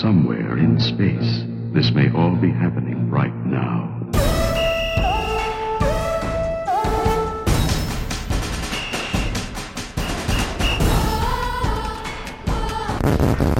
somewhere 0.00 0.56
in 0.56 0.80
space, 0.80 1.44
this 1.74 1.92
may 1.94 2.10
all 2.16 2.34
be 2.34 2.50
happening 2.50 3.10
right 3.10 3.34
now. 3.44 3.86
Desde 13.02 13.59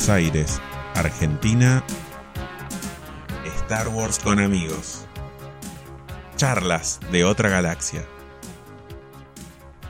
Buenos 0.00 0.16
Aires, 0.16 0.62
Argentina, 0.94 1.84
Star 3.44 3.88
Wars 3.88 4.18
con 4.18 4.40
amigos. 4.40 5.04
Charlas 6.36 7.00
de 7.12 7.22
otra 7.24 7.50
galaxia. 7.50 8.06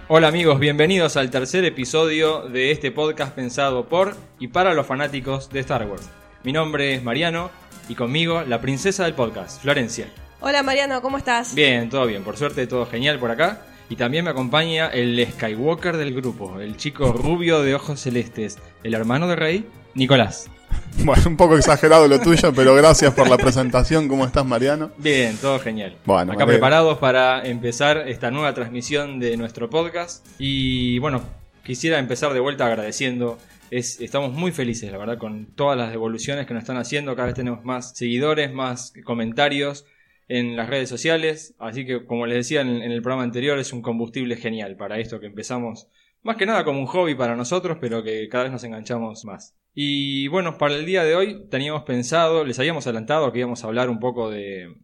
Hola 0.09 0.27
amigos, 0.27 0.59
bienvenidos 0.59 1.17
al 1.17 1.31
tercer 1.31 1.65
episodio 1.65 2.49
de 2.49 2.73
este 2.73 2.91
podcast 2.91 3.37
pensado 3.37 3.89
por 3.89 4.17
y 4.41 4.49
para 4.49 4.75
los 4.75 4.85
fanáticos 4.85 5.49
de 5.49 5.61
Star 5.61 5.87
Wars. 5.87 6.11
Mi 6.43 6.53
nombre 6.53 6.97
es 6.97 7.05
Mariano 7.05 7.53
y 7.89 7.95
conmigo 7.95 8.43
la 8.43 8.61
princesa 8.61 9.05
del 9.05 9.15
podcast, 9.15 9.63
Florencia. 9.63 10.09
Hola 10.41 10.65
Mariano, 10.65 11.03
¿cómo 11.03 11.19
estás? 11.19 11.55
Bien, 11.55 11.89
todo 11.89 12.07
bien, 12.07 12.25
por 12.25 12.37
suerte 12.37 12.67
todo 12.67 12.85
genial 12.85 13.21
por 13.21 13.31
acá. 13.31 13.63
Y 13.89 13.95
también 13.95 14.25
me 14.25 14.31
acompaña 14.31 14.89
el 14.89 15.25
Skywalker 15.35 15.97
del 15.97 16.15
grupo, 16.15 16.61
el 16.61 16.77
chico 16.77 17.13
rubio 17.13 17.63
de 17.63 17.77
ojos 17.77 18.01
celestes, 18.01 18.59
el 18.85 18.95
hermano 18.95 19.27
de 19.27 19.35
Rey, 19.35 19.67
Nicolás. 19.95 20.51
Bueno, 21.05 21.23
un 21.27 21.37
poco 21.37 21.57
exagerado 21.57 22.07
lo 22.09 22.21
tuyo, 22.21 22.53
pero 22.53 22.75
gracias 22.75 23.15
por 23.15 23.29
la 23.29 23.39
presentación. 23.39 24.09
¿Cómo 24.09 24.27
estás, 24.27 24.45
Mariano? 24.45 24.91
Bien, 24.99 25.37
todo 25.37 25.59
genial. 25.59 25.97
Bueno, 26.05 26.33
Acá 26.33 26.47
preparados 26.47 26.99
para 26.99 27.47
empezar 27.47 28.09
esta 28.09 28.31
nueva 28.31 28.53
transmisión 28.55 29.19
de 29.19 29.37
nuestro 29.37 29.71
podcast. 29.71 30.27
Y 30.39 30.99
bueno, 30.99 31.23
quisiera 31.65 31.99
empezar 31.99 32.35
de 32.35 32.41
vuelta 32.41 32.67
agradeciendo. 32.67 33.39
Es, 33.71 34.01
estamos 34.01 34.33
muy 34.33 34.53
felices, 34.53 34.91
la 34.91 34.99
verdad, 34.99 35.17
con 35.17 35.47
todas 35.55 35.79
las 35.79 35.91
devoluciones 35.91 36.47
que 36.47 36.55
nos 36.55 36.65
están 36.65 36.77
haciendo. 36.77 37.15
Cada 37.15 37.27
vez 37.27 37.35
tenemos 37.35 37.65
más 37.65 37.97
seguidores, 37.97 38.53
más 38.53 38.93
comentarios 39.05 39.87
en 40.29 40.57
las 40.57 40.69
redes 40.69 40.89
sociales. 40.89 41.55
Así 41.59 41.87
que, 41.87 42.05
como 42.05 42.27
les 42.27 42.37
decía 42.37 42.61
en, 42.61 42.69
en 42.69 42.91
el 42.91 43.01
programa 43.01 43.23
anterior, 43.23 43.59
es 43.59 43.73
un 43.73 43.81
combustible 43.81 44.37
genial 44.37 44.77
para 44.77 44.99
esto 44.99 45.21
que 45.21 45.27
empezamos. 45.27 45.87
Más 46.23 46.37
que 46.37 46.47
nada 46.47 46.65
como 46.65 46.81
un 46.81 46.87
hobby 46.87 47.15
para 47.15 47.37
nosotros, 47.37 47.79
pero 47.81 48.03
que 48.03 48.29
cada 48.29 48.45
vez 48.45 48.53
nos 48.53 48.65
enganchamos 48.65 49.25
más. 49.25 49.55
Y 49.75 50.29
bueno, 50.29 50.59
para 50.59 50.75
el 50.75 50.85
día 50.85 51.05
de 51.05 51.15
hoy 51.15 51.47
teníamos 51.49 51.85
pensado, 51.85 52.45
les 52.45 52.59
habíamos 52.59 52.87
adelantado 52.87 53.33
que 53.33 53.39
íbamos 53.39 53.63
a 53.63 53.69
hablar 53.69 53.89
un 53.89 54.01
poco 54.01 54.31
de, 54.31 54.75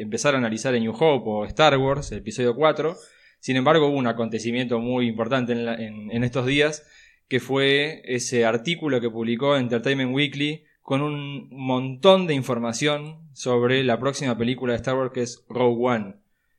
empezar 0.00 0.34
a 0.34 0.38
analizar 0.38 0.74
en 0.74 0.84
New 0.84 0.92
Hope 0.92 1.24
o 1.28 1.44
Star 1.46 1.76
Wars, 1.76 2.12
el 2.12 2.18
episodio 2.18 2.54
4. 2.54 2.96
Sin 3.40 3.56
embargo, 3.56 3.88
hubo 3.88 3.96
un 3.98 4.06
acontecimiento 4.06 4.78
muy 4.78 5.08
importante 5.08 5.52
en, 5.52 5.64
la- 5.64 5.74
en 5.74 6.22
estos 6.24 6.46
días, 6.46 6.86
que 7.28 7.40
fue 7.40 8.02
ese 8.04 8.44
artículo 8.44 9.00
que 9.00 9.10
publicó 9.10 9.56
Entertainment 9.56 10.14
Weekly 10.14 10.64
con 10.82 11.02
un 11.02 11.48
montón 11.50 12.26
de 12.26 12.34
información 12.34 13.28
sobre 13.32 13.82
la 13.82 13.98
próxima 13.98 14.36
película 14.38 14.72
de 14.72 14.76
Star 14.76 14.96
Wars 14.96 15.12
que 15.12 15.22
es 15.22 15.44
Rogue 15.48 15.84
One. 15.84 16.14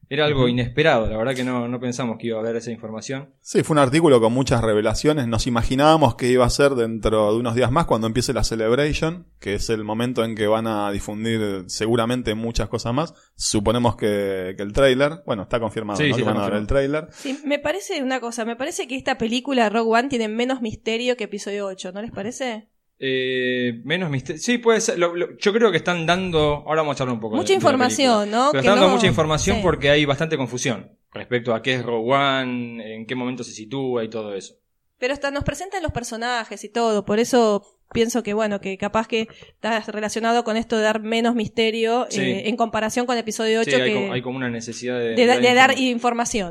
Era 0.09 0.25
algo 0.25 0.47
inesperado, 0.47 1.07
la 1.07 1.17
verdad 1.17 1.33
que 1.33 1.43
no, 1.43 1.67
no 1.67 1.79
pensamos 1.79 2.17
que 2.19 2.27
iba 2.27 2.37
a 2.37 2.41
haber 2.41 2.55
esa 2.57 2.71
información. 2.71 3.33
Sí, 3.41 3.63
fue 3.63 3.73
un 3.75 3.79
artículo 3.79 4.19
con 4.21 4.33
muchas 4.33 4.61
revelaciones. 4.61 5.27
Nos 5.27 5.47
imaginábamos 5.47 6.15
que 6.15 6.27
iba 6.27 6.45
a 6.45 6.49
ser 6.49 6.71
dentro 6.75 7.31
de 7.33 7.39
unos 7.39 7.55
días 7.55 7.71
más 7.71 7.85
cuando 7.85 8.07
empiece 8.07 8.33
la 8.33 8.43
Celebration, 8.43 9.27
que 9.39 9.55
es 9.55 9.69
el 9.69 9.83
momento 9.83 10.23
en 10.23 10.35
que 10.35 10.45
van 10.47 10.67
a 10.67 10.91
difundir 10.91 11.63
seguramente 11.67 12.35
muchas 12.35 12.67
cosas 12.69 12.93
más. 12.93 13.13
Suponemos 13.35 13.95
que, 13.95 14.53
que 14.57 14.63
el 14.63 14.73
trailer, 14.73 15.23
bueno, 15.25 15.43
está 15.43 15.59
confirmado, 15.59 15.97
Sí, 15.97 16.09
¿no? 16.09 16.15
sí, 16.15 16.21
que 16.21 16.27
van 16.27 16.37
a 16.37 16.41
dar 16.41 16.53
el 16.55 16.67
trailer. 16.67 17.07
Sí, 17.11 17.39
me 17.45 17.59
parece 17.59 18.03
una 18.03 18.19
cosa, 18.19 18.45
me 18.45 18.55
parece 18.55 18.87
que 18.87 18.95
esta 18.95 19.17
película 19.17 19.69
Rogue 19.69 19.99
One 19.99 20.09
tiene 20.09 20.27
menos 20.27 20.61
misterio 20.61 21.15
que 21.17 21.23
episodio 21.25 21.65
8, 21.65 21.91
¿no 21.93 22.01
les 22.01 22.11
parece? 22.11 22.69
Eh, 23.05 23.81
menos 23.83 24.09
misterio. 24.09 24.41
Sí, 24.41 24.59
puede 24.59 24.79
ser. 24.79 24.97
Lo- 24.97 25.13
lo- 25.13 25.37
yo 25.37 25.51
creo 25.51 25.71
que 25.71 25.77
están 25.77 26.05
dando. 26.05 26.63
Ahora 26.65 26.83
vamos 26.83 26.97
a 26.99 27.03
hablar 27.03 27.15
un 27.15 27.19
poco 27.19 27.35
de- 27.35 27.41
Mucha 27.41 27.49
de 27.49 27.55
información. 27.55 28.31
¿no? 28.31 28.49
Pero 28.51 28.61
Que 28.61 28.67
están 28.67 28.75
dando 28.75 28.87
no- 28.87 28.95
mucha 28.95 29.07
información 29.07 29.57
sí. 29.57 29.61
porque 29.61 29.89
hay 29.89 30.05
bastante 30.05 30.37
confusión 30.37 30.97
respecto 31.13 31.53
a 31.53 31.61
qué 31.61 31.73
es 31.73 31.83
Rogue 31.83 32.13
One, 32.13 32.95
en 32.95 33.05
qué 33.05 33.15
momento 33.15 33.43
se 33.43 33.51
sitúa 33.51 34.05
y 34.05 34.09
todo 34.09 34.33
eso. 34.35 34.53
Pero 34.99 35.11
hasta 35.13 35.31
nos 35.31 35.43
presentan 35.43 35.83
los 35.83 35.91
personajes 35.91 36.63
y 36.63 36.69
todo, 36.69 37.03
por 37.03 37.19
eso 37.19 37.65
pienso 37.91 38.23
que 38.23 38.33
bueno, 38.33 38.61
que 38.61 38.77
capaz 38.77 39.07
que 39.07 39.27
está 39.53 39.81
relacionado 39.91 40.43
con 40.45 40.55
esto 40.55 40.77
de 40.77 40.83
dar 40.83 41.01
menos 41.01 41.35
misterio 41.35 42.07
Sí. 42.09 42.21
eh, 42.21 42.47
en 42.49 42.55
comparación 42.55 43.05
con 43.05 43.17
episodio 43.17 43.59
8 43.59 43.69
Sí, 43.71 43.75
hay, 43.81 43.89
que 43.89 43.95
como, 43.99 44.13
hay 44.13 44.21
como 44.21 44.37
una 44.37 44.49
necesidad 44.49 44.97
de, 44.97 45.13
de, 45.13 45.25
da- 45.25 45.37
de 45.39 45.53
dar 45.53 45.71
información. 45.71 45.89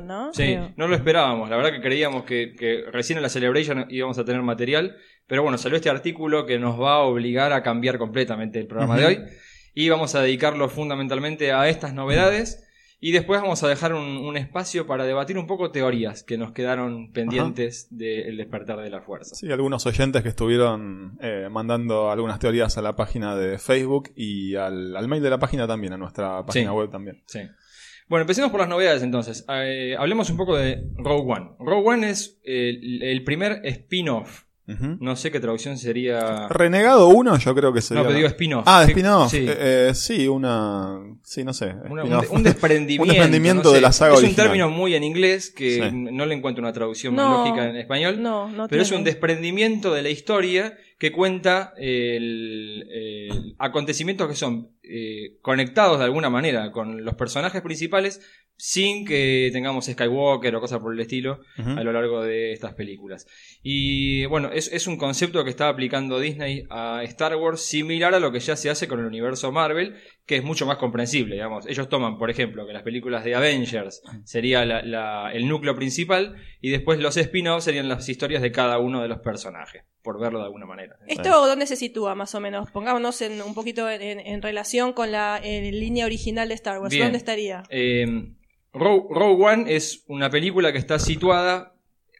información, 0.02 0.06
¿no? 0.06 0.34
Sí, 0.34 0.42
Creo. 0.42 0.72
no 0.76 0.86
lo 0.86 0.94
esperábamos. 0.94 1.48
La 1.48 1.56
verdad 1.56 1.72
que 1.72 1.80
creíamos 1.80 2.24
que, 2.24 2.54
que 2.56 2.84
recién 2.92 3.16
en 3.16 3.22
la 3.22 3.28
Celebration 3.30 3.86
íbamos 3.88 4.18
a 4.18 4.24
tener 4.24 4.42
material. 4.42 4.96
Pero 5.32 5.44
bueno, 5.44 5.56
salió 5.56 5.76
este 5.76 5.88
artículo 5.88 6.44
que 6.44 6.58
nos 6.58 6.78
va 6.78 6.96
a 6.96 6.98
obligar 6.98 7.54
a 7.54 7.62
cambiar 7.62 7.96
completamente 7.96 8.58
el 8.58 8.66
programa 8.66 8.98
de 8.98 9.06
hoy. 9.06 9.18
Y 9.72 9.88
vamos 9.88 10.14
a 10.14 10.20
dedicarlo 10.20 10.68
fundamentalmente 10.68 11.52
a 11.52 11.70
estas 11.70 11.94
novedades. 11.94 12.68
Y 13.00 13.12
después 13.12 13.40
vamos 13.40 13.62
a 13.62 13.68
dejar 13.68 13.94
un, 13.94 14.18
un 14.18 14.36
espacio 14.36 14.86
para 14.86 15.06
debatir 15.06 15.38
un 15.38 15.46
poco 15.46 15.70
teorías 15.70 16.22
que 16.22 16.36
nos 16.36 16.52
quedaron 16.52 17.12
pendientes 17.12 17.88
del 17.90 18.36
despertar 18.36 18.82
de 18.82 18.90
la 18.90 19.00
fuerza. 19.00 19.34
Sí, 19.34 19.50
algunos 19.50 19.86
oyentes 19.86 20.22
que 20.22 20.28
estuvieron 20.28 21.16
eh, 21.22 21.48
mandando 21.50 22.10
algunas 22.10 22.38
teorías 22.38 22.76
a 22.76 22.82
la 22.82 22.94
página 22.94 23.34
de 23.34 23.58
Facebook 23.58 24.12
y 24.14 24.54
al, 24.56 24.94
al 24.94 25.08
mail 25.08 25.22
de 25.22 25.30
la 25.30 25.38
página 25.38 25.66
también, 25.66 25.94
a 25.94 25.96
nuestra 25.96 26.44
página 26.44 26.72
Sí. 26.72 26.76
web 26.76 26.90
también. 26.90 27.22
Sí. 27.24 27.40
Bueno, 28.06 28.20
empecemos 28.24 28.50
por 28.50 28.60
las 28.60 28.68
novedades 28.68 29.02
entonces. 29.02 29.46
Eh, 29.48 29.96
hablemos 29.98 30.28
un 30.28 30.36
poco 30.36 30.58
de 30.58 30.90
Rogue 30.98 31.32
One. 31.32 31.52
Rogue 31.58 31.88
One 31.88 32.10
es 32.10 32.38
el, 32.44 33.02
el 33.02 33.24
primer 33.24 33.62
spin-off. 33.64 34.42
No 34.66 35.16
sé 35.16 35.30
qué 35.30 35.40
traducción 35.40 35.76
sería. 35.76 36.48
Renegado 36.48 37.08
1 37.08 37.38
yo 37.38 37.54
creo 37.54 37.72
que 37.72 37.80
sería... 37.80 38.02
No, 38.02 38.06
pero 38.08 38.16
digo 38.16 38.28
spin-off. 38.28 38.64
Ah, 38.66 38.84
spin-off. 38.88 39.30
Sí. 39.30 39.38
Eh, 39.48 39.88
eh, 39.90 39.94
sí, 39.94 40.28
una... 40.28 40.98
Sí, 41.24 41.42
no 41.44 41.52
sé. 41.52 41.74
Una- 41.90 42.04
un, 42.30 42.42
desprendimiento. 42.42 43.02
Un 43.02 43.08
desprendimiento 43.08 43.62
no 43.64 43.70
sé. 43.70 43.74
de 43.76 43.80
la 43.80 43.92
saga 43.92 44.14
Es 44.14 44.18
original. 44.20 44.46
un 44.46 44.50
término 44.50 44.70
muy 44.70 44.94
en 44.94 45.04
inglés 45.04 45.50
que 45.50 45.74
Sí. 45.74 45.80
no 45.92 46.26
le 46.26 46.34
encuentro 46.34 46.62
una 46.62 46.72
traducción 46.72 47.14
No. 47.16 47.44
lógica 47.44 47.68
en 47.68 47.76
español. 47.76 48.22
No, 48.22 48.48
no 48.50 48.68
Pero 48.68 48.82
es 48.82 48.92
un 48.92 49.04
desprendimiento 49.04 49.92
de 49.92 50.02
la 50.02 50.10
historia 50.10 50.76
que 50.98 51.10
cuenta 51.10 51.74
el, 51.76 52.86
el 52.92 53.54
acontecimientos 53.58 54.28
que 54.28 54.36
son 54.36 54.68
eh, 54.94 55.38
conectados 55.40 55.98
de 55.98 56.04
alguna 56.04 56.28
manera 56.28 56.70
con 56.70 57.02
los 57.02 57.14
personajes 57.14 57.62
principales 57.62 58.20
sin 58.56 59.06
que 59.06 59.50
tengamos 59.52 59.86
Skywalker 59.86 60.54
o 60.54 60.60
cosas 60.60 60.80
por 60.80 60.92
el 60.92 61.00
estilo 61.00 61.40
a 61.56 61.82
lo 61.82 61.92
largo 61.92 62.22
de 62.22 62.52
estas 62.52 62.74
películas. 62.74 63.26
Y 63.62 64.26
bueno, 64.26 64.50
es, 64.52 64.70
es 64.72 64.86
un 64.86 64.98
concepto 64.98 65.42
que 65.42 65.50
está 65.50 65.68
aplicando 65.68 66.20
Disney 66.20 66.64
a 66.70 67.02
Star 67.04 67.34
Wars 67.36 67.62
similar 67.62 68.14
a 68.14 68.20
lo 68.20 68.30
que 68.30 68.40
ya 68.40 68.54
se 68.54 68.70
hace 68.70 68.86
con 68.86 69.00
el 69.00 69.06
universo 69.06 69.50
Marvel, 69.50 69.96
que 70.26 70.36
es 70.36 70.44
mucho 70.44 70.66
más 70.66 70.76
comprensible, 70.76 71.34
digamos. 71.34 71.66
Ellos 71.66 71.88
toman, 71.88 72.16
por 72.16 72.30
ejemplo, 72.30 72.64
que 72.66 72.72
las 72.72 72.82
películas 72.84 73.24
de 73.24 73.34
Avengers 73.34 74.02
sería 74.24 74.64
la- 74.64 74.82
la- 74.82 75.32
el 75.32 75.48
núcleo 75.48 75.74
principal 75.74 76.36
y 76.60 76.70
después 76.70 77.00
los 77.00 77.16
spin-offs 77.16 77.64
serían 77.64 77.88
las 77.88 78.08
historias 78.08 78.40
de 78.40 78.52
cada 78.52 78.78
uno 78.78 79.02
de 79.02 79.08
los 79.08 79.18
personajes, 79.18 79.82
por 80.02 80.20
verlo 80.20 80.38
de 80.38 80.44
alguna 80.44 80.64
manera. 80.66 80.96
¿Esto 81.08 81.46
dónde 81.46 81.66
se 81.66 81.74
sitúa 81.76 82.14
más 82.14 82.34
o 82.36 82.40
menos? 82.40 82.70
Pongámonos 82.70 83.20
en, 83.20 83.42
un 83.42 83.54
poquito 83.54 83.90
en, 83.90 84.40
relación 84.42 84.92
con 84.92 85.10
la 85.10 85.40
línea 85.40 86.06
original 86.06 86.48
de 86.48 86.54
Star 86.54 86.78
Wars. 86.78 86.90
Bien. 86.92 87.06
¿Dónde 87.06 87.18
estaría? 87.18 87.64
Eh, 87.68 88.06
Rogue 88.72 89.44
One 89.44 89.74
es 89.74 90.04
una 90.06 90.30
película 90.30 90.72
que 90.72 90.78
está 90.78 90.98
situada 90.98 91.74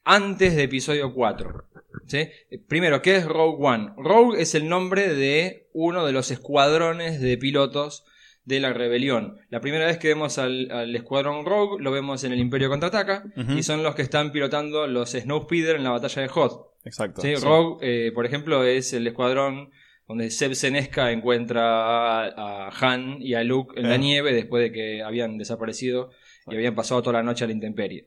antes 0.05 0.57
de 0.57 0.65
episodio 0.65 1.15
4. 1.15 1.67
¿Sí? 2.13 2.29
Eh, 2.51 2.59
Primero, 2.69 3.03
¿qué 3.03 3.17
es 3.17 3.25
Rogue 3.27 3.57
One? 3.67 3.91
Rogue 3.97 4.41
es 4.41 4.55
el 4.55 4.69
nombre 4.69 5.13
de 5.15 5.69
uno 5.73 6.07
de 6.07 6.13
los 6.13 6.31
escuadrones 6.31 7.21
de 7.21 7.37
pilotos 7.39 8.05
de 8.45 8.61
la 8.61 8.73
rebelión. 8.73 9.39
La 9.51 9.61
primera 9.61 9.87
vez 9.87 9.99
que 9.99 10.09
vemos 10.09 10.37
al, 10.39 10.71
al 10.71 10.95
escuadrón 10.97 11.45
Rogue 11.47 11.83
lo 11.83 11.91
vemos 11.93 12.25
en 12.25 12.33
el 12.33 12.41
Imperio 12.41 12.69
Contraataca 12.69 13.25
y 13.57 13.63
son 13.63 13.83
los 13.83 13.95
que 13.95 14.03
están 14.03 14.33
pilotando 14.33 14.87
los 14.89 15.11
Snowspeeder 15.13 15.77
en 15.77 15.85
la 15.85 15.91
batalla 15.91 16.23
de 16.23 16.31
Hoth. 16.35 16.67
Exacto. 16.85 17.21
Sí, 17.23 17.37
sí. 17.37 17.45
Rogue, 17.45 17.79
eh, 18.09 18.13
por 18.13 18.27
ejemplo, 18.27 18.65
es 18.65 18.93
el 18.95 19.07
escuadrón 19.07 19.71
donde 20.09 20.31
Seb 20.31 20.55
Senesca 20.55 21.13
encuentra 21.13 22.27
a, 22.27 22.67
a 22.67 22.71
Han 22.81 23.23
y 23.23 23.35
a 23.35 23.45
Luke 23.45 23.79
en 23.81 23.89
la 23.89 23.95
Eh. 23.95 23.99
nieve 23.99 24.33
después 24.35 24.63
de 24.65 24.73
que 24.73 25.03
habían 25.03 25.39
desaparecido 25.39 26.11
y 26.49 26.57
habían 26.57 26.75
pasado 26.75 27.01
toda 27.01 27.19
la 27.19 27.23
noche 27.23 27.45
a 27.45 27.47
la 27.47 27.53
intemperie. 27.53 28.07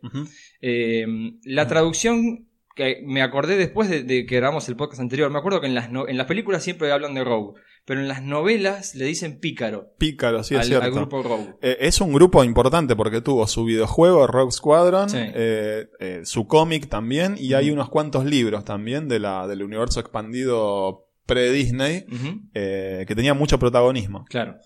Eh, 0.62 1.06
la 1.46 1.66
traducción 1.68 2.50
que 2.76 3.02
me 3.06 3.22
acordé 3.22 3.56
después 3.58 3.90
de, 3.90 4.04
de 4.04 4.26
que 4.26 4.36
grabamos 4.36 4.68
el 4.70 4.76
podcast 4.76 5.02
anterior, 5.02 5.32
me 5.32 5.40
acuerdo 5.40 5.62
que 5.62 5.68
en 5.68 5.74
las, 5.76 5.90
no- 5.92 6.08
en 6.08 6.18
las 6.18 6.28
películas 6.28 6.62
siempre 6.64 6.92
hablan 6.92 7.14
de 7.16 7.24
Rogue, 7.24 7.60
pero 7.86 8.02
en 8.02 8.08
las 8.08 8.22
novelas 8.22 8.96
le 8.96 9.06
dicen 9.06 9.40
pícaro 9.40 9.94
Pícaro, 9.98 10.44
sí, 10.44 10.56
es 10.56 10.62
al, 10.62 10.68
cierto. 10.68 10.86
al 10.86 10.92
grupo 10.92 11.24
Rogue. 11.24 11.56
Eh, 11.62 11.78
es 11.80 12.02
un 12.02 12.12
grupo 12.14 12.44
importante 12.44 12.96
porque 12.96 13.22
tuvo 13.22 13.48
su 13.48 13.64
videojuego 13.66 14.28
Rogue 14.28 14.52
Squadron, 14.52 15.10
Sí. 15.10 15.18
eh, 15.20 15.88
eh, 16.00 16.22
su 16.26 16.48
cómic 16.48 16.90
también, 16.90 17.36
y 17.40 17.54
hay 17.54 17.72
unos 17.72 17.90
cuantos 17.90 18.26
libros 18.26 18.66
también 18.66 19.08
de 19.08 19.20
la, 19.20 19.48
del 19.48 19.64
universo 19.64 20.00
expandido 20.02 21.08
pre-Disney 21.26 22.06
que 22.54 23.14
tenía 23.16 23.34
mucho 23.34 23.58
protagonismo. 23.58 24.26
Claro. 24.30 24.58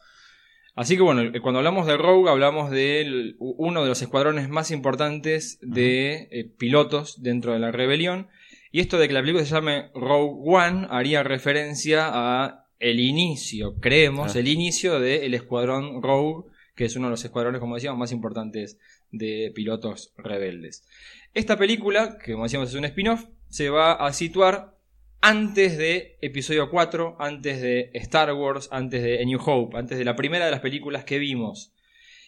Así 0.80 0.96
que 0.96 1.02
bueno, 1.04 1.22
eh, 1.24 1.42
cuando 1.42 1.60
hablamos 1.60 1.86
de 1.88 1.98
Rogue 1.98 2.30
hablamos 2.30 2.72
de 2.72 3.02
el- 3.02 3.36
uno 3.40 3.82
de 3.84 3.90
los 3.90 4.02
escuadrones 4.02 4.48
más 4.48 4.72
importantes 4.72 5.60
de 5.62 6.30
eh, 6.32 6.46
pilotos 6.58 7.22
dentro 7.22 7.52
de 7.52 7.60
la 7.60 7.72
rebelión. 7.72 8.30
Y 8.72 8.80
esto 8.80 8.98
de 8.98 9.08
que 9.10 9.14
la 9.14 9.20
película 9.20 9.44
se 9.44 9.52
llame 9.54 9.90
Rogue 9.94 10.40
One 10.46 10.88
haría 10.90 11.22
referencia 11.24 12.08
a 12.10 12.66
el 12.80 13.02
inicio, 13.02 13.76
creemos, 13.82 14.36
Ah. 14.36 14.40
el 14.40 14.48
inicio 14.48 15.02
del 15.02 15.34
escuadrón 15.34 16.02
Rogue, 16.02 16.50
que 16.76 16.86
es 16.86 16.96
uno 16.96 17.08
de 17.08 17.12
los 17.12 17.26
escuadrones, 17.26 17.60
como 17.60 17.76
decíamos, 17.76 18.00
más 18.00 18.14
importantes 18.14 18.78
de 19.12 19.52
pilotos 19.54 20.14
rebeldes. 20.16 20.88
Esta 21.34 21.58
película, 21.58 22.18
que 22.24 22.32
como 22.32 22.46
decíamos 22.46 22.70
es 22.70 22.76
un 22.76 22.86
spin-off, 22.86 23.26
se 23.50 23.70
va 23.70 23.94
a 23.94 24.14
situar 24.14 24.79
antes 25.22 25.78
de 25.78 26.18
episodio 26.22 26.70
4, 26.70 27.18
antes 27.20 27.62
de 27.62 27.92
Star 27.94 28.34
Wars, 28.34 28.70
antes 28.72 29.04
de 29.04 29.22
A 29.22 29.26
New 29.26 29.40
Hope, 29.46 29.78
antes 29.78 29.98
de 29.98 30.06
la 30.06 30.16
primera 30.16 30.46
de 30.46 30.52
las 30.52 30.62
películas 30.62 31.04
que 31.04 31.20
vimos. 31.20 31.74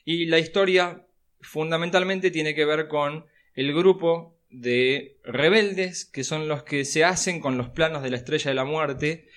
Y 0.03 0.25
la 0.25 0.39
historia 0.39 1.05
fundamentalmente 1.41 2.31
tiene 2.31 2.53
que 2.53 2.65
ver 2.65 2.87
con 2.87 3.25
el 3.53 3.73
grupo 3.73 4.37
de 4.49 5.19
rebeldes 5.23 6.05
que 6.05 6.23
son 6.23 6.47
los 6.47 6.63
que 6.63 6.83
se 6.83 7.05
hacen 7.05 7.39
con 7.39 7.57
los 7.57 7.69
planos 7.69 8.03
de 8.03 8.09
la 8.09 8.17
Estrella 8.17 8.51
de 8.51 8.55
la 8.55 8.65
Muerte, 8.65 9.27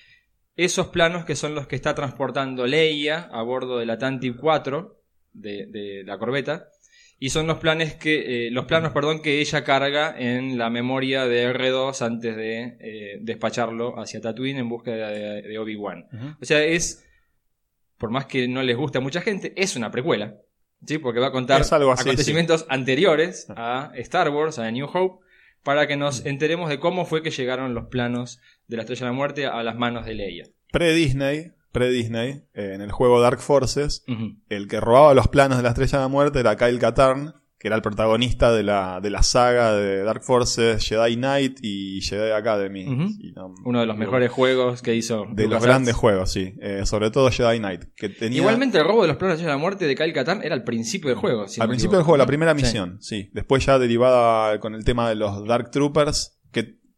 esos 0.57 0.87
planos 0.87 1.25
que 1.25 1.35
son 1.35 1.55
los 1.55 1.67
que 1.67 1.75
está 1.75 1.95
transportando 1.95 2.65
Leia 2.65 3.29
a 3.31 3.41
bordo 3.41 3.77
de 3.77 3.85
la 3.85 3.97
Tantive 3.97 4.37
4 4.37 5.01
de, 5.33 5.65
de 5.67 6.03
la 6.05 6.17
corbeta 6.17 6.69
y 7.19 7.29
son 7.29 7.47
los 7.47 7.59
planes 7.59 7.95
que 7.95 8.47
eh, 8.47 8.51
los 8.51 8.65
planos 8.65 8.91
perdón 8.91 9.21
que 9.21 9.39
ella 9.39 9.63
carga 9.63 10.15
en 10.17 10.57
la 10.57 10.69
memoria 10.69 11.25
de 11.25 11.51
R2 11.53 12.01
antes 12.05 12.35
de 12.35 12.77
eh, 12.79 13.17
despacharlo 13.21 13.99
hacia 13.99 14.21
Tatooine 14.21 14.59
en 14.59 14.69
búsqueda 14.69 15.09
de, 15.09 15.41
de 15.41 15.59
Obi-Wan. 15.59 16.07
Ujú. 16.11 16.35
O 16.41 16.45
sea, 16.45 16.63
es 16.63 17.05
por 17.97 18.11
más 18.11 18.25
que 18.25 18.47
no 18.47 18.61
les 18.61 18.75
guste 18.75 18.97
a 18.97 19.01
mucha 19.01 19.21
gente, 19.21 19.53
es 19.55 19.75
una 19.75 19.91
precuela. 19.91 20.35
¿Sí? 20.85 20.97
Porque 20.99 21.19
va 21.19 21.27
a 21.27 21.31
contar 21.31 21.63
algo 21.71 21.91
así, 21.91 22.01
acontecimientos 22.01 22.65
anteriores 22.69 23.47
a 23.49 23.91
Star 23.95 24.29
Wars, 24.29 24.59
a 24.59 24.69
New 24.69 24.87
Hope, 24.93 25.25
para 25.63 25.87
que 25.87 25.97
nos 25.97 26.25
enteremos 26.25 26.69
de 26.69 26.79
cómo 26.79 27.05
fue 27.05 27.23
que 27.23 27.31
llegaron 27.31 27.73
los 27.73 27.85
planos 27.85 28.39
de 28.67 28.77
la 28.77 28.83
Estrella 28.83 29.05
de 29.05 29.11
la 29.11 29.15
Muerte 29.15 29.45
a 29.47 29.63
las 29.63 29.75
manos 29.75 30.05
de 30.05 30.13
Leia. 30.13 30.43
Pre-Disney, 30.71 31.53
pre-Disney, 31.75 32.43
eh, 32.53 32.71
en 32.73 32.81
el 32.81 32.91
juego 32.91 33.21
Dark 33.21 33.39
Forces, 33.39 34.03
el 34.49 34.67
que 34.67 34.79
robaba 34.79 35.13
los 35.13 35.27
planos 35.27 35.57
de 35.57 35.63
la 35.63 35.69
Estrella 35.69 35.99
de 35.99 36.03
la 36.05 36.07
Muerte 36.09 36.39
era 36.39 36.55
Kyle 36.55 36.79
Katarn, 36.79 37.33
que 37.57 37.69
era 37.69 37.77
el 37.77 37.81
protagonista 37.81 38.51
de 38.51 38.61
la, 38.63 38.99
de 39.01 39.09
la 39.09 39.23
saga 39.23 39.73
de 39.73 40.03
Dark 40.03 40.21
Forces, 40.23 40.87
Jedi 40.87 41.15
Knight 41.15 41.57
y 41.63 41.99
Jedi 42.01 42.31
Academy. 42.31 42.85
Ujú. 42.85 43.09
Y 43.19 43.31
no- 43.31 43.55
Uno 43.63 43.79
de 43.79 43.85
los 43.87 43.97
mejores 43.97 44.29
juegos 44.29 44.81
que 44.83 44.93
hizo. 44.93 45.25
de 45.31 45.47
los 45.47 45.63
grandes 45.63 45.95
juegos, 45.95 46.31
sí. 46.31 46.53
Eh, 46.61 46.85
sobre 46.85 47.09
todo 47.11 47.31
Jedi 47.31 47.57
Knight, 47.57 47.85
que 47.95 48.09
tenía... 48.09 48.39
Igualmente 48.39 48.77
el 48.77 48.83
robo 48.85 49.01
de 49.01 49.07
los 49.07 49.17
planos 49.17 49.39
de 49.39 49.47
la 49.47 49.57
muerte 49.57 49.85
de 49.87 49.95
Kyle 49.95 50.13
Katarn 50.13 50.43
era 50.43 50.53
al 50.53 50.63
principio 50.63 51.09
del 51.09 51.17
juego. 51.17 51.47
si 51.47 51.59
Al 51.61 51.67
principio 51.69 51.97
del 51.97 52.03
juego, 52.05 52.17
la 52.17 52.27
primera 52.27 52.53
misión, 52.53 52.97
sí. 53.01 53.29
Después 53.33 53.65
ya 53.65 53.79
derivada 53.79 54.59
con 54.59 54.75
el 54.75 54.83
tema 54.83 55.09
de 55.09 55.15
los 55.15 55.47
Dark 55.47 55.71
Troopers, 55.71 56.37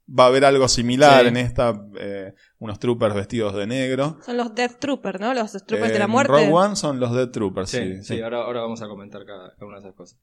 va 0.08 0.24
a 0.26 0.28
haber 0.28 0.46
algo 0.46 0.68
similar 0.68 1.24
Sí. 1.24 1.28
en 1.28 1.38
esta, 1.38 1.74
eh, 2.00 2.34
unos 2.60 2.80
troopers 2.80 3.14
vestidos 3.14 3.56
de 3.56 3.68
negro. 3.68 4.18
Son 4.26 4.38
los 4.38 4.56
Death 4.56 4.80
Troopers, 4.80 5.20
¿no? 5.20 5.34
Los 5.34 5.52
Troopers 5.66 5.92
de 5.94 6.00
la 6.00 6.08
muerte. 6.08 6.32
Rogue 6.32 6.52
One 6.52 6.76
son 6.76 7.00
los 7.00 7.14
Dead 7.14 7.30
Troopers, 7.30 7.70
Sí, 7.70 7.78
sí. 7.78 7.96
sí, 7.98 8.16
sí. 8.16 8.22
Ahora, 8.22 8.38
ahora 8.44 8.62
vamos 8.62 8.82
a 8.82 8.88
comentar 8.88 9.26
cada, 9.26 9.54
cada 9.56 9.66
una 9.66 9.78
de 9.78 9.82
esas 9.82 9.96
cosas. 9.96 10.18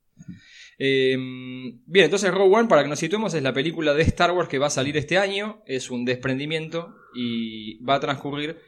Eh, 0.79 1.17
bien, 1.19 2.05
entonces 2.07 2.33
Rogue 2.33 2.55
One, 2.57 2.69
para 2.69 2.83
que 2.83 2.89
nos 2.89 2.99
situemos, 2.99 3.35
es 3.35 3.43
la 3.43 3.53
película 3.53 3.95
de 3.95 4.03
Star 4.03 4.33
Wars 4.33 4.49
que 4.49 4.59
va 4.59 4.67
a 4.67 4.71
salir 4.71 4.97
este 4.97 5.19
año. 5.19 5.63
Es 5.67 5.91
un 5.91 6.05
desprendimiento 6.05 6.95
y 7.15 7.83
va 7.85 7.97
a 7.97 8.01
transcurrir 8.01 8.59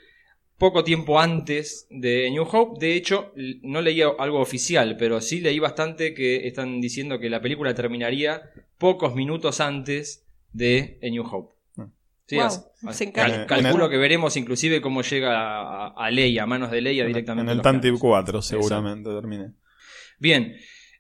poco 0.59 0.85
tiempo 0.85 1.19
antes 1.21 1.87
de 1.91 2.31
New 2.31 2.45
Hope. 2.51 2.79
De 2.81 2.95
hecho, 2.95 3.33
no 3.63 3.81
leí 3.83 4.01
algo 4.03 4.41
oficial, 4.41 4.97
pero 4.99 5.21
sí 5.21 5.41
leí 5.41 5.59
bastante 5.59 6.15
que 6.15 6.47
están 6.47 6.81
diciendo 6.81 7.19
que 7.19 7.29
la 7.31 7.41
película 7.41 7.75
terminaría 7.75 8.51
pocos 8.79 9.15
minutos 9.15 9.61
antes 9.61 10.26
de 10.57 10.99
A 11.03 11.09
New 11.11 11.25
Hope. 11.25 11.55
Mm. 11.77 11.83
Sí, 12.27 12.37
Wow, 12.37 12.45
así- 12.47 13.05
se 13.05 13.13
cal- 13.13 13.47
calculo 13.47 13.71
En 13.77 13.83
el- 13.85 13.91
que 13.91 13.97
veremos 13.99 14.37
inclusive 14.37 14.81
cómo 14.81 15.03
llega 15.03 15.33
a, 15.39 15.89
a 15.97 16.11
Leia, 16.11 16.43
a 16.43 16.47
manos 16.47 16.71
de 16.71 16.81
Leia 16.81 17.05
directamente. 17.07 17.51
En 17.53 17.59
el 17.59 17.63
planos. 17.63 18.01
4, 18.01 18.43
seguramente 18.43 19.11
termine. 19.11 19.53
Bien. 20.19 20.57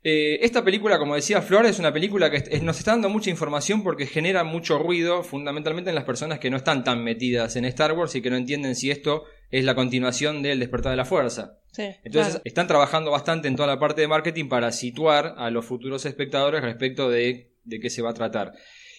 Eh, 0.08 0.38
esta 0.44 0.62
película, 0.62 0.98
como 1.00 1.16
decía 1.16 1.42
Flor, 1.42 1.66
es 1.66 1.80
una 1.80 1.92
película 1.92 2.30
que 2.30 2.36
es- 2.36 2.62
nos 2.62 2.78
está 2.78 2.92
dando 2.92 3.08
mucha 3.08 3.28
información 3.28 3.82
porque 3.82 4.06
genera 4.06 4.44
mucho 4.44 4.78
ruido, 4.78 5.24
fundamentalmente 5.24 5.90
en 5.90 5.96
las 5.96 6.04
personas 6.04 6.38
que 6.38 6.48
no 6.48 6.56
están 6.58 6.84
tan 6.84 7.02
metidas 7.02 7.56
en 7.56 7.64
Star 7.64 7.92
Wars 7.92 8.14
y 8.14 8.22
que 8.22 8.30
no 8.30 8.36
entienden 8.36 8.76
si 8.76 8.92
esto 8.92 9.24
es 9.50 9.64
la 9.64 9.74
continuación 9.74 10.42
del 10.42 10.60
despertar 10.60 10.90
de 10.92 10.96
la 10.96 11.04
fuerza. 11.06 11.58
Sí, 11.72 11.82
Entonces, 12.04 12.34
claro. 12.34 12.42
están 12.44 12.68
trabajando 12.68 13.10
bastante 13.10 13.48
en 13.48 13.56
toda 13.56 13.66
la 13.66 13.80
parte 13.80 14.00
de 14.00 14.06
marketing 14.06 14.48
para 14.48 14.70
situar 14.70 15.34
a 15.38 15.50
los 15.50 15.64
futuros 15.64 16.06
espectadores 16.06 16.62
respecto 16.62 17.10
de, 17.10 17.54
de 17.64 17.80
qué 17.80 17.90
se 17.90 18.00
va 18.00 18.10
a 18.10 18.14
tratar. 18.14 18.52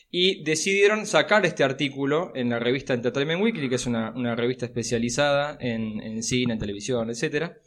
Y 0.09 0.43
decidieron 0.43 1.05
sacar 1.05 1.45
este 1.45 1.63
artículo 1.63 2.31
en 2.33 2.49
la 2.49 2.59
revista 2.59 2.93
Entertainment 2.93 3.41
Weekly, 3.41 3.67
que 3.69 3.75
es 3.75 3.85
una, 3.85 4.11
una 4.11 4.35
revista 4.35 4.65
especializada 4.65 5.57
en, 5.59 6.01
en 6.01 6.23
cine, 6.23 6.53
en 6.53 6.59
televisión, 6.59 7.09
etcétera, 7.09 7.57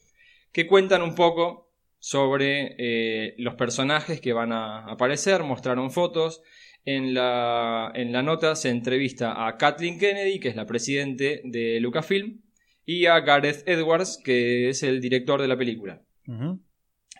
que 0.52 0.66
cuentan 0.66 1.02
un 1.02 1.14
poco 1.14 1.70
sobre 1.98 2.76
eh, 2.78 3.34
los 3.36 3.54
personajes 3.54 4.20
que 4.20 4.32
van 4.32 4.52
a 4.52 4.86
aparecer, 4.86 5.42
mostraron 5.42 5.90
fotos. 5.90 6.42
En 6.86 7.12
la, 7.12 7.92
en 7.94 8.10
la 8.10 8.22
nota 8.22 8.56
se 8.56 8.70
entrevista 8.70 9.46
a 9.46 9.58
Kathleen 9.58 9.98
Kennedy, 9.98 10.40
que 10.40 10.48
es 10.48 10.56
la 10.56 10.64
presidente 10.64 11.42
de 11.44 11.78
Lucasfilm, 11.78 12.40
y 12.86 13.04
a 13.04 13.20
Gareth 13.20 13.68
Edwards, 13.68 14.18
que 14.24 14.70
es 14.70 14.82
el 14.82 15.02
director 15.02 15.42
de 15.42 15.48
la 15.48 15.58
película. 15.58 16.02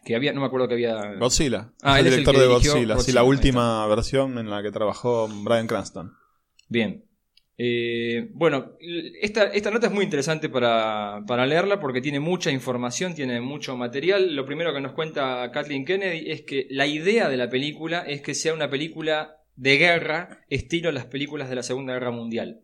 Que 0.04 0.16
había, 0.16 0.32
no 0.32 0.40
me 0.40 0.46
acuerdo 0.46 0.68
que 0.68 0.74
había. 0.74 1.14
Godzilla. 1.18 1.72
Ah, 1.82 2.00
es 2.00 2.06
el 2.06 2.10
director 2.12 2.38
de 2.38 2.46
Godzilla. 2.46 2.98
Sí, 2.98 3.12
la 3.12 3.22
última 3.22 3.86
versión 3.86 4.38
en 4.38 4.48
la 4.50 4.62
que 4.62 4.70
trabajó 4.70 5.28
Brian 5.28 5.66
Cranston. 5.66 6.12
Bien. 6.68 7.04
Eh, 7.62 8.30
bueno, 8.32 8.72
esta, 9.20 9.44
esta 9.44 9.70
nota 9.70 9.88
es 9.88 9.92
muy 9.92 10.04
interesante 10.04 10.48
para, 10.48 11.22
para 11.26 11.44
leerla 11.44 11.78
porque 11.78 12.00
tiene 12.00 12.18
mucha 12.18 12.50
información, 12.50 13.14
tiene 13.14 13.42
mucho 13.42 13.76
material. 13.76 14.34
Lo 14.34 14.46
primero 14.46 14.72
que 14.72 14.80
nos 14.80 14.92
cuenta 14.92 15.50
Kathleen 15.52 15.84
Kennedy 15.84 16.30
es 16.30 16.40
que 16.40 16.66
la 16.70 16.86
idea 16.86 17.28
de 17.28 17.36
la 17.36 17.50
película 17.50 18.00
es 18.00 18.22
que 18.22 18.34
sea 18.34 18.54
una 18.54 18.70
película 18.70 19.36
de 19.56 19.76
guerra, 19.76 20.40
estilo 20.48 20.90
las 20.90 21.04
películas 21.04 21.50
de 21.50 21.56
la 21.56 21.62
Segunda 21.62 21.92
Guerra 21.92 22.12
Mundial. 22.12 22.62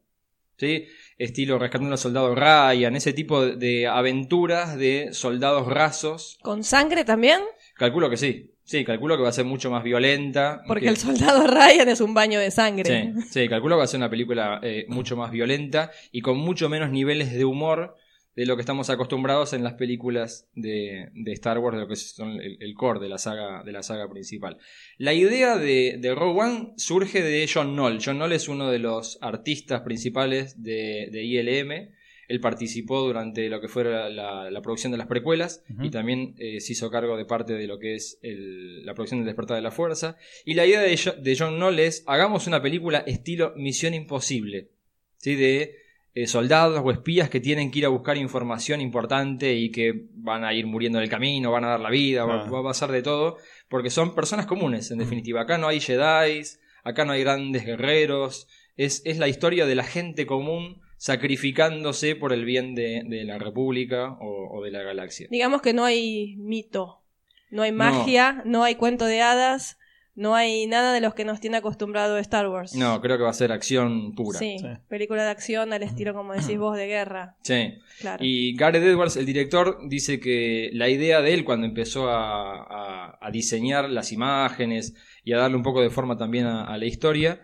¿Sí? 0.58 0.86
Estilo 1.18 1.58
Rescatando 1.58 1.92
al 1.92 1.98
Soldado 1.98 2.34
Ryan, 2.34 2.96
ese 2.96 3.12
tipo 3.12 3.44
de- 3.44 3.56
de 3.56 3.86
aventuras 3.86 4.76
de 4.76 5.08
soldados 5.12 5.66
rasos. 5.66 6.38
¿Con 6.42 6.64
sangre 6.64 7.04
también? 7.04 7.40
Calculo 7.74 8.08
que 8.10 8.16
sí. 8.16 8.52
Sí, 8.64 8.84
calculo 8.84 9.16
que 9.16 9.22
va 9.22 9.28
a 9.28 9.32
ser 9.32 9.44
mucho 9.44 9.70
más 9.70 9.84
violenta. 9.84 10.60
Porque 10.66 10.84
que- 10.84 10.90
el 10.90 10.96
soldado 10.96 11.46
Ryan 11.46 11.88
es 11.88 12.00
un 12.00 12.14
baño 12.14 12.40
de 12.40 12.50
sangre. 12.50 13.12
Sí, 13.22 13.28
sí, 13.30 13.48
calculo 13.48 13.76
que 13.76 13.78
va 13.78 13.84
a 13.84 13.88
ser 13.88 13.98
una 13.98 14.10
película 14.10 14.58
eh, 14.62 14.86
mucho 14.88 15.16
más 15.16 15.30
violenta 15.30 15.90
y 16.10 16.20
con 16.20 16.38
mucho 16.38 16.68
menos 16.68 16.90
niveles 16.90 17.32
de 17.32 17.44
humor 17.44 17.96
de 18.36 18.46
lo 18.46 18.54
que 18.54 18.60
estamos 18.60 18.90
acostumbrados 18.90 19.54
en 19.54 19.64
las 19.64 19.74
películas 19.74 20.46
de, 20.54 21.08
de 21.14 21.32
Star 21.32 21.58
Wars, 21.58 21.74
de 21.76 21.82
lo 21.82 21.88
que 21.88 21.96
son 21.96 22.32
el, 22.40 22.58
el 22.60 22.74
core 22.74 23.00
de 23.00 23.08
la 23.08 23.16
saga, 23.18 23.62
de 23.64 23.72
la 23.72 23.82
saga 23.82 24.08
principal. 24.10 24.58
La 24.98 25.14
idea 25.14 25.56
de, 25.56 25.96
de 25.98 26.14
Rogue 26.14 26.40
One 26.42 26.72
surge 26.76 27.22
de 27.22 27.48
John 27.52 27.72
Knoll. 27.74 27.98
John 28.04 28.16
Knoll 28.18 28.32
es 28.34 28.48
uno 28.48 28.70
de 28.70 28.78
los 28.78 29.18
artistas 29.22 29.80
principales 29.80 30.62
de, 30.62 31.08
de 31.10 31.24
ILM. 31.24 31.96
Él 32.28 32.40
participó 32.40 33.02
durante 33.02 33.48
lo 33.48 33.60
que 33.60 33.68
fue 33.68 33.84
la, 33.84 34.10
la- 34.10 34.50
la 34.50 34.60
producción 34.60 34.90
de 34.90 34.98
las 34.98 35.06
precuelas 35.06 35.62
y 35.86 35.90
también 35.90 36.34
eh, 36.38 36.60
se 36.60 36.72
hizo 36.72 36.90
cargo 36.90 37.16
de 37.16 37.24
parte 37.24 37.54
de 37.54 37.66
lo 37.68 37.78
que 37.78 37.94
es 37.94 38.18
el- 38.20 38.84
la 38.84 38.94
producción 38.94 39.20
del 39.20 39.26
Despertar 39.28 39.56
de 39.56 39.62
la 39.62 39.70
Fuerza. 39.70 40.16
Y 40.44 40.54
la 40.54 40.66
idea 40.66 40.80
de, 40.82 40.98
de 41.22 41.36
John 41.38 41.54
Knoll 41.56 41.78
es, 41.78 42.02
hagamos 42.06 42.48
una 42.48 42.60
película 42.60 42.98
estilo 43.06 43.54
Misión 43.56 43.94
Imposible, 43.94 44.70
¿sí? 45.18 45.36
de 45.36 45.85
eh, 46.16 46.26
soldados 46.26 46.80
o 46.82 46.90
espías 46.90 47.28
que 47.28 47.40
tienen 47.40 47.70
que 47.70 47.80
ir 47.80 47.84
a 47.84 47.90
buscar 47.90 48.16
información 48.16 48.80
importante 48.80 49.54
y 49.54 49.70
que 49.70 50.06
van 50.14 50.44
a 50.44 50.54
ir 50.54 50.66
muriendo 50.66 50.98
en 50.98 51.04
el 51.04 51.10
camino, 51.10 51.52
van 51.52 51.64
a 51.64 51.68
dar 51.68 51.80
la 51.80 51.90
vida, 51.90 52.24
va, 52.24 52.44
Ah. 52.46 52.50
va 52.50 52.60
a 52.60 52.62
pasar 52.62 52.90
de 52.90 53.02
todo, 53.02 53.36
porque 53.68 53.90
son 53.90 54.14
personas 54.14 54.46
comunes, 54.46 54.90
en 54.90 54.98
definitiva. 54.98 55.42
Acá 55.42 55.58
no 55.58 55.68
hay 55.68 55.78
Jedi, 55.78 56.42
acá 56.84 57.04
no 57.04 57.12
hay 57.12 57.20
grandes 57.22 57.66
guerreros, 57.66 58.48
es, 58.76 59.02
es 59.04 59.18
la 59.18 59.28
historia 59.28 59.66
de 59.66 59.74
la 59.74 59.84
gente 59.84 60.24
común 60.26 60.80
sacrificándose 60.96 62.16
por 62.16 62.32
el 62.32 62.46
bien 62.46 62.74
de, 62.74 63.02
de 63.06 63.24
la 63.24 63.38
República 63.38 64.12
o, 64.20 64.58
o 64.58 64.62
de 64.64 64.70
la 64.70 64.82
galaxia. 64.82 65.26
Digamos 65.30 65.60
que 65.60 65.74
no 65.74 65.84
hay 65.84 66.36
mito, 66.38 67.02
no 67.50 67.62
hay 67.62 67.72
magia, 67.72 68.42
no, 68.46 68.64
hay 68.64 68.76
cuento 68.76 69.04
de 69.04 69.20
hadas, 69.20 69.78
no 70.16 70.34
hay 70.34 70.66
nada 70.66 70.92
de 70.92 71.00
los 71.00 71.14
que 71.14 71.24
nos 71.24 71.40
tiene 71.40 71.58
acostumbrado 71.58 72.18
Star 72.18 72.48
Wars. 72.48 72.74
No, 72.74 73.00
creo 73.00 73.16
que 73.18 73.22
va 73.22 73.30
a 73.30 73.34
ser 73.34 73.52
acción 73.52 74.14
pura. 74.14 74.38
Sí, 74.38 74.56
Sí. 74.58 74.66
película 74.88 75.22
de 75.24 75.30
acción 75.30 75.72
al 75.72 75.82
estilo, 75.82 76.14
como 76.14 76.32
decís 76.32 76.58
vos, 76.58 76.76
de 76.76 76.86
guerra. 76.86 77.36
Sí. 77.42 77.74
Claro. 78.00 78.24
Y 78.24 78.56
Gareth 78.56 78.82
Edwards, 78.82 79.16
el 79.16 79.26
director, 79.26 79.78
dice 79.88 80.18
que 80.18 80.70
la 80.72 80.88
idea 80.88 81.20
de 81.20 81.34
él 81.34 81.44
cuando 81.44 81.66
empezó 81.66 82.08
a, 82.08 82.62
a- 82.62 83.18
a 83.20 83.30
diseñar 83.30 83.88
las 83.90 84.10
imágenes 84.10 84.94
y 85.22 85.32
a 85.32 85.38
darle 85.38 85.56
un 85.56 85.62
poco 85.62 85.80
de 85.82 85.90
forma 85.90 86.16
también 86.16 86.46
a, 86.46 86.64
a 86.64 86.76
la 86.78 86.86
historia, 86.86 87.40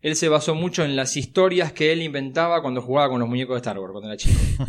él 0.00 0.16
se 0.16 0.28
basó 0.28 0.54
mucho 0.54 0.84
en 0.84 0.96
las 0.96 1.16
historias 1.16 1.72
que 1.72 1.92
él 1.92 2.02
inventaba 2.02 2.62
cuando 2.62 2.82
jugaba 2.82 3.08
con 3.10 3.20
los 3.20 3.28
muñecos 3.28 3.54
de 3.54 3.58
Star 3.58 3.78
Wars, 3.78 3.92
cuando 3.92 4.08
era 4.08 4.16
chico. 4.16 4.38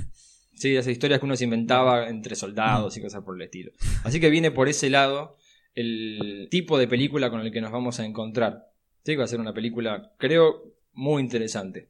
Sí, 0.56 0.76
esas 0.76 0.92
historias 0.92 1.20
que 1.20 1.26
uno 1.26 1.36
se 1.36 1.46
inventaba 1.46 2.08
entre 2.08 2.36
soldados 2.36 2.96
y 2.96 3.02
cosas 3.02 3.24
por 3.24 3.36
el 3.36 3.42
estilo. 3.42 3.72
Así 4.04 4.20
que 4.20 4.30
viene 4.30 4.52
por 4.52 4.70
ese 4.70 4.88
lado 4.90 5.36
el 5.76 6.48
tipo 6.52 6.78
de 6.78 6.88
película 6.88 7.30
con 7.30 7.42
el 7.42 7.52
que 7.52 7.62
nos 7.62 7.72
vamos 7.72 8.00
a 8.00 8.06
encontrar. 8.06 8.68
Sí, 9.04 9.14
que 9.14 9.18
va 9.18 9.24
a 9.26 9.28
ser 9.28 9.40
una 9.40 9.54
película, 9.54 10.12
creo, 10.18 10.64
muy 10.94 11.22
interesante. 11.22 11.90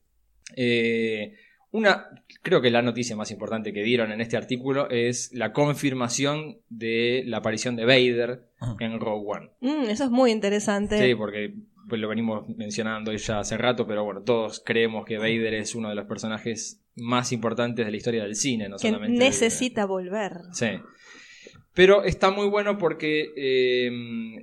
Eh, 0.56 1.36
una, 1.72 2.08
creo 2.44 2.62
que 2.62 2.70
la 2.70 2.82
noticia 2.84 3.16
más 3.16 3.32
importante 3.32 3.74
que 3.74 3.82
dieron 3.84 4.12
en 4.12 4.22
este 4.22 4.38
artículo 4.38 4.90
es 4.90 5.32
la 5.34 5.52
confirmación 5.54 6.60
de 6.70 7.24
la 7.26 7.38
aparición 7.38 7.76
de 7.76 7.86
Vader 7.86 8.44
en 8.80 9.00
Rogue 9.00 9.26
One. 9.38 9.50
Mm, 9.62 9.90
eso 9.90 10.04
es 10.06 10.12
muy 10.12 10.32
interesante. 10.32 11.00
Sí, 11.04 11.16
porque 11.16 11.54
pues, 11.90 12.00
lo 12.00 12.08
venimos 12.08 12.48
mencionando 12.50 13.12
ya 13.14 13.40
hace 13.40 13.58
rato, 13.58 13.88
pero 13.88 14.04
bueno, 14.04 14.22
todos 14.22 14.62
creemos 14.64 15.06
que 15.06 15.18
Vader 15.18 15.56
es 15.56 15.74
uno 15.74 15.90
de 15.90 15.96
los 15.96 16.06
personajes 16.06 16.80
más 16.96 17.32
importantes 17.32 17.84
de 17.86 17.92
la 17.92 17.98
historia 17.98 18.22
del 18.24 18.36
cine, 18.36 18.70
no 18.70 18.78
que 18.78 18.90
solamente 18.90 19.18
de- 19.18 19.26
necesita 19.26 19.86
volver. 19.86 20.34
Sí. 20.52 20.68
Pero 21.74 22.04
está 22.04 22.30
muy 22.30 22.48
bueno 22.48 22.78
porque 22.78 23.32
eh, 23.36 23.90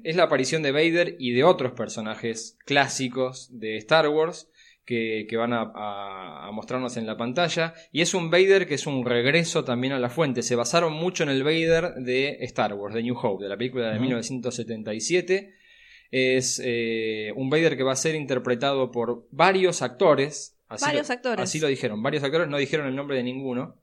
es 0.04 0.16
la 0.16 0.24
aparición 0.24 0.62
de 0.62 0.72
Vader 0.72 1.16
y 1.18 1.32
de 1.32 1.44
otros 1.44 1.72
personajes 1.72 2.58
clásicos 2.66 3.48
de 3.58 3.76
Star 3.76 4.08
Wars 4.08 4.48
que, 4.84 5.26
que 5.28 5.36
van 5.36 5.52
a, 5.52 5.70
a- 5.74 6.48
a 6.48 6.50
mostrarnos 6.50 6.96
en 6.96 7.06
la 7.06 7.16
pantalla. 7.16 7.74
Y 7.92 8.00
es 8.00 8.14
un 8.14 8.30
Vader 8.30 8.66
que 8.66 8.74
es 8.74 8.86
un 8.88 9.04
regreso 9.06 9.62
también 9.64 9.92
a 9.92 10.00
la 10.00 10.10
fuente. 10.10 10.42
Se 10.42 10.56
basaron 10.56 10.92
mucho 10.92 11.22
en 11.22 11.28
el 11.28 11.44
Vader 11.44 11.94
de 11.98 12.38
Star 12.40 12.74
Wars, 12.74 12.94
de 12.96 13.02
New 13.04 13.16
Hope, 13.16 13.44
de 13.44 13.48
la 13.50 13.56
película 13.56 13.92
de 13.92 14.00
1977. 14.00 15.54
Es 16.10 16.60
eh, 16.64 17.32
un 17.36 17.48
Vader 17.50 17.76
que 17.76 17.84
va 17.84 17.92
a 17.92 17.96
ser 17.96 18.16
interpretado 18.16 18.90
por 18.90 19.28
varios 19.30 19.82
actores. 19.82 20.56
Así 20.68 20.84
Varios 20.84 21.08
lo- 21.08 21.14
actores. 21.14 21.42
Así 21.44 21.60
lo 21.60 21.68
dijeron. 21.68 22.02
Varios 22.02 22.24
actores 22.24 22.48
no 22.48 22.58
dijeron 22.58 22.88
el 22.88 22.96
nombre 22.96 23.16
de 23.16 23.22
ninguno. 23.22 23.76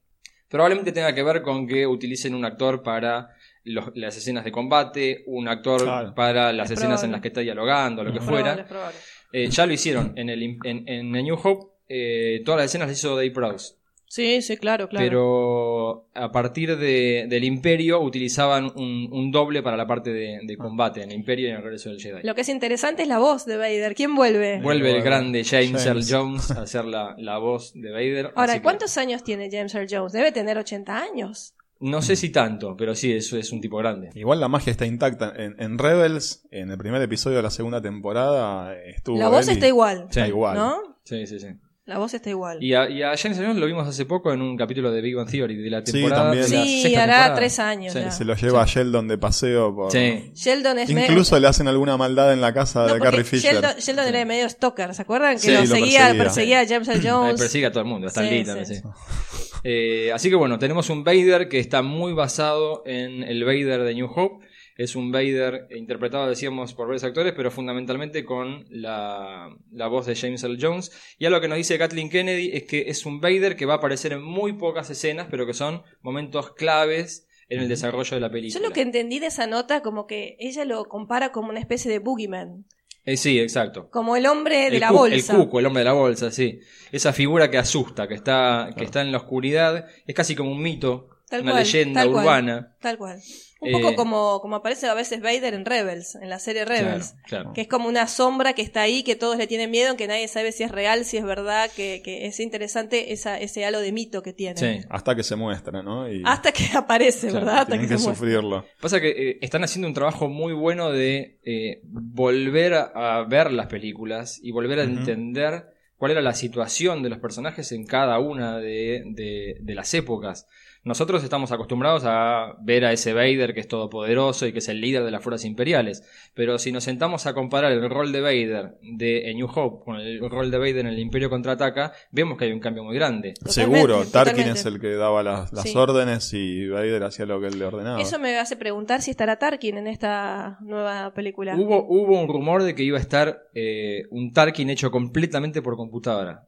Probablemente 0.50 0.92
tenga 0.94 1.14
que 1.16 1.24
ver 1.24 1.42
con 1.42 1.68
que 1.68 1.88
utilicen 1.88 2.34
un 2.34 2.46
actor 2.46 2.82
para 2.84 3.30
los- 3.68 3.92
las 3.96 4.18
escenas 4.18 4.44
de 4.44 4.52
combate, 4.52 5.24
un 5.28 5.48
actor 5.48 5.84
Claro. 5.84 6.14
para 6.16 6.52
las 6.54 6.66
Es 6.72 6.78
escenas 6.78 7.00
probable. 7.02 7.06
en 7.06 7.12
las 7.14 7.22
que 7.22 7.28
está 7.30 7.42
dialogando, 7.42 8.04
lo 8.04 8.12
que 8.12 8.20
Es 8.20 8.24
fuera. 8.24 8.44
probable, 8.56 8.64
probable. 8.66 8.98
Eh, 9.34 9.50
ya 9.50 9.66
lo 9.66 9.74
hicieron 9.74 10.14
en, 10.16 10.30
el, 10.30 10.42
en, 10.64 10.88
en 10.88 11.16
A 11.16 11.22
New 11.22 11.38
Hope. 11.42 11.66
eh, 11.90 12.42
todas 12.44 12.60
las 12.60 12.66
escenas 12.66 12.90
las 12.90 12.98
hizo 12.98 13.16
Dave 13.16 13.32
Prowse. 13.32 13.76
Sí, 14.10 14.42
sí, 14.42 14.56
claro, 14.56 14.88
claro. 14.88 15.06
Pero 15.06 16.08
a 16.14 16.32
partir 16.32 16.78
de- 16.78 17.26
del 17.28 17.44
Imperio 17.44 18.00
utilizaban 18.00 18.72
un, 18.76 19.10
un 19.12 19.32
doble 19.32 19.62
para 19.62 19.76
la 19.76 19.86
parte 19.86 20.12
de, 20.14 20.40
de 20.44 20.58
combate 20.58 21.02
en 21.04 21.12
el 21.12 21.18
Imperio 21.18 21.48
y 21.48 21.52
en 21.52 21.58
el 21.58 21.64
regreso 21.64 21.90
del 21.90 22.00
Jedi. 22.02 22.22
Lo 22.24 22.34
que 22.34 22.42
es 22.42 22.48
interesante 22.50 23.02
es 23.02 23.10
la 23.10 23.20
voz 23.20 23.46
de 23.46 23.58
Vader. 23.58 23.96
¿Quién 23.96 24.16
vuelve? 24.16 24.62
Vuelve 24.62 24.92
el 24.96 25.02
grande 25.02 25.44
James, 25.44 25.86
Earl 25.86 26.04
James. 26.06 26.10
Jones 26.12 26.52
a 26.52 26.62
hacer 26.62 26.86
la, 26.86 27.16
la 27.18 27.38
voz 27.38 27.74
de 27.74 27.92
Vader. 27.92 28.32
Ahora, 28.36 28.54
así 28.54 28.60
que- 28.60 28.64
¿cuántos 28.64 28.98
años 28.98 29.24
tiene 29.26 29.50
James 29.52 29.76
Earl 29.76 29.88
Jones? 29.90 30.14
Debe 30.14 30.32
tener 30.32 30.58
80 30.58 30.98
años. 31.02 31.54
No 31.80 32.02
sé 32.02 32.16
si 32.16 32.30
tanto, 32.30 32.76
pero 32.76 32.96
sí, 32.96 33.12
eso 33.14 33.38
es 33.38 33.52
un 33.52 33.62
tipo 33.62 33.78
grande. 33.78 34.10
Igual 34.16 34.40
la 34.40 34.48
magia 34.48 34.72
está 34.72 34.86
intacta. 34.86 35.32
En, 35.38 35.56
en 35.60 35.78
Rebels, 35.78 36.44
en 36.52 36.72
el 36.72 36.78
primer 36.78 37.02
episodio 37.02 37.38
de 37.38 37.44
la 37.44 37.52
segunda 37.52 37.82
temporada, 37.82 38.76
estuvo. 38.76 39.18
La 39.20 39.30
voz 39.30 39.48
está 39.48 39.68
igual, 39.68 40.08
Sí. 40.10 40.20
Está 40.20 40.28
igual. 40.28 40.58
¿no? 40.58 40.98
Sí, 41.04 41.28
sí, 41.28 41.40
sí. 41.40 41.48
La 41.86 42.00
voz 42.00 42.14
está 42.14 42.30
igual. 42.30 42.62
Y 42.62 42.74
a, 42.74 42.90
y 42.90 43.02
a 43.02 43.16
James 43.16 43.38
Jones 43.38 43.56
lo 43.56 43.66
vimos 43.66 43.88
hace 43.88 44.04
poco 44.06 44.34
en 44.34 44.42
un 44.42 44.58
capítulo 44.58 44.92
de 44.92 45.00
Big 45.02 45.16
Bang 45.16 45.30
Theory 45.30 45.56
de 45.56 45.70
la 45.70 45.86
Sí, 45.86 45.94
temporada. 45.94 46.24
también. 46.24 46.44
de 46.50 46.58
la 46.58 46.64
Sí, 46.66 46.96
hará 46.96 47.06
temporada. 47.14 47.36
tres 47.36 47.60
años 47.60 47.94
Sí. 47.94 48.00
ya. 48.00 48.12
Se 48.12 48.26
lo 48.26 48.36
lleva 48.36 48.62
a 48.62 48.66
Sheldon 48.66 49.08
de 49.08 49.18
paseo 49.18 49.74
por. 49.74 49.92
Sí. 49.94 50.32
Sheldon 50.36 50.80
es 50.80 50.90
Incluso 50.90 51.40
le 51.40 51.48
hacen 51.48 51.70
alguna 51.70 51.96
maldad 51.96 52.34
en 52.34 52.42
la 52.42 52.54
casa 52.54 52.88
No, 52.88 52.94
de 52.96 53.00
Carrie 53.00 53.24
Fisher. 53.24 53.54
Sheldon, 53.54 53.76
Sheldon 53.78 54.06
era 54.06 54.26
medio 54.26 54.50
stalker, 54.50 54.94
¿se 54.94 55.02
acuerdan? 55.04 55.36
Que 55.36 55.40
Sí, 55.40 55.52
lo, 55.54 55.62
lo 55.62 55.66
seguía, 55.68 56.08
perseguía. 56.14 56.24
perseguía, 56.24 56.60
a 56.60 56.68
James 56.68 56.90
Jones. 57.08 57.40
persigue 57.40 57.66
a 57.68 57.72
todo 57.72 57.84
el 57.84 57.88
mundo, 57.90 58.08
a 58.08 58.10
Stan 58.10 58.26
Sí, 58.26 58.32
Lee 58.32 58.40
sí. 58.40 58.46
también, 58.46 58.66
sí. 58.66 58.82
Eh, 59.64 60.12
así 60.14 60.30
que 60.30 60.36
bueno, 60.36 60.60
tenemos 60.60 60.90
un 60.90 61.04
Vader 61.04 61.50
que 61.50 61.60
está 61.60 61.82
muy 61.82 62.14
basado 62.14 62.84
en 62.86 63.24
el 63.24 63.44
Vader 63.44 63.84
de 63.84 63.94
New 63.96 64.10
Hope. 64.14 64.46
Es 64.78 64.96
un 64.96 65.12
Vader 65.12 65.68
interpretado, 65.72 66.28
decíamos, 66.30 66.76
por 66.76 66.88
varios 66.88 67.04
actores, 67.04 67.34
pero 67.36 67.50
fundamentalmente 67.50 68.24
con 68.24 68.66
la, 68.70 69.50
la 69.72 69.88
voz 69.88 70.06
de 70.06 70.16
James 70.16 70.44
Earl 70.44 70.60
Jones. 70.62 71.16
Y 71.18 71.26
a 71.26 71.32
lo 71.32 71.42
que 71.42 71.48
nos 71.48 71.58
dice 71.58 71.80
Kathleen 71.80 72.10
Kennedy 72.12 72.52
es 72.54 72.64
que 72.64 72.86
es 72.88 73.06
un 73.06 73.20
Vader 73.20 73.56
que 73.56 73.66
va 73.66 73.74
a 73.74 73.78
aparecer 73.78 74.14
en 74.14 74.22
muy 74.22 74.54
pocas 74.54 74.90
escenas, 74.92 75.28
pero 75.32 75.48
que 75.48 75.54
son 75.56 75.82
momentos 76.02 76.52
claves 76.54 77.28
en 77.50 77.60
el 77.60 77.70
desarrollo 77.70 78.16
de 78.16 78.22
la 78.22 78.28
Yo 78.28 78.32
película. 78.34 78.68
lo 78.68 78.74
que 78.74 78.82
entendí 78.82 79.20
de 79.20 79.28
esa 79.28 79.48
nota, 79.48 79.82
como 79.82 80.06
que 80.06 80.36
ella 80.40 80.64
lo 80.66 80.86
compara 80.86 81.32
como 81.32 81.50
una 81.50 81.60
especie 81.60 81.90
de 81.90 82.00
boogeyman. 82.00 82.66
Eh, 83.08 83.16
sí, 83.16 83.40
exacto. 83.40 83.90
Como 83.90 84.18
el 84.18 84.26
hombre 84.26 84.70
de 84.70 84.76
el 84.76 84.80
la 84.82 84.92
bolsa. 84.92 85.34
El 85.34 85.40
cuco, 85.40 85.60
el 85.60 85.66
hombre 85.66 85.80
de 85.80 85.86
la 85.86 85.94
bolsa, 85.94 86.30
sí. 86.30 86.60
Esa 86.92 87.14
figura 87.14 87.50
que 87.50 87.58
asusta, 87.58 88.06
que 88.08 88.14
está, 88.14 88.70
que 88.78 88.84
está 88.84 89.02
en 89.02 89.14
la 89.14 89.20
oscuridad. 89.20 89.86
Es 90.06 90.14
casi 90.14 90.36
como 90.36 90.52
un 90.52 90.62
mito, 90.62 91.08
Tal 91.30 91.42
una 91.42 91.52
cual, 91.54 91.64
leyenda 91.64 92.02
tal 92.02 92.12
cual. 92.12 92.24
urbana. 92.26 92.76
Tal 92.82 92.98
cual. 92.98 93.20
Un 93.60 93.70
Eh, 93.70 93.72
poco 93.72 93.96
como, 93.96 94.40
como 94.42 94.58
aparece 94.58 94.88
a 94.88 94.94
veces 94.94 95.22
Vader 95.22 95.54
en 95.56 95.66
Rebels, 95.66 96.16
en 96.16 96.30
la 96.30 96.38
serie 96.40 96.64
Rebels. 96.66 97.12
Claro, 97.12 97.24
claro. 97.28 97.54
Que 97.54 97.62
es 97.62 97.68
como 97.68 97.90
una 97.90 98.08
sombra 98.08 98.54
que 98.54 98.62
está 98.62 98.82
ahí, 98.82 99.04
que 99.04 99.16
todos 99.16 99.38
le 99.38 99.48
tienen 99.48 99.72
miedo, 99.72 99.98
que 99.98 100.08
nadie 100.08 100.28
sabe 100.28 100.52
si 100.52 100.64
es 100.64 100.72
real, 100.72 101.06
si 101.06 101.18
es 101.18 101.24
verdad, 101.24 101.70
que, 101.76 102.02
que 102.04 102.28
es 102.28 102.40
interesante 102.40 103.14
esa, 103.14 103.40
ese 103.40 103.66
halo 103.66 103.80
de 103.80 103.92
mito 103.92 104.22
que 104.22 104.34
tiene. 104.34 104.58
Sí. 104.60 104.86
Hasta 104.90 105.16
que 105.16 105.24
se 105.24 105.36
muestra, 105.36 105.82
¿no? 105.82 106.12
Y 106.12 106.22
Hasta 106.26 106.52
que 106.52 106.66
aparece, 106.76 107.30
Claro, 107.30 107.46
¿verdad? 107.46 107.62
Hasta 107.62 107.72
tienen 107.72 107.88
que, 107.88 107.94
que, 107.96 108.00
se 108.00 108.06
muestra. 108.08 108.26
sufrirlo. 108.28 108.66
Pasa 108.80 109.02
que 109.02 109.10
eh, 109.10 109.38
están 109.42 109.64
haciendo 109.64 109.88
un 109.88 109.94
trabajo 109.96 110.30
muy 110.30 110.54
bueno 110.54 110.92
de 110.92 111.40
eh, 111.44 111.82
volver 111.84 112.74
a, 112.76 113.18
a 113.18 113.24
ver 113.26 113.52
las 113.52 113.68
películas 113.68 114.40
y 114.42 114.52
volver 114.52 114.80
a 114.80 114.84
entender 114.84 115.66
cuál 115.98 116.12
era 116.12 116.22
la 116.22 116.34
situación 116.36 117.02
de 117.02 117.10
los 117.10 117.18
personajes 117.20 117.72
en 117.72 117.86
cada 117.86 118.20
una 118.20 118.60
de, 118.60 119.02
de- 119.08 119.58
de 119.60 119.74
las 119.76 119.92
épocas. 119.96 120.46
Nosotros 120.88 121.22
estamos 121.22 121.52
acostumbrados 121.52 122.04
a 122.06 122.56
ver 122.62 122.86
a 122.86 122.94
ese 122.94 123.12
Vader 123.14 123.54
que 123.54 123.60
es 123.60 123.68
todopoderoso 123.68 124.48
y 124.48 124.54
que 124.54 124.60
es 124.60 124.70
el 124.70 124.80
líder 124.80 125.04
de 125.04 125.12
las 125.12 125.22
fuerzas 125.22 125.44
imperiales, 125.44 126.02
pero 126.34 126.58
si 126.58 126.72
nos 126.72 126.86
sentamos 126.86 127.26
a 127.26 127.34
comparar 127.34 127.74
el 127.74 127.90
rol 127.90 128.14
de 128.14 128.22
Vader 128.22 128.78
de 128.82 129.30
A 129.30 129.34
New 129.34 129.48
Hope 129.54 129.84
con 129.84 129.98
el 129.98 130.20
rol 130.30 130.50
de 130.50 130.58
Vader 130.58 130.78
en 130.78 130.88
el 130.88 131.00
Imperio 131.00 131.30
contraataca, 131.30 131.92
vemos 132.12 132.38
que 132.38 132.46
hay 132.46 132.54
un 132.54 132.62
cambio 132.62 132.86
muy 132.86 132.96
grande. 132.96 133.34
Totalmente, 133.34 133.78
Seguro, 133.78 133.96
Tarkin 134.06 134.12
totalmente. 134.36 134.60
es 134.62 134.66
el 134.66 134.80
que 134.80 134.94
daba 134.96 135.24
las, 135.24 135.52
las 135.52 135.64
Sí. 135.64 135.74
órdenes 135.78 136.34
y 136.34 136.70
Vader 136.70 137.04
hacía 137.04 137.26
lo 137.26 137.42
que 137.42 137.48
él 137.48 137.60
le 137.60 137.66
ordenaba. 137.66 138.02
Eso 138.02 138.18
me 138.18 138.38
hace 138.38 138.56
preguntar 138.56 139.02
si 139.02 139.12
estará 139.12 139.38
Tarkin 139.38 139.78
en 139.78 139.88
esta 139.88 140.58
nueva 140.62 141.14
película. 141.14 141.54
Hubo, 141.58 141.86
hubo 141.86 142.18
un 142.22 142.30
rumor 142.30 142.64
de 142.64 142.76
que 142.76 142.84
iba 142.84 142.98
a 142.98 143.02
estar 143.02 143.42
eh, 143.54 144.04
un 144.10 144.32
Tarkin 144.32 144.70
hecho 144.70 144.90
completamente 144.90 145.62
por 145.62 145.76
computadora. 145.76 146.48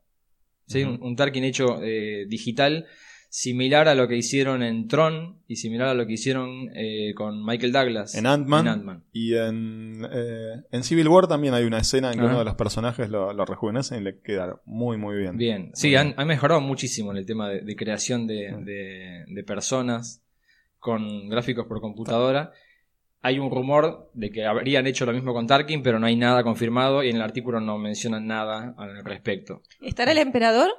¿Sí? 0.66 0.84
Un 0.84 1.16
Tarkin 1.16 1.44
hecho 1.44 1.82
eh, 1.82 2.26
digital, 2.30 2.86
similar 3.32 3.88
a 3.88 3.94
lo 3.96 4.08
que 4.08 4.16
hicieron 4.18 4.64
en 4.64 4.88
Tron 4.88 5.38
y 5.48 5.58
similar 5.58 5.90
a 5.90 5.94
lo 5.94 6.08
que 6.08 6.14
hicieron 6.14 6.70
eh, 6.76 7.14
con 7.16 7.46
Michael 7.46 7.72
Douglas 7.72 8.16
En 8.16 8.26
Ant-Man. 8.26 9.04
Y 9.14 9.36
en, 9.36 10.04
eh, 10.12 10.64
en 10.72 10.84
Civil 10.84 11.08
War 11.08 11.28
también 11.28 11.54
hay 11.54 11.64
una 11.64 11.78
escena 11.78 12.08
en 12.12 12.16
que 12.16 12.22
Ajá. 12.22 12.30
uno 12.32 12.40
de 12.40 12.46
los 12.46 12.56
personajes 12.56 13.10
lo, 13.10 13.32
lo 13.34 13.46
rejuvenecen 13.46 14.02
y 14.02 14.04
le 14.04 14.20
queda 14.20 14.60
muy, 14.66 14.98
muy 14.98 15.16
bien. 15.18 15.38
Bien, 15.38 15.72
sí, 15.76 15.96
han, 15.96 16.16
han 16.18 16.28
mejorado 16.28 16.60
muchísimo 16.60 17.12
en 17.12 17.18
el 17.18 17.26
tema 17.28 17.50
de, 17.50 17.62
de 17.62 17.76
creación 17.76 18.26
de, 18.26 18.52
de- 18.66 19.26
de 19.28 19.44
personas 19.44 20.24
con 20.80 21.30
gráficos 21.30 21.68
por 21.68 21.82
computadora. 21.82 22.52
Hay 23.22 23.38
un 23.38 23.52
rumor 23.52 24.10
de 24.14 24.32
que 24.32 24.46
habrían 24.46 24.88
hecho 24.88 25.06
lo 25.06 25.12
mismo 25.14 25.34
con 25.34 25.46
Tarkin, 25.46 25.84
pero 25.84 26.00
no 26.00 26.08
hay 26.08 26.16
nada 26.16 26.42
confirmado 26.42 27.04
y 27.04 27.10
en 27.10 27.18
el 27.18 27.22
artículo 27.22 27.60
no 27.60 27.78
mencionan 27.78 28.26
nada 28.26 28.74
al 28.78 29.04
respecto. 29.04 29.62
¿Estará 29.82 30.14
el 30.14 30.20
emperador? 30.20 30.70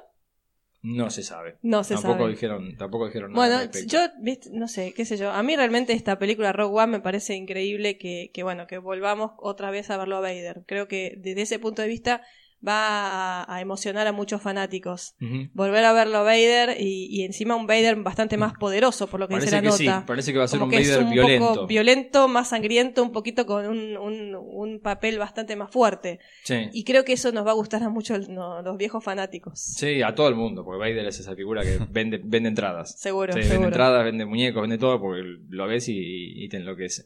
No 0.83 1.11
se 1.11 1.21
sabe. 1.21 1.57
No 1.61 1.83
se 1.83 1.93
tampoco 1.93 2.19
sabe. 2.19 2.31
dijeron, 2.31 2.75
tampoco 2.77 3.05
dijeron 3.05 3.33
nada. 3.33 3.67
Bueno, 3.67 3.71
yo, 3.85 3.99
viste, 4.19 4.49
no 4.51 4.67
sé, 4.67 4.93
qué 4.93 5.05
sé 5.05 5.15
yo. 5.15 5.31
A 5.31 5.43
mí 5.43 5.55
realmente 5.55 5.93
esta 5.93 6.17
película 6.17 6.53
Rogue 6.53 6.79
One 6.81 6.91
me 6.93 6.99
parece 6.99 7.35
increíble 7.35 7.97
que, 7.97 8.31
que 8.33 8.43
bueno, 8.43 8.65
que 8.65 8.79
volvamos 8.79 9.31
otra 9.37 9.69
vez 9.69 9.89
a 9.91 9.97
verlo 9.97 10.17
a 10.17 10.21
Vader. 10.21 10.63
Creo 10.65 10.87
que 10.87 11.15
desde 11.19 11.43
ese 11.43 11.59
punto 11.59 11.83
de 11.83 11.87
vista 11.87 12.21
va 12.65 13.41
a, 13.41 13.55
a 13.55 13.61
emocionar 13.61 14.07
a 14.07 14.11
muchos 14.11 14.41
fanáticos. 14.41 15.15
Volver 15.53 15.83
a 15.85 15.93
verlo 15.93 16.19
a 16.19 16.23
Vader 16.23 16.77
y, 16.79 17.07
y 17.09 17.23
encima 17.23 17.55
un 17.55 17.65
Vader 17.67 17.95
bastante 17.97 18.37
más 18.37 18.53
poderoso, 18.53 19.07
por 19.07 19.19
lo 19.19 19.27
que 19.27 19.33
Parece 19.35 19.47
dice 19.47 19.55
la 19.55 19.61
que 19.71 19.77
sí, 19.77 19.85
nota. 19.85 20.05
parece 20.05 20.31
que 20.31 20.37
va 20.37 20.43
a 20.45 20.47
ser 20.47 20.59
Como 20.59 20.71
un 20.71 20.77
es 20.79 20.87
Vader 20.89 21.03
un 21.05 21.11
violento. 21.11 21.47
poco 21.53 21.67
violento, 21.67 22.27
más 22.27 22.49
sangriento, 22.49 23.01
un 23.03 23.11
poquito 23.11 23.45
con 23.45 23.65
un, 23.65 23.97
un, 23.97 24.35
un 24.35 24.79
papel 24.79 25.17
bastante 25.17 25.55
más 25.55 25.71
fuerte. 25.71 26.19
Sí. 26.43 26.69
Y 26.73 26.83
creo 26.83 27.03
que 27.03 27.13
eso 27.13 27.31
nos 27.31 27.45
va 27.45 27.51
a 27.51 27.55
gustar 27.55 27.81
a 27.83 27.89
muchos 27.89 28.29
no, 28.29 28.61
los 28.61 28.77
viejos 28.77 29.03
fanáticos. 29.03 29.59
Sí, 29.59 30.01
a 30.01 30.13
todo 30.13 30.27
el 30.27 30.35
mundo, 30.35 30.63
porque 30.63 30.79
Vader 30.79 31.05
es 31.07 31.19
esa 31.19 31.35
figura 31.35 31.63
que 31.63 31.79
vende, 31.91 32.21
vende 32.23 32.49
entradas. 32.49 32.99
Seguro, 32.99 33.33
Sí, 33.33 33.39
vende 33.39 33.65
entradas, 33.65 34.03
vende 34.05 34.25
muñecos, 34.25 34.61
vende 34.61 34.77
todo, 34.77 34.99
porque 34.99 35.21
lo 35.49 35.67
ves 35.67 35.89
y, 35.89 36.43
y 36.43 36.47
te 36.49 36.57
enloquece. 36.57 37.05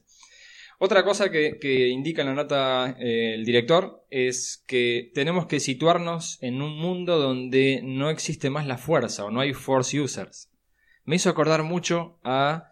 Otra 0.79 1.03
cosa 1.03 1.31
que, 1.31 1.57
que 1.59 1.87
indica 1.87 2.21
en 2.21 2.27
la 2.27 2.33
nota 2.33 2.95
eh, 2.99 3.33
el 3.35 3.45
director 3.45 4.05
es 4.09 4.63
que 4.67 5.11
tenemos 5.13 5.45
que 5.45 5.59
situarnos 5.59 6.37
en 6.41 6.61
un 6.61 6.77
mundo 6.77 7.17
donde 7.17 7.81
no 7.83 8.09
existe 8.09 8.49
más 8.49 8.67
la 8.67 8.77
fuerza 8.77 9.25
o 9.25 9.31
no 9.31 9.39
hay 9.39 9.53
force 9.53 9.99
users. 9.99 10.51
Me 11.03 11.15
hizo 11.15 11.29
acordar 11.29 11.63
mucho 11.63 12.19
a 12.23 12.71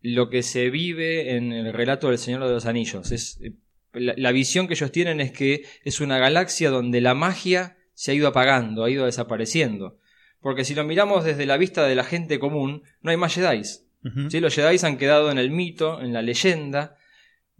lo 0.00 0.30
que 0.30 0.42
se 0.42 0.70
vive 0.70 1.36
en 1.36 1.52
el 1.52 1.72
relato 1.72 2.08
del 2.08 2.18
Señor 2.18 2.44
de 2.44 2.52
los 2.52 2.66
Anillos. 2.66 3.12
Es, 3.12 3.38
eh, 3.42 3.52
la, 3.92 4.14
la 4.16 4.32
visión 4.32 4.66
que 4.66 4.74
ellos 4.74 4.92
tienen 4.92 5.20
es 5.20 5.32
que 5.32 5.64
es 5.84 6.00
una 6.00 6.18
galaxia 6.18 6.70
donde 6.70 7.00
la 7.00 7.14
magia 7.14 7.76
se 7.94 8.10
ha 8.10 8.14
ido 8.14 8.28
apagando, 8.28 8.84
ha 8.84 8.90
ido 8.90 9.04
desapareciendo. 9.04 9.98
Porque 10.40 10.64
si 10.64 10.74
lo 10.74 10.84
miramos 10.84 11.24
desde 11.24 11.46
la 11.46 11.56
vista 11.56 11.86
de 11.86 11.94
la 11.94 12.04
gente 12.04 12.38
común, 12.38 12.82
no 13.00 13.10
hay 13.10 13.16
más 13.16 13.34
Jedi. 13.34 13.62
¿sí? 13.64 14.40
Los 14.40 14.54
Jedi 14.54 14.76
han 14.84 14.98
quedado 14.98 15.30
en 15.30 15.38
el 15.38 15.50
mito, 15.50 16.02
en 16.02 16.12
la 16.12 16.20
leyenda. 16.20 16.96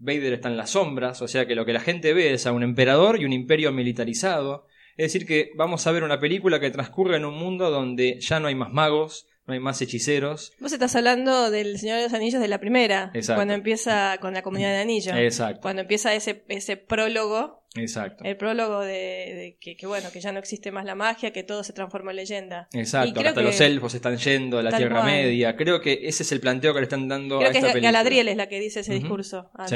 Vader 0.03 0.33
está 0.33 0.49
en 0.49 0.57
las 0.57 0.71
sombras, 0.71 1.21
o 1.21 1.27
sea 1.27 1.47
que 1.47 1.55
lo 1.55 1.65
que 1.65 1.71
la 1.71 1.79
gente 1.79 2.13
ve 2.13 2.33
es 2.33 2.45
a 2.45 2.51
un 2.51 2.61
emperador 2.61 3.19
y 3.19 3.25
un 3.25 3.31
imperio 3.31 3.71
militarizado. 3.71 4.67
Es 4.97 5.11
decir, 5.11 5.25
que 5.25 5.51
vamos 5.55 5.87
a 5.87 5.91
ver 5.91 6.03
una 6.03 6.19
película 6.19 6.59
que 6.59 6.69
transcurre 6.69 7.15
en 7.17 7.25
un 7.25 7.35
mundo 7.35 7.71
donde 7.71 8.19
ya 8.19 8.39
no 8.39 8.47
hay 8.47 8.55
más 8.55 8.71
magos, 8.71 9.27
no 9.45 9.53
hay 9.53 9.59
más 9.59 9.81
hechiceros. 9.81 10.53
Vos 10.59 10.71
estás 10.71 10.95
hablando 10.95 11.51
del 11.51 11.77
Señor 11.77 11.97
de 11.97 12.03
los 12.03 12.13
Anillos 12.13 12.41
de 12.41 12.47
la 12.47 12.59
primera, 12.59 13.11
Exacto. 13.13 13.37
cuando 13.37 13.53
empieza 13.53 14.17
con 14.21 14.33
la 14.33 14.41
comunidad 14.41 14.69
de 14.71 14.81
anillo. 14.81 15.13
Exacto, 15.15 15.59
Cuando 15.61 15.81
empieza 15.81 16.13
ese, 16.13 16.45
ese 16.47 16.77
prólogo, 16.77 17.65
exacto. 17.75 18.23
el 18.23 18.37
prólogo 18.37 18.79
de, 18.81 18.93
de 18.93 19.57
que, 19.59 19.75
que, 19.75 19.85
bueno, 19.85 20.09
que 20.11 20.21
ya 20.21 20.31
no 20.31 20.39
existe 20.39 20.71
más 20.71 20.85
la 20.85 20.95
magia, 20.95 21.31
que 21.33 21.43
todo 21.43 21.63
se 21.63 21.73
transforma 21.73 22.11
en 22.11 22.17
leyenda. 22.17 22.67
Y 22.71 22.79
Exacto, 22.79 23.19
hasta 23.19 23.41
los 23.41 23.59
elfos 23.59 23.93
están 23.93 24.17
yendo 24.17 24.57
de 24.57 24.63
la 24.63 24.77
Tierra 24.77 25.01
cual. 25.01 25.11
Media. 25.11 25.55
Creo 25.57 25.81
que 25.81 25.99
ese 26.03 26.23
es 26.23 26.31
el 26.31 26.39
planteo 26.39 26.73
que 26.73 26.79
le 26.79 26.83
están 26.85 27.07
dando 27.09 27.39
Creo 27.39 27.49
a 27.49 27.51
que 27.51 27.57
esta 27.57 27.67
es 27.67 27.73
película. 27.73 27.91
Galadriel 27.91 28.27
es 28.29 28.37
la 28.37 28.47
que 28.47 28.59
dice 28.59 28.79
ese 28.79 28.93
discurso 28.93 29.51
Sí. 29.67 29.75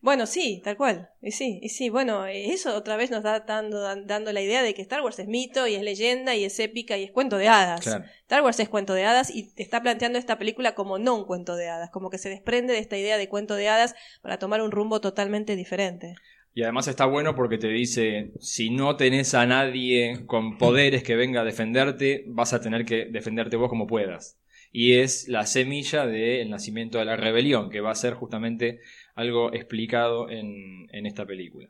Bueno, 0.00 0.26
sí, 0.26 0.60
tal 0.62 0.76
cual. 0.76 1.10
Y 1.20 1.32
sí, 1.32 1.58
y 1.60 1.70
sí, 1.70 1.88
bueno, 1.90 2.24
eso 2.26 2.76
otra 2.76 2.96
vez 2.96 3.10
nos 3.10 3.24
da 3.24 3.40
dando, 3.40 3.80
dan- 3.80 4.06
dando 4.06 4.32
la 4.32 4.40
idea 4.40 4.62
de 4.62 4.72
que 4.72 4.82
Star 4.82 5.02
Wars 5.02 5.18
es 5.18 5.26
mito 5.26 5.66
y 5.66 5.74
es 5.74 5.82
leyenda 5.82 6.36
y 6.36 6.44
es 6.44 6.58
épica 6.60 6.96
y 6.96 7.02
es 7.04 7.10
cuento 7.10 7.36
de 7.36 7.48
hadas. 7.48 7.80
Claro. 7.80 8.04
Star 8.22 8.42
Wars 8.42 8.60
es 8.60 8.68
cuento 8.68 8.94
de 8.94 9.04
hadas 9.04 9.34
y 9.34 9.52
te 9.52 9.62
está 9.64 9.82
planteando 9.82 10.18
esta 10.18 10.38
película 10.38 10.76
como 10.76 10.98
no 10.98 11.16
un 11.16 11.24
cuento 11.24 11.56
de 11.56 11.68
hadas, 11.68 11.90
como 11.90 12.10
que 12.10 12.18
se 12.18 12.28
desprende 12.30 12.74
de 12.74 12.78
esta 12.78 12.96
idea 12.96 13.18
de 13.18 13.28
cuento 13.28 13.56
de 13.56 13.68
hadas 13.68 13.96
para 14.22 14.38
tomar 14.38 14.62
un 14.62 14.70
rumbo 14.70 15.00
totalmente 15.00 15.56
diferente. 15.56 16.14
Y 16.54 16.62
además 16.62 16.88
está 16.88 17.04
bueno 17.04 17.34
porque 17.34 17.58
te 17.58 17.68
dice, 17.68 18.32
si 18.40 18.70
no 18.70 18.96
tenés 18.96 19.34
a 19.34 19.46
nadie 19.46 20.24
con 20.26 20.58
poderes 20.58 21.02
que 21.02 21.16
venga 21.16 21.40
a 21.42 21.44
defenderte, 21.44 22.24
vas 22.26 22.52
a 22.52 22.60
tener 22.60 22.84
que 22.84 23.06
defenderte 23.06 23.56
vos 23.56 23.68
como 23.68 23.86
puedas. 23.86 24.38
Y 24.72 24.94
es 24.98 25.28
la 25.28 25.46
semilla 25.46 26.06
del 26.06 26.50
nacimiento 26.50 26.98
de 26.98 27.04
la 27.06 27.16
rebelión, 27.16 27.70
que 27.70 27.80
va 27.80 27.90
a 27.92 27.94
ser 27.94 28.14
justamente 28.14 28.80
algo 29.18 29.52
explicado 29.52 30.30
en, 30.30 30.86
en 30.92 31.06
esta 31.06 31.26
película. 31.26 31.68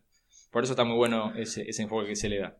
Por 0.51 0.63
eso 0.65 0.73
está 0.75 0.85
muy 0.85 0.97
bueno 0.97 1.33
ese, 1.37 1.63
ese 1.69 1.83
enfoque 1.83 2.09
que 2.09 2.17
se 2.17 2.29
le 2.29 2.39
da. 2.39 2.57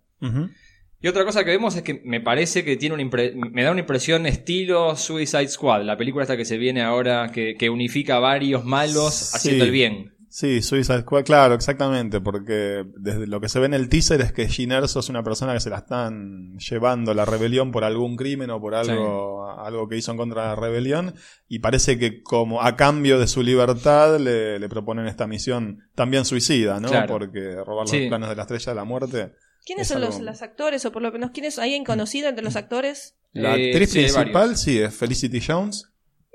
Y 1.01 1.07
otra 1.07 1.25
cosa 1.25 1.45
que 1.45 1.51
vemos 1.51 1.77
es 1.77 1.83
que 1.83 2.01
me 2.05 2.21
parece 2.21 2.65
que 2.65 2.77
tiene 2.77 2.95
una 2.95 3.05
me 3.53 3.63
da 3.63 3.71
una 3.71 3.81
impresión 3.81 4.27
estilo 4.27 4.97
Suicide 4.97 5.47
Squad, 5.49 5.85
la 5.85 5.97
película 5.97 6.25
esta 6.25 6.37
que 6.37 6.45
se 6.45 6.59
viene 6.59 6.83
ahora, 6.83 7.31
que, 7.33 7.55
que 7.57 7.71
unifica 7.71 8.17
a 8.17 8.19
varios 8.21 8.65
malos 8.65 9.15
Sí. 9.15 9.37
haciendo 9.37 9.65
el 9.65 9.71
bien. 9.71 10.15
Sí, 10.31 10.61
Suicide 10.61 11.01
Squad, 11.01 11.25
claro, 11.25 11.55
exactamente, 11.55 12.21
porque 12.21 12.85
desde 12.99 13.27
lo 13.27 13.41
que 13.41 13.49
se 13.49 13.59
ve 13.61 13.67
en 13.67 13.73
el 13.75 13.89
teaser 13.89 14.21
es 14.21 14.33
que 14.33 14.47
Gene 14.49 14.75
Erso 14.77 15.01
es 15.01 15.09
una 15.09 15.23
persona 15.23 15.55
que 15.55 15.61
se 15.61 15.71
la 15.71 15.79
están 15.79 16.59
llevando 16.59 17.15
la 17.15 17.25
rebelión 17.25 17.73
por 17.73 17.83
algún 17.83 18.17
crimen 18.17 18.51
o 18.51 18.61
por 18.61 18.75
algo, 18.75 19.51
algo 19.51 19.89
que 19.89 19.97
hizo 19.97 20.11
en 20.11 20.19
contra 20.19 20.43
de 20.43 20.49
la 20.49 20.57
rebelión, 20.57 21.15
y 21.49 21.61
parece 21.61 21.99
que 21.99 22.23
como 22.23 22.61
a 22.63 22.77
cambio 22.77 23.19
de 23.19 23.27
su 23.27 23.43
libertad 23.43 24.19
le, 24.21 24.59
le 24.59 24.69
proponen 24.69 25.07
esta 25.07 25.27
misión 25.27 25.79
también 25.95 26.25
suicida, 26.27 26.79
¿no? 26.79 26.89
Claro. 26.89 27.09
Porque 27.09 27.55
robar 27.65 27.85
los 27.85 27.91
Sí. 27.91 28.07
planos 28.09 28.29
de 28.29 28.37
la 28.37 28.43
estrella 28.43 28.73
de 28.73 28.77
la 28.77 28.85
muerte. 28.85 29.33
¿Quiénes 29.65 29.83
Es 29.87 29.89
son 29.95 30.03
algo- 30.03 30.11
los, 30.15 30.21
los 30.21 30.43
actores 30.43 30.85
o 30.85 30.93
por 30.93 31.01
lo 31.03 31.11
menos 31.11 31.31
quiénes 31.31 31.59
hay 31.59 31.83
conocido 31.85 32.29
entre 32.29 32.45
los 32.45 32.57
actores? 32.57 33.17
La 33.33 33.57
Eh, 33.57 33.71
actriz 33.71 33.91
sí, 33.93 33.99
principal, 34.01 34.57
sí, 34.57 34.79
es 34.79 34.95
Felicity 34.95 35.41
Jones, 35.47 35.91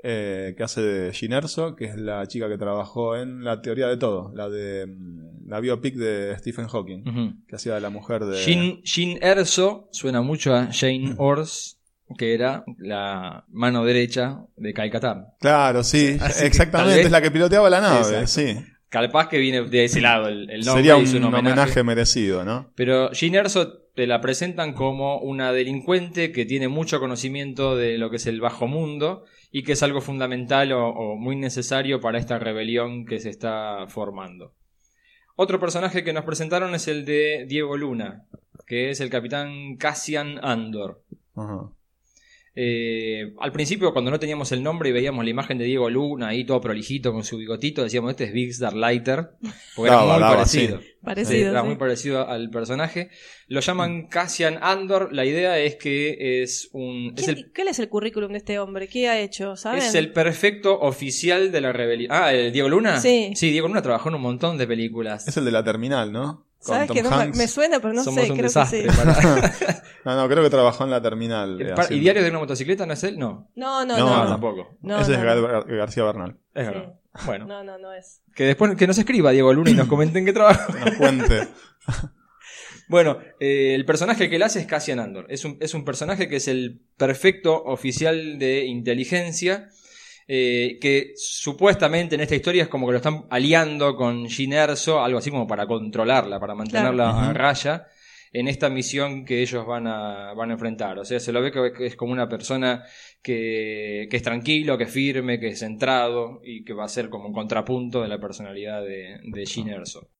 eh, 0.06 0.54
que 0.56 0.62
hace 0.62 0.82
de 0.82 1.12
Gene 1.14 1.36
Erso, 1.36 1.74
que 1.74 1.86
es 1.86 1.96
la 1.96 2.26
chica 2.26 2.46
que 2.48 2.58
trabajó 2.58 3.16
en 3.16 3.42
La 3.42 3.62
Teoría 3.62 3.86
de 3.88 3.96
Todo, 3.96 4.30
la 4.34 4.50
de 4.50 4.86
mm, 4.86 5.48
la 5.48 5.60
biopic 5.60 5.94
de 5.96 6.36
Stephen 6.38 6.68
Hawking. 6.68 7.42
Que 7.48 7.56
hacía 7.56 7.74
de 7.74 7.80
la 7.80 7.88
mujer 7.90 8.24
de 8.24 8.36
Jean, 8.44 8.82
Jean 8.82 9.18
Erso 9.22 9.88
suena 9.92 10.20
mucho 10.20 10.54
a 10.54 10.68
Jane 10.72 11.14
Ors, 11.18 11.78
que 12.18 12.34
era 12.34 12.64
la 12.78 13.44
mano 13.48 13.84
derecha 13.84 14.40
de 14.56 14.74
Kai 14.74 14.90
Katar. 14.90 15.24
claro 15.40 15.82
sí 15.82 16.18
Así 16.20 16.44
exactamente 16.44 16.96
vez- 16.98 17.06
es 17.06 17.10
la 17.12 17.22
que 17.22 17.30
piloteaba 17.30 17.70
la 17.70 17.80
nave 17.80 17.98
Exacto. 18.00 18.26
sí 18.26 18.56
Capaz 18.90 19.28
que 19.28 19.38
viene 19.38 19.62
de 19.62 19.84
ese 19.86 20.00
lado 20.02 20.28
el, 20.28 20.48
el 20.50 20.60
nombre 20.60 20.82
sería 20.84 20.96
un, 20.96 21.02
es 21.04 21.14
un 21.14 21.24
homenaje. 21.24 21.50
homenaje. 21.52 21.82
merecido 21.82 22.44
no 22.44 22.70
Pero 22.76 23.10
Jean 23.12 23.34
Erso 23.34 23.78
te 23.94 24.06
la 24.06 24.20
presentan 24.20 24.74
como 24.74 25.18
una 25.18 25.50
delincuente 25.52 26.30
que 26.30 26.44
tiene 26.44 26.68
mucho 26.68 27.00
conocimiento 27.00 27.74
de 27.74 27.96
lo 27.96 28.10
que 28.10 28.16
es 28.16 28.26
el 28.26 28.40
bajo 28.40 28.66
mundo 28.68 29.24
y 29.56 29.62
que 29.62 29.74
es 29.74 29.84
algo 29.84 30.00
fundamental 30.00 30.72
o, 30.72 31.14
muy 31.14 31.36
necesario 31.36 32.00
para 32.00 32.18
esta 32.18 32.40
rebelión 32.40 33.06
que 33.06 33.20
se 33.20 33.30
está 33.30 33.86
formando. 33.86 34.52
Otro 35.36 35.60
personaje 35.60 36.02
que 36.02 36.12
nos 36.12 36.24
presentaron 36.24 36.74
es 36.74 36.88
el 36.88 37.04
de 37.04 37.46
Diego 37.46 37.76
Luna, 37.76 38.24
que 38.66 38.90
es 38.90 39.00
el 39.00 39.10
capitán 39.10 39.76
Cassian 39.76 40.44
Andor. 40.44 41.04
Ajá. 41.36 41.70
Eh, 42.56 43.34
al 43.40 43.50
principio, 43.52 43.92
cuando 43.92 44.10
no 44.12 44.20
teníamos 44.20 44.52
el 44.52 44.62
nombre 44.62 44.88
y 44.88 44.92
veíamos 44.92 45.24
la 45.24 45.30
imagen 45.30 45.58
de 45.58 45.64
Diego 45.64 45.90
Luna 45.90 46.28
ahí 46.28 46.44
todo 46.44 46.60
prolijito 46.60 47.12
con 47.12 47.24
su 47.24 47.36
bigotito, 47.36 47.82
decíamos, 47.82 48.12
este 48.12 48.24
es 48.24 48.32
Big 48.32 48.50
Star 48.50 48.74
Lighter, 48.74 49.30
porque 49.74 49.88
era 49.90 49.96
Daba, 50.00 50.12
muy 50.14 50.20
daba, 50.22 50.36
parecido. 50.36 50.80
sí. 50.80 50.86
Parecido. 51.02 51.50
Era 51.50 51.60
sí. 51.60 51.66
muy 51.66 51.76
parecido 51.76 52.28
al 52.28 52.48
personaje. 52.50 53.10
Lo 53.48 53.60
llaman 53.60 54.06
Cassian 54.06 54.58
Andor. 54.62 55.12
La 55.12 55.26
idea 55.26 55.58
es 55.58 55.76
que 55.76 56.42
es 56.42 56.70
un. 56.72 57.12
Es 57.16 57.24
¿Quién- 57.26 57.36
el, 57.38 57.52
¿Cuál 57.54 57.68
es 57.68 57.78
el 57.78 57.88
currículum 57.90 58.32
de 58.32 58.38
este 58.38 58.58
hombre? 58.58 58.88
¿Qué 58.88 59.08
ha 59.08 59.20
hecho? 59.20 59.54
¿Saben? 59.56 59.80
es 59.82 59.94
el 59.94 60.12
perfecto 60.12 60.78
oficial 60.80 61.52
de 61.52 61.60
la 61.60 61.72
rebelión. 61.72 62.10
Ah, 62.10 62.32
¿el 62.32 62.52
Diego 62.52 62.68
Luna? 62.70 63.00
Sí. 63.00 63.32
Sí, 63.34 63.50
Diego 63.50 63.68
Luna 63.68 63.82
trabajó 63.82 64.08
en 64.08 64.14
un 64.14 64.22
montón 64.22 64.56
de 64.56 64.66
películas. 64.66 65.28
es 65.28 65.36
el 65.36 65.44
de 65.44 65.52
la 65.52 65.62
terminal 65.62 66.10
no 66.12 66.46
¿Sabes 66.72 66.90
que 66.90 67.02
no 67.02 67.10
me, 67.10 67.16
Hanks. 67.16 67.36
me 67.38 67.48
suena, 67.48 67.80
pero 67.80 67.92
no 67.94 68.02
Somos 68.04 68.24
sé, 68.24 68.30
un 68.30 68.36
creo 68.38 68.48
desastre. 68.48 68.82
que 68.84 68.90
sí. 68.90 68.96
para- 68.96 69.54
no 70.04 70.16
no 70.16 70.28
creo 70.28 70.42
que 70.42 70.50
trabajó 70.50 70.84
en 70.84 70.90
la 70.90 71.00
terminal 71.02 71.60
eh, 71.60 71.64
¿Y 71.68 71.70
haciendo- 71.72 72.02
Diario 72.02 72.22
de 72.22 72.30
una 72.30 72.38
motocicleta 72.40 72.86
no 72.86 72.92
es 72.94 73.04
él? 73.04 73.18
No. 73.18 73.50
No, 73.54 73.84
no, 73.84 73.96
No, 73.98 74.04
no. 74.06 74.16
No, 74.16 74.24
no. 74.24 74.30
tampoco. 74.30 74.76
No, 74.82 74.98
ese 75.00 75.12
no, 75.12 75.18
es 75.18 75.24
no. 75.24 75.48
Gar- 75.48 75.64
Gar- 75.66 75.76
García 75.76 76.04
Bernal 76.04 76.36
Es 76.54 76.66
Sí. 76.66 76.72
verdad. 76.72 76.94
Bueno, 77.26 77.46
No, 77.46 77.62
no, 77.62 77.78
no 77.78 77.92
es. 77.92 78.22
que 78.34 78.44
después 78.44 78.74
que 78.76 78.86
nos 78.88 78.98
escriba 78.98 79.30
Diego 79.30 79.52
Luna 79.52 79.70
y 79.70 79.74
nos 79.74 79.86
comenten 79.88 80.24
qué 80.24 80.32
trabajo. 80.32 80.72
nos 80.72 80.94
cuente 80.96 81.46
Bueno, 82.88 83.18
eh, 83.40 83.74
el 83.74 83.84
personaje 83.86 84.28
que 84.28 84.36
él 84.36 84.42
hace 84.42 84.60
es 84.60 84.66
Cassian 84.66 84.98
Andor. 85.00 85.26
Es 85.30 85.44
un, 85.44 85.56
es 85.60 85.72
un 85.74 85.84
personaje 85.86 86.28
que 86.28 86.36
es 86.36 86.48
el 86.48 86.82
perfecto 86.98 87.62
oficial 87.64 88.38
de 88.38 88.64
inteligencia. 88.66 89.70
Eh, 90.26 90.78
que 90.80 91.12
supuestamente 91.16 92.14
en 92.14 92.20
esta 92.22 92.34
historia 92.34 92.62
es 92.64 92.68
como 92.68 92.86
que 92.86 92.92
lo 92.92 92.98
están 92.98 93.26
aliando 93.30 93.96
con 93.96 94.26
Jin 94.28 94.52
Erso, 94.52 95.02
algo 95.02 95.18
así 95.18 95.30
como 95.30 95.46
para 95.46 95.66
controlarla, 95.66 96.40
para 96.40 96.54
mantenerla 96.54 97.10
Claro. 97.12 97.18
a 97.30 97.32
raya 97.32 97.86
en 98.32 98.48
esta 98.48 98.68
misión 98.68 99.24
que 99.24 99.42
ellos 99.42 99.64
van 99.64 99.86
a, 99.86 100.32
van 100.34 100.50
a 100.50 100.54
enfrentar. 100.54 100.98
O 100.98 101.04
sea, 101.04 101.20
se 101.20 101.30
lo 101.32 101.40
ve 101.40 101.52
que 101.52 101.72
que 101.72 101.86
es 101.86 101.94
como 101.96 102.12
una 102.12 102.28
persona 102.28 102.82
que, 103.22 104.08
que 104.10 104.16
es 104.16 104.22
tranquilo, 104.22 104.76
que 104.76 104.84
es 104.84 104.90
firme, 104.90 105.38
que 105.38 105.48
es 105.48 105.60
centrado 105.60 106.40
y 106.44 106.64
que 106.64 106.72
va 106.72 106.84
a 106.84 106.88
ser 106.88 107.08
como 107.10 107.28
un 107.28 107.32
contrapunto 107.32 108.02
de 108.02 108.08
la 108.08 108.18
personalidad 108.18 108.82
de, 108.82 109.18
de 109.22 109.46
Jin 109.46 109.68
Erso. 109.68 110.10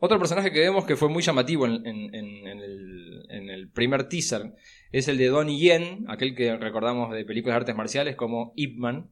Otro 0.00 0.18
personaje 0.18 0.50
que 0.50 0.60
vemos 0.60 0.84
que 0.84 0.96
fue 0.96 1.08
muy 1.08 1.22
llamativo 1.22 1.64
en, 1.66 1.86
en- 1.86 2.14
en- 2.14 2.46
en 2.48 2.58
el, 2.60 3.26
en 3.30 3.48
el 3.50 3.70
primer 3.70 4.08
teaser 4.08 4.52
es 4.90 5.06
el 5.08 5.16
de 5.16 5.28
Donnie 5.28 5.58
Yen, 5.58 6.04
aquel 6.08 6.34
que 6.34 6.56
recordamos 6.56 7.14
de 7.14 7.24
películas 7.24 7.54
de 7.54 7.60
artes 7.60 7.76
marciales 7.76 8.16
como 8.16 8.52
Ip 8.56 8.76
Man, 8.78 9.10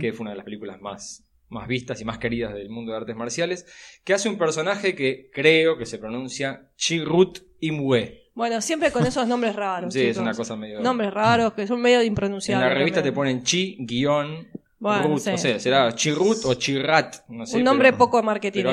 Que 0.00 0.12
fue 0.12 0.22
una 0.24 0.30
de 0.30 0.36
las 0.36 0.44
películas 0.44 0.80
más, 0.80 1.24
más 1.48 1.66
vistas 1.68 2.00
y 2.00 2.04
más 2.04 2.18
queridas 2.18 2.54
del 2.54 2.68
mundo 2.70 2.92
de 2.92 2.98
artes 2.98 3.16
marciales, 3.16 3.66
que 4.04 4.14
hace 4.14 4.28
un 4.28 4.38
personaje 4.38 4.94
que 4.94 5.30
creo 5.32 5.76
que 5.78 5.86
se 5.86 5.98
pronuncia 5.98 6.70
Chirrut 6.76 7.38
Imwe. 7.60 8.30
Bueno, 8.34 8.60
siempre 8.60 8.90
con 8.90 9.04
esos 9.06 9.26
nombres 9.26 9.54
raros. 9.56 9.92
Sí, 9.92 10.02
es 10.06 10.16
una 10.16 10.32
cosa 10.34 10.56
medio... 10.56 10.80
Nombres 10.80 11.12
raros 11.12 11.52
que 11.52 11.66
son 11.66 11.80
medio 11.82 12.00
en 12.00 12.06
impronunciables. 12.06 12.68
la 12.68 12.74
revista 12.74 13.00
te 13.02 13.08
también. 13.10 13.14
ponen 13.14 13.42
Chi 13.42 13.76
guion 13.80 14.48
Bueno, 14.78 15.08
Rut, 15.08 15.18
sí. 15.18 15.30
o 15.30 15.36
sea, 15.38 15.58
será 15.58 15.94
Chirrut 15.94 16.38
o 16.44 16.54
Chirrat, 16.54 17.28
no 17.28 17.44
sé. 17.44 17.58
Un 17.58 17.64
nombre 17.64 17.88
pero- 17.88 17.98
poco 17.98 18.22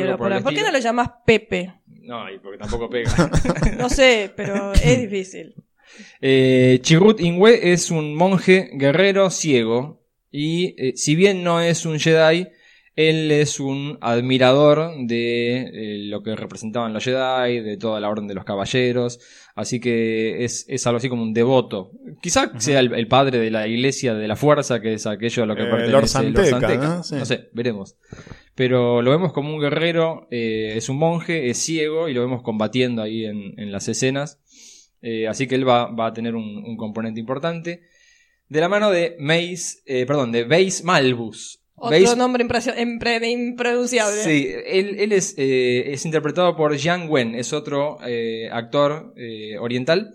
algo 0.06 0.18
por 0.20 0.26
por, 0.26 0.32
el 0.32 0.38
ahí. 0.38 0.44
¿Por 0.44 0.54
qué 0.54 0.62
no 0.62 0.72
lo 0.72 0.80
llamás 0.80 1.10
Pepe? 1.26 1.74
No, 2.04 2.32
y 2.32 2.40
porque 2.40 2.58
tampoco 2.60 2.90
pega. 2.90 3.12
No 3.78 3.90
sé, 3.90 4.32
pero 4.36 4.72
es 4.74 5.02
difícil. 5.02 5.54
Eh, 6.22 6.80
Chirrut 6.82 7.20
Ingwe 7.20 7.72
es 7.74 7.92
un 7.92 8.16
monje 8.16 8.70
guerrero 8.74 9.30
ciego 9.30 9.97
y 10.32 10.76
eh, 10.78 10.94
si 10.96 11.16
bien 11.16 11.44
no 11.44 11.62
es 11.62 11.86
un 11.86 12.00
Jedi, 12.00 12.48
Él 12.96 13.32
es 13.32 13.60
un 13.60 13.98
admirador 14.02 14.92
de 15.06 15.58
eh, 15.62 15.98
lo 16.10 16.24
que 16.24 16.36
representaban 16.36 16.94
los 16.94 17.04
Jedi, 17.04 17.60
de 17.60 17.78
toda 17.78 18.00
la 18.00 18.10
Orden 18.10 18.28
de 18.28 18.34
los 18.34 18.44
Caballeros, 18.44 19.20
así 19.56 19.80
que 19.80 20.44
es, 20.44 20.66
es 20.68 20.88
algo 20.88 20.98
así 20.98 21.08
como 21.08 21.22
un 21.22 21.32
devoto. 21.34 21.92
Quizá 22.22 22.52
sea 22.60 22.80
el, 22.80 22.94
el 22.96 23.08
padre 23.08 23.38
de 23.38 23.52
la 23.52 23.68
Iglesia 23.68 24.16
de 24.16 24.28
la 24.28 24.36
Fuerza, 24.36 24.82
que 24.82 24.94
es 24.94 25.06
aquello 25.06 25.44
a 25.44 25.46
lo 25.46 25.56
que 25.56 25.62
Eh, 25.64 25.66
pertenece 25.70 25.92
Lord 25.92 26.08
Santeca, 26.08 26.88
¿no? 26.88 26.96
No, 26.98 27.04
Sí. 27.04 27.16
sé, 27.24 27.50
veremos. 27.54 27.96
Pero 28.56 29.04
lo 29.04 29.12
vemos 29.12 29.32
como 29.32 29.54
un 29.54 29.62
guerrero, 29.62 30.28
eh, 30.32 30.74
es 30.76 30.90
un 30.90 30.98
monje, 30.98 31.50
es 31.52 31.60
ciego 31.60 32.10
y 32.10 32.16
lo 32.16 32.22
vemos 32.22 32.42
combatiendo 32.42 33.04
ahí 33.04 33.26
en, 33.26 33.54
en 33.60 33.72
las 33.72 33.88
escenas. 33.88 34.40
Así 35.30 35.48
que 35.48 35.56
él 35.56 35.66
va, 35.66 35.86
va 35.92 36.08
a 36.08 36.14
tener 36.14 36.36
un, 36.36 36.64
un 36.66 36.76
componente 36.76 37.20
importante. 37.20 37.82
De 38.50 38.62
la 38.62 38.70
mano 38.70 38.90
de 38.92 39.16
Mace, 39.20 39.80
eh, 39.86 40.06
perdón, 40.06 40.32
de 40.32 40.44
Base 40.46 40.84
Malbus. 40.84 41.60
Otro 41.76 42.00
Base- 42.00 42.16
nombre 42.16 42.44
impre- 42.44 43.30
impronunciable. 43.30 44.24
Sí, 44.24 44.48
él, 44.66 44.96
él 45.00 45.12
es, 45.12 45.36
eh, 45.38 45.92
es 45.94 46.06
interpretado 46.06 46.56
por 46.56 46.76
Yang 46.76 47.10
Wen, 47.10 47.36
es 47.36 47.54
otro 47.54 48.00
eh, 48.06 48.50
actor 48.52 49.14
eh, 49.16 49.58
oriental 49.60 50.12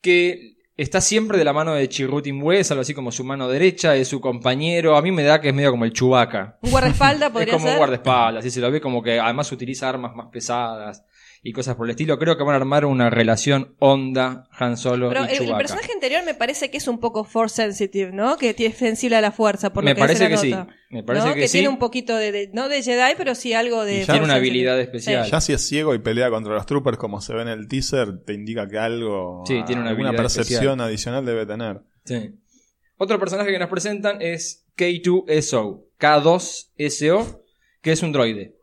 que 0.00 0.54
está 0.76 1.00
siempre 1.02 1.36
de 1.36 1.44
la 1.44 1.52
mano 1.52 1.74
de 1.74 1.86
Chirrutin 1.88 2.36
Imwe, 2.36 2.60
es 2.60 2.70
algo 2.70 2.80
así 2.80 2.94
como 2.94 3.12
su 3.12 3.22
mano 3.24 3.48
derecha, 3.48 3.94
es 3.96 4.08
su 4.08 4.20
compañero. 4.20 4.96
A 4.96 5.02
mí 5.02 5.12
me 5.12 5.22
da 5.22 5.40
que 5.40 5.48
es 5.48 5.54
medio 5.54 5.70
como 5.72 5.84
el 5.84 5.92
Chewbacca. 5.92 6.58
Un 6.62 6.70
guardaespaldas 6.70 7.30
Es 7.40 7.46
como 7.48 7.64
ser. 7.66 7.72
un 7.72 7.78
guardaespaldas, 7.78 8.40
así 8.40 8.50
se 8.50 8.60
lo 8.60 8.70
ve 8.70 8.80
como 8.80 9.02
que 9.02 9.20
además 9.20 9.52
utiliza 9.52 9.88
armas 9.88 10.16
más 10.16 10.28
pesadas 10.32 11.04
y 11.42 11.52
cosas 11.52 11.74
por 11.76 11.86
el 11.86 11.92
estilo. 11.92 12.18
Creo 12.18 12.36
que 12.36 12.44
van 12.44 12.52
a 12.52 12.56
armar 12.56 12.84
una 12.84 13.08
relación 13.08 13.74
Honda, 13.78 14.46
Han 14.52 14.76
Solo 14.76 15.08
Pero 15.08 15.24
y 15.24 15.36
el, 15.48 15.56
personaje 15.56 15.90
anterior 15.92 16.22
me 16.24 16.34
parece 16.34 16.70
que 16.70 16.76
es 16.76 16.86
un 16.86 17.00
poco 17.00 17.24
force 17.24 17.56
sensitive, 17.56 18.12
¿no? 18.12 18.36
Que 18.36 18.52
tiene 18.52 18.74
sensible 18.74 19.16
a 19.16 19.20
la 19.22 19.32
fuerza, 19.32 19.72
por 19.72 19.82
me 19.82 19.90
lo 19.92 19.94
que 19.96 20.00
parece 20.00 20.24
que 20.26 20.34
la 20.34 20.36
sí, 20.36 20.50
nota. 20.50 20.68
me 20.90 21.02
parece 21.02 21.28
¿no? 21.28 21.34
que, 21.34 21.40
que 21.40 21.48
sí. 21.48 21.52
tiene 21.52 21.68
un 21.70 21.78
poquito 21.78 22.14
de, 22.16 22.30
de- 22.32 22.50
no 22.52 22.68
de 22.68 22.82
Jedi, 22.82 23.14
pero 23.16 23.34
sí 23.34 23.54
algo 23.54 23.84
de 23.86 23.92
Y 23.92 23.98
ya- 24.00 24.06
force 24.06 24.12
Tiene 24.12 24.24
una 24.24 24.34
sensitive. 24.34 24.50
habilidad 24.50 24.80
especial. 24.80 25.30
Ya 25.30 25.40
si 25.40 25.52
es 25.54 25.66
ciego 25.66 25.94
y 25.94 25.98
pelea 25.98 26.28
contra 26.28 26.52
los 26.52 26.66
troopers 26.66 26.98
como 26.98 27.20
se 27.22 27.32
ve 27.34 27.42
en 27.42 27.48
el 27.48 27.68
teaser, 27.68 28.22
te 28.24 28.34
indica 28.34 28.68
que 28.68 28.78
algo, 28.78 29.42
Sí, 29.46 29.62
tiene 29.66 29.80
una 29.80 29.90
alguna 29.90 30.12
percepción 30.12 30.58
especial. 30.62 30.80
adicional 30.80 31.24
debe 31.24 31.46
tener. 31.46 31.80
Sí. 32.04 32.34
Otro 32.98 33.18
personaje 33.18 33.50
que 33.50 33.58
nos 33.58 33.70
presentan 33.70 34.20
es 34.20 34.66
K2SO, 34.76 35.84
K2SO, 35.98 37.40
que 37.80 37.92
es 37.92 38.02
un 38.02 38.12
droide. 38.12 38.56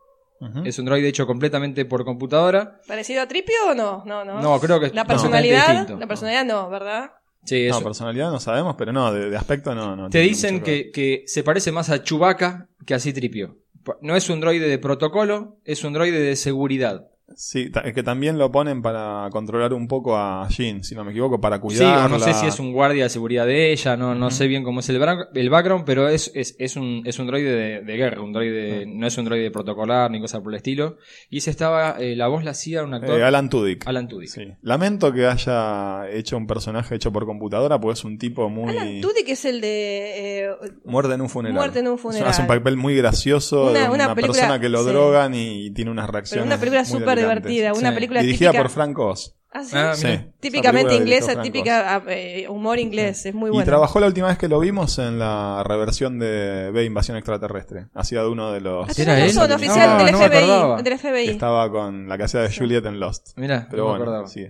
Es 0.64 0.78
un 0.78 0.84
droide 0.84 1.08
hecho 1.08 1.26
completamente 1.26 1.84
por 1.84 2.04
computadora. 2.04 2.80
¿Parecido 2.86 3.22
a 3.22 3.26
Tripio 3.28 3.56
o 3.70 3.74
no? 3.74 4.04
No, 4.06 4.24
no. 4.24 4.40
No, 4.40 4.60
creo 4.60 4.78
que 4.78 4.90
La 4.90 5.02
no, 5.02 5.08
personalidad, 5.08 5.88
la 5.88 6.06
personalidad 6.06 6.44
no, 6.44 6.70
¿verdad? 6.70 7.10
Sí, 7.44 7.66
eso. 7.66 7.78
No, 7.78 7.84
personalidad 7.84 8.30
no 8.30 8.40
sabemos, 8.40 8.76
pero 8.76 8.92
no, 8.92 9.12
de, 9.12 9.30
de 9.30 9.36
aspecto 9.36 9.74
no. 9.74 9.96
no 9.96 10.10
Te 10.10 10.20
dicen 10.20 10.62
que, 10.62 10.90
que 10.92 11.24
se 11.26 11.42
parece 11.42 11.72
más 11.72 11.90
a 11.90 12.02
Chewbacca 12.02 12.68
que 12.86 12.94
a 12.94 13.00
Citripio. 13.00 13.56
No 14.02 14.16
es 14.16 14.28
un 14.28 14.40
droide 14.40 14.68
de 14.68 14.78
protocolo, 14.78 15.58
es 15.64 15.82
un 15.82 15.92
droide 15.92 16.20
de 16.20 16.36
seguridad. 16.36 17.08
Sí, 17.36 17.70
es 17.84 17.92
que 17.92 18.02
también 18.02 18.38
lo 18.38 18.50
ponen 18.50 18.80
para 18.82 19.28
controlar 19.30 19.72
un 19.74 19.86
poco 19.86 20.16
a 20.16 20.48
Jean, 20.48 20.82
si 20.82 20.94
no 20.94 21.04
me 21.04 21.10
equivoco, 21.10 21.40
para 21.40 21.56
Sí, 21.56 21.62
cuidarla. 21.62 22.06
o 22.06 22.08
no 22.08 22.18
sé 22.18 22.32
si 22.34 22.46
es 22.46 22.58
un 22.58 22.72
guardia 22.72 23.04
de 23.04 23.10
seguridad 23.10 23.46
de 23.46 23.70
ella, 23.70 23.96
no, 23.96 24.14
no 24.14 24.30
sé 24.30 24.46
bien 24.46 24.64
cómo 24.64 24.80
es 24.80 24.88
el, 24.88 25.00
el 25.34 25.50
background, 25.50 25.84
pero 25.84 26.08
es, 26.08 26.32
es, 26.34 26.56
es 26.58 26.76
un, 26.76 27.02
es 27.04 27.18
un 27.18 27.26
droide 27.26 27.50
de, 27.52 27.80
de 27.82 27.96
guerra, 27.96 28.22
un 28.22 28.32
droide, 28.32 28.86
no 28.86 29.06
es 29.06 29.16
un 29.18 29.26
droide 29.26 29.50
protocolar 29.50 30.10
ni 30.10 30.20
cosa 30.20 30.40
por 30.42 30.52
el 30.52 30.56
estilo. 30.56 30.96
Y 31.30 31.40
se 31.40 31.50
estaba, 31.50 31.96
eh, 32.00 32.16
la 32.16 32.28
voz 32.28 32.44
la 32.44 32.52
hacía 32.52 32.82
un 32.82 32.94
actor, 32.94 33.20
Eh, 33.20 33.22
Alan 33.24 33.48
Tudyk. 33.50 33.86
Alan 33.86 34.08
Tudyk. 34.08 34.28
Sí. 34.30 34.42
Lamento 34.62 35.12
que 35.12 35.26
haya 35.26 36.08
hecho 36.10 36.36
un 36.36 36.46
personaje 36.46 36.94
hecho 36.94 37.12
por 37.12 37.26
computadora, 37.26 37.78
porque 37.78 37.92
es 37.98 38.04
un 38.04 38.18
tipo 38.18 38.48
muy... 38.48 38.70
Alan 38.76 39.00
Tudyk 39.00 39.28
es 39.28 39.44
el 39.44 39.60
de... 39.60 40.44
eh, 40.46 40.50
Muerte 40.86 41.14
en 41.14 41.20
un 41.20 41.28
funeral. 41.28 41.54
Muerte 41.56 41.80
en 41.80 41.88
un 41.88 41.98
funeral. 41.98 42.28
Hace 42.28 42.42
un 42.42 42.48
papel 42.48 42.76
muy 42.76 42.96
gracioso 42.96 43.70
Una- 43.70 43.80
de 43.80 43.84
una, 43.90 44.04
una 44.06 44.14
película- 44.14 44.32
persona 44.40 44.60
que 44.60 44.68
lo 44.70 44.82
sí. 44.82 44.88
drogan 44.88 45.34
y 45.34 45.70
tiene 45.72 45.90
unas 45.90 46.06
pero 46.06 46.12
reacciones. 46.14 46.46
una 46.46 46.56
película 46.58 46.80
muy 46.80 46.86
súper 46.88 46.98
delirantes. 47.00 47.17
Divertida, 47.18 47.72
una 47.72 47.88
Sí. 47.90 47.94
película 47.94 48.20
Dirigida 48.22 48.50
típica... 48.50 48.62
por 48.62 48.70
Frank 48.70 48.98
Oz. 48.98 49.34
Ah, 49.50 49.64
sí. 49.64 49.76
Ah, 49.76 49.94
Sí. 49.94 50.08
Típicamente 50.40 50.94
inglesa, 50.94 51.40
típica 51.40 51.96
ah, 51.96 52.02
eh, 52.08 52.46
humor 52.50 52.78
inglés, 52.78 53.24
es 53.24 53.34
muy 53.34 53.48
Y 53.48 53.52
bueno. 53.52 53.64
trabajó 53.64 53.98
la 53.98 54.06
última 54.06 54.26
vez 54.28 54.36
que 54.36 54.46
lo 54.46 54.60
vimos 54.60 54.98
en 54.98 55.18
la 55.18 55.64
reversión 55.66 56.18
de 56.18 56.70
B 56.70 56.84
Invasión 56.84 57.16
Extraterrestre. 57.16 57.86
Hacía 57.94 58.20
de 58.22 58.28
uno 58.28 58.52
de 58.52 58.60
los... 58.60 58.88
Ah, 58.88 58.92
¿Era 59.02 59.18
él? 59.18 59.26
razón, 59.34 59.50
oficial 59.52 59.98
No, 59.98 60.04
del 60.04 60.12
no. 60.12 60.18
FBI. 60.18 60.82
Del 60.82 60.98
FBI. 60.98 61.24
que 61.26 61.30
estaba 61.32 61.70
con 61.70 62.08
la 62.08 62.18
que 62.18 62.24
hacía 62.24 62.40
de 62.40 62.54
Juliet 62.54 62.84
en 62.84 63.00
Lost. 63.00 63.28
Mira, 63.36 63.66
Pero 63.70 63.84
no 63.84 63.92
me 63.92 63.98
bueno, 63.98 64.04
acordaba. 64.04 64.28
sí. 64.28 64.46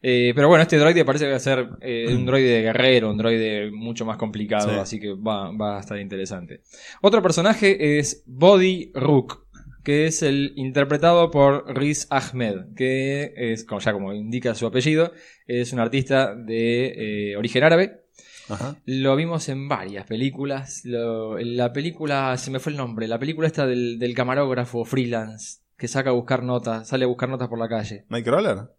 Eh, 0.00 0.30
pero 0.34 0.46
bueno, 0.46 0.62
este 0.62 0.78
droide 0.78 1.04
parece 1.04 1.24
que 1.24 1.32
va 1.32 1.36
a 1.38 1.40
ser 1.40 1.70
eh, 1.80 2.06
un 2.14 2.24
droide 2.24 2.48
de 2.52 2.62
guerrero, 2.62 3.10
un 3.10 3.18
droide 3.18 3.72
mucho 3.72 4.04
más 4.06 4.16
complicado, 4.16 4.70
Sí. 4.70 4.76
así 4.78 5.00
que 5.00 5.12
va, 5.12 5.50
va 5.50 5.76
a 5.76 5.80
estar 5.80 5.98
interesante. 5.98 6.60
Otro 7.02 7.20
personaje 7.20 7.98
es 7.98 8.22
Body 8.24 8.92
Rook, 8.94 9.47
que 9.84 10.06
es 10.06 10.22
el 10.22 10.52
interpretado 10.56 11.30
por 11.30 11.74
Riz 11.76 12.06
Ahmed, 12.10 12.74
que 12.76 13.32
es, 13.36 13.64
como 13.64 13.80
ya 13.80 13.92
como 13.92 14.12
indica 14.12 14.54
su 14.54 14.66
apellido, 14.66 15.12
es 15.46 15.72
un 15.72 15.80
artista 15.80 16.34
de 16.34 17.30
eh, 17.32 17.36
origen 17.36 17.64
árabe. 17.64 18.02
Ajá. 18.50 18.76
Lo 18.86 19.14
vimos 19.16 19.48
en 19.48 19.68
varias 19.68 20.06
películas. 20.06 20.82
Lo- 20.84 21.38
en 21.38 21.56
la 21.56 21.72
película, 21.72 22.36
se 22.38 22.50
me 22.50 22.58
fue 22.60 22.72
el 22.72 22.78
nombre, 22.78 23.06
la 23.08 23.18
película 23.18 23.46
esta 23.46 23.66
del, 23.66 23.98
del 23.98 24.14
camarógrafo 24.14 24.84
freelance, 24.84 25.60
que 25.76 25.86
saca 25.88 26.10
a 26.10 26.14
buscar 26.14 26.42
notas, 26.42 26.88
sale 26.88 27.04
a 27.04 27.08
buscar 27.08 27.28
notas 27.28 27.48
por 27.48 27.58
la 27.58 27.68
calle. 27.68 28.04
¿Nightcrawler? 28.08 28.70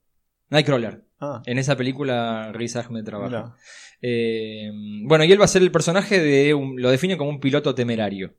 Nightcrawler. 0.50 1.04
Ah, 1.22 1.42
En 1.46 1.60
esa 1.60 1.76
película 1.76 2.52
Riz 2.54 2.76
Ahmed 2.78 3.04
trabaja. 3.04 3.56
Eh, 4.02 4.72
bueno, 5.04 5.24
y 5.26 5.32
él 5.32 5.40
va 5.40 5.46
a 5.46 5.50
ser 5.50 5.62
el 5.62 5.72
personaje 5.72 6.20
de 6.20 6.54
un, 6.54 6.82
lo 6.82 6.90
define 6.90 7.18
como 7.18 7.30
un 7.30 7.40
piloto 7.40 7.76
temerario. 7.76 8.34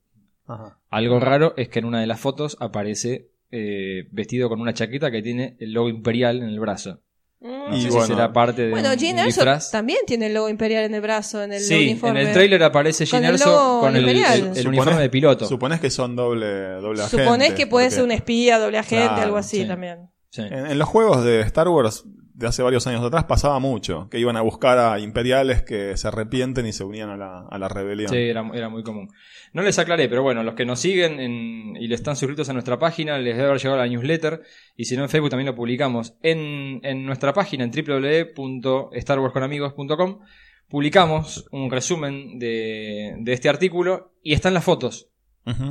Ajá. 0.52 0.78
Algo 0.90 1.20
raro 1.20 1.54
es 1.56 1.68
que 1.68 1.78
en 1.78 1.84
una 1.84 2.00
de 2.00 2.06
las 2.06 2.20
fotos 2.20 2.56
aparece 2.60 3.30
eh, 3.52 4.06
vestido 4.12 4.48
con 4.48 4.60
una 4.60 4.74
chaqueta 4.74 5.10
que 5.10 5.22
tiene 5.22 5.56
el 5.60 5.72
logo 5.72 5.88
imperial 5.88 6.38
en 6.38 6.48
el 6.48 6.60
brazo. 6.60 7.00
Mm. 7.40 7.48
No 7.70 7.76
Y 7.76 7.80
sé 7.82 7.88
bueno. 7.90 8.06
si 8.06 8.12
será 8.12 8.32
parte 8.32 8.62
de 8.62 8.70
Bueno, 8.70 8.90
Gene 8.98 9.22
Erso 9.22 9.42
también 9.72 10.00
tiene 10.06 10.26
el 10.26 10.34
logo 10.34 10.48
imperial 10.50 10.84
en 10.84 10.94
el 10.94 11.00
brazo, 11.00 11.42
en 11.42 11.52
el 11.54 11.60
Sí, 11.60 11.74
en 11.74 11.80
uniforme. 11.92 12.22
el 12.22 12.32
tráiler 12.32 12.62
aparece 12.62 13.06
Gene 13.06 13.28
el 13.28 13.34
Erso 13.34 13.78
con 13.80 13.96
el, 13.96 14.02
imperial. 14.02 14.38
el- 14.40 14.46
el 14.48 14.52
Suponés- 14.54 14.66
uniforme 14.68 15.00
de 15.00 15.08
piloto. 15.10 15.46
Suponés 15.46 15.80
que 15.80 15.88
son 15.90 16.14
doble, 16.16 16.46
doble 16.80 17.02
agente. 17.02 17.24
Suponés 17.24 17.54
que 17.54 17.66
puede 17.66 17.86
porque 17.86 17.94
ser 17.96 18.04
un 18.04 18.10
espía, 18.10 18.58
doble 18.58 18.76
agente, 18.78 19.06
Claro, 19.06 19.22
algo 19.22 19.36
así 19.38 19.62
sí. 19.62 19.66
también. 19.68 20.10
Sí. 20.30 20.42
En, 20.42 20.66
en 20.66 20.78
los 20.78 20.88
juegos 20.88 21.24
de 21.24 21.40
Star 21.40 21.68
Wars 21.68 22.04
de 22.40 22.46
hace 22.48 22.62
varios 22.62 22.87
años 22.87 23.05
atrás 23.05 23.24
pasaba 23.24 23.59
mucho, 23.59 24.09
que 24.11 24.18
iban 24.18 24.37
a 24.37 24.40
buscar 24.40 24.79
a 24.79 24.98
imperiales 24.98 25.62
que 25.62 25.96
se 25.98 26.09
arrepienten 26.09 26.66
y 26.66 26.72
se 26.72 26.85
unían 26.85 27.11
a 27.11 27.16
la, 27.16 27.46
a 27.50 27.59
la 27.59 27.68
rebelión. 27.68 28.09
Sí, 28.11 28.16
era, 28.16 28.48
era 28.55 28.68
muy 28.70 28.83
común. 28.83 29.09
No 29.53 29.61
les 29.62 29.79
aclaré, 29.79 30.09
pero 30.09 30.22
bueno, 30.22 30.42
los 30.42 30.55
que 30.55 30.64
nos 30.64 30.81
siguen 30.81 31.20
en- 31.20 31.76
y 31.76 31.87
le 31.87 31.94
están 31.94 32.16
suscritos 32.16 32.48
a 32.48 32.55
nuestra 32.55 32.79
página, 32.79 33.18
les 33.18 33.37
debe 33.37 33.48
haber 33.48 33.61
llegado 33.61 33.76
la 33.79 33.87
newsletter. 33.87 34.40
Y 34.76 34.87
si 34.87 34.96
no, 34.96 35.03
en 35.03 35.11
Facebook 35.11 35.29
también 35.31 35.46
lo 35.48 35.55
publicamos. 35.55 36.14
En, 36.22 36.81
en 36.83 37.05
nuestra 37.05 37.33
página, 37.35 37.64
en 37.64 37.70
www.starwarsconamigos.com, 37.70 40.20
publicamos 40.68 41.46
un 41.53 41.70
resumen 41.70 42.38
de, 42.38 43.14
de 43.18 43.33
este 43.33 43.48
artículo 43.48 44.12
y 44.22 44.33
están 44.35 44.55
las 44.55 44.64
fotos. 44.64 45.09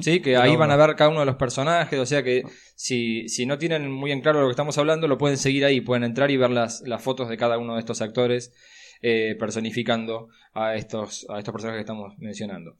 ¿Sí? 0.01 0.19
Que 0.21 0.38
ahí 0.38 0.55
van 0.55 0.71
a 0.71 0.75
ver 0.75 0.95
cada 0.95 1.10
uno 1.10 1.19
de 1.21 1.25
los 1.25 1.36
personajes. 1.36 1.99
O 1.99 2.05
sea 2.05 2.23
que 2.23 2.43
si, 2.75 3.27
si 3.29 3.45
no 3.45 3.58
tienen 3.58 3.91
muy 3.91 4.12
en 4.12 4.21
claro 4.21 4.41
lo 4.41 4.47
que 4.47 4.51
estamos 4.51 4.77
hablando, 4.77 5.08
lo 5.08 5.17
pueden 5.17 5.38
seguir 5.38 5.65
ahí. 5.65 5.82
Pueden 5.82 6.03
entrar 6.03 6.32
y 6.32 6.38
ver 6.38 6.49
las, 6.49 6.82
las 6.86 7.01
fotos 7.01 7.29
de 7.29 7.38
cada 7.38 7.58
uno 7.58 7.73
de 7.75 7.79
estos 7.79 8.01
actores 8.01 8.53
eh, 9.01 9.36
personificando 9.39 10.29
a 10.53 10.75
estos, 10.75 11.25
a 11.29 11.38
estos 11.39 11.51
personajes 11.51 11.77
que 11.77 11.82
estamos 11.91 12.13
mencionando. 12.17 12.75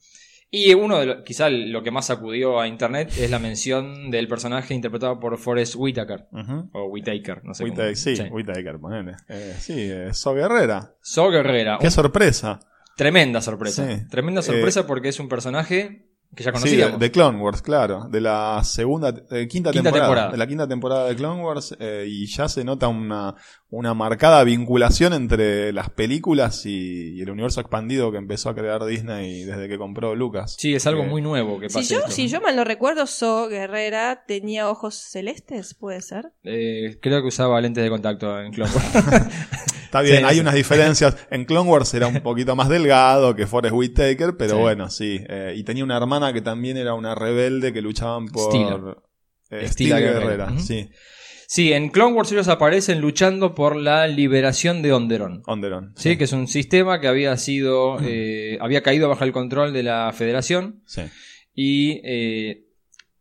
Y 0.52 0.74
uno 0.74 0.98
de 0.98 1.06
los, 1.06 1.16
quizá 1.22 1.48
lo 1.48 1.84
que 1.84 1.92
más 1.92 2.06
sacudió 2.06 2.60
a 2.60 2.66
internet 2.66 3.12
es 3.16 3.30
la 3.30 3.38
mención 3.38 4.10
del 4.10 4.26
personaje 4.26 4.74
interpretado 4.74 5.20
por 5.20 5.38
Forrest 5.38 5.76
Whitaker. 5.76 6.26
O 6.72 6.86
Whitaker, 6.86 7.44
no 7.44 7.54
sé 7.54 7.62
cómo. 7.62 7.74
Whittaker, 7.74 7.96
sí, 7.96 8.20
Whittaker, 8.32 8.80
ponele. 8.80 9.12
Eh, 9.28 9.54
sí, 9.60 9.74
eh, 9.78 10.08
So 10.12 10.34
Guerrera. 10.34 10.92
So 11.02 11.30
Guerrera. 11.30 11.78
Qué 11.80 11.86
un- 11.86 11.92
sorpresa. 11.92 12.58
tremenda 12.96 13.40
sorpresa. 13.40 13.86
Sí. 13.96 14.08
Tremenda 14.10 14.40
Eh, 14.40 14.44
sorpresa 14.44 14.88
porque 14.88 15.08
es 15.10 15.20
un 15.20 15.28
personaje 15.28 16.09
que 16.34 16.44
ya 16.44 16.50
Sí, 16.52 16.58
de, 16.58 16.60
conocíamos. 16.76 17.00
de 17.00 17.10
Clone 17.10 17.38
Wars, 17.40 17.60
claro. 17.62 18.06
De 18.10 18.20
la 18.20 18.60
segunda, 18.64 19.08
eh, 19.30 19.48
quinta, 19.48 19.70
Quinta 19.72 19.72
temporada, 19.72 19.92
temporada. 20.06 20.30
De 20.32 20.36
la 20.38 20.46
quinta 20.46 20.68
temporada 20.68 21.08
de 21.08 21.16
Clone 21.16 21.42
Wars. 21.42 21.76
eh, 21.80 22.06
y 22.08 22.26
ya 22.26 22.48
se 22.48 22.62
nota 22.64 22.88
una, 22.88 23.34
una 23.70 23.94
marcada 23.94 24.44
vinculación 24.44 25.12
entre 25.12 25.72
las 25.72 25.90
películas 25.90 26.64
y, 26.66 27.14
y 27.16 27.20
el 27.20 27.30
universo 27.30 27.60
expandido 27.60 28.12
que 28.12 28.18
empezó 28.18 28.48
a 28.50 28.54
crear 28.54 28.84
Disney 28.84 29.42
desde 29.44 29.68
que 29.68 29.76
compró 29.78 30.14
Lucas. 30.14 30.54
Sí, 30.58 30.74
es 30.74 30.86
algo 30.86 31.02
Eh, 31.02 31.06
muy 31.08 31.20
nuevo 31.22 31.58
que 31.58 31.66
pasa. 31.66 31.82
Si 31.82 31.94
yo, 31.94 32.00
si 32.08 32.28
yo 32.28 32.40
mal 32.40 32.54
no 32.54 32.64
recuerdo, 32.64 33.06
So 33.06 33.48
Guerrera 33.48 34.24
tenía 34.26 34.68
ojos 34.70 34.94
celestes, 34.94 35.74
¿puede 35.74 36.00
ser? 36.00 36.32
Eh, 36.44 36.98
creo 37.02 37.22
que 37.22 37.28
usaba 37.28 37.60
lentes 37.60 37.82
de 37.82 37.90
contacto 37.90 38.40
en 38.40 38.52
Clone 38.52 38.70
Wars. 38.74 39.04
Está 39.90 40.02
bien, 40.02 40.18
Sí, 40.18 40.24
hay 40.24 40.34
sí. 40.36 40.40
unas 40.40 40.54
diferencias. 40.54 41.16
En 41.32 41.44
Clone 41.44 41.68
Wars 41.68 41.92
era 41.94 42.06
un 42.06 42.20
poquito 42.20 42.54
más 42.54 42.68
delgado 42.68 43.34
que 43.34 43.48
Forrest 43.48 43.74
Whitaker, 43.74 44.36
pero 44.38 44.54
Sí. 44.54 44.60
bueno, 44.60 44.88
sí. 44.88 45.20
Eh, 45.28 45.54
y 45.56 45.64
tenía 45.64 45.82
una 45.82 45.96
hermana 45.96 46.32
que 46.32 46.40
también 46.40 46.76
era 46.76 46.94
una 46.94 47.16
rebelde 47.16 47.72
que 47.72 47.82
luchaban 47.82 48.28
por. 48.28 48.52
Stila. 48.52 48.96
Eh, 49.50 49.66
Stila 49.68 49.98
Guerrera. 49.98 50.56
Sí. 50.60 50.88
sí, 51.48 51.72
en 51.72 51.88
Clone 51.88 52.14
Wars 52.14 52.30
ellos 52.30 52.46
aparecen 52.46 53.00
luchando 53.00 53.52
por 53.52 53.74
la 53.74 54.06
liberación 54.06 54.80
de 54.80 54.92
Onderon. 54.92 55.42
Onderon. 55.46 55.92
Sí, 55.96 56.16
que 56.16 56.22
es 56.24 56.32
un 56.32 56.46
sistema 56.46 57.00
que 57.00 57.08
había 57.08 57.36
sido, 57.36 57.98
eh, 58.00 58.58
había 58.60 58.82
caído 58.84 59.08
bajo 59.08 59.24
el 59.24 59.32
control 59.32 59.72
de 59.72 59.82
la 59.82 60.12
Federación 60.12 60.82
Sí. 60.86 61.02
y 61.52 62.00
eh, 62.04 62.66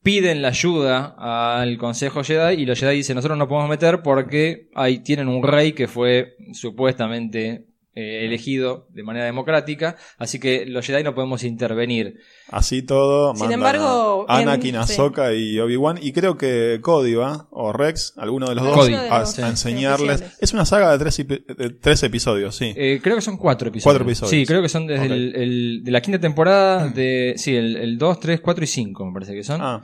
piden 0.01 0.41
la 0.41 0.49
ayuda 0.49 1.15
al 1.59 1.77
Consejo 1.77 2.23
Jedi 2.23 2.61
y 2.61 2.65
los 2.65 2.79
Jedi 2.79 2.97
dicen 2.97 3.15
nosotros 3.15 3.37
no 3.37 3.47
podemos 3.47 3.69
meter 3.69 4.01
porque 4.01 4.69
ahí 4.75 4.99
tienen 4.99 5.27
un 5.27 5.43
rey 5.43 5.73
que 5.73 5.87
fue 5.87 6.35
supuestamente 6.53 7.65
eh, 7.95 8.25
elegido 8.25 8.87
de 8.91 9.03
manera 9.03 9.25
democrática, 9.25 9.95
así 10.17 10.39
que 10.39 10.65
los 10.65 10.85
Jedi 10.85 11.03
no 11.03 11.15
podemos 11.15 11.43
intervenir. 11.43 12.19
Así 12.49 12.81
todo, 12.83 13.35
Sin 13.35 13.51
embargo, 13.51 14.25
a 14.29 14.37
bien, 14.37 14.49
Anakin, 14.49 14.71
sí. 14.71 14.77
Ahsoka 14.77 15.33
y 15.33 15.59
Obi-Wan. 15.59 15.99
Y 16.01 16.11
creo 16.13 16.37
que 16.37 16.79
Cody, 16.81 17.15
¿va? 17.15 17.47
O 17.51 17.73
Rex, 17.73 18.13
alguno 18.17 18.47
de 18.47 18.55
los 18.55 18.63
dos, 18.63 18.75
Cody. 18.75 18.93
A, 18.93 19.23
enseñarles. 19.47 20.23
Es 20.39 20.53
una 20.53 20.65
saga 20.65 20.91
de 20.91 20.99
tres, 20.99 21.19
epi- 21.19 21.45
de 21.45 21.69
tres 21.71 22.01
episodios, 22.03 22.55
sí. 22.55 22.73
Eh, 22.75 22.99
creo 23.03 23.15
que 23.15 23.21
son 23.21 23.37
cuatro 23.37 23.69
episodios. 23.69 23.83
Cuatro 23.95 24.03
episodios. 24.03 24.31
Sí, 24.31 24.45
creo 24.45 24.61
que 24.61 24.69
son 24.69 24.87
desde 24.87 25.05
Ok. 25.05 25.11
el, 25.11 25.35
el- 25.35 25.83
de 25.83 25.91
la 25.91 26.01
quinta 26.01 26.19
temporada, 26.19 26.87
de 26.87 27.33
sí, 27.37 27.55
el, 27.55 27.75
el 27.75 27.97
2, 27.97 28.19
3, 28.19 28.39
4 28.41 28.63
y 28.63 28.67
5 28.67 29.05
me 29.05 29.13
parece 29.13 29.33
que 29.33 29.43
son. 29.43 29.61
Ah, 29.61 29.81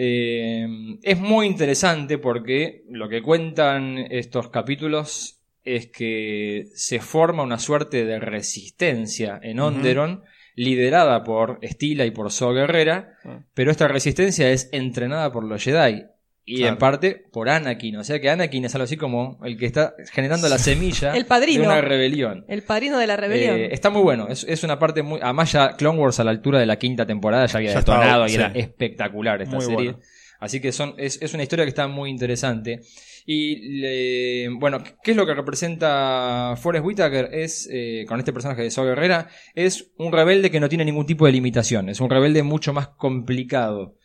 Eh, 0.00 0.64
es 1.02 1.18
muy 1.18 1.46
interesante 1.46 2.18
porque 2.18 2.84
lo 2.88 3.08
que 3.08 3.20
cuentan 3.20 3.98
estos 4.10 4.48
capítulos 4.48 5.37
es 5.76 5.88
que 5.88 6.66
se 6.74 7.00
forma 7.00 7.42
una 7.42 7.58
suerte 7.58 8.04
de 8.04 8.18
resistencia 8.18 9.38
en. 9.42 9.60
Onderon, 9.60 10.22
liderada 10.56 11.22
por 11.24 11.60
Stila 11.62 12.04
y 12.04 12.10
por 12.10 12.30
So 12.32 12.52
Guerrera, 12.52 13.14
Ah. 13.24 13.40
pero 13.54 13.70
esta 13.70 13.86
resistencia 13.88 14.50
es 14.50 14.68
entrenada 14.72 15.30
por 15.32 15.44
los 15.44 15.62
Jedi. 15.62 16.04
Y 16.50 16.58
Claro. 16.60 16.72
en 16.72 16.78
parte 16.78 17.24
por 17.30 17.50
Anakin, 17.50 17.96
o 17.96 18.04
sea 18.04 18.18
que 18.20 18.30
Anakin 18.30 18.64
es 18.64 18.74
algo 18.74 18.84
así 18.84 18.96
como 18.96 19.38
el 19.44 19.58
que 19.58 19.66
está 19.66 19.92
generando 20.12 20.48
la 20.48 20.56
semilla 20.58 21.12
El 21.14 21.26
padrino. 21.26 21.60
de 21.60 21.66
una 21.68 21.80
rebelión. 21.82 22.46
El 22.48 22.62
padrino 22.62 22.96
de 22.98 23.06
la 23.06 23.18
rebelión. 23.18 23.56
Eh, 23.58 23.68
está 23.70 23.90
muy 23.90 24.00
bueno, 24.00 24.28
es, 24.28 24.44
es 24.48 24.64
una 24.64 24.78
parte 24.78 25.02
muy... 25.02 25.20
Además 25.22 25.52
ya 25.52 25.76
Clone 25.76 25.98
Wars 25.98 26.18
a 26.20 26.24
la 26.24 26.30
altura 26.30 26.58
de 26.58 26.64
la 26.64 26.76
quinta 26.78 27.04
temporada 27.04 27.44
ya 27.44 27.58
había 27.58 27.72
Ya 27.72 27.78
detonado 27.80 28.24
estaba, 28.24 28.30
y 28.30 28.34
era 28.34 28.58
espectacular 28.58 29.42
esta 29.42 29.56
Muy 29.56 29.64
serie. 29.66 29.76
bueno. 29.92 29.98
Así 30.40 30.60
que 30.60 30.72
son, 30.72 30.94
es, 30.96 31.20
es 31.20 31.34
una 31.34 31.42
historia 31.42 31.66
que 31.66 31.68
está 31.70 31.86
muy 31.86 32.08
interesante. 32.08 32.80
Y 33.30 33.80
le- 33.80 34.48
bueno, 34.58 34.82
¿qué 35.02 35.10
es 35.10 35.16
lo 35.16 35.26
que 35.26 35.34
representa 35.34 36.54
Forrest 36.56 36.82
Whitaker? 36.86 37.28
Es, 37.30 37.68
eh, 37.70 38.06
con 38.08 38.18
este 38.18 38.32
personaje 38.32 38.62
de 38.62 38.70
Saw 38.70 38.86
Guerrera, 38.86 39.28
es 39.54 39.92
un 39.98 40.12
rebelde 40.12 40.50
que 40.50 40.60
no 40.60 40.68
tiene 40.70 40.86
ningún 40.86 41.04
tipo 41.04 41.26
de 41.26 41.32
limitación. 41.32 41.90
Es 41.90 42.00
un 42.00 42.08
rebelde 42.08 42.42
mucho 42.42 42.72
más 42.72 42.88
complicado. 42.88 43.98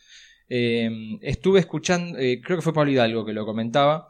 Eh, 0.50 0.90
estuve 1.22 1.60
escuchando, 1.60 2.18
eh, 2.18 2.42
creo 2.44 2.58
que 2.58 2.62
fue 2.62 2.74
Pablo 2.74 2.90
Hidalgo 2.92 3.24
que 3.24 3.32
lo 3.32 3.46
comentaba. 3.46 4.08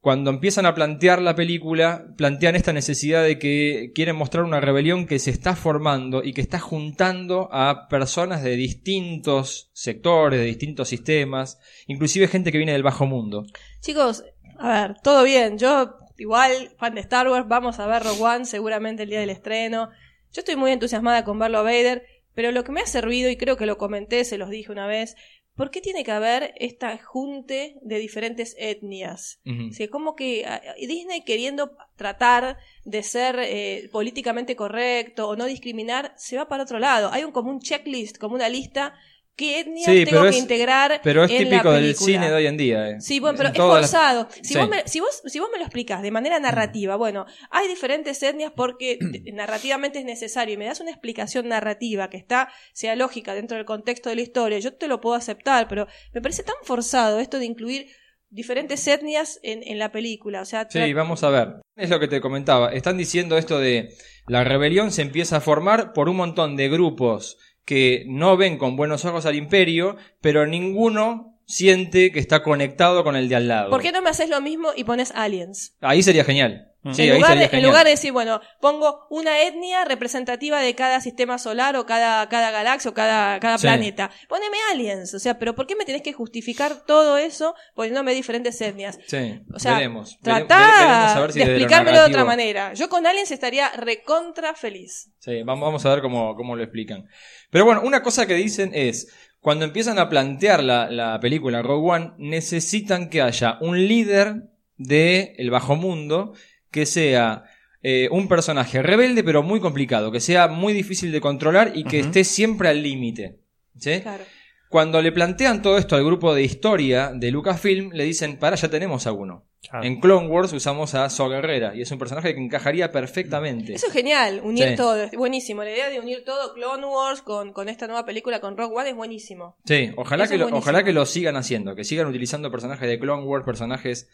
Cuando 0.00 0.30
empiezan 0.30 0.64
a 0.64 0.74
plantear 0.74 1.20
la 1.20 1.34
película, 1.34 2.06
plantean 2.16 2.56
esta 2.56 2.72
necesidad 2.72 3.22
de 3.22 3.38
que 3.38 3.92
quieren 3.94 4.16
mostrar 4.16 4.44
una 4.44 4.58
rebelión 4.58 5.06
que 5.06 5.18
se 5.18 5.30
está 5.30 5.54
formando 5.54 6.24
y 6.24 6.32
que 6.32 6.40
está 6.40 6.58
juntando 6.58 7.50
a 7.52 7.86
personas 7.88 8.42
de 8.42 8.56
distintos 8.56 9.70
sectores, 9.74 10.40
de 10.40 10.46
distintos 10.46 10.88
sistemas, 10.88 11.58
inclusive 11.86 12.28
gente 12.28 12.50
que 12.50 12.56
viene 12.56 12.72
del 12.72 12.82
bajo 12.82 13.04
mundo. 13.04 13.44
Chicos, 13.80 14.24
a 14.58 14.68
ver, 14.68 14.96
todo 15.02 15.22
bien. 15.22 15.58
Yo, 15.58 15.98
igual, 16.16 16.70
fan 16.78 16.94
de 16.94 17.02
Star 17.02 17.28
Wars, 17.28 17.46
vamos 17.46 17.78
a 17.78 17.86
ver 17.86 18.02
Rogue 18.02 18.22
One 18.22 18.44
seguramente 18.46 19.02
el 19.02 19.10
día 19.10 19.20
del 19.20 19.28
estreno. 19.28 19.90
Yo 20.32 20.40
estoy 20.40 20.56
muy 20.56 20.70
entusiasmada 20.70 21.24
con 21.24 21.38
verlo 21.38 21.58
a 21.58 21.62
Vader, 21.62 22.06
pero 22.34 22.52
lo 22.52 22.64
que 22.64 22.72
me 22.72 22.80
ha 22.80 22.86
servido, 22.86 23.28
y 23.28 23.36
creo 23.36 23.58
que 23.58 23.66
lo 23.66 23.76
comenté, 23.76 24.24
se 24.24 24.38
los 24.38 24.48
dije 24.48 24.72
una 24.72 24.86
vez, 24.86 25.16
¿por 25.60 25.70
qué 25.70 25.82
tiene 25.82 26.04
que 26.04 26.10
haber 26.10 26.54
esta 26.56 26.96
junte 26.96 27.76
de 27.82 27.98
diferentes 27.98 28.56
etnias? 28.58 29.42
O 29.44 29.74
sea, 29.74 29.88
como 29.88 30.16
que 30.16 30.46
ah, 30.46 30.62
Disney 30.78 31.20
queriendo 31.20 31.76
tratar 31.96 32.56
de 32.86 33.02
ser 33.02 33.38
eh, 33.40 33.90
políticamente 33.92 34.56
correcto 34.56 35.28
o 35.28 35.36
no 35.36 35.44
discriminar, 35.44 36.14
se 36.16 36.38
va 36.38 36.48
para 36.48 36.62
otro 36.62 36.78
lado. 36.78 37.10
Hay 37.12 37.24
un 37.24 37.32
como 37.32 37.50
un 37.50 37.60
checklist, 37.60 38.16
como 38.16 38.36
una 38.36 38.48
lista, 38.48 38.94
qué 39.40 39.60
etnias 39.60 39.86
Sí, 39.90 40.04
tengo 40.04 40.22
que 40.22 40.28
es- 40.28 40.36
integrar 40.38 41.00
Pero 41.02 41.24
es 41.24 41.30
en 41.30 41.36
la 41.44 41.50
típico 41.50 41.72
del 41.72 41.82
película. 41.82 42.06
cine 42.06 42.28
de 42.28 42.34
hoy 42.34 42.46
en 42.46 42.56
día. 42.56 42.90
eh. 42.90 43.00
Sí, 43.00 43.18
bueno, 43.20 43.36
pero 43.38 43.48
En 43.48 43.54
es 43.54 43.58
las- 43.58 43.68
forzado. 43.68 44.28
Si, 44.42 44.52
Sí. 44.52 44.58
vos 44.58 44.68
me, 44.68 44.86
si, 44.86 45.00
vos, 45.00 45.22
si 45.24 45.40
vos 45.40 45.48
me 45.50 45.58
lo 45.58 45.64
explicas 45.64 46.02
de 46.02 46.10
manera 46.10 46.38
narrativa, 46.38 46.96
bueno, 46.96 47.24
hay 47.50 47.66
diferentes 47.68 48.22
etnias 48.22 48.52
porque 48.54 48.98
narrativamente 49.32 49.98
es 50.00 50.04
necesario 50.04 50.54
y 50.54 50.58
me 50.58 50.66
das 50.66 50.80
una 50.80 50.90
explicación 50.90 51.48
narrativa 51.48 52.10
que 52.10 52.18
está, 52.18 52.50
sea 52.72 52.94
lógica 52.96 53.34
dentro 53.34 53.56
del 53.56 53.64
contexto 53.66 54.10
de 54.10 54.16
la 54.16 54.22
historia, 54.22 54.58
yo 54.58 54.74
te 54.74 54.86
lo 54.88 55.00
puedo 55.00 55.16
aceptar, 55.16 55.66
pero 55.68 55.86
me 56.12 56.20
parece 56.20 56.42
tan 56.42 56.56
forzado 56.62 57.18
esto 57.20 57.38
de 57.38 57.46
incluir 57.46 57.86
diferentes 58.32 58.86
etnias 58.86 59.40
en, 59.42 59.62
en 59.64 59.78
la 59.78 59.90
película. 59.90 60.42
O 60.42 60.44
sea, 60.44 60.66
Sí, 60.70 60.92
vamos 60.92 61.24
a 61.24 61.30
ver. 61.30 61.48
Es 61.76 61.90
lo 61.90 61.98
que 61.98 62.06
te 62.08 62.20
comentaba. 62.20 62.72
Están 62.72 62.96
diciendo 62.96 63.36
esto 63.36 63.58
de 63.58 63.88
la 64.28 64.44
rebelión 64.44 64.92
se 64.92 65.02
empieza 65.02 65.38
a 65.38 65.40
formar 65.40 65.92
por 65.92 66.08
un 66.08 66.16
montón 66.16 66.54
de 66.56 66.68
grupos 66.68 67.38
que 67.64 68.04
no 68.06 68.36
ven 68.36 68.58
con 68.58 68.76
buenos 68.76 69.04
ojos 69.04 69.26
al 69.26 69.36
imperio, 69.36 69.96
pero 70.20 70.46
ninguno 70.46 71.38
siente 71.46 72.12
que 72.12 72.20
está 72.20 72.42
conectado 72.42 73.02
con 73.04 73.16
el 73.16 73.28
de 73.28 73.36
al 73.36 73.48
lado. 73.48 73.70
¿por 73.70 73.82
qué 73.82 73.92
no 73.92 74.02
me 74.02 74.10
haces 74.10 74.28
lo 74.30 74.40
mismo 74.40 74.70
y 74.76 74.84
pones 74.84 75.12
aliens? 75.12 75.76
Ahí 75.80 76.02
sería 76.02 76.24
genial. 76.24 76.69
Mm. 76.82 76.94
Sí, 76.94 77.02
en, 77.08 77.14
lugar 77.16 77.36
de, 77.36 77.44
en 77.44 77.50
genial. 77.50 77.68
lugar 77.70 77.84
de 77.84 77.90
decir, 77.90 78.10
bueno, 78.12 78.40
pongo 78.60 79.06
una 79.10 79.42
etnia 79.42 79.84
representativa 79.84 80.60
de 80.60 80.74
cada 80.74 81.00
sistema 81.02 81.36
solar 81.38 81.76
o 81.76 81.84
cada, 81.84 82.26
cada 82.30 82.50
galaxia 82.50 82.90
o 82.90 82.94
cada, 82.94 83.38
cada 83.38 83.58
Sí. 83.58 83.66
planeta. 83.66 84.10
Poneme 84.28 84.56
aliens. 84.72 85.12
O 85.12 85.18
sea, 85.18 85.38
pero 85.38 85.54
¿por 85.54 85.66
qué 85.66 85.76
me 85.76 85.84
tenés 85.84 86.00
que 86.00 86.14
justificar 86.14 86.86
todo 86.86 87.18
eso 87.18 87.54
poniéndome 87.74 88.14
diferentes 88.14 88.58
etnias? 88.62 88.98
Sí, 89.06 89.40
O 89.54 89.58
sea, 89.58 89.74
veremos. 89.74 90.18
Vere- 90.22 90.46
tratá 90.46 91.12
veremos 91.14 91.32
si 91.34 91.38
de 91.40 91.44
explicármelo 91.44 91.98
de 91.98 92.04
otra 92.06 92.24
manera. 92.24 92.72
Yo 92.72 92.88
con 92.88 93.06
aliens 93.06 93.30
estaría 93.30 93.68
recontra 93.72 94.54
feliz. 94.54 95.10
Sí, 95.18 95.42
vamos, 95.42 95.66
vamos 95.66 95.84
a 95.84 95.90
ver 95.90 96.00
cómo, 96.00 96.34
cómo 96.34 96.56
lo 96.56 96.62
explican. 96.62 97.06
Pero 97.50 97.66
bueno, 97.66 97.82
una 97.84 98.02
cosa 98.02 98.26
que 98.26 98.34
dicen 98.34 98.70
es, 98.72 99.14
cuando 99.40 99.66
empiezan 99.66 99.98
a 99.98 100.08
plantear 100.08 100.62
la, 100.64 100.88
la 100.90 101.20
película 101.20 101.60
Rogue 101.60 101.90
One, 101.90 102.12
necesitan 102.18 103.10
que 103.10 103.20
haya 103.20 103.58
un 103.60 103.86
líder 103.86 104.44
del 104.78 105.34
el 105.36 105.50
bajo 105.50 105.76
mundo 105.76 106.32
que 106.70 106.86
sea 106.86 107.44
eh, 107.82 108.08
un 108.10 108.28
personaje 108.28 108.82
rebelde 108.82 109.24
pero 109.24 109.42
muy 109.42 109.60
complicado, 109.60 110.12
que 110.12 110.20
sea 110.20 110.48
muy 110.48 110.72
difícil 110.72 111.12
de 111.12 111.20
controlar 111.20 111.72
y 111.74 111.84
que 111.84 112.00
esté 112.00 112.24
siempre 112.24 112.68
al 112.68 112.82
límite. 112.82 113.38
¿sí? 113.78 114.00
Claro. 114.00 114.24
Cuando 114.68 115.02
le 115.02 115.10
plantean 115.10 115.62
todo 115.62 115.78
esto 115.78 115.96
al 115.96 116.04
grupo 116.04 116.32
de 116.32 116.42
historia 116.44 117.10
de 117.12 117.32
Lucasfilm, 117.32 117.90
le 117.92 118.04
dicen, 118.04 118.38
para, 118.38 118.54
ya 118.54 118.68
tenemos 118.70 119.06
a 119.08 119.12
uno. 119.12 119.46
Claro. 119.68 119.84
En 119.84 120.00
Clone 120.00 120.28
Wars 120.28 120.52
usamos 120.52 120.94
a 120.94 121.10
So 121.10 121.28
Guerrera 121.28 121.74
y 121.74 121.82
es 121.82 121.90
un 121.90 121.98
personaje 121.98 122.34
que 122.34 122.40
encajaría 122.40 122.92
perfectamente. 122.92 123.74
Eso 123.74 123.88
es 123.88 123.92
genial, 123.92 124.40
unir 124.44 124.68
Sí. 124.70 124.76
todo. 124.76 125.02
Es 125.02 125.10
buenísimo. 125.12 125.64
La 125.64 125.70
idea 125.72 125.90
de 125.90 125.98
unir 125.98 126.24
todo 126.24 126.54
Clone 126.54 126.86
Wars 126.86 127.20
con, 127.20 127.52
con 127.52 127.68
esta 127.68 127.86
nueva 127.88 128.06
película 128.06 128.40
con 128.40 128.56
Rogue 128.56 128.74
One 128.76 128.90
es 128.90 128.96
buenísimo. 128.96 129.56
Sí, 129.66 129.90
ojalá 129.96 130.24
Eso 130.24 130.30
que, 130.30 130.34
es 130.36 130.38
lo, 130.40 130.46
buenísimo. 130.46 130.58
ojalá 130.58 130.84
que 130.84 130.92
lo 130.92 131.04
sigan 131.04 131.36
haciendo, 131.36 131.74
que 131.74 131.82
sigan 131.84 132.06
utilizando 132.06 132.50
personajes 132.50 132.88
de 132.88 132.98
Clone 132.98 133.24
Wars, 133.24 133.44
personajes... 133.44 134.08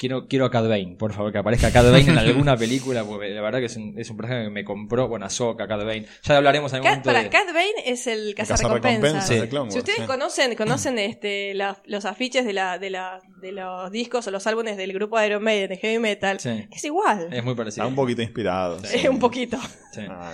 Quiero, 0.00 0.26
quiero 0.28 0.46
a 0.46 0.50
Cad 0.50 0.66
Bane, 0.66 0.96
por 0.98 1.12
favor, 1.12 1.30
que 1.30 1.36
aparezca 1.36 1.70
Cad 1.70 1.92
Bane 1.92 2.00
en 2.10 2.16
alguna 2.16 2.56
película, 2.56 3.04
porque 3.04 3.28
la 3.28 3.42
verdad 3.42 3.58
que 3.58 3.66
es 3.66 3.76
un, 3.76 3.98
es 3.98 4.08
un 4.08 4.16
personaje 4.16 4.44
que 4.44 4.50
me 4.50 4.64
compró, 4.64 5.08
bueno, 5.08 5.26
Ahsoka, 5.26 5.68
Cad 5.68 5.80
Bane. 5.84 6.06
Ya 6.22 6.38
hablaremos 6.38 6.72
en 6.72 6.76
algún 6.76 6.88
Cat- 6.88 7.04
momento 7.04 7.10
para 7.10 7.22
de... 7.24 7.28
Cad 7.28 7.46
Bane 7.52 7.82
es 7.84 8.06
el 8.06 8.34
Cazarrecompensas. 8.34 9.26
Sí. 9.28 9.34
Si 9.68 9.78
ustedes 9.78 9.98
sí. 9.98 10.06
conocen, 10.06 10.54
conocen 10.54 10.98
este, 10.98 11.52
la- 11.52 11.82
los 11.84 12.06
afiches 12.06 12.46
de, 12.46 12.54
la, 12.54 12.78
de, 12.78 12.88
la, 12.88 13.20
de 13.42 13.52
los 13.52 13.90
discos 13.90 14.26
o 14.26 14.30
los 14.30 14.46
álbumes 14.46 14.78
del 14.78 14.94
grupo 14.94 15.20
Iron 15.22 15.42
Maiden 15.42 15.68
de 15.68 15.76
heavy 15.76 15.98
metal, 15.98 16.40
Sí, 16.40 16.66
es 16.70 16.82
igual. 16.84 17.28
es 17.30 17.44
muy 17.44 17.54
parecido. 17.54 17.82
Está 17.84 17.86
un 17.86 17.94
poquito 17.94 18.22
inspirado. 18.22 18.78
Sí. 18.84 19.00
sí. 19.00 19.06
un 19.08 19.18
poquito. 19.18 19.58
Sí. 19.92 20.00
Ah, 20.08 20.32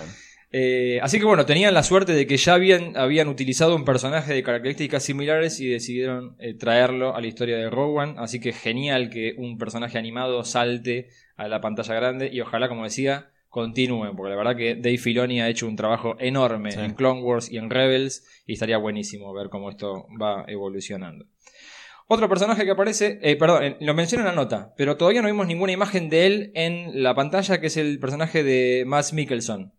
Eh, 0.51 0.99
así 1.01 1.19
que 1.19 1.25
bueno, 1.25 1.45
tenían 1.45 1.73
la 1.73 1.83
suerte 1.83 2.13
de 2.13 2.25
que 2.25 2.37
ya 2.37 2.53
habían, 2.53 2.95
habían 2.95 3.27
utilizado 3.27 3.75
un 3.75 3.83
personaje 3.83 4.33
de 4.33 4.43
características 4.43 5.03
similares 5.03 5.59
y 5.59 5.67
decidieron 5.67 6.35
eh, 6.39 6.53
traerlo 6.53 7.15
a 7.15 7.21
la 7.21 7.27
historia 7.27 7.57
de 7.57 7.67
One. 7.67 8.15
Así 8.17 8.39
que 8.39 8.53
genial 8.53 9.09
que 9.09 9.33
un 9.37 9.57
personaje 9.57 9.97
animado 9.97 10.43
salte 10.45 11.09
a 11.35 11.47
la 11.47 11.59
pantalla 11.59 11.93
grande 11.95 12.29
y 12.31 12.39
ojalá, 12.41 12.69
como 12.69 12.85
decía, 12.85 13.29
continúen, 13.49 14.15
porque 14.15 14.29
la 14.29 14.35
verdad 14.37 14.55
que 14.55 14.75
Dave 14.75 14.97
Filoni 14.97 15.41
ha 15.41 15.49
hecho 15.49 15.67
un 15.67 15.75
trabajo 15.75 16.15
enorme 16.19 16.71
Sí. 16.71 16.79
en 16.79 16.93
Clone 16.93 17.21
Wars 17.21 17.51
y 17.51 17.57
en 17.57 17.69
Rebels 17.69 18.25
y 18.45 18.53
estaría 18.53 18.77
buenísimo 18.77 19.33
ver 19.33 19.49
cómo 19.49 19.69
esto 19.69 20.05
va 20.21 20.45
evolucionando. 20.47 21.25
Otro 22.09 22.29
personaje 22.29 22.63
que 22.63 22.71
aparece, 22.71 23.19
eh, 23.21 23.35
perdón, 23.35 23.75
lo 23.81 23.93
menciono 23.93 24.23
en 24.23 24.29
la 24.29 24.35
nota, 24.35 24.73
pero 24.77 24.95
todavía 24.95 25.21
no 25.21 25.27
vimos 25.27 25.45
ninguna 25.45 25.73
imagen 25.73 26.07
de 26.09 26.25
él 26.25 26.51
en 26.55 27.03
la 27.03 27.13
pantalla, 27.15 27.59
que 27.59 27.67
es 27.67 27.75
el 27.75 27.99
personaje 27.99 28.43
de 28.43 28.85
Mads 28.87 29.11
Mikkelsen. 29.11 29.73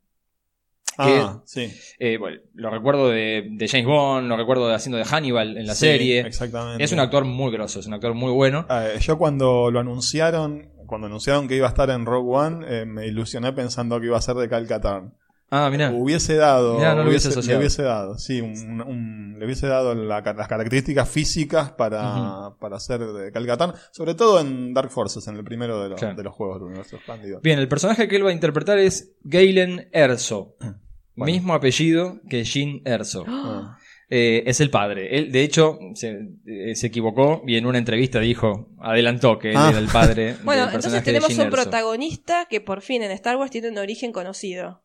Ah, 0.99 1.43
sí. 1.45 1.73
Eh, 1.99 2.17
bueno, 2.19 2.41
lo 2.55 2.71
recuerdo 2.71 3.09
de, 3.09 3.47
de 3.53 3.69
James 3.69 3.87
Bond, 3.87 4.29
lo 4.29 4.37
recuerdo 4.37 4.67
de 4.69 4.75
haciendo 4.75 4.99
de 4.99 5.05
Hannibal 5.05 5.57
en 5.57 5.67
la 5.67 5.75
Sí, 5.75 5.81
serie. 5.87 6.21
Exactamente. 6.21 6.83
Es 6.83 6.93
un 6.93 6.99
actor 7.01 7.25
muy 7.25 7.53
grosso, 7.53 7.81
es 7.81 7.87
un 7.87 7.95
actor 7.95 8.15
muy 8.15 8.33
bueno. 8.33 8.67
Eh, 8.69 8.99
yo 9.01 9.17
cuando 9.17 9.71
lo 9.71 9.81
anunciaron, 9.81 10.71
cuando 10.87 11.07
anunciaron 11.07 11.47
que 11.49 11.57
iba 11.57 11.67
a 11.67 11.71
estar 11.71 11.89
en 11.91 12.05
Rogue 12.05 12.37
One, 12.37 12.67
eh, 12.69 12.85
me 12.85 13.07
ilusioné 13.07 13.53
pensando 13.53 14.01
que 14.01 14.07
iba 14.07 14.19
a 14.19 14.23
ser 14.23 14.35
de 14.37 14.49
Cal 14.49 14.67
Katarn. 14.67 15.15
Ah, 15.51 15.71
mirá. 15.71 15.91
Hubiese 15.91 16.35
dado, 16.35 16.75
Mirá, 16.77 16.95
no 16.95 17.09
hubiese 17.09 17.31
le 17.41 17.57
hubiese 17.57 17.83
dado, 17.83 18.19
sí, 18.19 18.43
un- 18.43 18.83
un- 18.83 19.37
le 19.39 19.47
hubiese 19.47 19.67
dado 19.67 19.95
la- 19.95 20.21
las 20.21 20.47
características 20.47 21.09
físicas 21.09 21.71
para, 21.73 22.51
para 22.61 22.79
ser 22.81 23.01
de 23.01 23.33
Cal 23.33 23.47
Katarn, 23.47 23.73
sobre 23.91 24.15
todo 24.15 24.41
en 24.41 24.75
Dark 24.75 24.91
Forces, 24.91 25.27
en 25.27 25.37
el 25.37 25.45
primero 25.45 25.83
de 25.83 25.89
los, 25.89 25.99
Claro. 25.99 26.17
de 26.17 26.23
los 26.23 26.35
juegos 26.35 26.57
del 26.59 26.65
universo 26.69 26.97
expandido. 26.97 27.41
Bien, 27.41 27.59
el 27.59 27.67
personaje 27.69 28.09
que 28.09 28.17
él 28.17 28.27
va 28.27 28.29
a 28.29 28.35
interpretar 28.35 28.77
es 28.79 29.13
Galen 29.25 29.89
Erso. 29.93 30.55
Bueno. 31.19 31.33
Mismo 31.35 31.53
apellido 31.55 32.21
que 32.29 32.45
Jean 32.45 32.81
Erso. 32.85 33.25
Ah. 33.29 33.77
eh, 34.11 34.45
es 34.47 34.61
el 34.61 34.71
padre. 34.71 35.19
Él, 35.19 35.31
de 35.33 35.43
hecho, 35.43 35.79
se, 35.95 36.19
eh, 36.47 36.75
se 36.75 36.87
equivocó 36.87 37.43
y 37.47 37.57
en 37.57 37.67
una 37.67 37.77
entrevista 37.79 38.21
dijo, 38.21 38.71
adelantó 38.81 39.39
que 39.39 39.51
él 39.51 39.57
Ah. 39.59 39.69
era 39.71 39.79
el 39.79 39.89
padre. 39.89 40.37
Bueno, 40.45 40.65
del 40.67 40.75
entonces 40.77 40.93
de 41.01 41.03
tenemos 41.05 41.31
un 41.35 41.41
Erso. 41.41 41.51
protagonista 41.51 42.47
que 42.49 42.61
por 42.63 42.81
fin 42.81 43.03
en 43.03 43.11
Star 43.11 43.37
Wars 43.37 43.51
tiene 43.51 43.69
un 43.69 43.77
origen 43.79 44.13
conocido. 44.13 44.83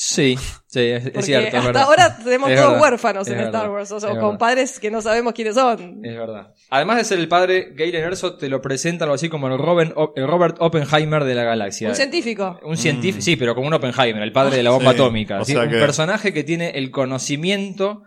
Sí, 0.00 0.36
sí, 0.68 0.78
es, 0.80 1.06
es 1.06 1.10
Porque 1.10 1.22
cierto. 1.26 1.48
es 1.48 1.54
hasta 1.54 1.66
verdad. 1.66 1.82
ahora 1.82 2.18
tenemos 2.18 2.50
Es 2.50 2.56
todos 2.56 2.70
verdad, 2.74 2.82
huérfanos 2.82 3.26
es 3.26 3.32
en 3.32 3.38
verdad, 3.38 3.54
Star 3.62 3.70
Wars, 3.70 3.90
o, 3.90 3.98
sea, 3.98 4.10
es 4.10 4.14
con 4.14 4.24
verdad. 4.26 4.38
padres 4.38 4.78
que 4.78 4.92
no 4.92 5.02
sabemos 5.02 5.32
quiénes 5.32 5.56
son. 5.56 6.04
Es 6.04 6.16
verdad. 6.16 6.54
Además 6.70 6.98
de 6.98 7.04
ser 7.04 7.18
el 7.18 7.26
padre, 7.26 7.72
Galen 7.74 8.04
Erso 8.04 8.36
te 8.36 8.48
lo 8.48 8.62
presenta 8.62 9.06
algo 9.06 9.16
así 9.16 9.28
como 9.28 9.48
el 9.48 9.58
Robert, 9.58 9.92
el 10.14 10.28
Robert 10.28 10.56
Oppenheimer 10.60 11.24
de 11.24 11.34
la 11.34 11.42
galaxia. 11.42 11.88
Un 11.88 11.96
científico. 11.96 12.60
Un 12.62 12.76
científico, 12.76 13.22
sí, 13.22 13.34
pero 13.34 13.56
como 13.56 13.66
un 13.66 13.74
Oppenheimer, 13.74 14.22
el 14.22 14.30
padre 14.30 14.56
de 14.58 14.62
la 14.62 14.70
bomba 14.70 14.92
Sí, 14.92 14.96
atómica. 14.98 15.40
o 15.40 15.44
¿sí? 15.44 15.52
sea 15.54 15.62
Un 15.62 15.70
que- 15.70 15.78
personaje 15.78 16.32
que 16.32 16.44
tiene 16.44 16.70
el 16.76 16.92
conocimiento 16.92 18.04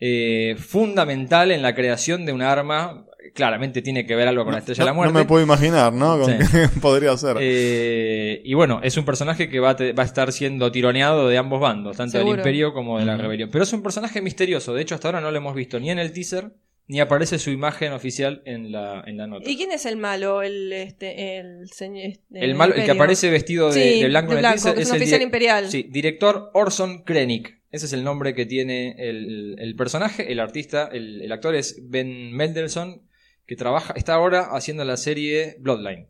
eh, 0.00 0.56
fundamental 0.58 1.50
en 1.52 1.62
la 1.62 1.74
creación 1.74 2.26
de 2.26 2.32
un 2.32 2.42
arma. 2.42 3.04
Claramente 3.34 3.82
tiene 3.82 4.06
que 4.06 4.14
ver 4.16 4.28
algo 4.28 4.44
con 4.44 4.52
la 4.52 4.58
estrella 4.60 4.82
de 4.82 4.86
la 4.86 4.92
muerte. 4.92 5.12
no 5.12 5.18
me 5.18 5.24
puedo 5.24 5.42
imaginar, 5.44 5.92
¿no? 5.92 6.18
Con 6.20 6.30
Sí. 6.32 6.38
qué 6.52 6.80
podría 6.80 7.16
ser. 7.16 7.36
Eh, 7.40 8.40
y 8.44 8.54
bueno, 8.54 8.80
es 8.82 8.96
un 8.96 9.04
personaje 9.04 9.48
que 9.48 9.60
va 9.60 9.70
a, 9.70 9.76
te- 9.76 9.92
va 9.92 10.02
a 10.02 10.06
estar 10.06 10.32
siendo 10.32 10.70
tironeado 10.72 11.28
de 11.28 11.38
ambos 11.38 11.60
bandos, 11.60 11.96
tanto 11.96 12.18
del. 12.18 12.28
Imperio 12.28 12.72
como 12.72 12.98
de 12.98 13.04
la 13.04 13.16
rebelión. 13.16 13.50
Pero 13.50 13.64
es 13.64 13.72
un 13.72 13.82
personaje 13.82 14.20
misterioso. 14.22 14.74
De 14.74 14.82
hecho, 14.82 14.94
hasta 14.94 15.08
ahora 15.08 15.20
no 15.20 15.30
lo 15.30 15.36
hemos 15.36 15.54
visto 15.54 15.78
ni 15.80 15.90
en 15.90 15.98
el 15.98 16.12
teaser, 16.12 16.52
ni 16.86 17.00
aparece 17.00 17.38
su 17.38 17.50
imagen 17.50 17.92
oficial 17.92 18.42
en 18.46 18.72
la, 18.72 19.02
en 19.06 19.16
la 19.18 19.26
nota. 19.26 19.48
¿Y 19.50 19.56
quién 19.56 19.72
es 19.72 19.84
el 19.86 19.96
malo? 19.98 20.42
El, 20.42 20.72
este, 20.72 21.38
el, 21.38 21.68
señor, 21.70 22.12
El, 22.32 22.54
malo, 22.54 22.74
el 22.74 22.84
que 22.84 22.90
aparece 22.92 23.30
vestido 23.30 23.70
de, 23.72 23.92
Sí, 23.94 24.00
de 24.02 24.08
blanco 24.08 24.32
en 24.32 24.38
el 24.38 24.44
teaser 24.44 24.74
que 24.74 24.82
es 24.82 24.88
un 24.88 24.96
el 24.96 25.02
oficial 25.02 25.22
imperial. 25.22 25.68
Sí, 25.70 25.86
director 25.90 26.50
Orson 26.54 27.02
Krennic. 27.04 27.58
Ese 27.70 27.84
es 27.84 27.92
el 27.92 28.02
nombre 28.04 28.32
que 28.34 28.46
tiene 28.46 28.94
el, 28.98 29.56
el 29.58 29.76
personaje. 29.76 30.32
El 30.32 30.40
artista, 30.40 30.88
el, 30.90 31.20
el 31.20 31.30
actor 31.32 31.54
es 31.54 31.78
Ben 31.86 32.32
Mendelssohn, 32.32 33.02
que 33.48 33.56
trabaja, 33.56 33.94
está 33.96 34.14
ahora 34.14 34.50
haciendo 34.52 34.84
la 34.84 34.98
serie 34.98 35.56
Bloodline. 35.58 36.06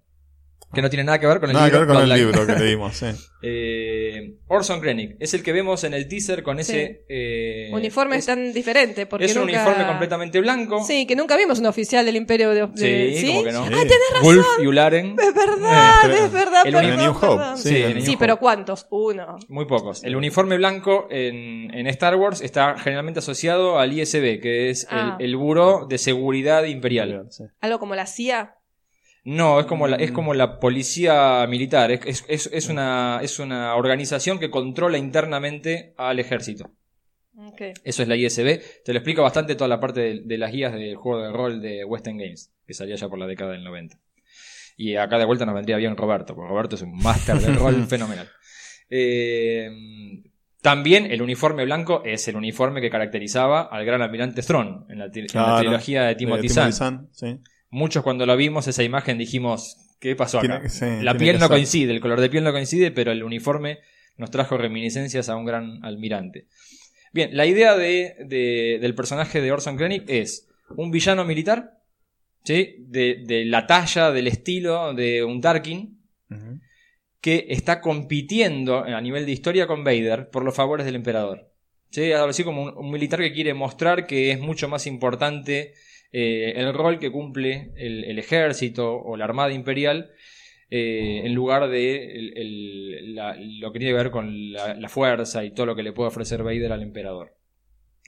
Que 0.74 0.82
no 0.82 0.90
tiene 0.90 1.04
nada 1.04 1.18
que 1.18 1.26
ver 1.26 1.40
con 1.40 1.48
el 1.48 1.54
Nada 1.56 1.66
que 1.70 1.76
libro. 1.78 1.86
ver 1.86 1.96
con 1.96 2.10
el 2.12 2.18
libro 2.18 2.46
que 2.46 2.62
leímos, 2.62 2.94
sí. 2.98 3.06
Eh, 3.40 4.34
Orson 4.48 4.80
Krennic 4.80 5.16
es 5.20 5.32
el 5.32 5.42
que 5.42 5.52
vemos 5.52 5.82
en 5.84 5.94
el 5.94 6.08
teaser 6.08 6.42
con 6.42 6.58
ese 6.58 7.04
eh, 7.08 7.70
Uniforme 7.72 8.16
es, 8.16 8.26
tan 8.26 8.52
diferente. 8.52 9.06
Porque 9.06 9.24
es 9.26 9.36
un 9.36 9.46
nunca- 9.46 9.62
uniforme 9.64 9.86
completamente 9.86 10.40
blanco. 10.40 10.84
Sí, 10.84 11.06
que 11.06 11.16
nunca 11.16 11.36
vimos 11.36 11.58
un 11.60 11.66
oficial 11.66 12.04
del 12.04 12.16
Imperio 12.16 12.50
de. 12.50 12.68
Sí, 13.16 13.26
como 13.28 13.44
que 13.44 13.52
no. 13.52 13.66
Sí. 13.66 13.72
Ah, 13.74 13.78
tenés 13.82 13.98
razón. 14.12 14.22
Wolf 14.24 14.46
y 14.60 14.66
Ularen. 14.66 15.16
Es 15.18 15.34
verdad, 15.34 16.10
Eh, 16.10 16.24
es 16.26 16.32
verdad. 16.32 16.62
el 16.66 16.72
perdón, 16.74 16.90
En 16.92 16.96
New 16.98 17.10
Hope, 17.12 17.20
perdón. 17.36 17.58
sí, 17.58 17.68
Sí, 17.68 17.76
en- 17.76 17.82
en 17.84 17.94
New 17.94 18.04
Sí, 18.04 18.10
Hope. 18.10 18.18
pero 18.18 18.36
¿cuántos? 18.38 18.86
Uno. 18.90 19.36
Muy 19.48 19.64
pocos. 19.66 20.04
El 20.04 20.16
uniforme 20.16 20.56
blanco 20.58 21.06
en, 21.10 21.72
en 21.74 21.86
Star 21.86 22.16
Wars 22.16 22.42
está 22.42 22.76
generalmente 22.78 23.20
asociado 23.20 23.78
al 23.78 23.92
ISB, 23.92 24.40
que 24.40 24.68
es 24.70 24.82
el- 24.84 24.88
Ah. 24.90 25.16
el, 25.18 25.36
Buró 25.36 25.86
de 25.88 25.96
Seguridad 25.98 26.64
Imperial. 26.64 27.26
Sí. 27.30 27.44
Algo 27.60 27.78
como 27.78 27.94
la 27.94 28.06
CIA. 28.06 28.54
No, 29.30 29.60
es 29.60 29.66
como 29.66 29.86
la, 29.86 29.96
es 29.96 30.10
como 30.10 30.32
la 30.32 30.58
policía 30.58 31.46
militar. 31.48 31.90
Es, 31.90 32.24
es, 32.28 32.48
es- 32.52 32.68
una, 32.70 33.20
es 33.22 33.38
una 33.38 33.74
organización 33.74 34.38
que 34.38 34.50
controla 34.50 34.96
internamente 34.96 35.92
al 35.98 36.18
ejército. 36.18 36.70
Eso 37.84 38.02
es 38.02 38.08
la 38.08 38.16
ISB. 38.16 38.60
Te 38.84 38.92
lo 38.92 38.98
explica 39.00 39.20
bastante 39.20 39.54
toda 39.54 39.68
la 39.68 39.80
parte 39.80 40.00
de, 40.00 40.20
de 40.24 40.38
las 40.38 40.50
guías 40.50 40.72
del 40.72 40.96
juego 40.96 41.22
de 41.22 41.30
rol 41.30 41.60
de 41.60 41.84
Western 41.84 42.16
Games, 42.16 42.50
que 42.66 42.72
salía 42.72 42.96
ya 42.96 43.08
por 43.08 43.18
la 43.18 43.26
década 43.26 43.52
del 43.52 43.64
90. 43.64 43.98
Y 44.78 44.96
acá 44.96 45.18
de 45.18 45.26
vuelta 45.26 45.44
nos 45.44 45.54
vendría 45.54 45.76
bien 45.76 45.96
Roberto, 45.96 46.34
porque 46.34 46.48
Roberto 46.48 46.76
es 46.76 46.82
un 46.82 46.96
máster 46.96 47.36
del 47.36 47.56
rol 47.56 47.84
fenomenal. 47.88 48.28
Eh, 48.88 49.70
también 50.62 51.10
el 51.10 51.20
uniforme 51.22 51.64
blanco 51.64 52.02
es 52.04 52.26
el 52.28 52.36
uniforme 52.36 52.80
que 52.80 52.90
caracterizaba 52.90 53.62
al 53.62 53.84
gran 53.84 54.02
almirante 54.02 54.42
Strong 54.42 54.86
en 54.90 54.98
la, 54.98 55.04
en 55.06 55.12
trilogía 55.60 56.02
de 56.04 56.14
Timothy 56.14 56.48
Zahn. 56.48 56.72
Zahn, 56.72 57.08
sí. 57.12 57.38
Muchos 57.70 58.02
cuando 58.02 58.24
lo 58.26 58.36
vimos 58.36 58.66
esa 58.66 58.82
imagen 58.82 59.18
dijimos, 59.18 59.76
¿qué 60.00 60.16
pasó 60.16 60.38
acá? 60.38 60.46
Tiene 60.48 60.62
que- 60.62 60.68
sí, 60.70 60.86
la 61.02 61.12
piel 61.16 61.34
no 61.38 61.46
ser. 61.46 61.54
coincide, 61.56 61.92
el 61.92 62.00
color 62.00 62.20
de 62.20 62.30
piel 62.30 62.44
no 62.44 62.52
coincide, 62.52 62.90
pero 62.90 63.12
el 63.12 63.22
uniforme 63.22 63.78
nos 64.16 64.30
trajo 64.30 64.56
reminiscencias 64.56 65.28
a 65.28 65.36
un 65.36 65.44
gran 65.44 65.84
almirante. 65.84 66.46
Bien, 67.12 67.30
la 67.36 67.46
idea 67.46 67.76
de, 67.76 68.16
de- 68.26 68.78
del 68.80 68.94
personaje 68.94 69.40
de 69.40 69.52
Orson 69.52 69.76
Krennic 69.76 70.04
es 70.08 70.48
un 70.76 70.90
villano 70.90 71.24
militar, 71.24 71.78
¿sí? 72.44 72.76
de, 72.80 73.22
de 73.26 73.44
la 73.44 73.66
talla, 73.66 74.10
del 74.12 74.26
estilo 74.26 74.92
de 74.94 75.24
un 75.24 75.40
Tarkin, 75.40 75.98
que 77.20 77.46
está 77.48 77.80
compitiendo 77.80 78.78
a 78.84 79.00
nivel 79.00 79.26
de 79.26 79.32
historia 79.32 79.66
con 79.66 79.82
Vader 79.84 80.30
por 80.30 80.44
los 80.44 80.54
favores 80.54 80.86
del 80.86 80.94
emperador. 80.94 81.50
¿Sí? 81.90 82.12
Así 82.12 82.44
como 82.44 82.62
un, 82.62 82.76
un 82.76 82.90
militar 82.90 83.18
que 83.20 83.32
quiere 83.32 83.54
mostrar 83.54 84.06
que 84.06 84.30
es 84.30 84.38
mucho 84.40 84.68
más 84.68 84.86
importante 84.86 85.72
eh, 86.12 86.52
el 86.56 86.72
rol 86.74 86.98
que 86.98 87.10
cumple 87.10 87.72
el, 87.76 88.04
el 88.04 88.18
ejército 88.18 88.94
o 88.96 89.16
la 89.16 89.24
armada 89.24 89.52
imperial 89.52 90.10
eh, 90.70 91.22
en 91.24 91.34
lugar 91.34 91.68
de 91.68 92.12
el- 92.18 92.36
el- 92.36 93.14
la- 93.14 93.36
lo 93.38 93.72
que 93.72 93.78
tiene 93.78 93.92
que 93.92 94.02
ver 94.02 94.10
con 94.10 94.52
la, 94.52 94.74
la 94.74 94.88
fuerza 94.88 95.44
y 95.44 95.50
todo 95.52 95.66
lo 95.66 95.74
que 95.76 95.82
le 95.82 95.92
puede 95.92 96.08
ofrecer 96.08 96.42
Vader 96.42 96.72
al 96.72 96.82
emperador. 96.82 97.34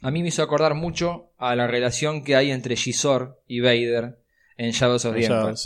A 0.02 0.10
mí 0.10 0.22
me 0.22 0.28
hizo 0.28 0.42
acordar 0.42 0.74
mucho 0.74 1.30
a 1.38 1.54
la 1.56 1.66
relación 1.66 2.24
que 2.24 2.36
hay 2.36 2.50
entre 2.50 2.76
Gisor 2.76 3.38
y 3.46 3.60
Vader 3.60 4.16
en 4.56 4.70
Shadows 4.72 5.04
of 5.06 5.14
the 5.14 5.20
Empire. 5.40 5.56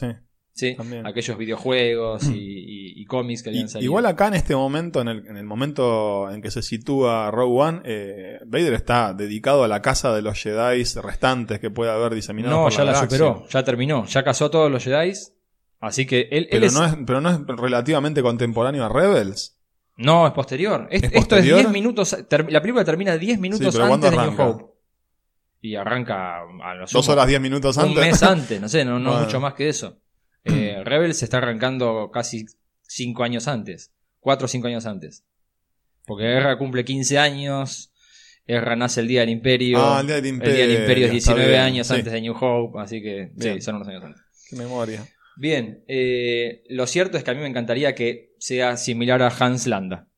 sí. 0.52 0.74
Aquellos 1.06 1.36
videojuegos 1.38 2.28
y, 2.28 2.38
y- 2.38 2.83
y 3.04 3.06
cómics 3.06 3.42
que 3.42 3.50
habían 3.50 3.68
salido. 3.68 3.88
igual 3.90 4.06
acá 4.06 4.28
en 4.28 4.34
este 4.34 4.56
momento, 4.56 5.00
en 5.00 5.08
el, 5.08 5.26
en 5.26 5.36
el 5.36 5.44
momento 5.44 6.30
en 6.30 6.40
que 6.42 6.50
se 6.50 6.62
sitúa 6.62 7.30
Rogue 7.30 7.60
One, 7.62 7.80
eh, 7.84 8.38
Vader 8.46 8.72
está 8.74 9.12
dedicado 9.14 9.62
a 9.64 9.68
la 9.68 9.82
caza 9.82 10.14
de 10.14 10.22
los 10.22 10.40
Jedi 10.40 10.82
restantes 11.02 11.60
que 11.60 11.70
puede 11.70 11.90
haber 11.90 12.14
diseminados. 12.14 12.56
no, 12.58 12.64
por 12.64 12.72
ya 12.72 12.84
la, 12.84 12.94
superó, 13.00 13.46
ya 13.48 13.62
terminó, 13.62 14.04
ya 14.06 14.22
cazó 14.24 14.46
a 14.46 14.50
todos 14.50 14.70
los 14.70 14.82
Jedi. 14.82 15.12
Así 15.80 16.06
que 16.06 16.20
él, 16.30 16.44
él 16.44 16.48
Pero, 16.50 16.66
es, 16.66 16.72
no 16.72 16.84
es, 16.86 16.96
pero 17.06 17.20
no 17.20 17.30
es 17.30 17.38
relativamente 17.46 18.22
contemporáneo 18.22 18.84
a 18.84 18.88
Rebels. 18.88 19.58
no, 19.96 20.26
es 20.26 20.32
posterior. 20.32 20.88
Es- 20.90 21.02
¿Es 21.02 21.12
esto 21.12 21.36
es 21.36 21.44
10 21.44 21.70
minutos. 21.70 22.16
ter- 22.28 22.50
la 22.50 22.60
película 22.62 22.84
termina 22.84 23.18
10 23.18 23.38
minutos 23.38 23.74
pero 23.74 23.88
¿cuándo 23.88 24.06
antes 24.08 24.20
de 24.20 24.30
New? 24.30 24.40
Hope. 24.50 24.64
Y 25.60 25.76
arranca 25.76 26.40
a 26.62 26.74
los 26.74 26.90
Dos 26.92 27.08
horas, 27.08 27.26
diez 27.26 27.40
minutos 27.40 27.76
un 27.78 27.84
antes. 27.84 27.96
mes 28.04 28.22
antes, 28.22 28.60
no 28.60 28.68
sé, 28.68 28.84
no, 28.84 28.98
no 28.98 29.10
Bueno. 29.12 29.24
mucho 29.26 29.40
más 29.40 29.54
que 29.54 29.68
eso. 29.68 29.98
Eh, 30.44 30.82
Rebels 30.84 31.22
está 31.22 31.38
arrancando 31.38 32.10
casi 32.12 32.44
5 32.88 33.22
años 33.24 33.48
antes. 33.48 33.92
4 34.20 34.44
o 34.44 34.48
5 34.48 34.66
años 34.66 34.86
antes. 34.86 35.24
Porque 36.06 36.24
Guerra 36.24 36.58
cumple 36.58 36.84
15 36.84 37.18
años. 37.18 37.92
Erra 38.46 38.76
nace 38.76 39.00
el 39.00 39.08
día 39.08 39.20
del 39.20 39.30
Imperio. 39.30 39.78
Ah, 39.80 40.00
el 40.00 40.06
Día 40.06 40.16
del 40.16 40.26
El 40.26 40.40
día 40.40 40.66
del 40.66 40.80
Imperio 40.80 41.06
es 41.06 41.14
está 41.14 41.34
19 41.34 41.48
bien, 41.48 41.60
años 41.60 41.86
sí. 41.86 41.94
antes 41.94 42.12
de 42.12 42.20
New 42.20 42.34
Hope. 42.38 42.78
Así 42.78 43.02
que 43.02 43.32
sí, 43.38 43.60
son 43.60 43.76
unos 43.76 43.88
años 43.88 44.04
antes. 44.04 44.22
Qué 44.50 44.56
memoria. 44.56 45.06
Bien, 45.36 45.82
eh, 45.88 46.62
lo 46.68 46.86
cierto 46.86 47.16
es 47.16 47.24
que 47.24 47.30
a 47.30 47.34
mí 47.34 47.40
me 47.40 47.48
encantaría 47.48 47.94
que 47.94 48.34
sea 48.38 48.76
similar 48.76 49.22
a 49.22 49.28
Hans 49.28 49.66
Landa. 49.66 50.08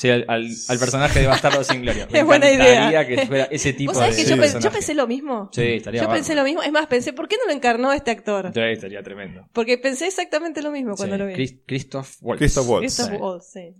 Sea, 0.00 0.14
al, 0.14 0.24
al- 0.28 0.48
al 0.68 0.78
personaje 0.78 1.20
de 1.20 1.26
Bastardo 1.26 1.62
sin 1.62 1.82
Gloria. 1.82 2.06
Me 2.10 2.20
Es 2.20 2.24
buena 2.24 2.48
encantaría 2.48 2.88
idea. 2.88 3.06
que 3.06 3.26
fuera 3.26 3.44
ese 3.50 3.74
tipo 3.74 3.92
¿Vos 3.92 3.98
sabés 4.00 4.16
de 4.16 4.22
que 4.24 4.30
yo, 4.30 4.36
pe- 4.36 4.40
personaje. 4.42 4.64
yo 4.64 4.72
pensé 4.72 4.94
lo 4.94 5.06
mismo? 5.06 5.50
Sí, 5.52 5.62
estaría 5.62 6.00
Yo 6.00 6.06
bárbaro. 6.06 6.18
pensé 6.18 6.34
lo 6.34 6.44
mismo. 6.44 6.62
Es 6.62 6.72
más, 6.72 6.86
pensé, 6.86 7.12
¿por 7.12 7.28
qué 7.28 7.36
no 7.36 7.46
lo 7.46 7.52
encarnó 7.52 7.92
este 7.92 8.10
actor? 8.10 8.50
Sí, 8.54 8.60
estaría 8.60 9.02
tremendo. 9.02 9.46
Porque 9.52 9.76
pensé 9.76 10.06
exactamente 10.06 10.62
lo 10.62 10.70
mismo 10.70 10.94
cuando 10.96 11.16
Sí, 11.16 11.18
lo 11.20 11.26
vi. 11.26 11.34
Chris- 11.34 11.58
Christoph 11.66 12.16
Waltz. 12.22 12.38
Christoph 12.38 12.66
Waltz. 12.68 12.80
Christoph 12.96 13.10
Sí. 13.10 13.16
Waltz, 13.20 13.46
sí. 13.52 13.74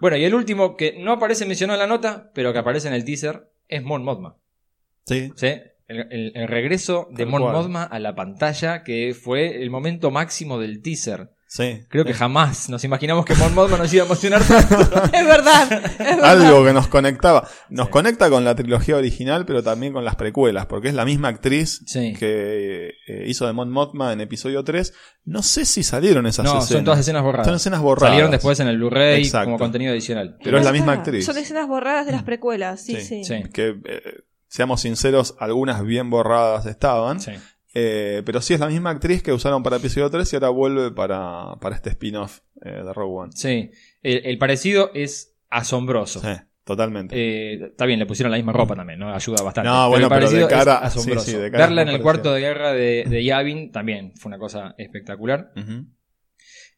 Bueno, 0.00 0.16
y 0.16 0.24
el 0.24 0.34
último 0.34 0.76
que 0.76 0.94
no 1.00 1.12
aparece 1.12 1.44
mencionado 1.44 1.82
en 1.82 1.88
la 1.88 1.92
nota, 1.94 2.30
pero 2.34 2.52
que 2.52 2.60
aparece 2.60 2.86
en 2.88 2.94
el 2.94 3.04
teaser, 3.04 3.48
es 3.66 3.82
Mon 3.82 4.04
Mothma. 4.04 4.36
Sí. 5.06 5.32
¿sí? 5.34 5.46
El, 5.88 6.06
el- 6.12 6.32
el 6.36 6.46
regreso 6.48 7.08
de 7.10 7.26
Mon. 7.26 7.42
Mothma 7.42 7.82
a 7.82 7.98
la 7.98 8.14
pantalla, 8.14 8.84
que 8.84 9.12
fue 9.20 9.60
el 9.62 9.70
momento 9.70 10.10
máximo 10.12 10.58
del 10.60 10.82
teaser. 10.82 11.30
Sí. 11.50 11.80
Creo 11.88 12.04
que 12.04 12.12
jamás 12.12 12.68
nos 12.68 12.84
imaginamos 12.84 13.24
que 13.24 13.34
Mon 13.34 13.54
Mothma 13.54 13.78
nos 13.78 13.90
iba 13.94 14.02
a 14.02 14.06
emocionar 14.06 14.42
tanto. 14.42 14.76
Es 15.14 15.26
verdad. 15.26 15.72
es 15.72 15.98
verdad. 15.98 16.24
Algo 16.24 16.62
que 16.62 16.74
nos 16.74 16.88
conectaba. 16.88 17.48
Nos 17.70 17.86
Sí. 17.86 17.90
conecta 17.92 18.28
con 18.28 18.44
la 18.44 18.54
trilogía 18.54 18.96
original, 18.96 19.46
pero 19.46 19.62
también 19.62 19.94
con 19.94 20.04
las 20.04 20.14
precuelas, 20.16 20.66
porque 20.66 20.88
es 20.88 20.94
la 20.94 21.06
misma 21.06 21.28
actriz 21.28 21.80
Sí. 21.86 22.12
que 22.18 22.90
eh, 23.08 23.24
hizo 23.26 23.46
de 23.46 23.54
Mon 23.54 23.70
Mothma 23.70 24.12
en 24.12 24.20
episodio 24.20 24.62
3. 24.62 24.92
No 25.24 25.42
sé 25.42 25.64
si 25.64 25.82
salieron 25.82 26.26
esas 26.26 26.44
No, 26.44 26.50
escenas. 26.58 26.68
son 26.68 26.84
todas 26.84 27.00
escenas 27.00 27.22
borradas. 27.22 27.46
Son 27.46 27.56
escenas 27.56 27.80
borradas. 27.80 28.10
Salieron 28.10 28.30
después 28.30 28.60
en 28.60 28.68
el 28.68 28.76
Blu-ray 28.76 29.30
como 29.30 29.58
contenido 29.58 29.92
adicional. 29.92 30.36
Pero 30.44 30.58
es 30.58 30.64
la 30.66 30.72
misma 30.72 30.92
actriz. 30.92 31.24
Son 31.24 31.38
escenas 31.38 31.66
borradas 31.66 32.04
de 32.04 32.12
las 32.12 32.24
precuelas, 32.24 32.82
sí, 32.84 32.96
sí. 33.00 33.24
Sí. 33.24 33.24
Sí. 33.24 33.50
Que, 33.54 33.68
eh, 33.86 34.02
seamos 34.48 34.82
sinceros, 34.82 35.34
algunas 35.38 35.82
bien 35.82 36.10
borradas 36.10 36.66
estaban. 36.66 37.20
Sí. 37.20 37.32
Eh, 37.74 38.22
pero 38.24 38.40
sí 38.40 38.54
es 38.54 38.60
la 38.60 38.68
misma 38.68 38.90
actriz 38.90 39.22
que 39.22 39.32
usaron 39.32 39.62
para 39.62 39.76
episodio 39.76 40.08
3 40.10 40.32
y 40.32 40.36
ahora 40.36 40.48
vuelve 40.48 40.90
para, 40.90 41.56
para 41.60 41.76
este 41.76 41.90
spin-off 41.90 42.40
eh, 42.62 42.70
de 42.70 42.92
Rogue 42.92 43.14
One. 43.24 43.32
Sí. 43.34 43.70
El, 44.02 44.22
el 44.24 44.38
parecido 44.38 44.90
es 44.94 45.36
asombroso. 45.50 46.20
Sí, 46.20 46.28
totalmente. 46.64 47.14
Eh, 47.16 47.64
está 47.66 47.84
bien, 47.84 47.98
le 47.98 48.06
pusieron 48.06 48.30
la 48.30 48.38
misma 48.38 48.52
ropa 48.52 48.74
también, 48.74 48.98
¿no? 48.98 49.14
Ayuda 49.14 49.42
bastante. 49.42 49.68
No, 49.68 49.88
bueno, 49.90 50.06
el 50.06 50.08
pero 50.10 50.20
de 50.20 50.26
parecido 50.26 50.48
cara- 50.48 50.78
es 50.78 50.82
asombroso. 50.86 51.26
sí, 51.26 51.32
sí, 51.32 51.36
de 51.36 51.50
cara 51.50 51.66
Verla 51.66 51.82
es 51.82 51.88
en 51.88 51.94
el 51.94 52.02
cuarto 52.02 52.32
de 52.32 52.40
guerra 52.40 52.72
de, 52.72 53.04
de 53.08 53.24
Yavin 53.24 53.70
también 53.70 54.12
fue 54.16 54.30
una 54.30 54.38
cosa 54.38 54.74
espectacular. 54.78 55.52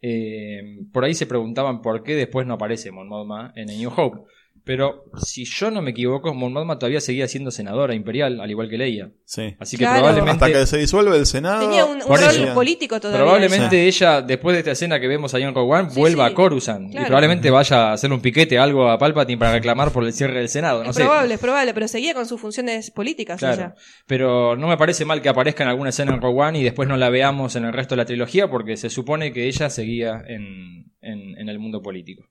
Eh, 0.02 0.78
por 0.92 1.04
ahí 1.04 1.14
se 1.14 1.26
preguntaban 1.26 1.82
por 1.82 2.02
qué 2.02 2.14
después 2.14 2.46
no 2.46 2.54
aparece 2.54 2.90
Mon 2.90 3.06
Mothma 3.08 3.52
en 3.54 3.68
el 3.68 3.78
New 3.78 3.92
Hope. 3.96 4.20
Pero 4.64 5.04
si 5.24 5.44
yo 5.44 5.70
no 5.70 5.80
me 5.82 5.90
equivoco, 5.92 6.34
Mon 6.34 6.52
Mothma 6.52 6.78
todavía 6.78 7.00
seguía 7.00 7.26
siendo 7.28 7.50
senadora 7.50 7.94
imperial, 7.94 8.40
al 8.40 8.50
igual 8.50 8.68
que 8.68 8.76
Leia. 8.78 9.10
Sí. 9.24 9.56
Así 9.58 9.76
que 9.76 9.84
Claro. 9.84 10.00
probablemente. 10.00 10.44
Hasta 10.44 10.58
que 10.60 10.66
se 10.66 10.78
disuelve 10.78 11.16
el 11.16 11.26
Senado. 11.26 11.60
Tenía 11.66 11.84
un, 11.86 12.00
rol 12.00 12.18
eso. 12.20 12.54
político 12.54 13.00
todavía. 13.00 13.20
Probablemente 13.22 13.86
ella, 13.86 14.20
después 14.22 14.54
de 14.54 14.60
esta 14.60 14.72
escena 14.72 15.00
que 15.00 15.08
vemos 15.08 15.32
ahí 15.34 15.42
en 15.42 15.54
Rogue 15.54 15.72
One, 15.80 15.90
Sí, 15.90 15.98
vuelva 15.98 16.26
sí. 16.26 16.32
a 16.32 16.34
Coruscant. 16.34 16.94
Y 16.94 16.98
probablemente 16.98 17.50
vaya 17.50 17.90
a 17.90 17.92
hacer 17.94 18.12
un 18.12 18.20
piquete, 18.20 18.58
algo 18.58 18.88
a 18.88 18.98
Palpatine 18.98 19.38
para 19.38 19.52
reclamar 19.52 19.90
por 19.92 20.04
el 20.04 20.12
cierre 20.12 20.38
del 20.38 20.48
Senado. 20.48 20.84
No 20.84 20.90
es 20.90 20.96
sé. 20.96 21.02
probable, 21.02 21.34
es 21.34 21.40
probable, 21.40 21.74
pero 21.74 21.88
seguía 21.88 22.14
con 22.14 22.26
sus 22.26 22.40
funciones 22.40 22.90
políticas 22.90 23.38
Claro. 23.38 23.54
ella. 23.62 23.74
Pero 24.06 24.56
no 24.56 24.68
me 24.68 24.76
parece 24.76 25.04
mal 25.04 25.22
que 25.22 25.28
aparezca 25.30 25.64
en 25.64 25.70
alguna 25.70 25.90
escena 25.90 26.12
en 26.14 26.20
Rogue 26.20 26.40
One 26.42 26.58
y 26.60 26.62
después 26.64 26.88
no 26.88 26.96
la 26.96 27.08
veamos 27.08 27.56
en 27.56 27.64
el 27.64 27.72
resto 27.72 27.94
de 27.94 28.02
la 28.02 28.04
trilogía 28.06 28.48
porque 28.50 28.76
se 28.76 28.90
supone 28.90 29.32
que 29.32 29.46
ella 29.46 29.70
seguía 29.70 30.22
en, 30.26 30.92
en- 31.00 31.38
en 31.38 31.48
el 31.48 31.58
mundo 31.58 31.80
político. 31.82 32.24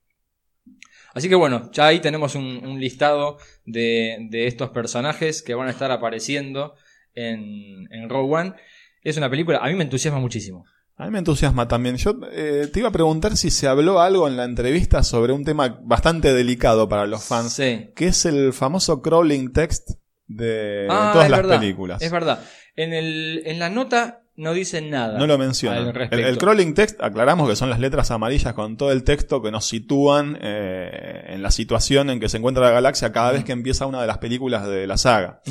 Así 1.14 1.28
que 1.30 1.36
bueno, 1.36 1.70
ya 1.72 1.88
ahí 1.88 2.00
tenemos 2.00 2.36
un, 2.36 2.46
un 2.66 2.80
listado 2.80 3.38
de, 3.66 4.18
de 4.30 4.48
estos 4.48 4.70
personajes 4.70 5.42
que 5.42 5.54
van 5.56 5.68
a 5.68 5.72
estar 5.72 5.92
apareciendo 5.92 6.76
en, 7.14 7.88
en 7.92 8.10
Rogue 8.10 8.36
One. 8.36 8.54
Es 9.04 9.18
una 9.18 9.30
película, 9.30 9.60
a 9.60 9.68
mí 9.68 9.76
me 9.76 9.84
entusiasma 9.84 10.20
muchísimo. 10.20 10.66
A 10.98 11.06
mí 11.06 11.12
me 11.12 11.20
entusiasma 11.20 11.68
también. 11.68 11.96
Yo 11.96 12.20
eh, 12.32 12.68
te 12.72 12.80
iba 12.80 12.90
a 12.90 12.92
preguntar 12.92 13.38
si 13.38 13.50
se 13.52 13.68
habló 13.70 14.02
algo 14.02 14.28
en 14.28 14.36
la 14.36 14.44
entrevista 14.44 15.02
sobre 15.02 15.32
un 15.32 15.46
tema 15.46 15.80
bastante 15.82 16.34
delicado 16.34 16.90
para 16.90 17.08
los 17.08 17.24
fans, 17.24 17.54
Sí. 17.54 17.90
que 17.96 18.08
es 18.08 18.26
el 18.26 18.52
famoso 18.52 19.02
crawling 19.02 19.54
text 19.54 19.92
de 20.28 20.88
Ah, 20.90 21.12
todas 21.14 21.30
las 21.30 21.40
verdad, 21.40 21.60
películas. 21.60 22.02
Es 22.02 22.12
verdad. 22.12 22.44
En, 22.76 22.94
el, 22.94 23.44
en 23.46 23.60
la 23.60 23.70
nota 23.70 24.24
no 24.40 24.54
dicen 24.54 24.90
nada. 24.90 25.20
No 25.20 25.28
lo 25.28 25.38
mencionan. 25.38 25.80
al 25.80 25.88
El, 25.90 25.94
respecto. 25.94 26.28
el 26.28 26.38
crawling 26.38 26.74
text, 26.74 27.02
aclaramos 27.02 27.50
que 27.50 27.58
son 27.58 27.70
las 27.70 27.80
letras 27.80 28.10
amarillas 28.10 28.54
con 28.54 28.78
todo 28.78 28.92
el 28.94 29.04
texto 29.04 29.42
que 29.42 29.52
nos 29.52 29.66
sitúan 29.68 30.38
eh, 30.42 31.26
en 31.28 31.42
la 31.44 31.52
situación 31.52 32.10
en 32.10 32.22
que 32.22 32.30
se 32.30 32.38
encuentra 32.38 32.64
la 32.64 32.72
galaxia 32.72 33.12
cada 33.12 33.34
vez 33.34 33.44
que 33.44 33.52
empieza 33.52 33.86
una 33.86 34.00
de 34.00 34.08
las 34.08 34.20
películas 34.20 34.66
de 34.66 34.88
la 34.88 34.98
saga. 34.98 35.42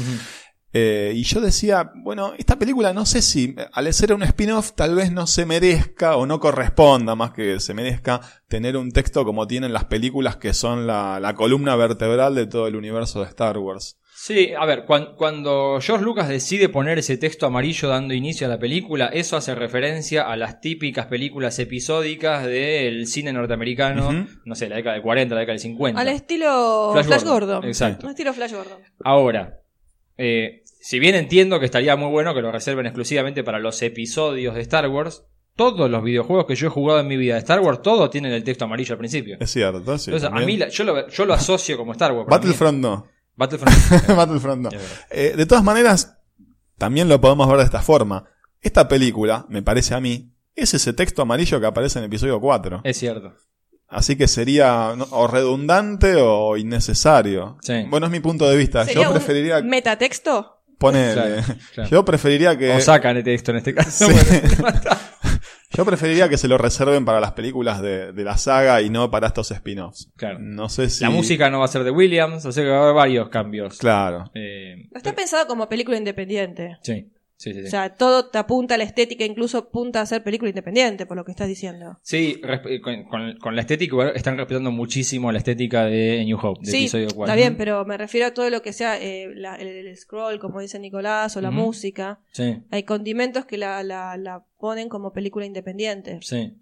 Eh, 0.72 1.12
y 1.14 1.22
yo 1.24 1.42
decía, 1.42 1.92
bueno, 1.96 2.32
esta 2.38 2.58
película 2.58 2.94
no 2.94 3.04
sé 3.04 3.20
si 3.20 3.54
al 3.72 3.92
ser 3.92 4.14
un 4.14 4.22
spin-off 4.22 4.72
tal 4.72 4.94
vez 4.94 5.12
no 5.12 5.26
se 5.26 5.44
merezca 5.44 6.16
o 6.16 6.24
no 6.24 6.40
corresponda 6.40 7.14
más 7.14 7.32
que 7.32 7.60
se 7.60 7.74
merezca 7.74 8.22
tener 8.48 8.78
un 8.78 8.90
texto 8.90 9.22
como 9.24 9.46
tienen 9.46 9.74
las 9.74 9.84
películas 9.84 10.36
que 10.36 10.54
son 10.54 10.86
la, 10.86 11.20
la 11.20 11.34
columna 11.34 11.76
vertebral 11.76 12.34
de 12.34 12.46
todo 12.46 12.66
el 12.66 12.76
universo 12.76 13.20
de 13.20 13.26
Star 13.26 13.58
Wars. 13.58 13.98
Sí, 14.20 14.50
a 14.58 14.66
ver, 14.66 14.84
cuan- 14.84 15.14
cuando 15.16 15.78
George 15.80 16.04
Lucas 16.04 16.28
decide 16.28 16.68
poner 16.68 16.98
ese 16.98 17.16
texto 17.18 17.46
amarillo 17.46 17.88
dando 17.88 18.14
inicio 18.14 18.48
a 18.48 18.50
la 18.50 18.58
película, 18.58 19.06
eso 19.06 19.36
hace 19.36 19.54
referencia 19.54 20.22
a 20.28 20.36
las 20.36 20.60
típicas 20.60 21.06
películas 21.06 21.56
episódicas 21.60 22.44
del 22.44 23.06
cine 23.06 23.32
norteamericano, 23.32 24.26
no 24.44 24.54
sé, 24.56 24.68
la 24.68 24.74
década 24.76 24.94
del 24.94 25.02
40, 25.02 25.34
la 25.36 25.40
década 25.42 25.52
del 25.54 25.60
50. 25.60 26.00
Al 26.00 26.08
estilo 26.08 26.90
Flash 26.94 27.06
Flash, 27.06 27.22
Gordon. 27.24 27.48
Gordon. 27.54 27.68
Exacto. 27.68 28.06
Al 28.06 28.10
estilo 28.10 28.32
Flash 28.34 28.52
Gordon. 28.52 28.78
Ahora, 29.04 29.60
eh, 30.16 30.62
si 30.80 30.98
bien 30.98 31.14
entiendo 31.14 31.60
que 31.60 31.66
estaría 31.66 31.94
muy 31.94 32.10
bueno 32.10 32.34
que 32.34 32.42
lo 32.42 32.50
reserven 32.50 32.86
exclusivamente 32.86 33.44
para 33.44 33.60
los 33.60 33.80
episodios 33.82 34.56
de 34.56 34.62
Star 34.62 34.88
Wars, 34.88 35.24
todos 35.54 35.88
los 35.88 36.02
videojuegos 36.02 36.46
que 36.46 36.56
yo 36.56 36.66
he 36.66 36.70
jugado 36.70 36.98
en 37.00 37.06
mi 37.06 37.16
vida 37.16 37.34
de 37.34 37.40
Star 37.40 37.60
Wars, 37.60 37.82
todos 37.82 38.10
tienen 38.10 38.32
el 38.32 38.42
texto 38.42 38.64
amarillo 38.64 38.94
al 38.94 38.98
principio. 38.98 39.36
Es 39.38 39.50
cierto, 39.50 39.96
sí. 39.96 40.10
Entonces, 40.10 40.28
a 40.32 40.44
mí 40.44 40.56
la- 40.56 40.68
yo, 40.68 40.82
lo, 40.84 41.08
yo 41.08 41.24
lo 41.24 41.34
asocio 41.34 41.76
como 41.76 41.92
Star 41.92 42.12
Wars. 42.12 42.28
Battlefront 42.28 42.78
no. 42.78 43.06
Battlefront. 43.38 44.06
Battlefront 44.16 44.62
no. 44.62 44.68
Eh, 45.10 45.34
de 45.36 45.46
todas 45.46 45.64
maneras, 45.64 46.18
también 46.76 47.08
lo 47.08 47.20
podemos 47.20 47.48
ver 47.48 47.58
de 47.58 47.64
esta 47.64 47.80
forma. 47.80 48.24
Esta 48.60 48.88
película, 48.88 49.46
me 49.48 49.62
parece 49.62 49.94
a 49.94 50.00
mí, 50.00 50.32
es 50.56 50.74
ese 50.74 50.92
texto 50.92 51.22
amarillo 51.22 51.60
que 51.60 51.66
aparece 51.66 52.00
en 52.00 52.06
episodio 52.06 52.40
4. 52.40 52.80
es 52.84 52.98
cierto. 52.98 53.34
Así 53.86 54.16
que 54.16 54.28
sería 54.28 54.92
¿no? 54.96 55.06
o 55.12 55.28
redundante 55.28 56.16
o 56.16 56.56
innecesario. 56.58 57.56
Sí. 57.62 57.86
Bueno, 57.88 58.06
es 58.06 58.12
mi 58.12 58.20
punto 58.20 58.46
de 58.50 58.56
vista. 58.56 58.84
¿Sería 58.84 59.04
Yo 59.04 59.12
preferiría 59.12 59.58
un 59.58 59.68
metatexto? 59.68 60.56
ponerle. 60.78 61.42
Claro, 61.42 61.60
claro. 61.74 61.90
Yo 61.90 62.04
preferiría 62.04 62.58
que. 62.58 62.72
O 62.72 62.80
sacan 62.80 63.16
el 63.16 63.24
texto 63.24 63.50
en 63.52 63.56
este 63.58 63.74
caso. 63.74 64.08
Sí. 64.08 64.14
Yo 65.78 65.84
preferiría 65.84 66.28
que 66.28 66.36
se 66.36 66.48
lo 66.48 66.58
reserven 66.58 67.04
para 67.04 67.20
las 67.20 67.32
películas 67.32 67.80
de, 67.80 68.12
de 68.12 68.24
la 68.24 68.36
saga 68.36 68.82
y 68.82 68.90
no 68.90 69.12
para 69.12 69.28
estos 69.28 69.52
spin-offs. 69.52 70.10
Claro. 70.16 70.40
No 70.40 70.68
sé 70.68 70.90
si. 70.90 71.04
La 71.04 71.10
música 71.10 71.48
no 71.50 71.60
va 71.60 71.66
a 71.66 71.68
ser 71.68 71.84
de 71.84 71.92
Williams, 71.92 72.44
o 72.44 72.50
sea 72.50 72.64
que 72.64 72.68
va 72.70 72.78
a 72.78 72.82
haber 72.82 72.94
varios 72.96 73.28
cambios. 73.28 73.78
Claro. 73.78 74.24
Eh, 74.34 74.88
Está 74.92 75.14
pensado 75.14 75.46
como 75.46 75.68
película 75.68 75.96
independiente. 75.96 76.78
sí, 76.82 77.06
sí, 77.38 77.54
sí. 77.54 77.60
O 77.60 77.70
sea, 77.70 77.94
todo 77.94 78.28
te 78.28 78.36
apunta 78.36 78.74
a 78.74 78.78
la 78.78 78.84
estética, 78.84 79.24
incluso 79.24 79.56
apunta 79.56 80.02
a 80.02 80.06
ser 80.06 80.22
película 80.22 80.50
independiente, 80.50 81.06
por 81.06 81.16
lo 81.16 81.24
que 81.24 81.30
estás 81.30 81.48
diciendo. 81.48 81.98
Sí, 82.02 82.38
resp- 82.42 82.80
con, 82.82 83.04
con- 83.04 83.38
con 83.38 83.54
la 83.56 83.62
estética 83.62 84.10
están 84.10 84.36
respetando 84.36 84.70
muchísimo 84.70 85.32
la 85.32 85.38
estética 85.38 85.86
de 85.86 86.22
New 86.26 86.38
Hope, 86.42 86.60
de 86.66 86.70
Sí, 86.70 86.76
episodio 86.80 87.06
4. 87.14 87.24
está 87.24 87.34
bien, 87.34 87.56
pero 87.56 87.84
me 87.86 87.96
refiero 87.96 88.26
a 88.26 88.34
todo 88.34 88.50
lo 88.50 88.60
que 88.60 88.74
sea 88.74 89.00
eh, 89.00 89.30
la- 89.34 89.56
el, 89.56 89.68
el 89.86 89.96
scroll, 89.96 90.38
como 90.38 90.60
dice 90.60 90.78
Nicolás, 90.78 91.34
o 91.36 91.40
la 91.40 91.48
Ujú. 91.48 91.58
música. 91.58 92.20
Sí, 92.32 92.58
Hay 92.70 92.82
condimentos 92.82 93.46
que 93.46 93.56
la, 93.56 93.82
la, 93.82 94.16
la 94.18 94.44
ponen 94.58 94.88
como 94.90 95.12
película 95.14 95.46
independiente. 95.46 96.18
sí. 96.22 96.52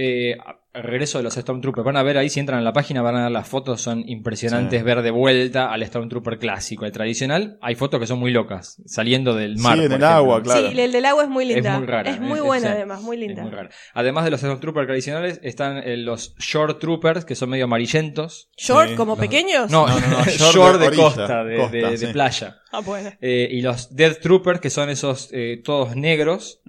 Eh, 0.00 0.36
regreso 0.72 1.18
de 1.18 1.24
los 1.24 1.34
Stormtroopers. 1.34 1.84
Van 1.84 1.96
a 1.96 2.04
ver 2.04 2.18
ahí, 2.18 2.28
si 2.30 2.38
entran 2.38 2.60
a 2.60 2.62
la 2.62 2.72
página, 2.72 3.02
van 3.02 3.16
a 3.16 3.22
ver 3.24 3.32
las 3.32 3.48
fotos, 3.48 3.80
son 3.80 4.04
impresionantes 4.08 4.78
Sí. 4.78 4.84
ver 4.84 5.02
de 5.02 5.10
vuelta 5.10 5.72
al 5.72 5.84
Stormtrooper 5.84 6.38
clásico, 6.38 6.84
el 6.86 6.92
tradicional. 6.92 7.58
Hay 7.62 7.74
fotos 7.74 7.98
que 7.98 8.06
son 8.06 8.20
muy 8.20 8.30
locas, 8.30 8.80
saliendo 8.86 9.34
del 9.34 9.56
mar. 9.58 9.72
Sí, 9.74 9.80
en 9.80 9.86
el 9.86 9.90
ejemplo. 9.98 10.06
agua, 10.06 10.40
claro. 10.42 10.70
Sí, 10.70 10.78
el 10.80 10.92
del 10.92 11.04
agua 11.04 11.24
es 11.24 11.28
muy 11.28 11.46
linda. 11.46 11.72
Es 11.72 11.78
muy 11.78 11.86
rara. 11.88 12.10
Es 12.12 12.20
muy 12.20 12.38
eh, 12.38 12.42
buena, 12.42 12.66
sí. 12.68 12.72
además, 12.74 13.02
muy 13.02 13.16
linda. 13.16 13.42
Es 13.42 13.48
muy 13.48 13.50
rara. 13.56 13.70
Además 13.92 14.24
de 14.24 14.30
los 14.30 14.38
Stormtroopers 14.40 14.86
tradicionales, 14.86 15.40
están 15.42 15.78
eh, 15.78 15.96
los 15.96 16.36
Shore 16.38 16.74
Troopers, 16.74 17.24
que 17.24 17.34
son 17.34 17.50
medio 17.50 17.64
amarillentos. 17.64 18.48
¿Short, 18.56 18.90
Sí, 18.90 18.94
como 18.94 19.12
los- 19.16 19.18
pequeños? 19.20 19.68
No, 19.72 19.88
No, 19.88 19.98
no, 19.98 20.24
shore 20.26 20.78
de 20.78 20.86
orilla, 20.86 21.02
costa, 21.02 21.42
de, 21.44 21.56
costa, 21.56 21.76
de- 21.76 21.90
de 21.90 21.96
sí. 21.98 22.06
playa. 22.12 22.56
Ah, 22.70 22.80
bueno. 22.80 23.10
Eh, 23.20 23.48
y 23.50 23.62
los 23.62 23.96
Death 23.96 24.20
Troopers, 24.20 24.60
que 24.60 24.70
son 24.70 24.90
esos 24.90 25.30
eh, 25.32 25.60
todos 25.64 25.96
negros, 25.96 26.60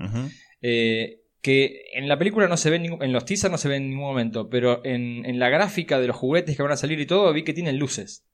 eh, 0.64 1.19
que 1.42 1.86
en 1.94 2.08
la 2.10 2.18
película 2.18 2.48
no 2.48 2.58
se 2.58 2.70
ven, 2.70 2.84
ningún- 2.84 3.04
en 3.04 3.14
los 3.14 3.26
teasers 3.26 3.52
no 3.52 3.58
se 3.58 3.70
ven 3.70 3.84
en 3.84 3.90
ningún 3.92 4.06
momento, 4.08 4.50
pero 4.50 4.82
en, 4.84 5.26
en 5.26 5.40
la 5.40 5.50
gráfica 5.50 6.00
de 6.00 6.08
los 6.08 6.16
juguetes 6.16 6.56
que 6.58 6.64
van 6.64 6.72
a 6.72 6.78
salir 6.78 7.00
y 7.00 7.06
todo, 7.06 7.32
vi 7.34 7.44
que 7.44 7.54
tienen 7.54 7.78
luces. 7.80 8.26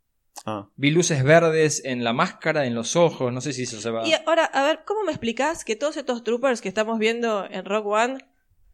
Ah. 0.46 0.68
Vi 0.76 0.92
luces 0.92 1.24
verdes 1.24 1.82
en 1.86 2.04
la 2.04 2.12
máscara, 2.14 2.66
en 2.66 2.76
los 2.76 2.96
ojos, 2.96 3.32
no 3.32 3.40
sé 3.42 3.54
si 3.54 3.64
eso 3.64 3.80
se 3.80 3.90
va... 3.90 4.06
Y 4.08 4.14
ahora, 4.26 4.46
a 4.46 4.64
ver, 4.64 4.80
¿cómo 4.86 5.04
me 5.04 5.12
explicás 5.12 5.64
que 5.64 5.76
todos 5.76 5.96
estos 5.98 6.24
troopers 6.24 6.62
que 6.62 6.68
estamos 6.68 7.00
viendo 7.00 7.46
en 7.50 7.64
Rock 7.66 7.86
One 7.86 8.18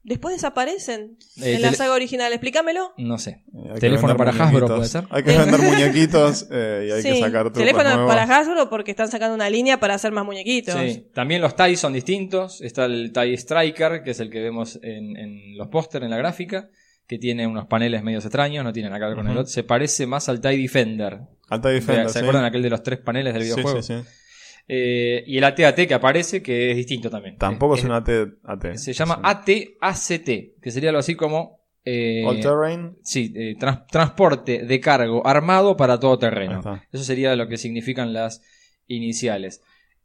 después 0.04 0.36
desaparecen 0.36 1.18
Eh, 1.42 1.56
en 1.56 1.62
la 1.62 1.74
saga 1.74 1.94
original? 1.94 2.32
Explícamelo. 2.34 2.94
No 2.98 3.18
sé. 3.18 3.44
Hay 3.54 3.74
que 3.76 3.80
Teléfono 3.82 4.18
para 4.18 4.32
Hasbro, 4.32 4.68
muñequitos. 4.68 4.78
¿puede 4.78 4.90
ser? 4.90 5.04
Hay 5.10 5.24
que 5.24 5.38
vender 5.38 5.60
muñequitos 5.72 6.48
eh, 6.52 6.86
y 6.88 6.92
hay 6.92 7.04
que 7.04 7.14
Sí, 7.16 7.20
sacar 7.22 7.52
teléfono 7.52 7.90
nuevos. 7.90 8.08
para 8.08 8.24
Hasbro 8.24 8.70
porque 8.70 8.92
están 8.92 9.10
sacando 9.10 9.36
una 9.36 9.50
línea 9.50 9.80
para 9.80 9.94
hacer 9.96 10.12
más 10.12 10.26
muñequitos. 10.26 10.76
Sí. 10.76 11.08
También 11.14 11.42
los 11.42 11.56
TIE 11.56 11.76
son 11.78 11.94
distintos. 11.94 12.62
Está 12.62 12.86
el 12.86 13.12
TIE 13.14 13.34
Striker, 13.38 14.04
que 14.04 14.12
es 14.12 14.20
el 14.20 14.30
que 14.30 14.40
vemos 14.42 14.80
en, 14.82 15.18
en 15.18 15.58
los 15.58 15.68
pósteres, 15.68 16.06
en 16.06 16.12
la 16.12 16.18
gráfica, 16.18 16.70
que 17.08 17.18
tiene 17.18 17.46
unos 17.48 17.68
paneles 17.68 18.04
medios 18.04 18.24
extraños, 18.26 18.64
no 18.64 18.72
tiene 18.74 18.90
nada 18.90 19.00
que 19.02 19.06
ver 19.08 19.16
con 19.16 19.28
el 19.28 19.38
otro. 19.38 19.48
Se 19.52 19.64
parece 19.64 20.06
más 20.08 20.30
al 20.30 20.40
TIE 20.42 20.58
Defender. 20.58 21.20
Alta 21.50 21.68
Defender, 21.70 22.08
¿Se 22.08 22.14
sí. 22.14 22.20
acuerdan 22.20 22.46
aquel 22.46 22.62
de 22.62 22.70
los 22.70 22.82
tres 22.82 23.00
paneles 23.00 23.34
del 23.34 23.44
Sí, 23.44 23.50
videojuego? 23.54 23.82
sí, 23.82 23.94
sí. 23.96 24.08
Eh, 24.74 25.24
y 25.28 25.38
el 25.38 25.44
AT-AT 25.44 25.86
que 25.86 25.94
aparece, 25.94 26.42
que 26.42 26.72
es 26.72 26.78
distinto 26.78 27.10
también. 27.10 27.38
Tampoco 27.38 27.76
es 27.76 27.84
Eh, 27.84 27.88
un 27.88 27.92
AT. 27.92 28.10
AT. 28.46 28.76
Se 28.78 28.94
llama. 28.94 29.20
AT-ACT, 29.22 30.30
que 30.62 30.72
sería 30.72 30.90
algo 30.92 31.00
así 31.00 31.16
como... 31.16 31.60
eh, 31.84 32.24
All 32.26 32.40
Terrain. 32.40 32.96
Sí, 33.04 33.34
eh, 33.36 33.56
trans- 33.60 33.86
transporte 33.88 34.66
de 34.66 34.80
cargo 34.80 35.28
armado 35.28 35.76
para 35.76 36.00
todo 36.00 36.18
terreno. 36.18 36.62
Eso 36.92 37.04
sería 37.04 37.36
lo 37.36 37.50
que 37.50 37.58
significan 37.58 38.14
las 38.14 38.42
iniciales. 38.88 39.62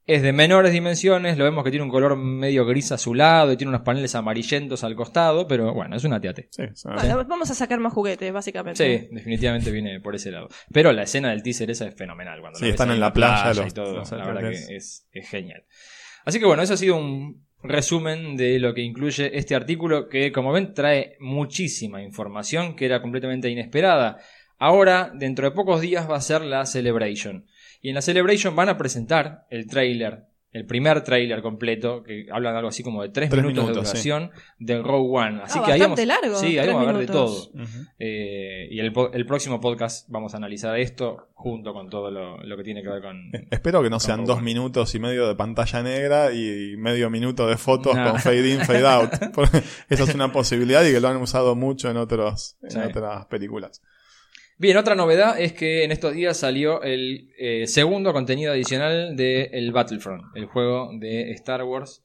Es 0.09 0.23
de 0.23 0.33
menores 0.33 0.73
dimensiones, 0.73 1.37
lo 1.37 1.43
vemos 1.43 1.65
que 1.65 1.71
tiene 1.71 1.83
un 1.83 1.91
color 1.91 2.17
medio 2.17 2.65
gris 2.65 2.93
azulado 2.93 3.51
y 3.53 3.57
tiene 3.57 3.71
unos 3.71 3.81
paneles 3.83 4.15
amarillentos 4.15 4.85
al 4.85 4.95
costado, 4.95 5.49
pero 5.49 5.75
bueno, 5.75 5.97
es 5.97 6.05
una 6.05 6.21
teate. 6.21 6.47
Sí, 6.53 6.63
Bueno, 6.85 7.25
vamos 7.27 7.51
a 7.51 7.55
sacar 7.55 7.81
más 7.81 7.93
juguetes, 7.93 8.33
básicamente. 8.33 9.01
Sí, 9.01 9.09
definitivamente 9.11 9.73
viene 9.73 9.99
por 10.01 10.15
ese 10.15 10.31
lado. 10.31 10.49
Pero 10.73 10.93
la 10.93 11.03
escena 11.03 11.31
del 11.31 11.43
teaser 11.43 11.73
esa 11.73 11.89
es 11.89 11.95
fenomenal. 11.97 12.41
Cuando 12.41 12.57
Sí, 12.61 12.69
están 12.69 12.93
en 12.93 13.01
la 13.01 13.13
playa 13.13 13.51
y 13.53 13.57
los- 13.65 13.75
todo. 13.75 13.95
los 13.97 14.11
la 14.13 14.27
verdad 14.27 14.51
que 14.51 14.77
es, 14.77 15.09
es 15.11 15.29
genial. 15.29 15.65
Así 16.25 16.39
que 16.39 16.47
bueno, 16.47 16.63
eso 16.63 16.75
ha 16.75 16.77
sido 16.77 16.97
un 16.97 17.45
resumen 17.65 18.37
de 18.37 18.61
lo 18.61 18.75
que 18.75 18.83
incluye 18.83 19.37
este 19.37 19.57
artículo 19.57 20.09
que 20.09 20.31
como 20.31 20.53
ven 20.53 20.73
trae 20.73 21.17
muchísima 21.19 22.01
información 22.01 22.77
que 22.77 22.85
era 22.87 23.03
completamente 23.03 23.51
inesperada. 23.51 24.19
Ahora, 24.59 25.11
dentro 25.13 25.51
de 25.51 25.55
pocos 25.55 25.81
días 25.81 26.09
va 26.09 26.17
a 26.17 26.21
ser 26.21 26.43
la 26.43 26.65
Celebration. 26.65 27.45
Y 27.87 27.91
en 27.91 27.95
la 27.95 28.03
Celebration 28.03 28.57
van 28.57 28.68
a 28.68 28.76
presentar 28.76 29.47
el 29.49 29.68
trailer, 29.68 30.24
el 30.51 30.66
primer 30.66 31.05
trailer 31.05 31.41
completo, 31.41 32.03
que 32.03 32.26
hablan 32.32 32.55
de 32.55 32.59
algo 32.59 32.70
así 32.70 32.82
como 32.82 33.01
de 33.03 33.11
tres, 33.11 33.30
Tres 33.30 33.45
minutos, 33.45 33.64
de 33.64 33.70
minutos, 33.70 33.89
sí. 33.91 34.09
duración, 34.09 34.30
del 34.59 34.82
Rogue 34.82 35.09
One. 35.20 35.43
Así 35.45 35.61
Ah, 35.61 35.64
que 35.64 35.72
ahí 35.72 35.78
vamos, 35.80 35.97
bastante 35.97 36.07
largo, 36.07 36.37
sí, 36.41 36.59
ahí 36.59 36.66
vamos 36.66 36.89
a 36.89 36.93
ver 36.93 37.07
de 37.07 37.12
todo. 37.12 37.51
Eh, 38.01 38.66
y 38.72 38.80
el, 38.80 38.93
próximo 39.24 39.61
podcast 39.61 40.09
vamos 40.11 40.34
a 40.34 40.39
analizar 40.39 40.76
esto 40.80 41.28
junto 41.34 41.72
con 41.72 41.89
todo 41.89 42.11
lo, 42.11 42.39
lo 42.43 42.57
que 42.57 42.64
tiene 42.64 42.82
que 42.82 42.89
ver 42.89 43.03
con... 43.03 43.16
Eh, 43.32 43.47
Espero 43.53 43.84
que 43.84 43.91
no 43.91 44.01
sean 44.01 44.18
Rogue 44.18 44.26
dos 44.26 44.37
One. 44.39 44.45
minutos 44.47 44.95
y 44.97 44.99
medio 44.99 45.28
de 45.28 45.37
pantalla 45.37 45.82
negra 45.84 46.32
y 46.32 46.74
medio 46.76 47.09
minuto 47.09 47.47
de 47.47 47.57
fotos 47.57 47.95
No. 47.95 48.11
con 48.11 48.20
fade 48.20 48.49
in, 48.51 48.61
fade 48.62 48.84
out. 48.84 49.11
Porque 49.32 49.59
esa 49.91 50.03
es 50.03 50.12
una 50.12 50.32
posibilidad 50.32 50.84
y 50.84 50.91
que 50.93 51.01
lo 51.01 51.07
han 51.07 51.18
usado 51.18 51.55
mucho 51.55 51.89
en 51.89 51.99
otros, 51.99 52.57
en 52.62 52.70
Sí. 52.72 52.78
otras 52.78 53.26
películas. 53.26 53.80
Bien, 54.59 54.77
otra 54.79 54.95
novedad 54.95 55.39
es 55.39 55.53
que 55.53 55.85
en 55.85 55.93
estos 55.93 56.15
días 56.15 56.37
salió 56.39 56.83
el 56.83 57.31
eh, 57.39 57.67
segundo 57.67 58.13
contenido 58.13 58.53
adicional 58.53 59.15
de 59.17 59.51
el 59.53 59.71
Battlefront, 59.73 60.25
el 60.35 60.47
juego 60.47 60.91
de 60.99 61.31
Star 61.33 61.63
Wars 61.65 62.03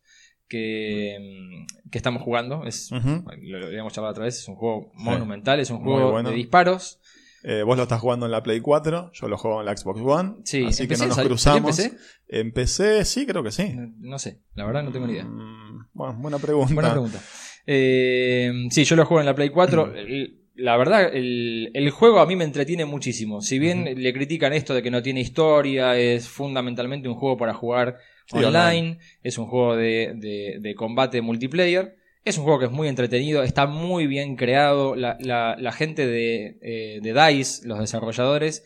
que, 0.49 1.18
mm, 1.20 1.89
que 1.89 1.97
estamos 1.97 2.22
jugando. 2.24 2.66
Es. 2.66 2.89
Lo, 2.91 3.60
lo 3.60 3.66
habíamos 3.68 3.93
charlado 3.93 4.12
otra 4.12 4.26
vez, 4.26 4.38
es 4.39 4.47
un 4.49 4.56
juego 4.56 4.91
Sí. 4.97 5.04
monumental, 5.04 5.60
es 5.62 5.70
un 5.70 5.80
juego 5.82 6.12
bueno. 6.12 6.30
de 6.30 6.36
disparos. 6.36 6.99
Eh, 7.43 7.64
vos 7.64 7.76
lo 7.78 7.84
estás 7.84 7.99
jugando 8.02 8.26
en 8.28 8.32
la 8.34 8.43
Play 8.43 8.60
4, 8.60 9.12
yo 9.14 9.28
lo 9.28 9.38
juego 9.38 9.62
en 9.62 9.66
la 9.66 9.76
Xbox 9.76 9.99
One. 10.02 10.34
Sí, 10.43 10.66
así 10.66 10.78
que 10.80 10.93
empecé, 10.93 11.08
no 11.08 11.16
nos 11.16 11.26
cruzamos. 11.26 11.76
¿salió 11.76 11.93
en 12.28 12.47
En 12.47 12.52
PC, 12.54 13.04
sí, 13.06 13.26
creo 13.26 13.41
que 13.43 13.52
sí. 13.52 13.74
No, 13.74 13.91
no 13.97 14.20
sé, 14.20 14.41
la 14.56 14.66
verdad 14.66 14.84
no 14.84 14.91
tengo 14.91 15.08
ni 15.08 15.14
idea. 15.14 15.24
Mm, 15.24 15.88
Bueno, 15.93 16.16
buena 16.20 16.38
pregunta. 16.38 16.74
Buena 16.74 16.91
pregunta. 16.91 17.20
Eh, 17.66 18.52
sí, 18.72 18.84
yo 18.84 18.95
lo 18.95 19.06
juego 19.06 19.22
en 19.22 19.26
la 19.26 19.34
Play 19.36 19.49
4. 19.49 19.93
El- 19.95 20.41
La 20.56 20.76
verdad, 20.78 21.10
el, 21.16 21.72
el 21.74 21.89
juego 21.91 22.20
a 22.20 22.26
mí 22.26 22.36
me 22.36 22.43
entretiene 22.43 22.86
muchísimo. 22.86 23.41
Si 23.41 23.58
bien 23.58 23.86
le 23.95 24.14
critican 24.14 24.54
esto 24.54 24.74
de 24.74 24.84
que 24.84 24.91
no 24.91 25.02
tiene 25.02 25.22
historia, 25.22 25.97
es 25.97 26.28
fundamentalmente 26.28 27.08
un 27.08 27.16
juego 27.16 27.38
para 27.38 27.54
jugar 27.54 27.97
Sí, 28.26 28.38
online, 28.38 28.58
online. 28.80 28.99
es 29.24 29.38
un 29.38 29.47
juego 29.47 29.76
de, 29.76 30.14
de- 30.16 30.58
de 30.60 30.76
combate 30.76 31.22
multiplayer. 31.22 31.95
Es 32.24 32.38
un 32.38 32.43
juego 32.43 32.60
que 32.60 32.66
es 32.66 32.72
muy 32.72 32.88
entretenido, 32.88 33.41
está 33.43 33.66
muy 33.66 34.08
bien 34.08 34.36
creado. 34.36 34.95
La, 34.95 35.18
la- 35.22 35.56
la 35.58 35.72
gente 35.72 36.06
de, 36.06 36.58
eh, 36.62 36.99
de 37.02 37.14
DICE, 37.14 37.68
los 37.68 37.80
desarrolladores, 37.80 38.64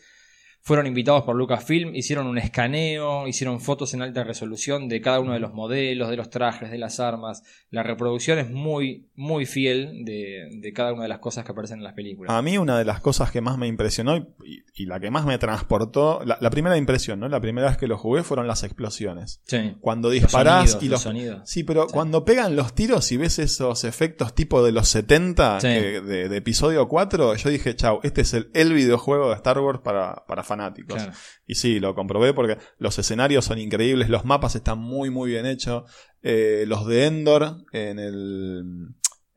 fueron 0.66 0.88
invitados 0.88 1.22
por 1.22 1.36
Lucasfilm, 1.36 1.94
hicieron 1.94 2.26
un 2.26 2.38
escaneo, 2.38 3.28
hicieron 3.28 3.60
fotos 3.60 3.94
en 3.94 4.02
alta 4.02 4.24
resolución 4.24 4.88
de 4.88 5.00
cada 5.00 5.20
uno 5.20 5.32
de 5.32 5.38
los 5.38 5.54
modelos, 5.54 6.10
de 6.10 6.16
los 6.16 6.28
trajes, 6.28 6.72
de 6.72 6.78
las 6.78 6.98
armas. 6.98 7.44
La 7.70 7.84
reproducción 7.84 8.40
es 8.40 8.50
muy, 8.50 9.06
muy 9.14 9.46
fiel 9.46 10.04
de, 10.04 10.48
de 10.60 10.72
cada 10.72 10.92
una 10.92 11.04
de 11.04 11.08
las 11.08 11.20
cosas 11.20 11.44
que 11.44 11.52
aparecen 11.52 11.78
en 11.78 11.84
las 11.84 11.94
películas. 11.94 12.32
A 12.34 12.42
mí 12.42 12.58
una 12.58 12.76
de 12.76 12.84
las 12.84 13.00
cosas 13.00 13.30
que 13.30 13.40
más 13.40 13.58
me 13.58 13.68
impresionó 13.68 14.16
y, 14.16 14.64
y 14.74 14.86
la 14.86 14.98
que 14.98 15.08
más 15.12 15.24
me 15.24 15.38
transportó, 15.38 16.20
la, 16.24 16.36
la 16.40 16.50
primera 16.50 16.76
impresión, 16.76 17.20
¿no? 17.20 17.28
La 17.28 17.40
primera 17.40 17.68
vez 17.68 17.76
que 17.76 17.86
lo 17.86 17.96
jugué 17.96 18.24
fueron 18.24 18.48
las 18.48 18.64
explosiones. 18.64 19.40
Sí. 19.46 19.76
Cuando 19.80 20.08
Los 20.08 20.20
disparás 20.20 20.72
sonidos, 20.72 20.82
y 20.82 20.86
los 20.86 20.92
los... 20.92 21.02
sonidos. 21.02 21.40
Sí, 21.48 21.62
pero 21.62 21.86
Sí. 21.86 21.92
cuando 21.92 22.24
pegan 22.24 22.56
los 22.56 22.74
tiros 22.74 23.12
y 23.12 23.16
ves 23.18 23.38
esos 23.38 23.84
efectos 23.84 24.34
tipo 24.34 24.64
de 24.64 24.72
los 24.72 24.88
70 24.88 25.60
Sí. 25.60 25.68
que- 25.68 26.00
de, 26.00 26.28
de 26.28 26.36
episodio 26.36 26.88
4, 26.88 27.36
yo 27.36 27.50
dije, 27.50 27.76
chau, 27.76 28.00
este 28.02 28.22
es 28.22 28.34
el, 28.34 28.50
el 28.52 28.72
videojuego 28.72 29.28
de 29.28 29.36
Star 29.36 29.60
Wars 29.60 29.80
para, 29.84 30.24
para 30.26 30.42
fanáticos. 30.56 30.96
Claro. 30.96 31.12
Y 31.46 31.54
sí, 31.56 31.80
lo 31.80 31.94
comprobé 31.94 32.32
porque 32.34 32.58
los 32.78 32.98
escenarios 32.98 33.44
son 33.44 33.58
increíbles, 33.58 34.08
los 34.08 34.24
mapas 34.24 34.56
están 34.56 34.78
muy, 34.78 35.10
muy 35.10 35.30
bien 35.30 35.46
hechos. 35.46 35.90
Eh, 36.22 36.64
los 36.66 36.86
de 36.86 37.06
Endor 37.06 37.64
en 37.72 37.98
el 37.98 38.62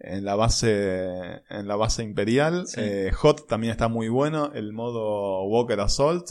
en 0.02 0.24
la 0.24 0.36
base 0.36 1.42
en 1.50 1.68
la 1.68 1.76
base 1.76 2.04
imperial, 2.04 2.66
Sí. 2.68 2.80
eh, 2.82 3.12
Hot 3.14 3.48
también 3.48 3.72
está 3.72 3.90
muy 3.90 4.08
bueno, 4.08 4.52
el 4.54 4.72
modo 4.72 5.44
Walker 5.44 5.80
Assault 5.82 6.26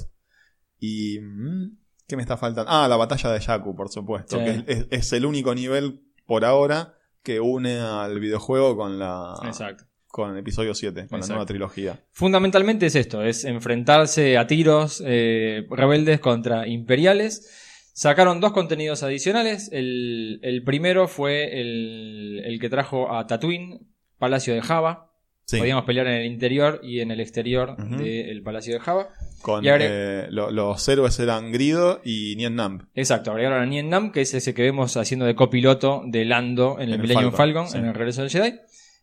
y 0.78 1.18
mm, 1.20 1.76
¿qué 2.06 2.16
me 2.16 2.22
está 2.22 2.36
faltando? 2.38 2.70
Ah, 2.72 2.88
la 2.88 2.96
batalla 2.96 3.30
de 3.30 3.40
Jakku, 3.40 3.76
por 3.76 3.90
supuesto, 3.90 4.38
Sí. 4.38 4.44
que 4.44 4.50
es, 4.50 4.64
es- 4.68 4.86
es 4.90 5.12
el 5.12 5.26
único 5.26 5.54
nivel 5.54 6.02
por 6.26 6.44
ahora 6.46 6.94
que 7.22 7.40
une 7.40 7.78
al 7.78 8.18
videojuego 8.20 8.74
con 8.76 8.98
la 8.98 9.34
Exacto. 9.44 9.84
Con 10.18 10.32
el 10.32 10.38
episodio 10.38 10.74
7, 10.74 10.94
con 10.94 11.02
Exacto. 11.04 11.26
la 11.28 11.34
nueva 11.34 11.46
trilogía. 11.46 12.00
Fundamentalmente 12.10 12.86
es 12.86 12.96
esto, 12.96 13.22
es 13.22 13.44
enfrentarse 13.44 14.36
a 14.36 14.46
tiros 14.48 15.00
eh, 15.06 15.64
rebeldes 15.70 16.18
contra 16.18 16.66
imperiales. 16.66 17.90
Sacaron 17.94 18.40
dos 18.40 18.52
contenidos 18.52 19.02
adicionales. 19.04 19.70
El, 19.72 20.40
el 20.42 20.64
primero 20.64 21.06
fue 21.06 21.60
el, 21.60 22.42
el 22.44 22.58
que 22.60 22.68
trajo 22.68 23.14
a 23.14 23.26
Tatooine, 23.28 23.78
Palacio 24.18 24.54
de 24.54 24.60
Java. 24.60 25.04
Sí. 25.44 25.58
Podíamos 25.58 25.84
pelear 25.84 26.06
en 26.08 26.14
el 26.14 26.26
interior 26.26 26.80
y 26.82 27.00
en 27.00 27.10
el 27.10 27.20
exterior 27.20 27.76
del 27.76 28.42
Palacio 28.42 28.74
de 28.74 28.80
Java. 28.80 29.08
Con, 29.40 29.64
Y 29.64 29.68
eh, 29.70 30.26
lo- 30.30 30.50
los 30.50 30.86
héroes 30.88 31.18
eran 31.20 31.52
Grido 31.52 32.00
y 32.04 32.34
Nien 32.36 32.54
Namb. 32.56 32.82
Exacto, 32.94 33.30
agregaron 33.30 33.62
a 33.62 33.66
Nien 33.66 33.88
Nam, 33.88 34.10
que 34.12 34.20
es 34.22 34.34
ese 34.34 34.52
que 34.52 34.62
vemos 34.62 34.96
haciendo 34.96 35.24
de 35.26 35.34
copiloto 35.36 36.02
de 36.06 36.24
Lando 36.24 36.74
en 36.80 36.88
el 36.88 36.94
En 36.94 36.94
el 36.94 37.00
Millennium 37.02 37.32
Falcon, 37.32 37.62
Falcon, 37.66 37.68
sí. 37.72 37.78
en 37.78 37.84
el 37.86 37.94
regreso 37.94 38.20
del 38.22 38.30
Jedi. 38.30 38.58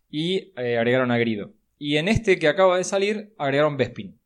Y 0.10 0.54
eh, 0.58 0.78
agregaron 0.78 1.12
a 1.12 1.18
Grido. 1.18 1.54
Y 1.78 1.98
en 1.98 2.08
este 2.08 2.40
que 2.40 2.48
acaba 2.48 2.78
de 2.78 2.84
salir, 2.84 3.34
agregaron 3.38 3.78
Bespin. 3.78 4.18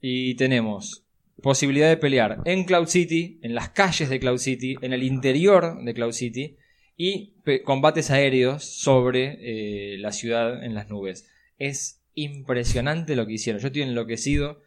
Y 0.00 0.34
tenemos 0.34 1.04
posibilidad 1.42 1.88
de 1.88 1.96
pelear 1.96 2.40
en 2.44 2.64
Cloud 2.64 2.86
City, 2.86 3.38
en 3.42 3.54
las 3.54 3.70
calles 3.70 4.08
de 4.08 4.20
Cloud 4.20 4.38
City, 4.38 4.76
en 4.80 4.92
el 4.92 5.02
interior 5.02 5.82
de 5.82 5.94
Cloud 5.94 6.12
City 6.12 6.56
y 6.96 7.34
combates 7.64 8.10
aéreos 8.10 8.64
sobre 8.64 9.38
eh, 9.40 9.98
la 9.98 10.12
ciudad 10.12 10.64
en 10.64 10.74
las 10.74 10.88
nubes. 10.88 11.28
Es 11.58 12.02
impresionante 12.14 13.16
lo 13.16 13.26
que 13.26 13.34
hicieron. 13.34 13.60
Yo 13.60 13.68
estoy 13.68 13.82
enloquecido 13.82 14.60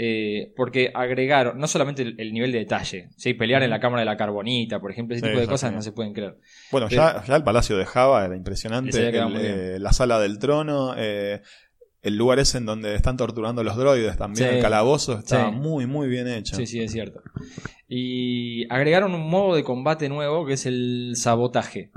eh, 0.00 0.52
porque 0.56 0.92
agregaron 0.94 1.58
no 1.58 1.66
solamente 1.66 2.02
el, 2.02 2.14
el 2.20 2.32
nivel 2.32 2.52
de 2.52 2.58
detalle, 2.60 3.08
¿sí? 3.16 3.34
pelear 3.34 3.64
en 3.64 3.70
la 3.70 3.80
cámara 3.80 4.02
de 4.02 4.06
la 4.06 4.16
carbonita, 4.16 4.78
por 4.78 4.92
ejemplo, 4.92 5.16
ese 5.16 5.24
Sí, 5.26 5.28
tipo 5.30 5.40
de 5.40 5.48
cosas 5.48 5.72
no 5.72 5.82
se 5.82 5.90
pueden 5.90 6.12
creer. 6.12 6.36
Bueno, 6.70 6.86
Pero- 6.88 7.02
ya, 7.02 7.24
ya 7.26 7.34
el 7.34 7.42
Palacio 7.42 7.76
de 7.76 7.84
Java 7.84 8.24
era 8.24 8.36
impresionante. 8.36 9.08
El, 9.08 9.36
eh, 9.36 9.78
la 9.80 9.92
sala 9.92 10.20
del 10.20 10.38
trono, 10.38 10.94
eh, 10.96 11.42
el 12.00 12.16
lugar 12.16 12.38
ese 12.38 12.58
en 12.58 12.66
donde 12.66 12.94
están 12.94 13.16
torturando 13.16 13.60
a 13.62 13.64
los 13.64 13.76
droides 13.76 14.16
también, 14.16 14.50
Sí. 14.50 14.54
el 14.56 14.62
calabozo 14.62 15.18
está 15.18 15.50
Sí. 15.50 15.56
muy, 15.56 15.86
muy 15.86 16.06
bien 16.06 16.28
hecho. 16.28 16.54
Sí, 16.54 16.66
sí, 16.68 16.80
es 16.80 16.92
cierto. 16.92 17.20
Y 17.88 18.72
agregaron 18.72 19.14
un 19.14 19.28
modo 19.28 19.56
de 19.56 19.64
combate 19.64 20.08
nuevo 20.08 20.46
que 20.46 20.52
es 20.52 20.64
el 20.66 21.14
sabotaje, 21.16 21.90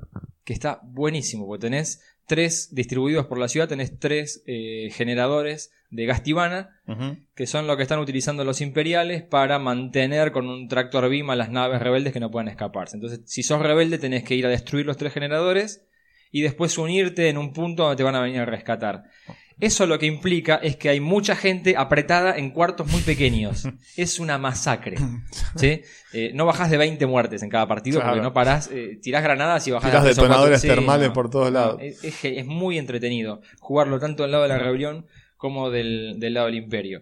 que 0.43 0.53
está 0.53 0.79
buenísimo, 0.83 1.45
porque 1.45 1.67
tenés 1.67 2.01
tres 2.25 2.73
distribuidos 2.73 3.27
por 3.27 3.37
la 3.37 3.47
ciudad, 3.47 3.67
tenés 3.67 3.99
tres 3.99 4.43
generadores 4.91 5.71
de 5.91 6.05
gas 6.05 6.23
tibana, 6.23 6.79
Ujú. 6.87 7.17
que 7.35 7.45
son 7.45 7.67
lo 7.67 7.77
que 7.77 7.83
están 7.83 7.99
utilizando 7.99 8.43
los 8.43 8.61
imperiales 8.61 9.21
para 9.23 9.59
mantener 9.59 10.31
con 10.31 10.47
un 10.47 10.67
tractor 10.67 11.09
beam 11.09 11.29
a 11.29 11.35
las 11.35 11.49
naves 11.51 11.81
rebeldes 11.81 12.13
que 12.13 12.19
no 12.19 12.31
puedan 12.31 12.47
escaparse. 12.47 12.95
Entonces, 12.97 13.21
si 13.25 13.43
sos 13.43 13.61
rebelde, 13.61 13.97
tenés 13.97 14.23
que 14.23 14.35
ir 14.35 14.45
a 14.45 14.49
destruir 14.49 14.85
los 14.85 14.97
tres 14.97 15.13
generadores 15.13 15.85
y 16.31 16.41
después 16.41 16.77
unirte 16.77 17.27
en 17.29 17.37
un 17.37 17.51
punto 17.53 17.83
donde 17.83 17.97
te 17.97 18.03
van 18.03 18.15
a 18.15 18.21
venir 18.21 18.39
a 18.39 18.45
rescatar. 18.45 19.03
Eso 19.59 19.85
lo 19.85 19.99
que 19.99 20.07
implica 20.07 20.55
es 20.55 20.75
que 20.75 20.89
hay 20.89 20.99
mucha 20.99 21.35
gente 21.35 21.75
apretada 21.77 22.35
en 22.35 22.49
cuartos 22.49 22.87
muy 22.91 23.01
pequeños. 23.01 23.67
Es 23.97 24.17
una 24.19 24.37
masacre. 24.39 24.95
¿sí? 25.55 25.81
Eh, 26.13 26.31
no 26.33 26.45
bajás 26.45 26.71
de 26.71 26.77
20 26.77 27.05
muertes 27.05 27.43
en 27.43 27.49
cada 27.49 27.67
partido 27.67 27.99
Claro. 27.99 28.13
porque 28.13 28.23
no 28.23 28.33
parás, 28.33 28.69
eh, 28.71 28.97
tirás 29.03 29.21
granadas 29.21 29.67
y 29.67 29.71
bajás 29.71 29.91
Tirás 29.91 30.03
de 30.03 30.07
tres 30.09 30.17
o 30.17 30.21
cuatro. 30.21 30.33
detonadores 30.35 30.61
Sí, 30.61 30.67
termales 30.67 31.07
no. 31.09 31.13
por 31.13 31.29
todos 31.29 31.51
No, 31.51 31.59
lados. 31.59 31.81
es, 31.81 32.03
es 32.03 32.15
que 32.19 32.39
es 32.39 32.45
muy 32.45 32.77
entretenido 32.79 33.41
jugarlo 33.59 33.99
tanto 33.99 34.23
del 34.23 34.31
lado 34.31 34.43
de 34.43 34.49
la 34.49 34.57
rebelión 34.57 35.05
como 35.41 35.71
del, 35.71 36.19
del 36.19 36.35
lado 36.35 36.45
del 36.45 36.55
imperio. 36.55 37.01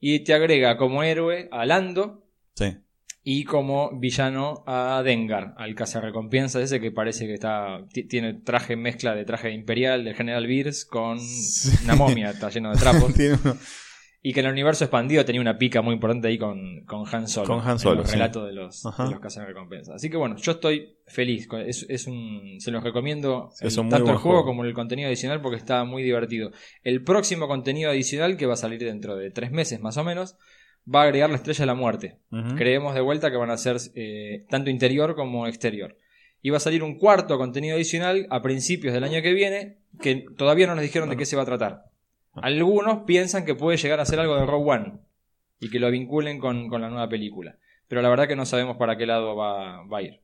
Y 0.00 0.24
te 0.24 0.34
agrega 0.34 0.76
como 0.76 1.04
héroe 1.04 1.48
a 1.52 1.64
Lando 1.64 2.26
Sí. 2.54 2.76
y 3.22 3.44
como 3.44 3.98
villano 3.98 4.64
a 4.66 5.02
Dengar, 5.04 5.54
al 5.56 5.74
cazarrecompensas 5.74 6.62
ese 6.64 6.80
que 6.80 6.90
parece 6.90 7.26
que 7.26 7.34
está 7.34 7.78
ti- 7.92 8.08
tiene 8.08 8.34
traje 8.34 8.74
mezcla 8.76 9.14
de 9.14 9.24
traje 9.24 9.52
imperial 9.52 10.04
del 10.04 10.14
general 10.16 10.46
Beers 10.46 10.84
con 10.84 11.20
Sí. 11.20 11.70
una 11.84 11.94
momia, 11.94 12.30
está 12.30 12.50
lleno 12.50 12.72
de 12.72 12.78
trapos. 12.80 13.14
Tiene 13.14 13.36
uno- 13.42 13.56
y 14.22 14.32
que 14.32 14.40
en 14.40 14.46
el 14.46 14.52
universo 14.52 14.84
expandido 14.84 15.24
tenía 15.24 15.40
una 15.40 15.56
pica 15.58 15.82
muy 15.82 15.94
importante 15.94 16.28
ahí 16.28 16.38
con, 16.38 16.84
con 16.84 17.04
Han 17.12 17.28
Solo. 17.28 17.46
Con 17.46 17.60
Han 17.60 17.72
en 17.72 17.78
Solo, 17.78 18.00
el 18.02 18.06
sí. 18.06 18.12
relato 18.14 18.44
de 18.44 18.52
los, 18.52 18.82
de 18.82 19.10
los 19.10 19.20
cazarrecompensas. 19.20 19.94
Así 19.96 20.10
que 20.10 20.16
bueno, 20.16 20.36
yo 20.36 20.52
estoy 20.52 20.96
feliz. 21.06 21.48
Es, 21.66 21.86
es 21.88 22.06
un, 22.06 22.56
se 22.58 22.70
los 22.70 22.82
recomiendo 22.82 23.50
Sí, 23.54 23.66
el- 23.66 23.74
tanto 23.74 23.96
el 23.96 24.02
juego, 24.02 24.18
juego. 24.18 24.44
como 24.44 24.64
el 24.64 24.74
contenido 24.74 25.06
adicional 25.08 25.40
porque 25.40 25.58
está 25.58 25.84
muy 25.84 26.02
divertido. 26.02 26.50
El 26.82 27.04
próximo 27.04 27.46
contenido 27.46 27.90
adicional, 27.90 28.36
que 28.36 28.46
va 28.46 28.54
a 28.54 28.56
salir 28.56 28.80
dentro 28.80 29.14
de 29.16 29.30
tres 29.30 29.52
meses 29.52 29.80
más 29.80 29.96
o 29.96 30.02
menos, 30.04 30.36
va 30.92 31.00
a 31.02 31.04
agregar 31.04 31.30
la 31.30 31.36
estrella 31.36 31.60
de 31.62 31.66
la 31.66 31.74
muerte. 31.74 32.18
Creemos 32.56 32.94
de 32.94 33.00
vuelta 33.00 33.30
que 33.30 33.36
van 33.36 33.50
a 33.50 33.56
ser 33.56 33.76
eh, 33.94 34.44
tanto 34.48 34.70
interior 34.70 35.14
como 35.14 35.46
exterior. 35.46 35.96
Y 36.42 36.50
va 36.50 36.58
a 36.58 36.60
salir 36.60 36.82
un 36.84 36.96
cuarto 36.98 37.38
contenido 37.38 37.74
adicional 37.76 38.26
a 38.30 38.40
principios 38.42 38.94
del 38.94 39.02
año 39.04 39.20
que 39.20 39.32
viene, 39.32 39.78
que 40.00 40.26
todavía 40.36 40.66
no 40.68 40.74
nos 40.76 40.82
dijeron 40.82 41.08
de 41.10 41.16
qué 41.16 41.26
se 41.26 41.34
va 41.34 41.42
a 41.42 41.46
tratar. 41.46 41.84
Algunos 42.42 43.04
piensan 43.04 43.44
que 43.44 43.54
puede 43.54 43.78
llegar 43.78 44.00
a 44.00 44.06
ser 44.06 44.20
algo 44.20 44.36
de 44.36 44.46
Rogue 44.46 44.70
One 44.70 44.92
y 45.60 45.70
que 45.70 45.78
lo 45.80 45.90
vinculen 45.90 46.38
con, 46.38 46.68
con 46.68 46.80
la 46.80 46.88
nueva 46.88 47.08
película. 47.08 47.56
Pero 47.88 48.02
la 48.02 48.08
verdad 48.08 48.28
que 48.28 48.36
no 48.36 48.46
sabemos 48.46 48.76
para 48.76 48.96
qué 48.96 49.06
lado 49.06 49.36
va, 49.36 49.84
va 49.86 49.98
a 49.98 50.02
ir. 50.02 50.20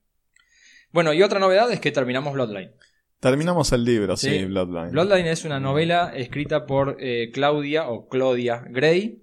Bueno, 0.90 1.12
y 1.12 1.22
otra 1.22 1.38
novedad 1.38 1.70
es 1.72 1.80
que 1.80 1.92
terminamos 1.92 2.34
Bloodline. 2.34 2.72
Terminamos 3.20 3.70
el 3.72 3.84
libro, 3.84 4.16
sí, 4.16 4.30
Sí. 4.30 4.44
Bloodline. 4.46 4.90
Bloodline 4.90 5.26
es 5.28 5.44
una 5.44 5.60
novela 5.60 6.12
escrita 6.14 6.66
por 6.66 6.96
eh, 6.98 7.30
Claudia 7.32 7.88
o 7.88 8.08
Claudia 8.08 8.64
Gray. 8.68 9.22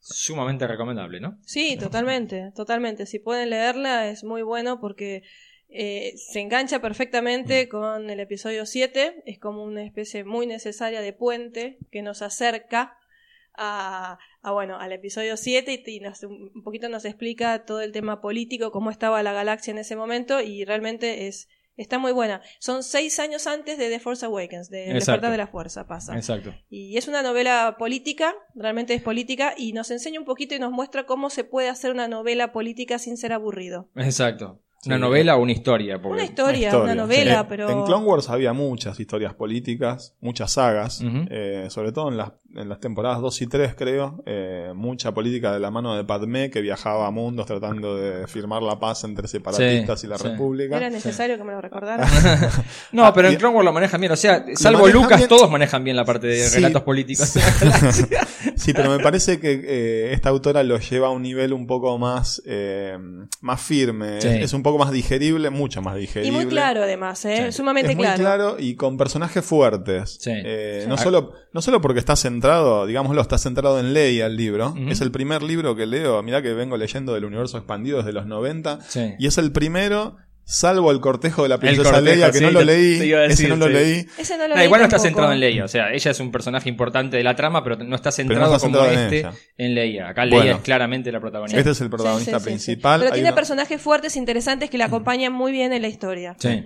Sumamente 0.00 0.66
recomendable, 0.66 1.20
¿no? 1.20 1.38
Sí, 1.42 1.76
totalmente, 1.78 2.50
totalmente. 2.54 3.06
Si 3.06 3.18
pueden 3.18 3.50
leerla 3.50 4.08
es 4.08 4.24
muy 4.24 4.42
bueno 4.42 4.80
porque 4.80 5.22
eh, 5.74 6.14
se 6.16 6.40
engancha 6.40 6.78
Mm. 6.78 6.82
perfectamente 6.82 7.68
con 7.68 8.08
el 8.08 8.20
episodio 8.20 8.64
7. 8.64 9.22
Es 9.26 9.38
como 9.38 9.62
una 9.64 9.82
especie 9.84 10.24
muy 10.24 10.46
necesaria 10.46 11.00
de 11.00 11.12
puente 11.12 11.78
que 11.90 12.00
nos 12.02 12.22
acerca 12.22 12.96
a, 13.56 14.18
a, 14.42 14.52
bueno, 14.52 14.78
al 14.78 14.92
episodio 14.92 15.36
7 15.36 15.82
y, 15.86 15.96
y 15.96 16.00
nos- 16.00 16.22
un 16.24 16.62
poquito 16.64 16.88
nos 16.88 17.04
explica 17.04 17.64
todo 17.64 17.80
el 17.80 17.92
tema 17.92 18.20
político, 18.20 18.70
cómo 18.72 18.90
estaba 18.90 19.22
la 19.22 19.32
galaxia 19.32 19.70
en 19.72 19.78
ese 19.78 19.96
momento 19.96 20.40
y 20.40 20.64
realmente 20.64 21.26
es, 21.28 21.48
Está 21.76 21.98
muy 21.98 22.12
buena. 22.12 22.40
Son 22.60 22.84
seis 22.84 23.18
años 23.18 23.48
antes 23.48 23.78
de 23.78 23.88
The 23.88 23.98
Force 23.98 24.24
Awakens, 24.24 24.70
de 24.70 24.82
Exacto. 24.84 24.94
despertar 24.94 25.30
de 25.32 25.38
la 25.38 25.48
fuerza, 25.48 25.88
pasa. 25.88 26.14
Exacto. 26.14 26.54
Y 26.70 26.96
es 26.96 27.08
una 27.08 27.20
novela 27.20 27.74
política, 27.80 28.32
realmente 28.54 28.94
es 28.94 29.02
política, 29.02 29.54
y 29.56 29.72
nos 29.72 29.90
enseña 29.90 30.20
un 30.20 30.24
poquito 30.24 30.54
y 30.54 30.60
nos 30.60 30.70
muestra 30.70 31.04
cómo 31.04 31.30
se 31.30 31.42
puede 31.42 31.68
hacer 31.68 31.90
una 31.90 32.06
novela 32.06 32.52
política 32.52 33.00
sin 33.00 33.16
ser 33.16 33.32
aburrido. 33.32 33.90
Exacto. 33.96 34.60
Una 34.86 34.96
Sí. 34.96 35.00
novela 35.00 35.36
o 35.36 35.42
una 35.42 35.52
historia. 35.52 36.00
Porque... 36.00 36.14
Una 36.14 36.24
historia, 36.24 36.76
Una 36.78 36.94
novela, 36.94 37.40
sí. 37.40 37.46
pero... 37.48 37.68
En 37.70 37.84
Clone 37.84 38.04
Wars 38.04 38.28
había 38.30 38.52
muchas 38.52 38.98
historias 39.00 39.34
políticas, 39.34 40.14
muchas 40.20 40.52
sagas, 40.52 41.02
eh, 41.30 41.66
sobre 41.70 41.92
todo 41.92 42.08
en 42.10 42.16
las, 42.16 42.32
en 42.56 42.68
las 42.68 42.80
temporadas 42.80 43.20
2 43.20 43.42
y 43.42 43.46
3 43.46 43.74
creo, 43.74 44.22
eh, 44.26 44.72
mucha 44.74 45.12
política 45.12 45.52
de 45.52 45.60
la 45.60 45.70
mano 45.70 45.96
de 45.96 46.04
Padmé 46.04 46.50
que 46.50 46.60
viajaba 46.60 47.06
a 47.06 47.10
mundos 47.10 47.46
tratando 47.46 47.96
de 47.96 48.26
firmar 48.26 48.62
la 48.62 48.78
paz 48.78 49.04
entre 49.04 49.26
separatistas 49.28 50.00
Sí, 50.00 50.06
y 50.06 50.10
la 50.10 50.18
sí. 50.18 50.28
república. 50.28 50.76
Era 50.76 50.90
necesario 50.90 51.36
que 51.36 51.44
me 51.44 51.52
lo 51.52 51.60
recordaran. 51.60 52.08
No, 52.92 53.12
pero 53.12 53.28
en 53.28 53.36
Clone 53.36 53.54
Wars 53.56 53.64
lo 53.64 53.72
manejan 53.72 54.00
bien. 54.00 54.12
O 54.12 54.16
sea, 54.16 54.44
salvo 54.54 54.86
Lucas, 54.88 55.18
bien. 55.18 55.28
todos 55.28 55.50
manejan 55.50 55.82
bien 55.82 55.96
la 55.96 56.04
parte 56.04 56.26
de 56.28 56.36
Sí. 56.48 56.56
relatos 56.56 56.82
políticos. 56.82 57.34
Sí, 58.56 58.72
pero 58.72 58.90
me 58.90 59.02
parece 59.02 59.40
que 59.40 59.52
eh, 59.64 60.12
esta 60.12 60.28
autora 60.28 60.62
lo 60.62 60.78
lleva 60.78 61.08
a 61.08 61.10
un 61.10 61.22
nivel 61.22 61.52
un 61.52 61.66
poco 61.66 61.98
más, 61.98 62.42
eh, 62.46 62.96
más 63.40 63.60
firme, 63.60 64.20
Sí. 64.20 64.28
es, 64.28 64.34
es 64.44 64.52
un 64.52 64.62
poco 64.62 64.73
más 64.78 64.90
digerible, 64.92 65.50
mucho 65.50 65.82
más 65.82 65.96
y 65.96 66.00
digerible. 66.00 66.32
muy 66.32 66.46
claro 66.46 66.82
además, 66.82 67.24
¿eh? 67.24 67.46
Sí. 67.46 67.52
Sumamente 67.52 67.92
es 67.92 67.96
muy 67.96 68.04
claro. 68.04 68.20
claro. 68.20 68.56
y 68.58 68.74
con 68.74 68.96
personajes 68.96 69.44
fuertes. 69.44 70.18
Sí. 70.20 70.30
Eh, 70.34 70.80
Sí. 70.84 70.88
No, 70.88 70.98
solo, 70.98 71.32
no 71.52 71.62
solo 71.62 71.80
porque 71.80 71.98
está 72.00 72.16
centrado, 72.16 72.86
digámoslo, 72.86 73.20
está 73.22 73.38
centrado 73.38 73.78
en 73.80 73.94
Leia 73.94 74.26
el 74.26 74.36
libro. 74.36 74.74
Es 74.88 75.00
el 75.00 75.10
primer 75.10 75.42
libro 75.42 75.74
que 75.76 75.86
leo. 75.86 76.22
Mirá 76.22 76.42
que 76.42 76.52
vengo 76.52 76.76
leyendo 76.76 77.14
del 77.14 77.24
universo 77.24 77.56
expandido 77.56 77.98
desde 77.98 78.12
los 78.12 78.26
90. 78.26 78.80
Sí. 78.88 79.14
Y 79.18 79.26
es 79.26 79.38
el 79.38 79.52
primero, 79.52 80.16
salvo 80.44 80.90
el 80.90 81.00
cortejo 81.00 81.42
de 81.44 81.48
la 81.48 81.54
El 81.56 81.60
princesa 81.60 81.90
cortejo, 81.90 82.04
Leia, 82.14 82.30
que 82.30 82.38
sí, 82.38 82.44
no 82.44 82.50
lo 82.50 82.62
leí. 82.62 83.12
ese 83.30 83.48
no 83.48 83.56
lo 83.56 83.68
leí. 83.68 84.06
Ese 84.18 84.36
no 84.36 84.42
lo 84.44 84.48
No, 84.50 84.54
leí 84.56 84.64
igual 84.66 84.80
no 84.82 84.84
está 84.86 84.98
centrado 84.98 85.32
en 85.32 85.40
Leia, 85.40 85.64
o 85.64 85.68
sea, 85.68 85.92
ella 85.92 86.10
es 86.10 86.20
un 86.20 86.30
personaje 86.30 86.68
importante 86.68 87.16
de 87.16 87.22
la 87.24 87.34
trama, 87.34 87.64
pero 87.64 87.76
no 87.76 87.96
está 87.96 88.10
centrado 88.12 88.40
no 88.50 88.54
está 88.54 88.66
como 88.66 88.76
centrado 88.78 88.92
en 88.92 89.04
este 89.06 89.18
ella. 89.20 89.32
en 89.56 89.74
Leia. 89.74 90.08
Acá 90.08 90.22
Bueno. 90.28 90.40
Leia 90.44 90.56
es 90.56 90.60
claramente 90.62 91.10
la 91.10 91.20
protagonista. 91.20 91.58
Este 91.58 91.70
es 91.70 91.80
el 91.80 91.90
protagonista 91.90 92.32
sí, 92.32 92.36
sí, 92.38 92.44
sí. 92.44 92.44
principal. 92.50 93.00
Pero 93.00 93.12
Hay 93.12 93.18
tiene 93.18 93.28
una- 93.30 93.34
personajes 93.34 93.80
fuertes, 93.80 94.16
interesantes 94.16 94.70
que 94.70 94.78
le 94.78 94.84
acompañan 94.84 95.32
muy 95.32 95.50
bien 95.52 95.72
en 95.72 95.82
la 95.82 95.88
historia. 95.88 96.36
Sí. 96.38 96.64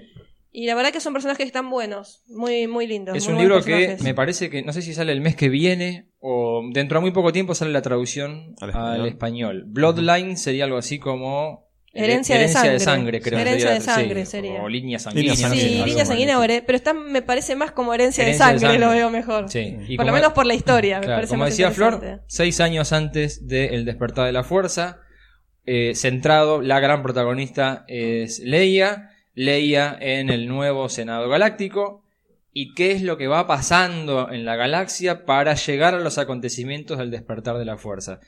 Y 0.50 0.66
la 0.66 0.74
verdad 0.74 0.90
que 0.92 1.00
son 1.00 1.12
personajes 1.12 1.38
que 1.38 1.44
están 1.44 1.70
buenos, 1.70 2.22
muy, 2.26 2.66
muy 2.66 2.86
lindos. 2.86 3.16
Es 3.16 3.26
muy 3.26 3.34
un 3.34 3.40
libro 3.42 3.62
que 3.62 3.96
me 4.02 4.14
parece 4.14 4.48
que, 4.50 4.62
no 4.62 4.72
sé 4.72 4.82
si 4.82 4.94
sale 4.94 5.12
el 5.12 5.20
mes 5.20 5.36
que 5.36 5.50
viene 5.50 6.08
o 6.20 6.62
dentro 6.72 6.98
de 6.98 7.02
muy 7.02 7.10
poco 7.12 7.32
tiempo 7.32 7.54
sale 7.54 7.70
la 7.70 7.82
traducción 7.82 8.56
Al 8.60 8.70
al 8.70 9.06
español. 9.06 9.08
español. 9.08 9.64
Bloodline 9.68 10.36
sería 10.36 10.64
algo 10.64 10.78
así 10.78 10.98
como... 10.98 11.67
Herencia 11.94 12.38
de 12.38 12.48
sangre. 12.78 13.20
creo. 13.20 13.38
Herencia 13.38 13.70
de 13.70 13.80
sí, 13.80 13.86
sangre 13.86 14.26
sería. 14.26 14.62
O 14.62 14.68
línea 14.68 14.98
sanguínea. 14.98 15.34
Sí, 15.34 15.42
sanguínea, 15.42 15.86
línea 15.86 16.02
el 16.02 16.06
sanguínea, 16.06 16.62
pero 16.66 16.76
está, 16.76 16.92
me 16.94 17.22
parece 17.22 17.56
más 17.56 17.72
como 17.72 17.94
herencia, 17.94 18.22
Herencia 18.22 18.46
de 18.46 18.52
de, 18.52 18.58
sangre, 18.60 18.78
sangre. 18.78 18.86
lo 18.86 18.92
veo 18.92 19.10
mejor. 19.10 19.48
Sí. 19.48 19.76
Y 19.88 19.96
por 19.96 20.06
lo 20.06 20.12
menos 20.12 20.32
por 20.32 20.46
la 20.46 20.54
historia, 20.54 21.00
me 21.00 21.06
parece 21.06 21.30
como 21.30 21.44
más 21.44 21.50
decía 21.50 21.70
Flor, 21.70 22.22
seis 22.26 22.60
años 22.60 22.92
antes 22.92 23.48
del 23.48 23.84
despertar 23.84 24.26
de 24.26 24.32
la 24.32 24.44
fuerza, 24.44 25.00
eh, 25.66 25.94
centrado, 25.94 26.62
la 26.62 26.80
gran 26.80 27.02
protagonista 27.02 27.84
es 27.88 28.38
Leia, 28.40 29.10
Leia 29.34 29.96
en 30.00 30.30
el 30.30 30.48
nuevo 30.48 30.88
Senado 30.88 31.28
Galáctico, 31.28 32.04
y 32.52 32.74
qué 32.74 32.92
es 32.92 33.02
lo 33.02 33.16
que 33.18 33.28
va 33.28 33.46
pasando 33.46 34.30
en 34.30 34.44
la 34.44 34.56
galaxia 34.56 35.24
para 35.24 35.54
llegar 35.54 35.94
a 35.94 36.00
los 36.00 36.18
acontecimientos 36.18 36.98
del 36.98 37.10
despertar 37.10 37.58
de 37.58 37.64
la 37.64 37.76
fuerza. 37.76 38.20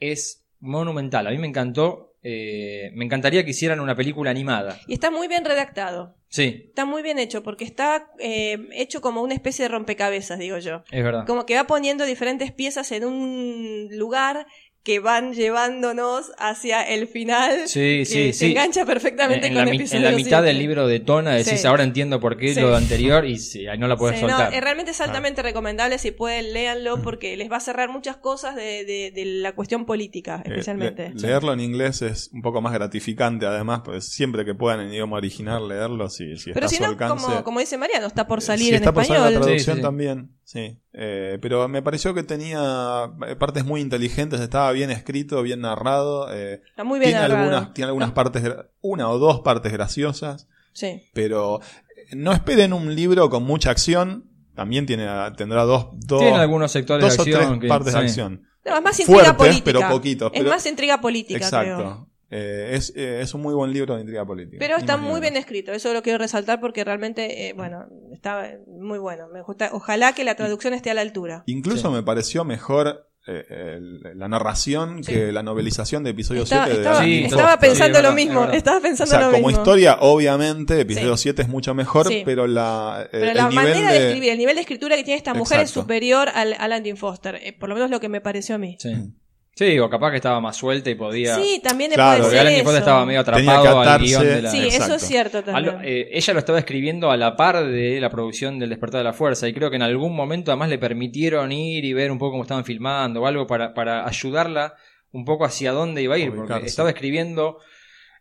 Es 0.00 0.44
monumental, 0.60 1.26
a 1.26 1.30
mí 1.30 1.38
me 1.38 1.48
encantó, 1.48 2.13
eh, 2.26 2.90
me 2.94 3.04
encantaría 3.04 3.44
que 3.44 3.50
hicieran 3.50 3.80
una 3.80 3.94
película 3.94 4.30
animada. 4.30 4.80
Y 4.86 4.94
está 4.94 5.10
muy 5.10 5.28
bien 5.28 5.44
redactado. 5.44 6.16
Sí, 6.28 6.64
Está 6.66 6.84
muy 6.84 7.02
bien 7.02 7.20
hecho, 7.20 7.44
porque 7.44 7.64
está 7.64 8.10
eh, 8.18 8.58
hecho 8.72 9.00
como 9.00 9.22
una 9.22 9.34
especie 9.34 9.66
de 9.66 9.68
rompecabezas, 9.68 10.38
digo 10.38 10.58
yo. 10.58 10.82
es 10.90 11.04
verdad. 11.04 11.26
Como 11.26 11.46
que 11.46 11.54
va 11.54 11.68
poniendo 11.68 12.04
diferentes 12.04 12.50
piezas 12.50 12.90
en 12.90 13.04
un 13.04 13.88
lugar 13.92 14.46
que 14.84 15.00
van 15.00 15.32
llevándonos 15.32 16.32
hacia 16.38 16.82
el 16.82 17.08
final. 17.08 17.66
Sí, 17.68 18.00
que 18.00 18.04
sí, 18.04 18.32
se 18.32 18.32
sí. 18.34 18.50
engancha 18.50 18.84
perfectamente 18.84 19.46
En 19.46 19.54
con 19.54 19.64
la, 19.64 19.70
mi- 19.70 19.76
episodio 19.78 19.98
en 20.06 20.12
la 20.12 20.16
mitad 20.16 20.42
del 20.42 20.58
libro 20.58 20.86
de 20.86 21.00
Tona 21.00 21.32
decís, 21.34 21.62
Sí. 21.62 21.66
ahora 21.66 21.84
entiendo 21.84 22.20
por 22.20 22.36
qué 22.36 22.52
Sí. 22.54 22.60
lo 22.60 22.76
anterior 22.76 23.24
y 23.24 23.38
sí, 23.38 23.66
ahí 23.66 23.78
no 23.78 23.88
la 23.88 23.96
puedes 23.96 24.18
Sí, 24.20 24.24
no, 24.26 24.28
soltar. 24.28 24.52
eh, 24.52 24.60
realmente 24.60 24.90
es 24.90 25.00
altamente 25.00 25.40
recomendable 25.42 25.96
si 25.96 26.10
pueden 26.10 26.52
léanlo 26.52 27.00
porque 27.00 27.34
les 27.38 27.50
va 27.50 27.56
a 27.56 27.60
cerrar 27.60 27.88
muchas 27.88 28.18
cosas 28.18 28.56
de, 28.56 28.84
de- 28.84 29.10
de 29.14 29.24
la 29.24 29.54
cuestión 29.54 29.86
política 29.86 30.42
Eh, 30.44 30.50
especialmente. 30.50 31.12
le- 31.14 31.20
leerlo 31.28 31.54
en 31.54 31.60
inglés 31.60 32.02
es 32.02 32.28
un 32.34 32.42
poco 32.42 32.60
más 32.60 32.74
gratificante, 32.74 33.46
además, 33.46 33.80
pues 33.86 34.12
siempre 34.12 34.44
que 34.44 34.54
puedan 34.54 34.80
en 34.80 34.92
idioma 34.92 35.16
original 35.16 35.66
leerlo, 35.66 36.10
si, 36.10 36.36
si 36.36 36.52
Pero 36.52 36.66
está 36.66 36.68
si 36.68 36.74
a 36.76 36.78
su 36.78 36.84
no, 36.84 36.90
alcance. 36.90 37.24
como, 37.26 37.42
como 37.42 37.60
dice 37.60 37.78
Mariano, 37.78 38.06
está 38.06 38.26
por 38.26 38.40
Eh, 38.40 38.42
salir 38.42 38.64
si 38.66 38.68
en 38.70 38.74
está 38.76 38.92
por 38.92 39.06
salir 39.06 39.22
la 39.22 39.28
traducción 39.30 39.58
Sí, 39.58 39.64
sí, 39.64 39.76
sí. 39.76 39.80
también, 39.80 40.30
sí. 40.44 40.78
Eh, 40.92 41.38
pero 41.42 41.66
me 41.68 41.82
pareció 41.82 42.14
que 42.14 42.22
tenía 42.22 43.10
eh, 43.26 43.36
partes 43.36 43.64
muy 43.64 43.80
inteligentes, 43.80 44.40
estaba 44.40 44.70
bien 44.72 44.90
escrito, 44.90 45.42
bien 45.42 45.60
narrado. 45.60 46.32
eh, 46.32 46.62
Está 46.68 46.84
muy 46.84 46.98
bien 46.98 47.10
tiene, 47.12 47.20
narrado. 47.28 47.40
algunas, 47.50 47.74
tiene 47.74 47.86
algunas 47.88 48.08
No, 48.10 48.14
partes, 48.14 48.42
una 48.80 49.08
o 49.10 49.18
dos 49.18 49.40
partes 49.40 49.72
graciosas, 49.72 50.46
sí. 50.72 51.02
pero 51.12 51.60
no 52.12 52.32
esperen 52.32 52.72
un 52.72 52.94
libro 52.94 53.28
con 53.30 53.42
mucha 53.44 53.70
acción. 53.70 54.30
También 54.54 54.86
tiene, 54.86 55.08
tendrá 55.36 55.64
dos, 55.64 55.88
dos, 55.94 56.20
Tiene 56.20 56.36
algunos 56.36 56.70
sectores 56.70 57.02
dos 57.04 57.12
de 57.16 57.18
o 57.18 57.22
acción 57.36 57.50
tres 57.58 57.60
que- 57.62 57.68
partes 57.68 57.92
sí. 57.92 57.98
de 57.98 58.04
acción. 58.04 58.42
No, 58.64 58.76
es 58.76 58.82
más 58.82 59.00
intriga 59.00 59.18
Fuertes, 59.34 59.36
política. 59.36 59.64
pero 59.80 59.88
poquitos. 59.90 60.30
es 60.32 60.38
pero- 60.40 60.50
más 60.50 60.66
intriga 60.66 61.00
política, 61.00 61.50
creo. 61.50 62.08
Eh, 62.36 62.74
es, 62.74 62.92
eh, 62.96 63.20
es 63.20 63.32
un 63.32 63.42
muy 63.42 63.54
buen 63.54 63.72
libro 63.72 63.94
de 63.94 64.00
intriga 64.00 64.26
política. 64.26 64.56
Pero 64.58 64.76
está 64.76 64.96
muy 64.96 65.20
bien 65.20 65.36
escrito, 65.36 65.70
eso 65.72 65.92
lo 65.92 66.02
quiero 66.02 66.18
resaltar 66.18 66.58
porque 66.60 66.82
realmente, 66.82 67.48
eh, 67.48 67.52
bueno, 67.52 67.86
está 68.12 68.58
muy 68.66 68.98
bueno. 68.98 69.28
Me 69.32 69.40
gusta. 69.42 69.70
Ojalá 69.72 70.14
que 70.14 70.24
la 70.24 70.34
traducción 70.34 70.74
esté 70.74 70.90
a 70.90 70.94
la 70.94 71.02
altura. 71.02 71.44
Incluso 71.46 71.88
Sí. 71.88 71.94
me 71.94 72.02
pareció 72.02 72.44
mejor 72.44 73.08
eh, 73.26 73.78
la 74.14 74.28
narración 74.28 75.02
Sí. 75.02 75.10
que 75.12 75.32
la 75.32 75.42
novelización 75.42 76.04
de 76.04 76.10
episodio 76.10 76.42
Estaba, 76.42 76.64
7 76.66 76.76
de 76.78 76.82
estaba- 76.82 76.98
Alan 76.98 77.08
Sí, 77.08 77.24
estaba 77.24 77.58
pensando 77.58 77.98
es 77.98 78.04
lo 78.04 78.12
mismo, 78.12 78.44
es 78.50 78.56
estaba 78.56 78.76
O 78.78 78.82
pensando 78.82 79.10
sea, 79.10 79.20
lo 79.20 79.32
como 79.32 79.46
mismo. 79.46 79.60
historia, 79.62 79.96
obviamente, 80.00 80.78
episodio 80.80 81.16
Sí. 81.16 81.22
7 81.22 81.40
es 81.40 81.48
mucho 81.48 81.72
mejor, 81.72 82.06
Sí. 82.06 82.20
pero 82.26 82.46
la, 82.46 83.00
eh, 83.04 83.08
Pero 83.12 83.30
el 83.30 83.36
la 83.38 83.48
nivel 83.48 83.64
manera 83.70 83.92
de... 83.92 83.98
de- 83.98 84.06
escribir, 84.08 84.30
el 84.32 84.36
nivel 84.38 84.54
de 84.56 84.60
escritura 84.60 84.96
que 84.96 85.04
tiene 85.04 85.16
esta 85.16 85.32
mujer 85.32 85.60
es 85.60 85.70
Exacto. 85.70 85.80
superior 85.82 86.28
al 86.34 86.54
a 86.58 86.68
Landon 86.68 86.98
Foster. 86.98 87.36
eh, 87.36 87.54
por 87.58 87.70
lo 87.70 87.74
menos 87.76 87.88
lo 87.90 87.98
que 87.98 88.10
me 88.10 88.20
pareció 88.20 88.56
a 88.56 88.58
mí. 88.58 88.76
Sí. 88.78 88.92
Sí, 89.56 89.78
o 89.78 89.88
capaz 89.88 90.10
que 90.10 90.16
estaba 90.16 90.40
más 90.40 90.56
suelta 90.56 90.90
y 90.90 90.96
podía. 90.96 91.36
Sí, 91.36 91.60
también 91.62 91.90
le 91.90 91.94
Claro, 91.94 92.24
puede 92.24 92.30
ser 92.30 92.40
Alan 92.40 92.52
eso. 92.54 92.76
Estaba 92.76 93.06
medio 93.06 93.22
Tenía 93.24 93.42
que 93.44 93.50
atrapado 93.50 93.80
al 93.82 94.00
guion 94.02 94.22
de 94.24 94.42
la. 94.42 94.50
Sí, 94.50 94.58
Exacto. 94.64 94.84
eso 94.84 94.94
es 94.96 95.02
cierto 95.02 95.38
A 95.38 95.42
también. 95.44 95.78
eh, 95.84 96.08
ella 96.12 96.32
lo 96.32 96.38
estaba 96.40 96.58
escribiendo 96.58 97.10
a 97.12 97.16
la 97.16 97.36
par 97.36 97.64
de 97.64 98.00
la 98.00 98.10
producción 98.10 98.58
del 98.58 98.70
Despertar 98.70 98.98
de 98.98 99.04
la 99.04 99.12
Fuerza 99.12 99.46
y 99.46 99.54
creo 99.54 99.70
que 99.70 99.76
en 99.76 99.82
algún 99.82 100.16
momento 100.16 100.50
además 100.50 100.70
le 100.70 100.78
permitieron 100.78 101.52
ir 101.52 101.84
y 101.84 101.92
ver 101.92 102.10
un 102.10 102.18
poco 102.18 102.32
cómo 102.32 102.42
estaban 102.42 102.64
filmando 102.64 103.22
o 103.22 103.26
algo 103.26 103.46
para, 103.46 103.74
para 103.74 104.06
ayudarla 104.08 104.74
un 105.12 105.24
poco 105.24 105.44
hacia 105.44 105.70
dónde 105.70 106.02
iba 106.02 106.16
a 106.16 106.18
ir, 106.18 106.34
porque 106.34 106.66
estaba 106.66 106.88
escribiendo 106.90 107.58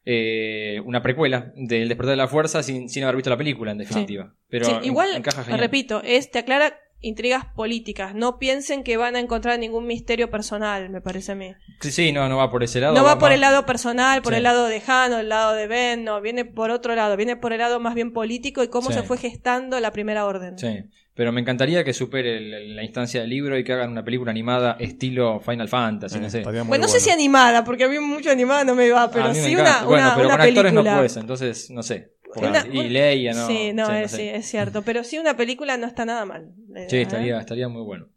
eh, 0.05 0.81
una 0.85 1.01
precuela 1.01 1.51
del 1.55 1.87
Despertar 1.87 2.11
de 2.11 2.17
la 2.17 2.27
Fuerza 2.27 2.61
sin, 2.61 2.89
sin 2.89 3.03
haber 3.03 3.15
visto 3.15 3.29
la 3.29 3.37
película 3.37 3.71
en 3.71 3.77
definitiva. 3.79 4.33
Pero 4.49 4.65
Sí, 4.65 4.71
en- 4.71 4.85
igual, 4.85 5.15
encaja 5.15 5.43
genial. 5.43 5.59
repito, 5.61 6.01
es, 6.03 6.29
te 6.29 6.39
aclara 6.39 6.77
intrigas 7.03 7.45
políticas. 7.55 8.15
No 8.15 8.39
piensen 8.39 8.83
que 8.83 8.97
van 8.97 9.15
a 9.15 9.19
encontrar 9.19 9.59
ningún 9.59 9.85
misterio 9.85 10.31
personal, 10.31 10.89
me 10.89 11.01
parece 11.01 11.33
a 11.33 11.35
mí. 11.35 11.53
Sí, 11.81 11.91
sí, 11.91 12.11
no, 12.11 12.27
no 12.29 12.37
va 12.37 12.49
por 12.49 12.63
ese 12.63 12.79
lado. 12.79 12.95
No 12.95 13.03
va 13.03 13.19
por 13.19 13.29
más- 13.29 13.33
el 13.35 13.41
lado 13.41 13.65
personal, 13.67 14.21
por 14.23 14.33
Sí. 14.33 14.37
el 14.37 14.43
lado 14.43 14.65
de 14.67 14.81
Han 14.87 15.13
o 15.13 15.19
el 15.19 15.29
lado 15.29 15.53
de 15.53 15.67
Ben, 15.67 16.03
no, 16.03 16.19
viene 16.21 16.45
por 16.45 16.71
otro 16.71 16.95
lado, 16.95 17.15
viene 17.17 17.35
por 17.35 17.53
el 17.53 17.59
lado 17.59 17.79
más 17.79 17.93
bien 17.93 18.11
político 18.13 18.63
y 18.63 18.69
cómo 18.69 18.87
Sí. 18.89 18.95
se 18.95 19.03
fue 19.03 19.17
gestando 19.17 19.79
la 19.79 19.91
primera 19.91 20.25
orden. 20.25 20.57
Sí, 20.57 20.85
pero 21.13 21.31
me 21.31 21.41
encantaría 21.41 21.83
que 21.83 21.93
supere 21.93 22.37
el- 22.37 22.75
la 22.75 22.83
instancia 22.83 23.21
del 23.21 23.29
libro 23.29 23.57
y 23.57 23.63
que 23.63 23.73
hagan 23.73 23.91
una 23.91 24.03
película 24.03 24.31
animada 24.31 24.77
estilo 24.79 25.39
Final 25.41 25.67
Fantasy, 25.67 26.17
eh, 26.17 26.21
no 26.21 26.29
sé. 26.29 26.39
estaría 26.39 26.63
muy 26.63 26.69
Bueno, 26.69 26.85
no 26.85 26.87
sé 26.91 26.99
si 27.01 27.09
animada, 27.09 27.63
porque 27.65 27.83
a 27.83 27.87
mí 27.89 27.99
mucho 27.99 28.31
animada 28.31 28.63
no 28.63 28.75
me 28.75 28.89
va, 28.89 29.11
pero 29.11 29.25
A 29.25 29.27
mí 29.33 29.39
me 29.39 29.43
sí 29.45 29.55
una, 29.55 29.83
bueno, 29.83 30.05
una, 30.07 30.15
pero 30.15 30.27
una 30.29 30.37
con 30.37 30.47
actores 30.47 30.73
no 30.73 30.79
película. 30.81 30.95
puedes, 30.95 31.17
entonces 31.17 31.69
no 31.69 31.83
sé. 31.83 32.13
Una- 32.35 32.65
y 32.71 32.89
Leia, 32.89 33.33
¿no? 33.33 33.47
Sí, 33.47 33.73
no, 33.73 33.91
es, 33.93 34.11
sé. 34.11 34.17
sí, 34.17 34.27
es 34.29 34.45
cierto. 34.47 34.81
Pero 34.81 35.03
sí, 35.03 35.17
una 35.19 35.35
película 35.37 35.77
no 35.77 35.87
está 35.87 36.05
nada 36.05 36.25
mal. 36.25 36.51
Sí, 36.87 36.97
¿Eh? 36.97 37.01
estaría, 37.01 37.39
estaría 37.39 37.67
muy 37.67 37.83
bueno. 37.83 38.07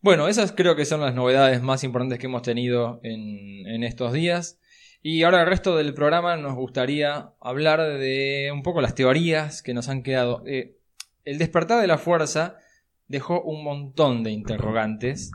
Bueno, 0.00 0.28
esas 0.28 0.52
creo 0.52 0.76
que 0.76 0.84
son 0.84 1.00
las 1.00 1.14
novedades 1.14 1.60
más 1.62 1.82
importantes 1.84 2.18
que 2.18 2.26
hemos 2.26 2.42
tenido 2.42 3.00
en, 3.02 3.66
en 3.66 3.82
estos 3.84 4.12
días. 4.12 4.58
Y 5.02 5.22
ahora 5.22 5.40
el 5.42 5.48
resto 5.48 5.76
del 5.76 5.94
programa 5.94 6.36
nos 6.36 6.54
gustaría 6.54 7.30
hablar 7.40 7.80
de 7.98 8.50
un 8.52 8.62
poco 8.62 8.80
las 8.80 8.94
teorías 8.94 9.62
que 9.62 9.74
nos 9.74 9.88
han 9.88 10.02
quedado. 10.02 10.42
Eh, 10.46 10.76
el 11.24 11.38
despertar 11.38 11.80
de 11.80 11.86
la 11.86 11.98
fuerza 11.98 12.56
dejó 13.06 13.40
un 13.42 13.64
montón 13.64 14.22
de 14.24 14.30
interrogantes 14.32 15.30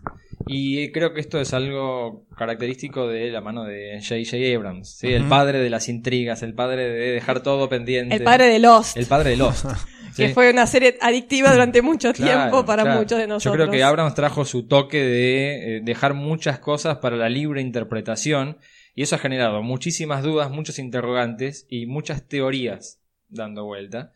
y 0.48 0.91
creo 0.91 1.14
que 1.14 1.22
esto 1.22 1.39
es 1.39 1.54
algo 1.54 2.26
característico 2.38 3.08
de 3.08 3.32
la 3.32 3.41
mano 3.41 3.64
de 3.64 4.00
J.J. 4.02 4.56
Abrams, 4.56 4.98
¿sí? 5.00 5.08
el 5.08 5.28
padre 5.28 5.60
de 5.60 5.70
las 5.70 5.89
intrigas, 5.89 6.44
el 6.44 6.54
padre 6.54 6.89
de 6.89 7.12
dejar 7.12 7.44
todo 7.44 7.70
pendiente. 7.70 8.16
El 8.16 8.24
padre 8.24 8.46
de 8.46 8.60
Lost, 8.60 8.98
El 8.98 9.06
padre 9.06 9.32
de 9.32 9.38
Lost. 9.38 9.66
que 10.16 10.30
fue 10.30 10.52
una 10.52 10.68
serie 10.68 10.98
adictiva 11.02 11.52
durante 11.52 11.82
mucho 11.82 12.14
Claro, 12.14 12.41
tiempo 12.41 12.66
para 12.66 12.84
claro. 12.84 13.00
muchos 13.00 13.18
de 13.18 13.28
nosotros. 13.28 13.58
Yo 13.58 13.70
creo 13.70 13.72
que 13.72 13.84
Abrams 13.84 14.14
trajo 14.14 14.46
su 14.46 14.68
toque 14.68 15.04
de 15.04 15.78
eh, 15.78 15.82
dejar 15.84 16.14
muchas 16.14 16.60
cosas 16.60 16.98
para 16.98 17.16
la 17.16 17.30
libre 17.30 17.62
interpretación 17.62 18.58
y 18.96 19.04
eso 19.04 19.16
ha 19.16 19.20
generado 19.20 19.64
muchísimas 19.64 20.24
dudas, 20.24 20.52
muchos 20.52 20.78
interrogantes 20.78 21.66
y 21.70 21.88
muchas 21.88 22.28
teorías 22.28 23.00
dando 23.28 23.66
vuelta. 23.66 24.14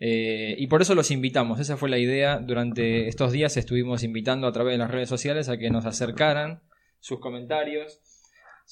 Eh, 0.00 0.54
y 0.58 0.66
por 0.66 0.80
eso 0.80 0.94
los 0.94 1.10
invitamos, 1.10 1.60
esa 1.60 1.76
fue 1.76 1.90
la 1.90 1.98
idea. 1.98 2.38
Durante 2.38 3.06
estos 3.06 3.32
días 3.32 3.56
estuvimos 3.56 4.02
invitando 4.02 4.46
a 4.46 4.52
través 4.52 4.74
de 4.74 4.78
las 4.78 4.90
redes 4.90 5.08
sociales 5.08 5.48
a 5.48 5.58
que 5.58 5.70
nos 5.70 5.84
acercaran 5.84 6.62
sus 6.98 7.20
comentarios 7.20 8.00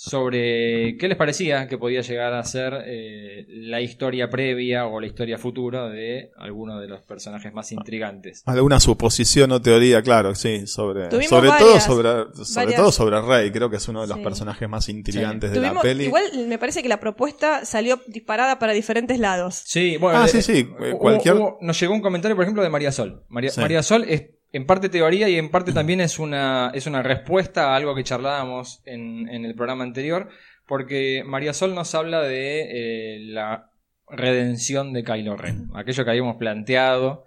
sobre 0.00 0.96
qué 0.96 1.08
les 1.08 1.16
parecía 1.18 1.66
que 1.66 1.76
podía 1.76 2.02
llegar 2.02 2.32
a 2.32 2.44
ser 2.44 2.72
eh, 2.86 3.46
la 3.48 3.80
historia 3.80 4.30
previa 4.30 4.86
o 4.86 5.00
la 5.00 5.08
historia 5.08 5.38
futura 5.38 5.88
de 5.88 6.30
alguno 6.38 6.78
de 6.78 6.86
los 6.86 7.02
personajes 7.02 7.52
más 7.52 7.72
intrigantes. 7.72 8.44
Alguna 8.46 8.78
suposición 8.78 9.50
o 9.50 9.60
teoría, 9.60 10.00
claro, 10.00 10.36
sí, 10.36 10.68
sobre, 10.68 11.08
Tuvimos 11.08 11.28
sobre 11.30 11.48
varias, 11.48 11.84
todo 11.84 11.96
sobre, 11.96 12.44
sobre 12.44 12.54
varias. 12.66 12.80
todo 12.80 12.92
sobre 12.92 13.20
Rey, 13.20 13.50
creo 13.50 13.68
que 13.68 13.76
es 13.78 13.88
uno 13.88 14.02
de 14.02 14.06
los 14.06 14.18
Sí. 14.18 14.22
personajes 14.22 14.68
más 14.68 14.88
intrigantes 14.88 15.50
de 15.50 15.56
Tuvimos- 15.58 15.74
la 15.74 15.82
peli. 15.82 16.04
Igual 16.04 16.22
me 16.46 16.58
parece 16.58 16.80
que 16.80 16.88
la 16.88 17.00
propuesta 17.00 17.64
salió 17.64 18.00
disparada 18.06 18.60
para 18.60 18.74
diferentes 18.74 19.18
lados. 19.18 19.62
Sí, 19.66 19.96
bueno, 19.96 20.20
Ah, 20.20 20.26
eh, 20.26 20.28
sí, 20.28 20.42
sí, 20.42 20.58
eh, 20.80 20.90
hubo- 20.92 20.98
cualquier- 20.98 21.34
hubo- 21.34 21.58
nos 21.60 21.80
llegó 21.80 21.92
un 21.92 22.02
comentario, 22.02 22.36
por 22.36 22.44
ejemplo, 22.44 22.62
de 22.62 22.70
María 22.70 22.92
Sol. 22.92 23.24
María, 23.28 23.50
Sí. 23.50 23.60
María 23.60 23.82
Sol 23.82 24.04
es 24.08 24.22
en 24.52 24.66
parte 24.66 24.88
teoría 24.88 25.28
y 25.28 25.36
en 25.36 25.50
parte 25.50 25.72
también 25.72 26.00
es 26.00 26.18
una, 26.18 26.70
es 26.74 26.86
una 26.86 27.02
respuesta 27.02 27.72
a 27.72 27.76
algo 27.76 27.94
que 27.94 28.04
charlábamos 28.04 28.80
en, 28.86 29.28
en 29.28 29.44
el 29.44 29.54
programa 29.54 29.84
anterior, 29.84 30.28
porque 30.66 31.22
María 31.26 31.52
Sol 31.52 31.74
nos 31.74 31.94
habla 31.94 32.22
de 32.22 33.16
eh, 33.16 33.18
la 33.20 33.70
redención 34.08 34.92
de 34.92 35.04
Kylo 35.04 35.36
Ren, 35.36 35.68
aquello 35.74 36.04
que 36.04 36.10
habíamos 36.10 36.36
planteado. 36.36 37.24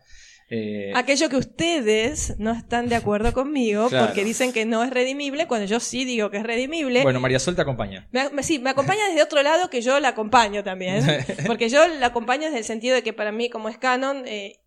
eh, 0.49 0.91
Aquello 0.95 1.30
que 1.30 1.38
ustedes 1.38 2.36
no 2.39 2.51
están 2.51 2.89
de 2.89 2.95
acuerdo 2.95 3.32
conmigo 3.34 3.88
Claro. 3.89 4.07
porque 4.07 4.24
dicen 4.26 4.51
que 4.51 4.65
no 4.65 4.84
es 4.84 4.89
redimible, 4.89 5.47
cuando 5.47 5.65
yo 5.67 5.80
sí 5.80 6.05
digo 6.05 6.30
que 6.32 6.38
es 6.38 6.43
redimible. 6.43 7.03
bueno, 7.03 7.19
María 7.19 7.39
Sol 7.39 7.55
te 7.55 7.61
acompaña. 7.61 8.07
Me, 8.11 8.30
me- 8.32 8.43
sí, 8.43 8.59
me 8.59 8.72
acompaña 8.72 9.07
desde 9.09 9.22
otro 9.24 9.41
lado 9.43 9.69
que 9.69 9.82
yo 9.82 9.99
la 9.99 10.09
acompaño 10.09 10.63
también. 10.63 11.05
Porque 11.47 11.69
yo 11.69 11.88
la 11.88 12.07
acompaño 12.07 12.45
desde 12.45 12.57
el 12.59 12.63
sentido 12.65 12.95
de 12.95 13.03
que 13.03 13.13
para 13.13 13.32
mí, 13.32 13.49
como 13.49 13.69
es 13.69 13.78
canon, 13.78 14.24
eh, 14.28 14.57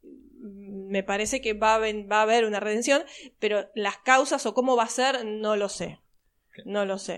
me 0.95 1.03
parece 1.03 1.41
que 1.41 1.53
va 1.53 1.75
a, 1.75 1.79
ven- 1.79 2.07
va 2.11 2.21
a 2.21 2.23
haber 2.23 2.45
una 2.45 2.61
redención, 2.61 3.03
pero 3.39 3.57
las 3.75 3.99
causas 3.99 4.47
o 4.47 4.55
cómo 4.55 4.77
va 4.77 4.85
a 4.85 4.89
ser, 5.01 5.25
no 5.25 5.57
lo 5.57 5.69
sé. 5.69 5.99
No 6.65 6.85
lo 6.85 6.99
sé. 6.99 7.17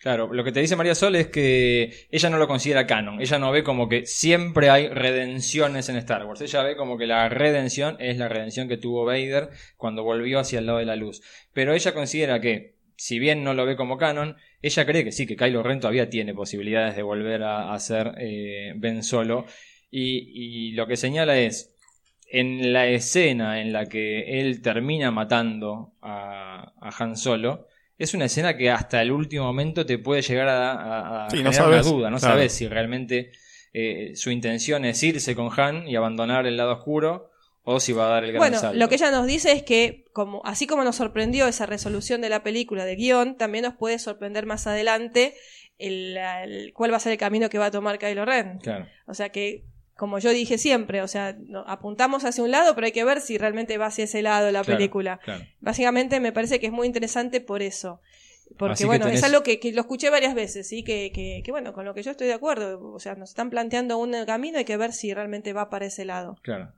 Claro, 0.00 0.32
lo 0.32 0.44
que 0.44 0.52
te 0.52 0.60
dice 0.60 0.76
María 0.76 0.94
Sol 0.94 1.16
es 1.16 1.26
que 1.26 2.06
ella 2.12 2.30
no 2.30 2.38
lo 2.38 2.46
considera 2.46 2.86
canon. 2.86 3.20
Ella 3.20 3.40
no 3.40 3.50
ve 3.50 3.64
como 3.64 3.88
que 3.88 4.06
siempre 4.06 4.70
hay 4.70 4.86
redenciones 4.88 5.88
en 5.88 5.96
Star 5.96 6.24
Wars. 6.24 6.40
Ella 6.40 6.62
ve 6.62 6.76
como 6.76 6.96
que 6.96 7.08
la 7.08 7.28
redención 7.28 7.96
es 7.98 8.16
la 8.18 8.28
redención 8.28 8.68
que 8.68 8.76
tuvo 8.76 9.04
Vader 9.04 9.48
cuando 9.76 10.04
volvió 10.04 10.38
hacia 10.38 10.60
el 10.60 10.66
lado 10.66 10.78
de 10.78 10.84
la 10.86 10.94
luz. 10.94 11.20
Pero 11.52 11.74
ella 11.74 11.92
considera 11.94 12.40
que, 12.40 12.76
si 12.96 13.18
bien 13.18 13.42
no 13.42 13.52
lo 13.54 13.66
ve 13.66 13.74
como 13.74 13.98
canon, 13.98 14.36
ella 14.62 14.86
cree 14.86 15.02
que 15.02 15.10
sí, 15.10 15.26
que 15.26 15.34
Kylo 15.34 15.64
Ren 15.64 15.80
todavía 15.80 16.08
tiene 16.08 16.32
posibilidades 16.32 16.94
de 16.94 17.02
volver 17.02 17.42
a, 17.42 17.74
a 17.74 17.78
ser 17.80 18.12
eh, 18.18 18.74
Ben 18.76 19.02
Solo. 19.02 19.46
Y, 19.90 20.68
y 20.70 20.72
lo 20.72 20.86
que 20.86 20.96
señala 20.96 21.38
es, 21.38 21.74
en 22.30 22.72
la 22.72 22.86
escena 22.88 23.60
en 23.60 23.72
la 23.72 23.86
que 23.86 24.40
él 24.40 24.60
termina 24.62 25.10
matando 25.10 25.94
a, 26.02 26.72
a 26.80 26.90
Han 27.02 27.16
Solo, 27.16 27.66
es 27.96 28.14
una 28.14 28.26
escena 28.26 28.56
que 28.56 28.70
hasta 28.70 29.00
el 29.02 29.10
último 29.10 29.44
momento 29.44 29.84
te 29.86 29.98
puede 29.98 30.22
llegar 30.22 30.48
a, 30.48 30.72
a- 30.72 31.26
a 31.26 31.30
Sí, 31.30 31.36
no 31.38 31.42
una 31.50 31.52
sabes, 31.52 31.84
duda. 31.86 32.10
No 32.10 32.18
claro. 32.18 32.34
sabes 32.34 32.52
si 32.52 32.68
realmente 32.68 33.32
eh, 33.72 34.12
su 34.14 34.30
intención 34.30 34.84
es 34.84 35.02
irse 35.02 35.34
con 35.34 35.48
Han 35.58 35.88
y 35.88 35.96
abandonar 35.96 36.46
el 36.46 36.56
lado 36.56 36.72
oscuro 36.74 37.30
o 37.64 37.80
si 37.80 37.92
va 37.92 38.06
a 38.06 38.10
dar 38.10 38.24
el 38.24 38.30
gran 38.32 38.40
Bueno, 38.40 38.58
salto. 38.58 38.78
lo 38.78 38.88
que 38.88 38.94
ella 38.94 39.10
nos 39.10 39.26
dice 39.26 39.52
es 39.52 39.62
que, 39.62 40.04
como, 40.12 40.40
así 40.44 40.66
como 40.66 40.84
nos 40.84 40.96
sorprendió 40.96 41.46
esa 41.48 41.66
resolución 41.66 42.20
de 42.22 42.30
la 42.30 42.42
película 42.42 42.84
de 42.86 42.96
guion, 42.96 43.36
también 43.36 43.64
nos 43.64 43.74
puede 43.74 43.98
sorprender 43.98 44.46
más 44.46 44.66
adelante 44.66 45.34
el, 45.78 46.16
el- 46.16 46.72
cuál 46.72 46.92
va 46.92 46.96
a 46.96 47.00
ser 47.00 47.12
el 47.12 47.18
camino 47.18 47.50
que 47.50 47.58
va 47.58 47.66
a 47.66 47.70
tomar 47.70 47.98
Kylo 47.98 48.24
Ren. 48.24 48.58
Claro. 48.58 48.86
O 49.06 49.12
sea 49.14 49.28
que, 49.30 49.64
como 49.98 50.18
yo 50.20 50.30
dije 50.30 50.56
siempre, 50.56 51.02
o 51.02 51.08
sea, 51.08 51.36
no- 51.38 51.64
apuntamos 51.66 52.24
hacia 52.24 52.42
un 52.44 52.52
lado, 52.52 52.74
pero 52.74 52.86
hay 52.86 52.92
que 52.92 53.02
ver 53.04 53.20
si 53.20 53.36
realmente 53.36 53.76
va 53.78 53.86
hacia 53.86 54.04
ese 54.04 54.22
lado 54.22 54.50
la 54.52 54.62
Claro, 54.62 54.78
película. 54.78 55.18
claro. 55.24 55.44
Básicamente 55.60 56.20
me 56.20 56.32
parece 56.32 56.60
que 56.60 56.66
es 56.66 56.72
muy 56.72 56.86
interesante 56.86 57.40
por 57.40 57.60
eso. 57.62 58.00
Porque 58.56 58.74
Así 58.74 58.84
bueno, 58.86 59.06
tenés- 59.06 59.14
es 59.16 59.24
algo 59.24 59.42
que, 59.42 59.58
que 59.60 59.72
lo 59.72 59.80
escuché 59.82 60.08
varias 60.08 60.34
veces, 60.34 60.66
¿sí? 60.68 60.82
Que, 60.84 61.10
que, 61.12 61.42
que, 61.44 61.50
bueno, 61.50 61.72
con 61.72 61.84
lo 61.84 61.92
que 61.94 62.02
yo 62.02 62.12
estoy 62.12 62.28
de 62.28 62.32
acuerdo. 62.34 62.80
O 62.94 63.00
sea, 63.00 63.14
nos 63.16 63.30
están 63.30 63.50
planteando 63.50 63.98
un 63.98 64.14
camino, 64.24 64.56
hay 64.58 64.64
que 64.64 64.76
ver 64.78 64.92
si 64.92 65.12
realmente 65.12 65.52
va 65.52 65.68
para 65.68 65.84
ese 65.86 66.04
lado. 66.06 66.36
Claro. 66.42 66.72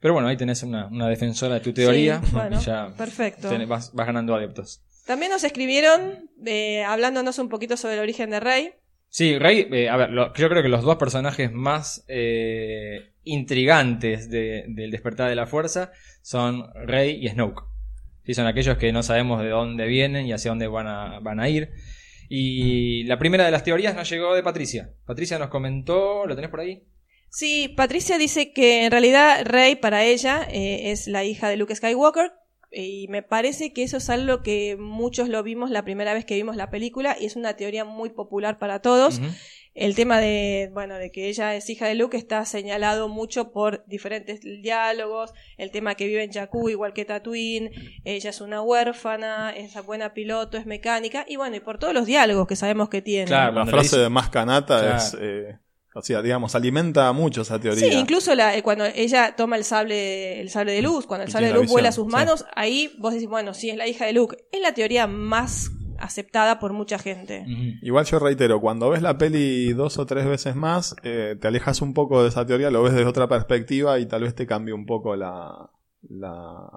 Pero 0.00 0.12
bueno, 0.12 0.28
ahí 0.28 0.36
tenés 0.36 0.62
una, 0.64 0.88
una 0.88 1.08
defensora 1.08 1.54
de 1.54 1.60
tu 1.60 1.72
teoría. 1.72 2.20
Sí, 2.22 2.30
bueno, 2.32 2.60
ya 2.60 2.92
perfecto. 2.98 3.48
tenés- 3.50 3.68
vas, 3.68 3.92
vas 3.94 4.06
ganando 4.06 4.34
adeptos. 4.34 4.82
También 5.06 5.30
nos 5.32 5.44
escribieron 5.44 6.28
eh, 6.44 6.82
hablándonos 6.84 7.38
un 7.38 7.48
poquito 7.48 7.76
sobre 7.76 7.94
el 7.94 8.00
origen 8.00 8.30
de 8.30 8.40
Rey. 8.40 8.74
Sí, 9.16 9.38
Rey, 9.38 9.68
eh, 9.70 9.88
a 9.88 9.96
ver, 9.96 10.10
yo 10.10 10.48
creo 10.48 10.60
que 10.60 10.68
los 10.68 10.82
dos 10.82 10.96
personajes 10.96 11.52
más 11.52 12.04
eh, 12.08 13.12
intrigantes 13.22 14.28
de- 14.28 14.64
del 14.66 14.90
despertar 14.90 15.28
de 15.28 15.36
la 15.36 15.46
fuerza 15.46 15.92
son 16.20 16.64
Rey 16.74 17.24
y 17.24 17.28
Snoke. 17.28 17.62
Sí, 18.24 18.34
son 18.34 18.48
aquellos 18.48 18.76
que 18.76 18.90
no 18.92 19.04
sabemos 19.04 19.40
de 19.40 19.50
dónde 19.50 19.86
vienen 19.86 20.26
y 20.26 20.32
hacia 20.32 20.50
dónde 20.50 20.66
van 20.66 20.88
a, 20.88 21.20
van 21.20 21.38
a 21.38 21.48
ir. 21.48 21.70
Y 22.28 23.04
la 23.04 23.16
primera 23.16 23.44
de 23.44 23.52
las 23.52 23.62
teorías 23.62 23.94
nos 23.94 24.10
llegó 24.10 24.34
de 24.34 24.42
Patricia. 24.42 24.90
Patricia 25.06 25.38
nos 25.38 25.48
comentó, 25.48 26.26
¿lo 26.26 26.34
tenés 26.34 26.50
por 26.50 26.58
ahí? 26.58 26.82
Sí, 27.28 27.72
Patricia 27.76 28.18
dice 28.18 28.52
que 28.52 28.84
en 28.84 28.90
realidad 28.90 29.44
Rey 29.44 29.76
para 29.76 30.02
ella 30.02 30.44
eh, 30.50 30.90
es 30.90 31.06
la 31.06 31.22
hija 31.22 31.48
de 31.48 31.56
Luke 31.56 31.76
Skywalker. 31.76 32.32
Y 32.74 33.06
me 33.08 33.22
parece 33.22 33.72
que 33.72 33.82
eso 33.84 33.98
es 33.98 34.10
algo 34.10 34.42
que 34.42 34.76
muchos 34.78 35.28
lo 35.28 35.42
vimos 35.42 35.70
la 35.70 35.84
primera 35.84 36.12
vez 36.14 36.24
que 36.24 36.34
vimos 36.34 36.56
la 36.56 36.70
película 36.70 37.16
y 37.20 37.26
es 37.26 37.36
una 37.36 37.54
teoría 37.54 37.84
muy 37.84 38.10
popular 38.10 38.58
para 38.58 38.80
todos. 38.80 39.20
El 39.76 39.96
tema 39.96 40.20
de, 40.20 40.70
bueno, 40.72 40.94
de 40.98 41.10
que 41.10 41.28
ella 41.28 41.56
es 41.56 41.68
hija 41.68 41.88
de 41.88 41.96
Luke 41.96 42.16
está 42.16 42.44
señalado 42.44 43.08
mucho 43.08 43.50
por 43.50 43.84
diferentes 43.86 44.40
diálogos, 44.42 45.32
el 45.56 45.72
tema 45.72 45.96
que 45.96 46.06
vive 46.06 46.22
en 46.22 46.32
Jakku 46.32 46.68
igual 46.68 46.92
que 46.92 47.04
Tatooine, 47.04 47.70
ella 48.04 48.30
es 48.30 48.40
una 48.40 48.62
huérfana, 48.62 49.50
es 49.50 49.74
buena 49.84 50.14
piloto, 50.14 50.58
es 50.58 50.66
mecánica, 50.66 51.24
y 51.28 51.34
bueno, 51.36 51.56
y 51.56 51.60
por 51.60 51.78
todos 51.78 51.92
los 51.92 52.06
diálogos 52.06 52.46
que 52.46 52.54
sabemos 52.54 52.88
que 52.88 53.02
tiene. 53.02 53.26
Claro. 53.26 53.52
La 53.52 53.66
frase 53.66 53.82
dice- 53.96 53.98
de 53.98 54.08
más 54.10 54.28
canata 54.30 54.78
Claro. 54.80 54.96
es, 54.96 55.16
eh, 55.20 55.58
o 55.94 56.02
sea, 56.02 56.20
digamos, 56.22 56.54
alimenta 56.56 57.12
mucho 57.12 57.42
esa 57.42 57.60
teoría. 57.60 57.88
Sí, 57.88 57.96
incluso 57.96 58.34
la, 58.34 58.56
eh, 58.56 58.62
cuando 58.62 58.84
ella 58.84 59.34
toma 59.36 59.56
el 59.56 59.62
sable, 59.62 60.40
el 60.40 60.50
sable 60.50 60.72
de 60.72 60.82
luz, 60.82 61.06
cuando 61.06 61.24
el 61.24 61.30
sable 61.30 61.48
de 61.48 61.54
luz 61.54 61.68
vuela 61.68 61.90
a 61.90 61.92
sus 61.92 62.06
sí. 62.06 62.10
manos, 62.10 62.44
ahí 62.56 62.92
vos 62.98 63.14
decís, 63.14 63.28
bueno, 63.28 63.54
sí 63.54 63.70
es 63.70 63.76
la 63.76 63.86
hija 63.86 64.04
de 64.04 64.12
Luke. 64.12 64.36
Es 64.50 64.60
la 64.60 64.74
teoría 64.74 65.06
más 65.06 65.70
aceptada 65.98 66.58
por 66.58 66.72
mucha 66.72 66.98
gente. 66.98 67.46
Igual 67.80 68.04
yo 68.06 68.18
reitero, 68.18 68.60
cuando 68.60 68.90
ves 68.90 69.02
la 69.02 69.16
peli 69.16 69.72
dos 69.72 69.96
o 69.98 70.04
tres 70.04 70.26
veces 70.26 70.56
más, 70.56 70.96
eh, 71.04 71.36
te 71.40 71.46
alejas 71.46 71.80
un 71.80 71.94
poco 71.94 72.22
de 72.22 72.28
esa 72.28 72.44
teoría, 72.44 72.72
lo 72.72 72.82
ves 72.82 72.94
desde 72.94 73.06
otra 73.06 73.28
perspectiva 73.28 73.98
y 74.00 74.06
tal 74.06 74.22
vez 74.22 74.34
te 74.34 74.48
cambie 74.48 74.74
un 74.74 74.86
poco 74.86 75.14
la, 75.14 75.70
la 76.08 76.68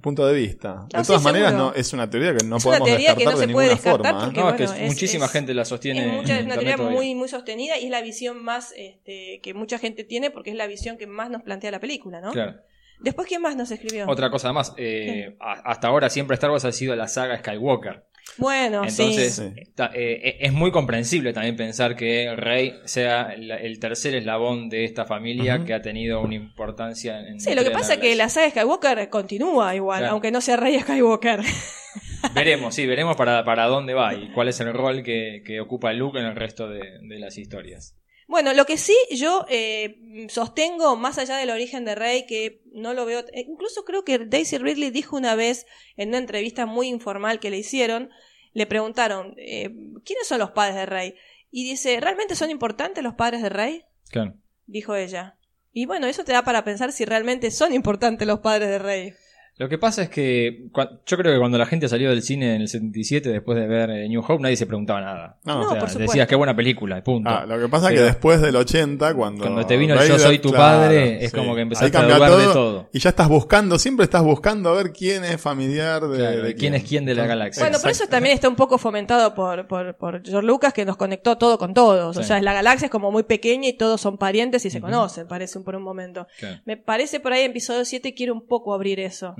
punto 0.00 0.26
de 0.26 0.34
vista. 0.34 0.74
No, 0.74 0.98
de 0.98 1.04
sí, 1.04 1.06
todas 1.08 1.22
maneras, 1.22 1.50
seguro. 1.50 1.70
no, 1.70 1.74
es 1.74 1.92
una 1.92 2.08
teoría 2.08 2.34
que 2.36 2.44
no 2.44 2.56
Es 2.58 2.64
podemos 2.64 2.88
que 2.88 2.94
descartar 2.96 3.24
no 3.24 3.30
de 3.40 3.46
se 3.46 3.52
puede 3.52 3.66
ninguna 3.68 3.68
descartar 3.68 4.12
forma. 4.12 4.22
¿eh? 4.22 4.24
porque- 4.26 4.40
No, 4.40 4.48
es 4.50 4.54
que 4.56 4.64
es- 4.84 4.88
muchísima 4.92 5.24
es- 5.26 5.32
gente 5.32 5.54
la 5.54 5.64
sostiene. 5.64 6.06
Es, 6.06 6.12
mucha- 6.12 6.32
en 6.34 6.38
es 6.40 6.44
una 6.46 6.54
teoría 6.54 6.76
todavía. 6.76 6.96
muy, 6.96 7.14
muy 7.14 7.28
sostenida 7.28 7.78
y 7.78 7.84
es 7.86 7.90
la 7.90 8.00
visión 8.02 8.42
más 8.44 8.72
este, 8.76 9.40
que 9.42 9.54
mucha 9.54 9.78
gente 9.78 10.04
tiene 10.04 10.30
porque 10.30 10.50
es 10.50 10.56
la 10.56 10.66
visión 10.66 10.96
que 10.96 11.06
más 11.06 11.28
nos 11.30 11.42
plantea 11.42 11.70
la 11.72 11.80
película, 11.80 12.20
¿no? 12.20 12.30
Claro. 12.32 12.54
Después, 13.00 13.26
¿quién 13.26 13.42
más 13.42 13.56
nos 13.56 13.70
escribió? 13.72 14.08
Otra 14.08 14.30
cosa 14.30 14.52
más, 14.52 14.72
eh, 14.76 15.36
hasta 15.40 15.88
ahora 15.88 16.08
siempre 16.08 16.34
Star 16.34 16.50
Wars 16.52 16.64
ha 16.64 16.72
sido 16.72 16.94
la 16.94 17.08
saga 17.08 17.36
Skywalker. 17.38 18.04
Bueno, 18.38 18.82
Entonces, 18.84 19.34
sí. 19.36 19.52
Está- 19.56 19.90
eh, 19.94 20.38
es 20.40 20.52
muy 20.52 20.70
comprensible 20.72 21.32
también 21.32 21.56
pensar 21.56 21.94
que 21.96 22.34
Rey 22.36 22.74
sea 22.84 23.32
el 23.32 23.78
tercer 23.78 24.14
eslabón 24.16 24.68
de 24.68 24.84
esta 24.84 25.04
familia 25.04 25.64
que 25.64 25.74
ha 25.74 25.82
tenido 25.82 26.20
una 26.20 26.34
importancia 26.34 27.20
en. 27.20 27.40
Sí, 27.40 27.54
lo 27.54 27.62
que 27.64 27.70
pasa 27.70 27.94
es 27.94 28.00
que 28.00 28.14
la 28.16 28.28
saga 28.28 28.50
Skywalker 28.50 29.08
continúa 29.08 29.74
igual, 29.74 30.00
Claro. 30.00 30.12
aunque 30.14 30.30
no 30.30 30.40
sea 30.40 30.56
Rey 30.56 30.78
Skywalker. 30.80 31.40
Veremos, 32.34 32.74
sí, 32.74 32.86
veremos 32.86 33.16
para, 33.16 33.44
para 33.44 33.66
dónde 33.66 33.94
va 33.94 34.14
y 34.14 34.30
cuál 34.32 34.48
es 34.48 34.58
el 34.60 34.72
rol 34.72 35.02
que, 35.02 35.42
que 35.46 35.60
ocupa 35.60 35.92
Luke 35.92 36.18
en 36.18 36.24
el 36.24 36.34
resto 36.34 36.68
de, 36.68 36.98
de 37.02 37.18
las 37.18 37.36
historias. 37.38 37.94
Bueno, 38.26 38.54
lo 38.54 38.64
que 38.64 38.78
sí 38.78 38.96
yo 39.10 39.44
eh, 39.48 40.26
sostengo, 40.28 40.96
más 40.96 41.18
allá 41.18 41.36
del 41.36 41.50
origen 41.50 41.84
de 41.84 41.94
Rey, 41.94 42.26
que 42.26 42.62
no 42.72 42.94
lo 42.94 43.04
veo, 43.04 43.20
eh, 43.32 43.44
incluso 43.48 43.84
creo 43.84 44.04
que 44.04 44.18
Daisy 44.18 44.58
Ridley 44.58 44.90
dijo 44.90 45.16
una 45.16 45.34
vez 45.34 45.66
en 45.96 46.08
una 46.08 46.18
entrevista 46.18 46.66
muy 46.66 46.88
informal 46.88 47.40
que 47.40 47.50
le 47.50 47.58
hicieron, 47.58 48.10
le 48.52 48.66
preguntaron, 48.66 49.34
eh, 49.36 49.70
¿quiénes 50.04 50.26
son 50.26 50.38
los 50.38 50.52
padres 50.52 50.76
de 50.76 50.86
Rey? 50.86 51.14
Y 51.50 51.64
dice, 51.64 52.00
¿realmente 52.00 52.34
son 52.34 52.50
importantes 52.50 53.04
los 53.04 53.14
padres 53.14 53.42
de 53.42 53.48
Rey? 53.48 53.84
Claro. 54.10 54.34
Dijo 54.66 54.94
ella. 54.94 55.36
Y 55.72 55.86
bueno, 55.86 56.06
eso 56.06 56.24
te 56.24 56.32
da 56.32 56.44
para 56.44 56.64
pensar 56.64 56.92
si 56.92 57.04
realmente 57.04 57.50
son 57.50 57.74
importantes 57.74 58.26
los 58.26 58.40
padres 58.40 58.68
de 58.68 58.78
Rey. 58.78 59.14
Lo 59.56 59.68
que 59.68 59.78
pasa 59.78 60.02
es 60.02 60.08
que 60.08 60.64
yo 61.06 61.16
creo 61.16 61.32
que 61.32 61.38
cuando 61.38 61.58
la 61.58 61.66
gente 61.66 61.88
salió 61.88 62.10
del 62.10 62.22
cine 62.22 62.56
en 62.56 62.62
el 62.62 62.68
77 62.68 63.28
después 63.30 63.56
de 63.56 63.68
ver 63.68 63.88
eh, 63.90 64.08
New 64.08 64.20
Hope 64.26 64.42
nadie 64.42 64.56
se 64.56 64.66
preguntaba 64.66 65.00
nada. 65.00 65.38
No, 65.44 65.60
o 65.60 65.62
sea, 65.70 65.78
por 65.78 65.88
supuesto. 65.88 65.98
decías 66.00 66.26
qué 66.26 66.34
buena 66.34 66.56
película, 66.56 67.02
punto. 67.04 67.30
Ah, 67.30 67.46
lo 67.46 67.60
que 67.60 67.68
pasa 67.68 67.90
es 67.92 67.96
que 67.98 68.04
después 68.04 68.40
del 68.40 68.56
80, 68.56 69.14
cuando. 69.14 69.42
Cuando 69.44 69.64
te 69.64 69.76
vino 69.76 69.94
el 69.94 70.08
Yo 70.08 70.18
soy 70.18 70.40
tu 70.40 70.50
padre, 70.52 71.24
es 71.24 71.32
como 71.32 71.54
que 71.54 71.60
empezaste 71.60 71.96
a 71.96 72.02
dudar 72.02 72.32
de 72.36 72.44
todo. 72.52 72.88
Y 72.92 72.98
ya 72.98 73.10
estás 73.10 73.28
buscando, 73.28 73.78
siempre 73.78 74.02
estás 74.04 74.22
buscando 74.24 74.70
a 74.70 74.74
ver 74.74 74.92
quién 74.92 75.22
es 75.24 75.40
familiar 75.40 76.02
de, 76.08 76.18
Claro, 76.18 76.42
de 76.42 76.54
quién 76.56 76.74
es 76.74 76.82
quién 76.82 77.04
de 77.04 77.14
la 77.14 77.26
galaxia. 77.26 77.62
Bueno, 77.62 77.78
pero 77.80 77.92
eso 77.92 78.06
también 78.08 78.34
está 78.34 78.48
un 78.48 78.56
poco 78.56 78.76
fomentado 78.76 79.34
por, 79.36 79.68
por, 79.68 79.94
por 79.96 80.20
George 80.24 80.46
Lucas, 80.46 80.72
que 80.72 80.84
nos 80.84 80.96
conectó 80.96 81.38
todo 81.38 81.58
con 81.58 81.74
todos. 81.74 82.16
O 82.16 82.22
Sí. 82.22 82.26
sea, 82.26 82.40
la 82.42 82.54
galaxia 82.54 82.86
es 82.86 82.90
como 82.90 83.12
muy 83.12 83.22
pequeña 83.22 83.68
y 83.68 83.74
todos 83.74 84.00
son 84.00 84.18
parientes 84.18 84.64
y 84.66 84.70
se 84.70 84.80
conocen, 84.80 85.28
parece 85.28 85.60
por 85.60 85.76
un 85.76 85.82
momento. 85.84 86.26
Claro. 86.40 86.60
Me 86.64 86.76
parece 86.76 87.20
por 87.20 87.32
ahí 87.32 87.42
en 87.44 87.52
episodio 87.52 87.84
7 87.84 88.14
quiere 88.14 88.32
un 88.32 88.46
poco 88.46 88.74
abrir 88.74 88.98
eso. 88.98 89.36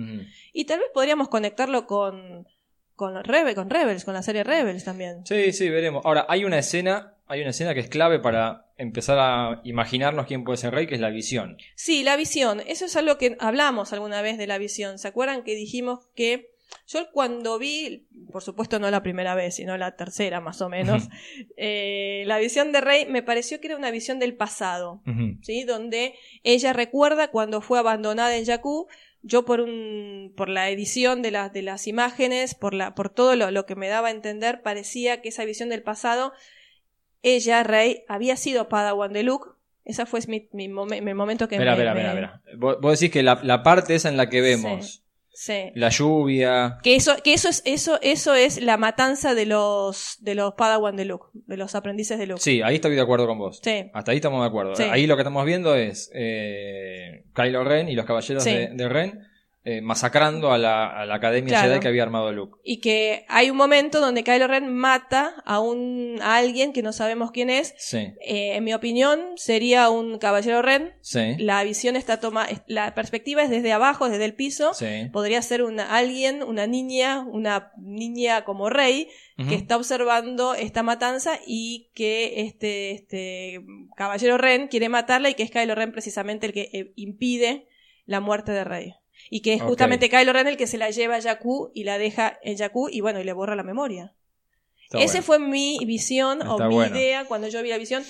Y 0.52 0.64
tal 0.64 0.80
vez 0.80 0.88
podríamos 0.92 1.28
conectarlo 1.28 1.86
con, 1.86 2.46
con, 2.96 3.22
Rebel, 3.24 3.54
con 3.54 3.70
Rebels, 3.70 4.04
con 4.04 4.14
la 4.14 4.22
serie 4.22 4.44
Rebels 4.44 4.84
también. 4.84 5.26
Sí, 5.26 5.52
sí, 5.52 5.68
veremos. 5.68 6.04
Ahora, 6.04 6.26
hay 6.28 6.44
una 6.44 6.58
escena, 6.58 7.14
hay 7.26 7.40
una 7.40 7.50
escena 7.50 7.74
que 7.74 7.80
es 7.80 7.88
clave 7.88 8.18
para 8.18 8.66
empezar 8.76 9.18
a 9.18 9.60
imaginarnos 9.64 10.26
quién 10.26 10.44
puede 10.44 10.58
ser 10.58 10.74
rey, 10.74 10.86
que 10.86 10.94
es 10.94 11.00
la 11.00 11.10
visión. 11.10 11.58
Sí, 11.74 12.02
la 12.02 12.16
visión. 12.16 12.60
Eso 12.66 12.86
es 12.86 12.96
algo 12.96 13.18
que 13.18 13.36
hablamos 13.40 13.92
alguna 13.92 14.22
vez 14.22 14.38
de 14.38 14.46
la 14.46 14.58
visión. 14.58 14.98
¿Se 14.98 15.08
acuerdan 15.08 15.44
que 15.44 15.54
dijimos 15.54 16.08
que 16.14 16.54
yo 16.86 17.10
cuando 17.12 17.58
vi, 17.58 18.06
por 18.30 18.42
supuesto 18.42 18.78
no 18.78 18.90
la 18.90 19.02
primera 19.02 19.34
vez, 19.34 19.56
sino 19.56 19.76
la 19.76 19.96
tercera 19.96 20.40
más 20.40 20.60
o 20.60 20.68
menos, 20.68 21.08
eh, 21.56 22.24
la 22.26 22.38
visión 22.38 22.72
de 22.72 22.80
Rey 22.80 23.06
me 23.06 23.22
pareció 23.22 23.60
que 23.60 23.68
era 23.68 23.76
una 23.76 23.90
visión 23.90 24.18
del 24.18 24.34
pasado. 24.34 25.02
¿sí? 25.42 25.64
Donde 25.64 26.14
ella 26.42 26.72
recuerda 26.72 27.28
cuando 27.28 27.60
fue 27.60 27.78
abandonada 27.78 28.36
en 28.36 28.44
Jakku. 28.44 28.88
Yo 29.26 29.46
por 29.46 29.60
un, 29.62 30.34
por 30.36 30.50
la 30.50 30.68
edición 30.68 31.22
de 31.22 31.30
las, 31.30 31.50
de 31.52 31.62
las 31.62 31.86
imágenes, 31.86 32.54
por 32.54 32.74
la, 32.74 32.94
por 32.94 33.08
todo 33.08 33.36
lo, 33.36 33.50
lo 33.50 33.64
que 33.64 33.74
me 33.74 33.88
daba 33.88 34.08
a 34.08 34.10
entender, 34.10 34.60
parecía 34.62 35.22
que 35.22 35.30
esa 35.30 35.46
visión 35.46 35.70
del 35.70 35.82
pasado, 35.82 36.32
ella, 37.22 37.62
Rey, 37.62 38.04
había 38.08 38.36
sido 38.36 38.68
Padawan 38.68 39.12
de 39.14 39.22
Luke. 39.22 39.48
Ese 39.84 40.04
fue 40.06 40.20
mi, 40.28 40.48
mi, 40.52 40.68
momen- 40.68 41.02
mi 41.02 41.14
momento 41.14 41.48
que 41.48 41.58
me, 41.58 41.64
espera, 41.64 41.94
me- 41.94 42.00
espera, 42.02 42.12
espera. 42.42 42.56
Vos, 42.58 42.76
vos 42.80 43.00
decís 43.00 43.12
que 43.12 43.22
la, 43.22 43.40
la 43.42 43.62
parte 43.62 43.94
esa 43.94 44.08
en 44.08 44.16
la 44.16 44.28
que 44.28 44.40
vemos 44.40 44.86
Sí. 44.96 45.03
La 45.74 45.88
lluvia. 45.88 46.78
Que 46.82 46.96
eso, 46.96 47.14
que 47.22 47.34
eso 47.34 47.48
es, 47.48 47.62
eso, 47.64 47.98
eso 48.02 48.34
es 48.34 48.60
la 48.60 48.76
matanza 48.76 49.34
de 49.34 49.46
los, 49.46 50.16
de 50.20 50.34
los 50.34 50.54
Padawan 50.54 50.96
de 50.96 51.04
Luke, 51.04 51.26
de 51.32 51.56
los 51.56 51.74
aprendices 51.74 52.18
de 52.18 52.26
Luke. 52.26 52.40
Sí, 52.40 52.62
ahí 52.62 52.76
estoy 52.76 52.94
de 52.94 53.00
acuerdo 53.00 53.26
con 53.26 53.38
vos. 53.38 53.60
Sí. 53.62 53.90
Hasta 53.92 54.12
ahí 54.12 54.16
estamos 54.16 54.40
de 54.42 54.48
acuerdo. 54.48 54.76
Sí. 54.76 54.84
Ahí 54.84 55.06
lo 55.06 55.16
que 55.16 55.22
estamos 55.22 55.44
viendo 55.44 55.74
es 55.74 56.10
eh, 56.14 57.24
Kylo 57.34 57.64
Ren 57.64 57.88
y 57.88 57.94
los 57.94 58.06
caballeros 58.06 58.44
de 58.44 58.88
Ren 58.88 59.33
eh, 59.66 59.80
masacrando 59.80 60.52
a 60.52 60.58
la, 60.58 60.86
a 60.88 61.06
la 61.06 61.14
academia 61.14 61.54
Claro. 61.54 61.68
Jedi 61.68 61.80
que 61.80 61.88
había 61.88 62.02
armado 62.02 62.30
Luke. 62.32 62.58
Y 62.62 62.80
que 62.80 63.24
hay 63.28 63.48
un 63.48 63.56
momento 63.56 64.00
donde 64.00 64.22
Kylo 64.22 64.46
Ren 64.46 64.72
mata 64.74 65.34
a 65.46 65.58
un, 65.60 66.18
a 66.20 66.36
alguien 66.36 66.72
que 66.74 66.82
no 66.82 66.92
sabemos 66.92 67.30
quién 67.30 67.48
es. 67.48 67.74
Sí, 67.78 67.98
Eh, 68.20 68.56
en 68.56 68.64
mi 68.64 68.74
opinión, 68.74 69.20
sería 69.36 69.88
un 69.88 70.18
caballero 70.18 70.60
Ren. 70.60 70.92
sí, 71.00 71.36
La 71.38 71.64
visión 71.64 71.96
está 71.96 72.20
toma, 72.20 72.46
la 72.66 72.94
perspectiva 72.94 73.42
es 73.42 73.48
desde 73.48 73.72
abajo, 73.72 74.08
desde 74.10 74.26
el 74.26 74.34
piso. 74.34 74.74
sí. 74.74 75.08
Podría 75.12 75.40
ser 75.40 75.62
una, 75.62 75.96
alguien, 75.96 76.42
una 76.42 76.66
niña, 76.66 77.20
una 77.26 77.72
niña 77.78 78.44
como 78.44 78.68
rey, 78.68 79.08
que 79.48 79.54
está 79.56 79.76
observando 79.76 80.54
esta 80.54 80.82
matanza 80.84 81.40
y 81.46 81.90
que 81.94 82.42
este, 82.42 82.92
este 82.92 83.62
caballero 83.96 84.38
Ren 84.38 84.68
quiere 84.68 84.88
matarla 84.88 85.28
y 85.30 85.34
que 85.34 85.42
es 85.42 85.50
Kylo 85.50 85.74
Ren 85.74 85.90
precisamente 85.90 86.46
el 86.46 86.52
que 86.52 86.68
eh, 86.72 86.92
impide 86.96 87.66
la 88.06 88.20
muerte 88.20 88.52
de 88.52 88.62
Rey. 88.64 88.94
Y 89.30 89.40
que 89.40 89.54
es 89.54 89.62
justamente 89.62 90.08
Kylo 90.08 90.32
Ren 90.32 90.46
el 90.46 90.56
que 90.56 90.66
se 90.66 90.78
la 90.78 90.90
lleva 90.90 91.16
a 91.16 91.22
Jakku 91.22 91.70
y 91.74 91.84
la 91.84 91.98
deja 91.98 92.38
en 92.42 92.56
Jakku 92.56 92.88
y 92.88 93.00
bueno, 93.00 93.20
y 93.20 93.24
le 93.24 93.32
borra 93.32 93.56
la 93.56 93.62
memoria. 93.62 94.14
Bueno. 94.92 95.22
fue 95.22 95.38
mi 95.38 95.78
visión 95.86 96.46
o 96.46 96.58
mi 96.58 96.74
bueno. 96.74 96.96
idea 96.96 97.24
cuando 97.24 97.48
yo 97.48 97.62
vi 97.62 97.70
la 97.70 97.78
visión. 97.78 98.04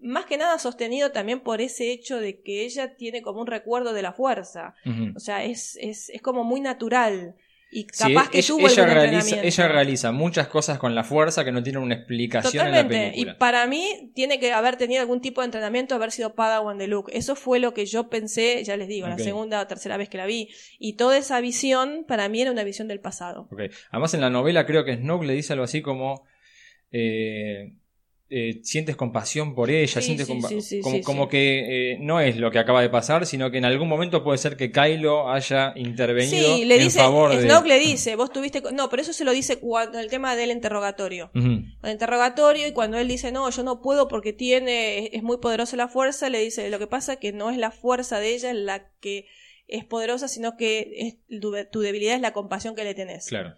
Más 0.00 0.26
que 0.26 0.36
nada 0.36 0.58
sostenido 0.58 1.10
también 1.10 1.40
por 1.40 1.60
ese 1.60 1.90
hecho 1.90 2.20
de 2.20 2.42
que 2.42 2.64
ella 2.64 2.96
tiene 2.96 3.22
como 3.22 3.40
un 3.40 3.46
recuerdo 3.46 3.92
de 3.92 4.02
la 4.02 4.12
fuerza. 4.12 4.74
O 5.14 5.20
sea, 5.20 5.44
es, 5.44 5.76
es, 5.80 6.10
es 6.10 6.20
como 6.20 6.44
muy 6.44 6.60
natural. 6.60 7.36
Y 7.76 7.86
Sí, 7.92 8.14
capaz 8.14 8.30
que 8.30 8.38
ella, 8.38 8.46
tuvo 8.46 8.68
ella 8.68 8.86
realiza, 8.86 9.42
ella 9.42 9.68
realiza 9.68 10.10
muchas 10.10 10.48
cosas 10.48 10.78
con 10.78 10.94
la 10.94 11.04
fuerza 11.04 11.44
que 11.44 11.52
no 11.52 11.62
tienen 11.62 11.82
una 11.82 11.94
explicación 11.94 12.68
en 12.68 12.72
la 12.72 12.82
Totalmente. 12.84 13.08
Y 13.08 13.10
película. 13.10 13.38
para 13.38 13.66
mí 13.66 14.10
tiene 14.14 14.40
que 14.40 14.50
haber 14.50 14.76
tenido 14.76 15.02
algún 15.02 15.20
tipo 15.20 15.42
de 15.42 15.44
entrenamiento, 15.44 15.94
haber 15.94 16.10
sido 16.10 16.34
Padawan 16.34 16.78
de 16.78 16.86
Luke. 16.86 17.14
Eso 17.14 17.36
fue 17.36 17.58
lo 17.58 17.74
que 17.74 17.84
yo 17.84 18.08
pensé, 18.08 18.64
ya 18.64 18.78
les 18.78 18.88
digo, 18.88 19.06
la 19.08 19.18
segunda 19.18 19.60
o 19.60 19.66
tercera 19.66 19.98
vez 19.98 20.08
que 20.08 20.16
la 20.16 20.24
vi. 20.24 20.48
Y 20.78 20.94
toda 20.94 21.18
esa 21.18 21.38
visión, 21.42 22.06
para 22.08 22.30
mí 22.30 22.40
era 22.40 22.50
una 22.50 22.64
visión 22.64 22.88
del 22.88 23.00
pasado. 23.00 23.46
Ok. 23.52 23.64
Además 23.90 24.14
en 24.14 24.22
la 24.22 24.30
novela 24.30 24.64
creo 24.64 24.86
que 24.86 24.96
Snoke 24.96 25.26
le 25.26 25.34
dice 25.34 25.52
algo 25.52 25.66
así 25.66 25.82
como 25.82 26.24
eh, 26.90 27.74
eh, 28.28 28.60
sientes 28.64 28.96
compasión 28.96 29.54
por 29.54 29.70
ella, 29.70 30.00
Sí, 30.00 30.06
sientes 30.06 30.26
sí, 30.26 30.32
compa- 30.32 30.48
sí, 30.48 30.82
sí, 30.82 31.02
como, 31.02 31.28
que 31.28 31.92
eh, 31.92 31.98
no 32.00 32.20
es 32.20 32.36
lo 32.36 32.50
que 32.50 32.58
acaba 32.58 32.82
de 32.82 32.88
pasar, 32.88 33.24
sino 33.24 33.50
que 33.50 33.58
en 33.58 33.64
algún 33.64 33.88
momento 33.88 34.24
puede 34.24 34.38
ser 34.38 34.56
que 34.56 34.72
Kylo 34.72 35.30
haya 35.30 35.72
intervenido 35.76 36.56
Sí, 36.56 36.64
le 36.64 36.74
en 36.76 36.80
dice, 36.82 36.98
favor 36.98 37.30
de... 37.34 37.42
Snoke 37.42 37.68
le 37.68 37.78
dice, 37.78 38.16
vos 38.16 38.32
tuviste... 38.32 38.62
co-". 38.62 38.72
No, 38.72 38.88
pero 38.88 39.02
eso 39.02 39.12
se 39.12 39.24
lo 39.24 39.30
dice 39.32 39.58
cuando 39.60 40.00
el 40.00 40.08
tema 40.08 40.34
del 40.34 40.50
interrogatorio. 40.50 41.30
El 41.34 41.90
interrogatorio 41.90 42.66
y 42.66 42.72
cuando 42.72 42.98
él 42.98 43.06
dice, 43.08 43.30
no, 43.30 43.48
yo 43.50 43.62
no 43.62 43.80
puedo 43.80 44.08
porque 44.08 44.32
tiene, 44.32 45.10
es, 45.12 45.22
muy 45.22 45.38
poderosa 45.38 45.76
la 45.76 45.88
fuerza, 45.88 46.28
le 46.28 46.40
dice, 46.40 46.68
lo 46.70 46.78
que 46.78 46.86
pasa 46.86 47.14
es 47.14 47.18
que 47.20 47.32
no 47.32 47.50
es 47.50 47.58
la 47.58 47.70
fuerza 47.70 48.18
de 48.18 48.34
ella 48.34 48.52
la 48.54 48.90
que 49.00 49.26
es 49.68 49.84
poderosa, 49.84 50.28
sino 50.28 50.56
que 50.56 51.16
es, 51.30 51.40
tu, 51.40 51.54
tu 51.70 51.80
debilidad 51.80 52.14
es 52.16 52.20
la 52.20 52.32
compasión 52.32 52.74
que 52.74 52.84
le 52.84 52.94
tenés. 52.94 53.26
Claro. 53.26 53.54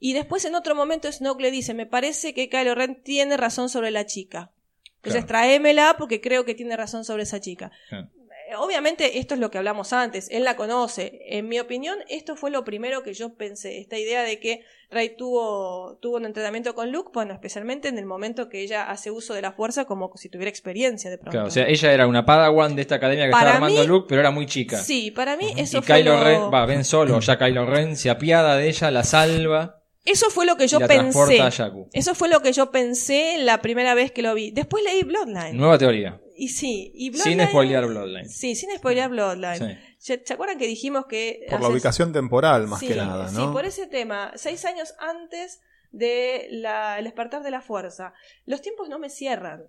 Y 0.00 0.14
después 0.14 0.44
en 0.46 0.54
otro 0.56 0.74
momento 0.74 1.12
Snoke 1.12 1.42
le 1.42 1.50
dice, 1.50 1.74
me 1.74 1.86
parece 1.86 2.34
que 2.34 2.48
Kylo 2.48 2.74
Ren 2.74 3.02
tiene 3.02 3.36
razón 3.36 3.68
sobre 3.68 3.90
la 3.90 4.06
chica. 4.06 4.50
Entonces 4.96 5.24
Claro. 5.24 5.28
tráemela 5.28 5.94
porque 5.98 6.20
creo 6.20 6.44
que 6.44 6.54
tiene 6.54 6.76
razón 6.76 7.04
sobre 7.04 7.22
esa 7.24 7.38
chica. 7.40 7.70
Claro. 7.90 8.08
Eh, 8.50 8.56
Obviamente 8.58 9.18
esto 9.20 9.34
es 9.34 9.40
lo 9.40 9.50
que 9.50 9.58
hablamos 9.58 9.92
antes, 9.92 10.28
él 10.30 10.42
la 10.44 10.56
conoce. 10.56 11.20
En 11.26 11.46
mi 11.48 11.60
opinión, 11.60 11.98
esto 12.08 12.34
fue 12.34 12.50
lo 12.50 12.64
primero 12.64 13.02
que 13.04 13.14
yo 13.14 13.34
pensé, 13.34 13.78
esta 13.78 13.96
idea 13.98 14.22
de 14.24 14.40
que 14.40 14.64
Rey 14.90 15.14
tuvo, 15.16 15.98
tuvo 16.02 16.16
un 16.16 16.24
entrenamiento 16.24 16.74
con 16.74 16.90
Luke, 16.90 17.10
bueno, 17.14 17.32
especialmente 17.32 17.86
en 17.88 17.96
el 17.98 18.06
momento 18.06 18.48
que 18.48 18.60
ella 18.62 18.90
hace 18.90 19.10
uso 19.12 19.34
de 19.34 19.42
la 19.42 19.52
fuerza 19.52 19.84
como 19.84 20.10
si 20.16 20.28
tuviera 20.28 20.50
experiencia 20.50 21.10
de 21.10 21.18
pronto. 21.18 21.30
Claro, 21.30 21.46
o 21.46 21.50
sea, 21.50 21.68
ella 21.68 21.92
era 21.92 22.06
una 22.08 22.24
Padawan 22.26 22.74
de 22.74 22.82
esta 22.82 22.96
academia 22.96 23.26
que 23.26 23.30
Para 23.30 23.50
estaba 23.50 23.56
armando 23.66 23.82
mí- 23.82 23.86
Luke, 23.86 24.06
pero 24.08 24.20
era 24.20 24.32
muy 24.32 24.46
chica. 24.46 24.78
Sí, 24.78 25.12
para 25.12 25.36
mí 25.36 25.52
eso 25.56 25.78
y 25.78 25.82
fue 25.82 25.96
Kylo 25.98 26.16
lo... 26.16 26.24
Ren, 26.24 26.40
va, 26.52 26.66
ven 26.66 26.84
solo, 26.84 27.20
ya 27.20 27.38
Kylo 27.38 27.66
Ren 27.66 27.96
se 27.96 28.10
apiada 28.10 28.56
de 28.56 28.68
ella, 28.68 28.90
la 28.90 29.04
salva 29.04 29.79
Eso 30.04 30.30
fue 30.30 30.46
lo 30.46 30.56
que 30.56 30.66
yo 30.66 30.78
y 30.78 30.80
la 30.80 30.88
pensé. 30.88 31.40
a. 31.42 31.50
Eso 31.92 32.14
fue 32.14 32.28
lo 32.28 32.40
que 32.40 32.52
yo 32.52 32.70
pensé 32.70 33.36
la 33.38 33.60
primera 33.60 33.94
vez 33.94 34.12
que 34.12 34.22
lo 34.22 34.34
vi. 34.34 34.50
Después 34.50 34.82
leí 34.82 35.02
Bloodline. 35.02 35.56
Nueva 35.56 35.78
teoría. 35.78 36.20
Y 36.36 36.48
sí, 36.48 36.90
y 36.94 37.12
Sin 37.12 37.38
Bloodline- 37.38 37.48
spoilear 37.48 37.86
Bloodline. 37.86 38.28
Sí, 38.28 38.54
sin 38.54 38.70
spoilear 38.76 39.10
Bloodline. 39.10 39.78
Sí. 39.98 40.16
¿Se, 40.24 40.32
acuerdan 40.32 40.56
que 40.58 40.66
dijimos 40.66 41.04
que... 41.06 41.44
Por 41.50 41.60
la 41.60 41.68
ubicación 41.68 42.14
temporal, 42.14 42.66
más 42.66 42.80
Sí, 42.80 42.88
que 42.88 42.94
nada, 42.96 43.30
¿no? 43.30 43.46
Sí, 43.48 43.52
por 43.52 43.66
ese 43.66 43.86
tema. 43.86 44.32
Seis 44.36 44.64
años 44.64 44.94
antes 44.98 45.60
de 45.92 46.48
la, 46.50 46.98
el 46.98 47.04
despertar 47.04 47.42
de 47.42 47.50
la 47.50 47.60
fuerza. 47.60 48.14
Los 48.46 48.62
tiempos 48.62 48.88
no 48.88 48.98
me 48.98 49.10
cierran. 49.10 49.64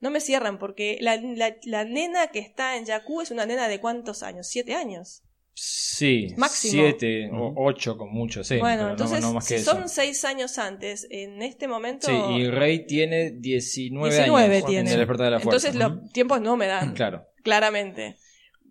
No 0.00 0.10
me 0.10 0.20
cierran 0.20 0.58
porque 0.58 0.96
la, 1.02 1.16
la, 1.16 1.56
la 1.64 1.84
nena 1.84 2.28
que 2.28 2.38
está 2.38 2.76
en 2.76 2.86
Jakku 2.86 3.20
es 3.20 3.30
una 3.30 3.44
nena 3.44 3.68
de 3.68 3.80
cuántos 3.80 4.22
años? 4.22 4.46
Siete 4.46 4.74
años. 4.74 5.24
Sí, 5.60 6.34
Máximo. 6.36 6.70
siete 6.84 7.28
o 7.32 7.52
ocho 7.56 7.96
con 7.98 8.12
mucho, 8.12 8.44
sí. 8.44 8.58
bueno, 8.58 8.76
pero 8.76 8.84
no- 8.86 8.90
entonces, 8.92 9.20
no, 9.20 9.32
más 9.32 9.48
que 9.48 9.56
si 9.56 9.62
eso. 9.62 9.72
son 9.72 9.88
seis 9.88 10.24
años 10.24 10.56
antes, 10.58 11.08
en 11.10 11.42
este 11.42 11.66
momento... 11.66 12.06
Sí, 12.06 12.14
y 12.36 12.46
Rey 12.48 12.86
tiene 12.86 13.32
19, 13.32 14.08
19 14.14 14.54
años 14.56 14.66
tiene. 14.66 14.80
en 14.88 14.92
el 14.94 14.98
despertar 15.00 15.24
de 15.26 15.30
la 15.32 15.40
fuerza. 15.40 15.68
Entonces 15.68 15.74
los 16.02 16.12
tiempos 16.12 16.40
no 16.40 16.56
me 16.56 16.66
dan, 16.66 16.92
Claro. 16.94 17.24
claramente. 17.42 18.16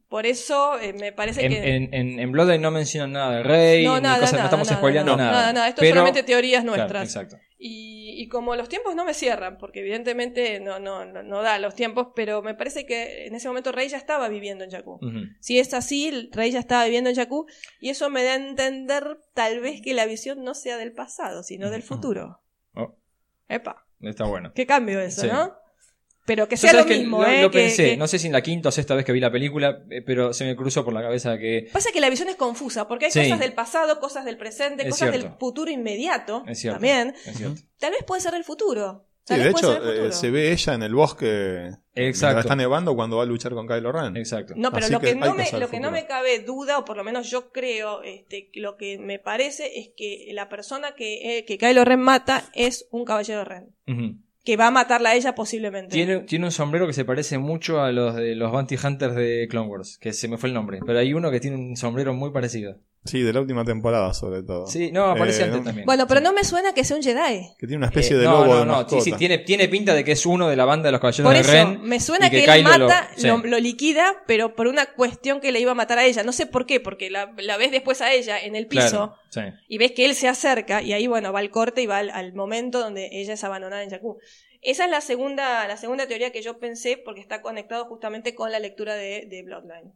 Por 0.08 0.26
eso 0.26 0.80
eh, 0.80 0.94
me 0.94 1.12
parece 1.12 1.46
En, 1.46 1.52
que... 1.52 1.76
en, 1.76 1.94
en, 1.94 2.20
en 2.22 2.32
Bloodline 2.32 2.62
no 2.62 2.72
mencionan 2.72 3.12
nada 3.12 3.36
de 3.38 3.44
Rey, 3.44 3.84
no, 3.86 3.96
ni 3.98 4.02
nada, 4.04 4.20
cosas- 4.20 4.32
nada, 4.32 4.44
no 4.44 4.48
estamos 4.48 4.68
nada, 4.68 4.78
spoileando 4.80 5.18
nada, 5.18 5.30
nada. 5.32 5.42
nada, 5.42 5.54
nada, 5.54 5.68
Esto 5.68 5.80
Pero- 5.82 5.90
es 5.90 5.94
solamente 5.96 6.24
teorías 6.24 6.64
Claro, 6.64 6.78
nuestras. 6.78 7.04
exacto. 7.04 7.38
Y, 7.60 8.14
y 8.22 8.28
como 8.30 8.56
los 8.56 8.70
tiempos 8.70 8.94
no 8.96 9.04
me 9.04 9.16
cierran, 9.16 9.58
porque 9.58 9.80
evidentemente 9.80 10.60
no, 10.60 10.80
no, 10.80 11.06
no, 11.06 11.24
no 11.24 11.42
da 11.42 11.58
los 11.58 11.74
tiempos, 11.74 12.10
pero 12.16 12.44
me 12.44 12.54
parece 12.54 12.86
que 12.86 13.26
en 13.26 13.34
ese 13.34 13.48
momento 13.48 13.72
Rey 13.72 13.90
ya 13.90 13.98
estaba 13.98 14.30
viviendo 14.30 14.64
en 14.64 14.70
Jakku. 14.70 15.00
Si 15.40 15.58
es 15.58 15.74
así, 15.74 16.30
Rey 16.34 16.52
ya 16.52 16.60
estaba 16.60 16.84
viviendo 16.86 17.10
en 17.10 17.16
Jakku, 17.16 17.48
y 17.80 17.90
eso 17.90 18.12
me 18.12 18.24
da 18.24 18.34
a 18.34 18.36
entender 18.36 19.20
tal 19.34 19.60
vez 19.60 19.82
que 19.82 19.96
la 19.96 20.06
visión 20.06 20.44
no 20.44 20.54
sea 20.54 20.78
del 20.78 20.94
pasado, 20.94 21.42
sino 21.42 21.72
del 21.72 21.82
futuro. 21.82 22.42
Oh, 22.76 22.96
Epa, 23.50 23.88
está 24.02 24.26
bueno. 24.26 24.52
qué 24.54 24.68
cambio 24.68 25.00
eso, 25.00 25.22
Sí. 25.22 25.28
¿no? 25.28 25.56
Pero 26.28 26.48
que 26.48 26.58
sea 26.58 26.74
lo 26.74 26.86
que 26.86 26.98
mismo, 27.00 27.22
lo, 27.24 27.28
¿eh? 27.28 27.42
lo 27.42 27.50
que- 27.50 27.58
pensé, 27.60 27.92
que- 27.92 27.98
no 27.98 28.08
sé 28.08 28.20
si 28.20 28.28
en 28.28 28.34
la 28.34 28.42
quinta 28.44 28.70
o 28.70 28.72
sexta 28.72 28.94
vez 28.94 29.04
que 29.06 29.14
vi 29.14 29.20
la 29.20 29.32
película, 29.32 29.84
eh, 29.90 30.04
pero 30.04 30.34
se 30.34 30.46
me 30.46 30.56
cruzó 30.56 30.86
por 30.86 30.94
la 30.94 31.02
cabeza 31.02 31.38
que 31.40 31.70
Pasa 31.74 31.90
que 31.92 32.02
la 32.02 32.10
visión 32.10 32.30
es 32.30 32.36
confusa, 32.36 32.88
porque 32.88 33.06
hay 33.06 33.12
Sí. 33.12 33.24
cosas 33.24 33.40
del 33.40 33.54
pasado, 33.54 34.00
cosas 34.00 34.26
del 34.26 34.38
presente, 34.38 34.84
Es 34.84 34.90
cosas 34.90 35.12
del 35.12 35.32
futuro 35.40 35.72
inmediato 35.72 36.44
es 36.48 36.60
cierto. 36.60 36.76
también. 36.76 37.16
Es 37.26 37.38
cierto. 37.38 37.62
Tal 37.80 37.92
vez 37.92 38.04
puede 38.06 38.22
ser 38.22 38.36
el 38.36 38.44
futuro. 38.44 39.06
Sí, 39.24 39.36
de 39.36 39.50
hecho, 39.50 39.94
eh, 39.94 40.12
se 40.14 40.32
ve 40.32 40.54
ella 40.54 40.74
en 40.74 40.84
el 40.84 40.94
bosque. 40.96 41.72
Exacto. 41.96 42.40
Está 42.40 42.56
nevando 42.56 42.96
cuando 42.96 43.18
va 43.18 43.24
a 43.24 43.26
luchar 43.26 43.52
con 43.54 43.68
Kylo 43.68 43.92
Ren. 43.92 44.16
Exacto. 44.16 44.54
No, 44.56 44.72
pero 44.72 44.86
Así 44.86 44.94
lo 44.94 45.02
que 45.02 45.08
que, 45.08 45.16
no, 45.16 45.36
que 45.36 45.44
me, 45.52 45.60
lo 45.60 45.70
que 45.70 45.80
no 45.82 45.92
me 45.92 46.06
cabe 46.06 46.40
duda, 46.40 46.78
o 46.78 46.86
por 46.86 46.96
lo 46.96 47.04
menos 47.04 47.30
yo 47.30 47.52
creo, 47.52 48.04
este, 48.04 48.50
que 48.52 48.60
lo 48.62 48.78
que 48.78 48.98
me 49.00 49.20
parece 49.20 49.80
es 49.80 49.90
que 49.98 50.28
la 50.32 50.48
persona 50.48 50.94
que, 50.96 51.40
eh, 51.40 51.46
que 51.46 51.58
Kylo 51.58 51.84
Ren 51.84 52.00
mata 52.00 52.46
es 52.54 52.88
un 52.92 53.04
caballero 53.04 53.44
Ren. 53.44 53.76
Que 54.48 54.56
va 54.56 54.68
a 54.68 54.72
matarla 54.72 55.10
a 55.10 55.16
ella 55.16 55.36
posiblemente. 55.36 55.92
Tiene, 55.92 56.20
tiene 56.20 56.46
un 56.46 56.54
sombrero 56.54 56.88
que 56.88 56.94
se 56.94 57.04
parece 57.04 57.38
mucho 57.38 57.82
a 57.82 57.92
los 57.92 58.16
de 58.16 58.34
los 58.34 58.50
Bounty 58.50 58.78
Hunters 58.82 59.14
de 59.14 59.46
Clone 59.50 59.68
Wars, 59.68 59.98
que 59.98 60.14
se 60.14 60.30
me 60.30 60.38
fue 60.38 60.48
el 60.48 60.56
nombre, 60.56 60.80
pero 60.86 61.00
hay 61.00 61.14
uno 61.14 61.30
que 61.32 61.42
tiene 61.42 61.58
un 61.58 61.76
sombrero 61.76 62.14
muy 62.14 62.32
parecido. 62.32 62.78
Sí, 63.06 63.22
de 63.22 63.32
la 63.32 63.40
última 63.40 63.64
temporada 63.64 64.14
sobre 64.14 64.44
todo. 64.44 64.68
Sí, 64.68 64.92
no, 64.92 65.06
aparece 65.06 65.42
Eh, 65.42 65.46
antes 65.46 65.60
no- 65.60 65.64
también. 65.66 65.86
Bueno, 65.86 66.08
pero 66.08 66.20
no 66.20 66.34
me 66.34 66.44
suena 66.44 66.74
que 66.74 66.84
sea 66.84 66.98
un 66.98 67.04
Jedi. 67.04 67.54
Que 67.58 67.66
tiene 67.66 67.78
una 67.78 67.86
especie 67.86 68.18
Eh, 68.18 68.20
de 68.20 68.26
no, 68.26 68.32
lobo 68.32 68.46
no, 68.48 68.60
de 68.60 68.66
no, 68.66 68.72
mascota. 68.74 69.02
sí, 69.02 69.12
sí, 69.12 69.18
tiene, 69.18 69.38
tiene 69.38 69.70
pinta 69.70 69.94
de 69.94 70.04
que 70.04 70.12
es 70.12 70.26
uno 70.26 70.50
de 70.50 70.56
la 70.58 70.66
banda 70.66 70.88
de 70.88 70.92
los 70.92 71.00
caballeros 71.00 71.26
Por 71.26 71.34
de 71.36 71.40
eso, 71.42 71.52
Ren. 71.52 71.82
me 71.84 72.00
suena 72.02 72.30
que, 72.30 72.44
él 72.44 72.46
Kylo 72.52 72.78
lo- 72.78 72.88
mata, 72.88 73.10
sí. 73.16 73.28
lo, 73.28 73.38
lo 73.38 73.60
liquida, 73.60 74.24
pero 74.28 74.56
por 74.56 74.68
una 74.68 74.88
cuestión 74.88 75.40
que 75.40 75.54
le 75.54 75.62
iba 75.62 75.72
a 75.72 75.76
matar 75.76 76.00
a 76.00 76.06
ella. 76.06 76.24
No 76.24 76.34
sé 76.34 76.48
por 76.48 76.66
qué, 76.66 76.82
porque 76.82 77.10
la, 77.10 77.34
la 77.38 77.56
ves 77.56 77.72
después 77.72 78.02
a 78.02 78.12
ella 78.12 78.38
en 78.40 78.58
el 78.58 78.68
piso 78.68 79.16
Claro, 79.32 79.52
sí. 79.54 79.58
y 79.70 79.78
ves 79.78 79.94
que 79.94 80.04
él 80.04 80.14
se 80.14 80.28
acerca 80.28 80.82
y 80.82 80.92
ahí, 80.92 81.08
bueno, 81.08 81.32
va 81.32 81.40
al 81.40 81.50
corte 81.50 81.82
y 81.82 81.86
va 81.86 82.00
al, 82.00 82.10
al 82.10 82.34
momento 82.34 82.80
donde 82.80 83.08
ella 83.14 83.34
es 83.36 83.44
abandonada 83.46 83.84
en 83.84 83.90
Jakku. 83.90 84.18
Esa 84.62 84.84
es 84.86 84.92
la 84.92 85.00
segunda, 85.02 85.66
la 85.68 85.78
segunda 85.78 86.08
teoría 86.08 86.32
que 86.32 86.42
yo 86.42 86.58
pensé 86.60 86.98
porque 86.98 87.22
está 87.22 87.42
conectado 87.42 87.86
justamente 87.86 88.36
con 88.36 88.52
la 88.52 88.60
lectura 88.60 88.96
de, 88.96 89.28
de 89.30 89.44
Bloodline. 89.44 89.94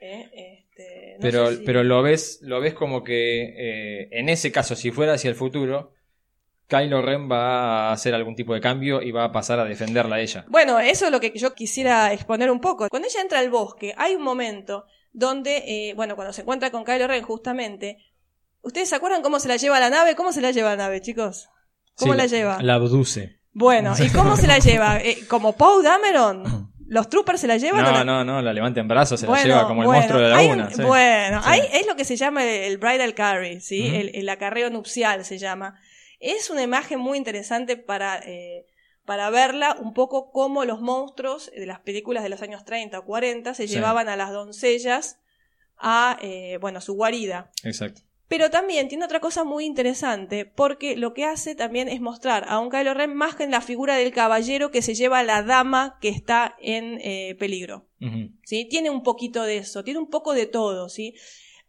¿Eh? 0.00 0.30
Este, 0.68 1.14
no 1.14 1.20
Pero, 1.22 1.50
si- 1.50 1.62
pero 1.64 1.82
lo 1.84 2.02
ves, 2.02 2.38
lo 2.42 2.60
ves 2.60 2.74
como 2.74 3.02
que 3.04 3.42
eh, 3.56 4.08
en 4.12 4.28
ese 4.28 4.50
caso, 4.52 4.74
si 4.74 4.90
fuera 4.90 5.14
hacia 5.14 5.28
el 5.30 5.36
futuro, 5.36 5.92
Kylo 6.66 7.02
Ren 7.02 7.30
va 7.30 7.88
a 7.88 7.92
hacer 7.92 8.14
algún 8.14 8.36
tipo 8.36 8.54
de 8.54 8.60
cambio 8.60 9.02
y 9.02 9.10
va 9.10 9.24
a 9.24 9.32
pasar 9.32 9.58
a 9.58 9.64
defenderla 9.64 10.16
a 10.16 10.20
ella. 10.20 10.44
Bueno, 10.48 10.78
eso 10.78 11.06
es 11.06 11.12
lo 11.12 11.18
que 11.20 11.32
yo 11.36 11.52
quisiera 11.54 12.12
exponer 12.12 12.50
un 12.50 12.60
poco. 12.60 12.88
Cuando 12.88 13.08
ella 13.08 13.20
entra 13.22 13.40
al 13.40 13.50
bosque, 13.50 13.92
hay 13.96 14.14
un 14.14 14.22
momento 14.22 14.84
donde, 15.12 15.64
eh, 15.66 15.94
bueno, 15.94 16.14
cuando 16.14 16.32
se 16.32 16.42
encuentra 16.42 16.70
con 16.70 16.84
Kylo 16.84 17.08
Ren 17.08 17.22
justamente, 17.24 17.98
¿ustedes 18.62 18.88
se 18.88 18.94
acuerdan 18.94 19.22
cómo 19.22 19.40
se 19.40 19.48
la 19.48 19.56
lleva 19.56 19.78
a 19.78 19.80
la 19.80 19.90
nave? 19.90 20.14
¿Cómo 20.14 20.32
se 20.32 20.40
la 20.40 20.52
lleva 20.52 20.72
a 20.72 20.76
la 20.76 20.84
nave, 20.84 21.00
chicos? 21.00 21.48
¿Cómo 21.96 22.12
Sí, 22.12 22.18
la 22.18 22.26
lleva? 22.26 22.62
La 22.62 22.74
abduce. 22.74 23.40
Bueno, 23.52 23.94
¿y 23.98 24.08
cómo 24.10 24.36
se 24.36 24.46
la 24.46 24.60
lleva? 24.60 24.98
Eh, 25.00 25.26
¿Como 25.28 25.56
Poe 25.56 25.82
Dameron? 25.82 26.69
¿Los 26.90 27.08
troopers 27.08 27.40
se 27.40 27.46
la 27.46 27.56
llevan? 27.56 27.84
o 27.84 27.88
No, 27.88 27.92
la- 27.98 28.04
no, 28.04 28.24
no, 28.24 28.42
la 28.42 28.52
levanta 28.52 28.80
en 28.80 28.88
brazos, 28.88 29.20
se 29.20 29.26
Bueno, 29.26 29.42
la 29.42 29.48
lleva 29.54 29.68
como 29.68 29.82
el 29.82 29.88
monstruo 29.88 30.20
de 30.20 30.28
la 30.28 30.36
hay 30.36 30.48
laguna. 30.48 30.66
un- 30.68 30.74
sí. 30.74 30.82
Bueno, 30.82 31.42
Sí. 31.42 31.48
ahí 31.48 31.62
es 31.72 31.86
lo 31.86 31.94
que 31.96 32.04
se 32.04 32.16
llama 32.16 32.44
el 32.44 32.78
bridal 32.78 33.14
carry, 33.14 33.60
¿sí? 33.60 33.86
El, 33.94 34.10
el 34.14 34.28
acarreo 34.28 34.70
nupcial 34.70 35.24
se 35.24 35.38
llama. 35.38 35.80
Es 36.18 36.50
una 36.50 36.62
imagen 36.62 36.98
muy 36.98 37.16
interesante 37.16 37.76
para, 37.76 38.18
eh, 38.26 38.66
para 39.06 39.30
verla 39.30 39.76
un 39.78 39.94
poco 39.94 40.32
como 40.32 40.64
los 40.64 40.80
monstruos 40.80 41.50
de 41.56 41.64
las 41.64 41.78
películas 41.80 42.22
de 42.24 42.28
los 42.28 42.42
años 42.42 42.64
30 42.64 42.98
o 42.98 43.04
40 43.04 43.54
se 43.54 43.68
Sí. 43.68 43.74
llevaban 43.74 44.08
a 44.08 44.16
las 44.16 44.32
doncellas 44.32 45.18
a, 45.78 46.18
eh, 46.20 46.58
bueno, 46.60 46.78
a 46.78 46.82
su 46.82 46.94
guarida. 46.94 47.50
Exacto. 47.64 48.02
Pero 48.30 48.48
también 48.48 48.86
tiene 48.86 49.04
otra 49.04 49.18
cosa 49.18 49.42
muy 49.42 49.64
interesante, 49.64 50.46
porque 50.46 50.96
lo 50.96 51.14
que 51.14 51.24
hace 51.24 51.56
también 51.56 51.88
es 51.88 52.00
mostrar 52.00 52.44
a 52.46 52.60
un 52.60 52.70
Kylo 52.70 52.94
Ren 52.94 53.12
más 53.12 53.34
que 53.34 53.42
en 53.42 53.50
la 53.50 53.60
figura 53.60 53.96
del 53.96 54.12
caballero 54.12 54.70
que 54.70 54.82
se 54.82 54.94
lleva 54.94 55.18
a 55.18 55.24
la 55.24 55.42
dama 55.42 55.98
que 56.00 56.10
está 56.10 56.54
en 56.60 57.00
eh, 57.02 57.34
peligro. 57.40 57.88
¿sí? 58.44 58.66
Tiene 58.66 58.88
un 58.88 59.02
poquito 59.02 59.42
de 59.42 59.56
eso, 59.56 59.82
tiene 59.82 59.98
un 59.98 60.08
poco 60.08 60.32
de 60.32 60.46
todo, 60.46 60.88
¿sí? 60.88 61.16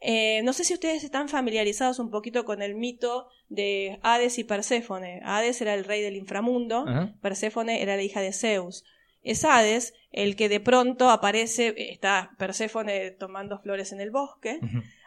Eh, 0.01 0.43
no 0.43 0.53
sé 0.53 0.63
si 0.63 0.75
ustedes 0.75 1.03
están 1.03 1.29
familiarizados 1.29 1.97
un 1.97 2.11
poquito 2.11 2.45
con 2.45 2.61
el 2.61 2.75
mito 2.75 3.27
de 3.49 3.97
Hades 4.03 4.37
y 4.37 4.43
Perséfone. 4.43 5.21
Hades 5.23 5.61
era 5.61 5.73
el 5.73 5.83
rey 5.83 6.03
del 6.03 6.15
inframundo. 6.15 6.85
Perséfone 7.23 7.81
era 7.81 7.95
la 7.95 8.03
hija 8.03 8.21
de 8.21 8.33
Zeus. 8.33 8.83
Es 9.23 9.45
Hades 9.45 9.95
el 10.11 10.35
que 10.35 10.47
de 10.47 10.59
pronto 10.59 11.09
aparece, 11.09 11.73
está 11.75 12.35
Perséfone 12.37 13.09
tomando 13.09 13.57
flores 13.57 13.91
en 13.93 13.99
el 13.99 14.11
bosque. 14.11 14.59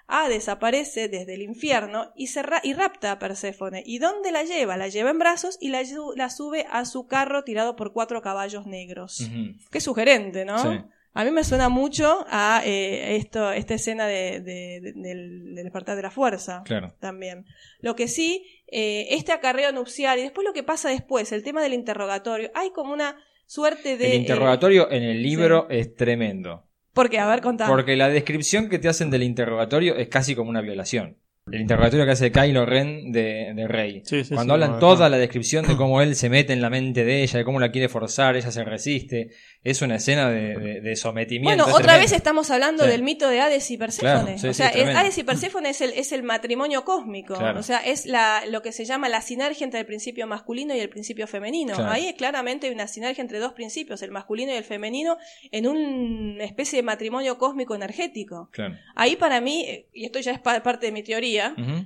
Hades 0.07 0.48
aparece 0.48 1.09
desde 1.09 1.34
el 1.34 1.42
infierno 1.42 2.12
y, 2.14 2.26
se 2.26 2.42
ra- 2.42 2.61
y 2.62 2.74
rapta 2.74 3.12
a 3.12 3.18
Perséfone. 3.18 3.82
¿Y 3.86 3.98
dónde 3.98 4.32
la 4.32 4.42
lleva? 4.44 4.76
La 4.76 4.88
lleva 4.88 5.11
en 5.11 5.18
brazos 5.18 5.57
y 5.61 5.70
la, 5.70 5.82
sube 6.30 6.66
a 6.70 6.84
su 6.84 7.07
carro 7.07 7.42
tirado 7.44 7.74
por 7.76 7.92
cuatro 7.92 8.20
caballos 8.20 8.66
negros. 8.66 9.28
Qué 9.70 9.80
sugerente, 9.80 10.44
¿no? 10.44 10.59
Sí. 10.59 10.78
A 11.16 11.24
mí 11.24 11.30
me 11.30 11.44
suena 11.44 11.68
mucho 11.68 12.26
a 12.28 12.62
eh, 12.64 13.14
esto, 13.16 13.52
esta 13.52 13.74
escena 13.74 14.07
de, 14.09 14.40
de- 14.40 14.80
de- 14.82 14.92
del, 14.94 15.55
del 15.55 15.64
despertar 15.64 15.94
de 15.96 16.02
la 16.02 16.11
fuerza 16.11 16.62
Claro. 16.64 16.92
también. 16.98 17.46
Lo 17.80 17.94
que 17.94 18.09
sí, 18.09 18.44
eh, 18.66 19.07
este 19.11 19.30
acarreo 19.30 19.70
nupcial 19.70 20.18
y 20.18 20.22
después 20.22 20.44
lo 20.44 20.52
que 20.52 20.64
pasa 20.64 20.88
después, 20.90 21.30
el 21.30 21.44
tema 21.44 21.62
del 21.62 21.72
interrogatorio, 21.72 22.50
hay 22.55 22.70
como 22.70 22.92
una 22.92 23.16
suerte 23.46 23.96
de... 23.96 24.07
El 24.07 24.12
eh, 24.12 24.16
interrogatorio 24.16 24.90
en 24.90 25.05
el 25.05 25.22
libro 25.22 25.68
es 25.70 25.94
tremendo. 25.94 26.63
Porque, 26.95 27.18
a 27.18 27.26
ver. 27.26 27.42
Porque 27.66 27.97
la 27.97 28.09
descripción 28.09 28.68
que 28.68 28.78
te 28.78 28.88
hacen 28.88 29.11
del 29.11 29.24
interrogatorio 29.24 29.97
es 29.97 30.09
casi 30.09 30.34
como 30.34 30.49
una 30.49 30.62
violación. 30.62 31.18
El 31.53 31.61
interrogatorio 31.61 32.07
que 32.07 32.12
hace 32.12 32.32
Kylo 32.32 32.64
Ren 32.64 33.12
de, 33.12 33.53
de 33.55 33.68
Rey. 33.68 34.01
Sí, 34.07 34.24
sí, 34.24 34.34
Cuando 34.34 34.57
sí, 34.57 34.62
hablan 34.62 34.80
toda 34.80 35.11
la 35.11 35.18
descripción 35.18 35.66
de 35.66 35.76
cómo 35.76 36.01
él 36.01 36.16
se 36.16 36.30
mete 36.30 36.55
en 36.55 36.62
la 36.62 36.70
mente 36.70 37.05
de 37.05 37.22
ella, 37.22 37.38
de 37.38 37.45
cómo 37.45 37.61
la 37.61 37.70
quiere 37.70 37.90
forzar, 37.90 38.34
ella 38.34 38.51
se 38.51 38.64
resiste, 38.64 39.28
es 39.62 39.82
una 39.82 39.97
escena 39.97 40.30
de, 40.30 40.57
de- 40.57 40.80
de 40.80 40.97
sometimiento. 40.97 41.51
Bueno, 41.51 41.64
es 41.64 41.74
otra 41.74 41.92
tremendo. 41.92 42.03
vez 42.05 42.12
estamos 42.12 42.51
hablando 42.51 42.84
Sí. 42.84 42.90
del 42.90 43.03
mito 43.03 43.28
de 43.28 43.40
Hades 43.42 43.70
y 43.70 43.76
Perséfone. 43.76 44.22
Claro, 44.22 44.38
sí, 44.38 44.47
o 44.49 44.55
sí, 44.55 44.57
sea, 44.57 44.68
es. 44.68 44.97
Hades 44.97 45.18
y 45.18 45.22
Perséfone 45.22 45.68
es 45.68 45.80
el, 45.82 45.90
es 45.90 46.12
el 46.12 46.22
matrimonio 46.22 46.82
cósmico. 46.82 47.34
Claro. 47.34 47.61
O 47.61 47.62
sea, 47.62 47.76
es 47.84 48.07
la, 48.07 48.45
lo 48.51 48.62
que 48.62 48.72
se 48.72 48.86
llama 48.86 49.11
la 49.11 49.20
sinergia 49.20 49.66
entre 49.66 49.80
el 49.80 49.86
principio 49.86 50.26
masculino 50.26 50.74
y 50.74 50.80
el 50.80 50.88
principio 50.88 51.26
femenino. 51.26 51.74
Claro. 51.74 51.90
Ahí 51.92 52.14
claramente 52.16 52.68
hay 52.68 52.72
una 52.72 52.86
sinergia 52.88 53.20
entre 53.20 53.38
dos 53.38 53.53
principios, 53.53 54.01
el 54.01 54.12
masculino 54.12 54.51
y 54.51 54.57
el 54.57 54.64
femenino, 54.64 55.18
en 55.53 55.66
una 55.66 56.45
especie 56.45 56.78
de 56.78 56.84
matrimonio 56.84 57.36
cósmico 57.36 57.74
energético. 57.74 58.49
Claro. 58.51 58.76
Ahí 58.97 59.16
para 59.16 59.42
mí, 59.42 59.66
eh, 59.68 59.88
y 59.92 60.07
esto 60.07 60.18
ya 60.20 60.32
es 60.32 60.38
pa- 60.38 60.62
parte 60.62 60.86
de 60.86 60.92
mi 60.92 61.03
teoría, 61.03 61.34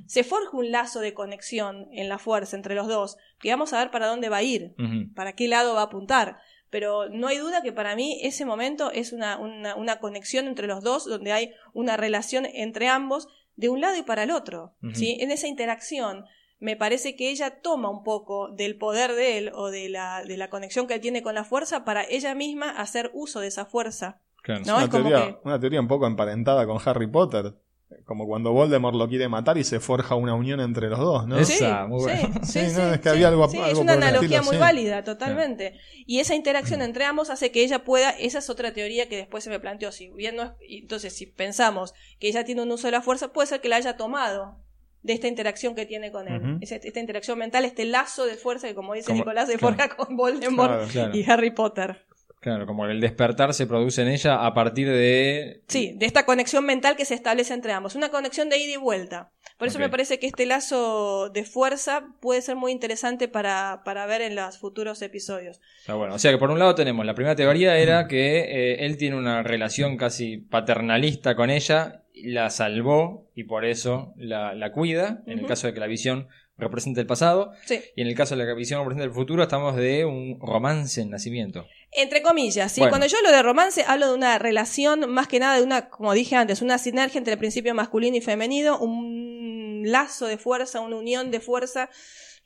Se 0.06 0.24
forja 0.24 0.56
un 0.56 0.70
lazo 0.70 1.00
de 1.00 1.14
conexión 1.14 1.88
en 1.92 2.08
la 2.08 2.18
fuerza 2.18 2.56
entre 2.56 2.74
los 2.74 2.86
dos, 2.88 3.16
que 3.40 3.50
vamos 3.50 3.72
a 3.72 3.78
ver 3.78 3.90
para 3.90 4.06
dónde 4.06 4.28
va 4.28 4.38
a 4.38 4.42
ir 4.42 4.74
para 5.14 5.32
qué 5.34 5.48
lado 5.48 5.74
va 5.74 5.80
a 5.80 5.84
apuntar. 5.84 6.38
Pero 6.70 7.08
no 7.08 7.28
hay 7.28 7.38
duda 7.38 7.62
que 7.62 7.72
para 7.72 7.96
mí 7.96 8.18
ese 8.22 8.44
momento 8.44 8.90
es 8.92 9.12
una, 9.14 9.38
una, 9.38 9.74
una 9.74 10.00
conexión 10.00 10.46
entre 10.46 10.66
los 10.66 10.82
dos, 10.84 11.06
donde 11.06 11.32
hay 11.32 11.52
una 11.72 11.96
relación 11.96 12.44
entre 12.46 12.88
ambos 12.88 13.26
de 13.56 13.70
un 13.70 13.80
lado 13.80 13.96
y 13.96 14.02
para 14.02 14.24
el 14.24 14.30
otro. 14.30 14.74
¿sí? 14.94 15.16
En 15.20 15.30
esa 15.30 15.46
interacción 15.48 16.24
me 16.60 16.76
parece 16.76 17.16
que 17.16 17.30
ella 17.30 17.60
toma 17.62 17.88
un 17.88 18.02
poco 18.02 18.48
del 18.48 18.76
poder 18.76 19.12
de 19.14 19.38
él 19.38 19.50
o 19.54 19.70
de 19.70 19.88
la, 19.88 20.24
de 20.24 20.36
la 20.36 20.50
conexión 20.50 20.86
que 20.86 20.94
él 20.94 21.00
tiene 21.00 21.22
con 21.22 21.34
la 21.34 21.44
fuerza 21.44 21.84
para 21.84 22.02
ella 22.04 22.34
misma 22.34 22.68
hacer 22.70 23.10
uso 23.14 23.40
de 23.40 23.46
esa 23.46 23.64
fuerza. 23.64 24.20
Claro. 24.42 24.62
No, 24.66 24.74
una, 24.76 24.84
es 24.84 24.90
como 24.90 25.08
teoría, 25.08 25.26
que- 25.26 25.38
una 25.44 25.58
teoría 25.60 25.80
un 25.80 25.88
poco 25.88 26.06
emparentada 26.06 26.66
con 26.66 26.78
Harry 26.84 27.06
Potter. 27.06 27.54
Como 28.04 28.26
cuando 28.26 28.52
Voldemort 28.52 28.94
lo 28.96 29.08
quiere 29.08 29.28
matar 29.28 29.56
y 29.58 29.64
se 29.64 29.80
forja 29.80 30.14
una 30.14 30.34
unión 30.34 30.60
entre 30.60 30.88
los 30.88 30.98
dos, 30.98 31.26
¿no? 31.26 31.38
Es- 31.38 31.48
Sí, 31.48 31.54
Esa, 31.54 31.86
muy 31.86 32.00
sí, 32.00 32.04
bueno. 32.06 32.40
sí, 32.42 32.52
Sí, 32.60 32.60
sí, 32.70 32.76
no, 32.76 32.92
es 32.92 32.98
que 32.98 33.02
sí, 33.04 33.08
había 33.08 33.28
algo- 33.28 33.48
sí, 33.48 33.56
algo 33.56 33.68
es 33.70 33.78
una 33.78 33.92
analogía 33.94 34.38
estilo, 34.38 34.42
muy 34.44 34.54
sí. 34.56 34.60
válida, 34.60 35.04
totalmente. 35.04 35.74
Y 36.06 36.20
esa 36.20 36.34
interacción 36.34 36.82
entre 36.82 37.04
ambos 37.04 37.30
hace 37.30 37.50
que 37.50 37.62
ella 37.62 37.84
pueda, 37.84 38.10
esa 38.10 38.38
es 38.40 38.50
otra 38.50 38.72
teoría 38.72 39.08
que 39.08 39.16
después 39.16 39.42
se 39.44 39.50
me 39.50 39.58
planteó, 39.58 39.90
si 39.92 40.08
bien 40.10 40.36
no 40.36 40.42
es, 40.42 40.50
y 40.66 40.78
entonces 40.80 41.14
si 41.14 41.26
pensamos 41.26 41.94
que 42.20 42.28
ella 42.28 42.44
tiene 42.44 42.62
un 42.62 42.70
uso 42.72 42.86
de 42.88 42.92
la 42.92 43.02
fuerza, 43.02 43.32
puede 43.32 43.46
ser 43.48 43.60
que 43.60 43.68
la 43.68 43.76
haya 43.76 43.96
tomado 43.96 44.58
de 45.02 45.12
esta 45.14 45.28
interacción 45.28 45.74
que 45.74 45.86
tiene 45.86 46.10
con 46.12 46.28
él. 46.28 46.58
Esta 46.60 47.00
interacción 47.00 47.38
mental, 47.38 47.64
este 47.64 47.84
lazo 47.84 48.26
de 48.26 48.34
fuerza 48.36 48.66
que 48.68 48.74
como 48.74 48.94
dice 48.94 49.06
Como- 49.06 49.18
Nicolás 49.20 49.48
se 49.48 49.56
claro. 49.56 49.76
forja 49.76 49.96
con 49.96 50.16
Voldemort 50.16 50.70
Claro. 50.72 50.88
Claro. 50.92 51.16
y 51.16 51.24
Harry 51.30 51.50
Potter. 51.52 52.04
Claro, 52.40 52.66
como 52.66 52.86
el 52.86 53.00
despertar 53.00 53.52
se 53.52 53.66
produce 53.66 54.02
en 54.02 54.08
ella 54.08 54.46
a 54.46 54.54
partir 54.54 54.88
de... 54.88 55.62
Sí, 55.66 55.92
de 55.96 56.06
esta 56.06 56.24
conexión 56.24 56.64
mental 56.64 56.96
que 56.96 57.04
se 57.04 57.14
establece 57.14 57.52
entre 57.52 57.72
ambos. 57.72 57.96
Una 57.96 58.10
conexión 58.10 58.48
de 58.48 58.58
ida 58.58 58.74
y 58.74 58.76
vuelta. 58.76 59.32
Por 59.58 59.66
eso 59.66 59.80
me 59.80 59.88
parece 59.88 60.20
que 60.20 60.28
este 60.28 60.46
lazo 60.46 61.30
de 61.30 61.44
fuerza 61.44 62.14
puede 62.20 62.40
ser 62.42 62.54
muy 62.54 62.70
interesante 62.70 63.26
para, 63.26 63.82
para 63.84 64.06
ver 64.06 64.22
en 64.22 64.36
los 64.36 64.58
futuros 64.58 65.02
episodios. 65.02 65.60
Está 65.80 65.94
bueno. 65.94 66.14
O 66.14 66.18
sea 66.20 66.30
que 66.30 66.38
por 66.38 66.52
un 66.52 66.60
lado 66.60 66.76
tenemos, 66.76 67.04
la 67.04 67.14
primera 67.14 67.34
teoría 67.34 67.76
era 67.76 68.06
que 68.06 68.38
eh, 68.38 68.86
él 68.86 68.96
tiene 68.98 69.16
una 69.16 69.42
relación 69.42 69.96
casi 69.96 70.36
paternalista 70.36 71.34
con 71.34 71.50
ella, 71.50 72.04
la 72.14 72.50
salvó 72.50 73.30
y 73.34 73.44
por 73.44 73.64
eso 73.64 74.14
la, 74.16 74.54
la 74.54 74.70
cuida, 74.70 75.22
en 75.26 75.40
el 75.40 75.46
caso 75.46 75.66
de 75.66 75.74
que 75.74 75.80
la 75.80 75.86
visión 75.88 76.28
represente 76.58 77.00
el 77.00 77.06
pasado, 77.06 77.52
Sí. 77.64 77.80
y 77.96 78.02
en 78.02 78.08
el 78.08 78.14
caso 78.14 78.36
de 78.36 78.44
la 78.44 78.52
visión 78.54 78.80
represente 78.80 79.04
el 79.06 79.12
futuro, 79.14 79.42
estamos 79.42 79.76
de 79.76 80.04
un 80.04 80.38
romance 80.40 81.00
en 81.00 81.10
nacimiento. 81.10 81.66
Entre 81.92 82.20
comillas, 82.20 82.70
¿sí? 82.72 82.80
Bueno. 82.80 82.90
Cuando 82.90 83.06
yo 83.06 83.16
hablo 83.18 83.30
de 83.30 83.42
romance, 83.42 83.84
hablo 83.86 84.08
de 84.08 84.14
una 84.14 84.38
relación, 84.38 85.08
más 85.10 85.28
que 85.28 85.38
nada 85.38 85.56
de 85.56 85.62
una, 85.62 85.88
como 85.88 86.12
dije 86.12 86.36
antes, 86.36 86.60
una 86.60 86.76
sinergia 86.78 87.18
entre 87.18 87.32
el 87.34 87.38
principio 87.38 87.74
masculino 87.74 88.16
y 88.16 88.20
femenino, 88.20 88.78
un 88.78 89.82
lazo 89.86 90.26
de 90.26 90.36
fuerza, 90.36 90.80
una 90.80 90.96
unión 90.96 91.30
de 91.30 91.40
fuerza 91.40 91.88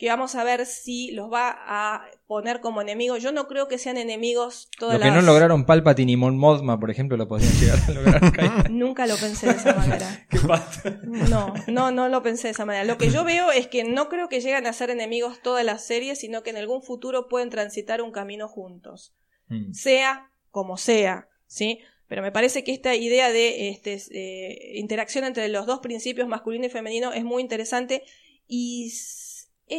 que 0.03 0.09
vamos 0.09 0.35
a 0.35 0.43
ver 0.43 0.67
si 0.67 1.13
los 1.13 1.33
va 1.33 1.57
a 1.57 2.05
poner 2.27 2.61
como 2.61 2.83
enemigos. 2.83 3.23
Yo 3.23 3.31
no 3.31 3.47
creo 3.47 3.69
que 3.69 3.79
sean 3.79 3.97
enemigos 3.97 4.69
todas 4.77 4.99
Lo 4.99 5.05
que 5.05 5.11
no 5.11 5.17
las- 5.19 5.25
lograron 5.27 5.65
Palpatine 5.65 6.11
y 6.11 6.17
Mon 6.17 6.37
Mothma, 6.37 6.81
por 6.81 6.91
ejemplo, 6.91 7.17
lo 7.17 7.29
podrían 7.29 7.53
llegar 7.61 7.79
a 7.87 7.91
lograr. 7.93 8.71
Nunca 8.73 9.07
lo 9.07 9.17
pensé 9.17 9.47
de 9.47 9.53
esa 9.53 9.75
manera. 9.77 10.27
¿Qué 10.29 10.41
pasa? 10.41 10.99
No, 11.05 11.55
no, 11.69 11.93
no 11.93 12.09
lo 12.09 12.21
pensé 12.21 12.49
de 12.49 12.51
esa 12.51 12.65
manera. 12.65 12.85
Lo 12.85 12.99
que 12.99 13.11
yo 13.11 13.23
veo 13.23 13.53
es 13.53 13.69
que 13.69 13.85
no 13.85 14.09
creo 14.09 14.29
que 14.29 14.41
lleguen 14.41 14.67
a 14.67 14.73
ser 14.73 14.91
enemigos 14.91 15.41
todas 15.41 15.65
las 15.65 15.85
series, 15.85 16.19
sino 16.19 16.43
que 16.43 16.51
en 16.51 16.57
algún 16.57 16.83
futuro 16.83 17.29
pueden 17.29 17.49
transitar 17.51 18.03
un 18.03 18.11
camino 18.11 18.49
juntos. 18.49 19.15
Mm. 19.47 19.73
sea 19.73 20.33
como 20.51 20.79
sea, 20.79 21.29
¿sí? 21.47 21.79
Pero 22.09 22.23
me 22.23 22.33
parece 22.33 22.65
que 22.65 22.73
esta 22.73 22.97
idea 22.97 23.31
de 23.31 23.69
este, 23.69 24.03
eh, 24.11 24.79
interacción 24.81 25.23
entre 25.23 25.49
los 25.49 25.65
dos 25.67 25.79
principios 25.79 26.27
masculino 26.27 26.67
y 26.67 26.71
femenino 26.71 27.13
es 27.13 27.23
muy 27.23 27.41
interesante 27.41 28.03
y 28.49 28.91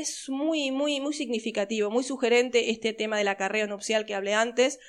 es 0.01 0.29
muy, 0.29 0.71
muy, 0.71 0.99
muy 0.99 1.13
significativo, 1.13 1.89
muy 1.91 2.03
sugerente 2.03 2.71
este 2.71 2.93
tema 2.93 3.17
del 3.17 3.27
acarreo 3.27 3.67
nupcial 3.67 4.05
que 4.05 4.15
hablé 4.15 4.33
antes. 4.33 4.79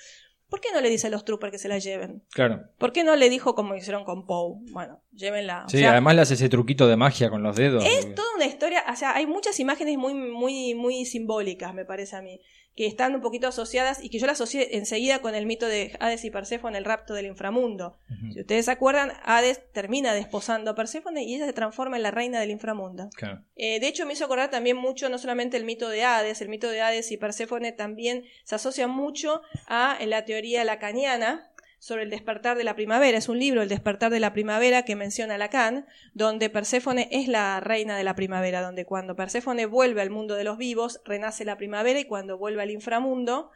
¿Por 0.49 0.61
qué 0.61 0.69
no 0.73 0.81
le 0.81 0.91
dice 0.91 1.07
a 1.09 1.11
los 1.11 1.25
troopers 1.25 1.51
que 1.51 1.59
se 1.59 1.69
la 1.69 1.79
lleven? 1.79 2.23
Claro. 2.33 2.63
¿Por 2.79 2.93
qué 2.93 3.03
no 3.03 3.17
le 3.17 3.29
dijo 3.29 3.55
como 3.55 3.75
hicieron 3.75 4.05
con 4.05 4.27
Poe? 4.27 4.57
Bueno, 4.73 5.03
llévenla. 5.13 5.65
O 5.67 5.69
Sí, 5.69 5.79
sea, 5.79 5.93
además 5.93 6.15
le 6.15 6.23
hace 6.23 6.35
ese 6.35 6.49
truquito 6.49 6.87
de 6.87 6.97
magia 6.97 7.29
con 7.31 7.43
los 7.43 7.57
dedos. 7.57 7.85
es 7.85 8.15
toda 8.15 8.29
una 8.37 8.47
historia, 8.47 8.85
o 8.93 8.95
sea, 8.95 9.15
hay 9.17 9.27
muchas 9.27 9.59
imágenes 9.59 9.97
muy, 9.97 10.15
muy, 10.15 10.75
muy 10.75 11.07
simbólicas, 11.07 11.75
me 11.75 11.85
parece 11.85 12.17
a 12.17 12.23
mí, 12.23 12.41
que 12.77 12.87
están 12.87 13.15
un 13.15 13.21
poquito 13.21 13.47
asociadas 13.47 14.03
y 14.03 14.09
que 14.09 14.19
yo 14.19 14.27
las 14.27 14.35
asocié 14.41 14.77
enseguida 14.77 15.21
con 15.21 15.35
el 15.35 15.47
mito 15.47 15.67
de 15.67 15.97
Hades 16.01 16.25
y 16.25 16.31
Perséfone, 16.31 16.77
el 16.77 16.85
rapto 16.85 17.15
del 17.15 17.27
inframundo. 17.27 17.97
Si 18.33 18.41
ustedes 18.41 18.65
se 18.65 18.71
acuerdan, 18.73 19.13
Hades 19.25 19.61
termina 19.73 20.13
desposando 20.13 20.73
a 20.73 20.75
Perséfone 20.75 21.23
y 21.23 21.37
ella 21.37 21.47
se 21.47 21.53
transforma 21.53 21.97
en 21.97 22.03
la 22.03 22.11
reina 22.11 22.41
del 22.41 22.51
inframundo. 22.51 23.11
Claro. 23.15 23.43
Eh, 23.55 23.79
de 23.79 23.87
hecho, 23.87 24.07
me 24.07 24.15
hizo 24.15 24.25
acordar 24.25 24.51
también 24.51 24.77
mucho, 24.77 25.09
no 25.09 25.19
solamente 25.19 25.57
el 25.57 25.65
mito 25.65 25.89
de 25.89 26.05
Hades, 26.05 26.41
el 26.41 26.49
mito 26.49 26.69
de 26.69 26.81
Hades 26.81 27.13
y 27.13 27.17
Perséfone 27.17 27.73
también 27.73 28.25
se 28.43 28.57
asocia 28.57 28.89
mucho 28.89 29.43
a 29.67 29.99
la 30.05 30.25
teoría 30.25 30.65
lacaniana 30.65 31.51
sobre 31.85 32.05
el 32.05 32.09
despertar 32.09 32.57
de 32.57 32.65
la 32.65 32.77
primavera. 32.77 33.19
Es 33.19 33.29
un 33.29 33.39
libro, 33.39 33.61
El 33.61 33.69
despertar 33.69 34.11
de 34.11 34.19
la 34.19 34.33
primavera, 34.33 34.87
que 34.87 34.97
menciona 34.97 35.37
Lacan, 35.37 35.85
donde 36.15 36.49
Perséfone 36.49 37.09
es 37.11 37.29
la 37.29 37.61
reina 37.61 37.95
de 37.99 38.05
la 38.05 38.15
primavera, 38.15 38.63
donde 38.63 38.87
cuando 38.87 39.17
Perséfone 39.17 39.67
vuelve 39.67 40.01
al 40.01 40.09
mundo 40.09 40.35
de 40.35 40.45
los 40.45 40.57
vivos, 40.57 41.03
renace 41.05 41.45
la 41.45 41.59
primavera 41.59 42.01
y 42.01 42.07
cuando 42.07 42.39
vuelve 42.39 42.63
al 42.63 42.71
inframundo, 42.71 43.51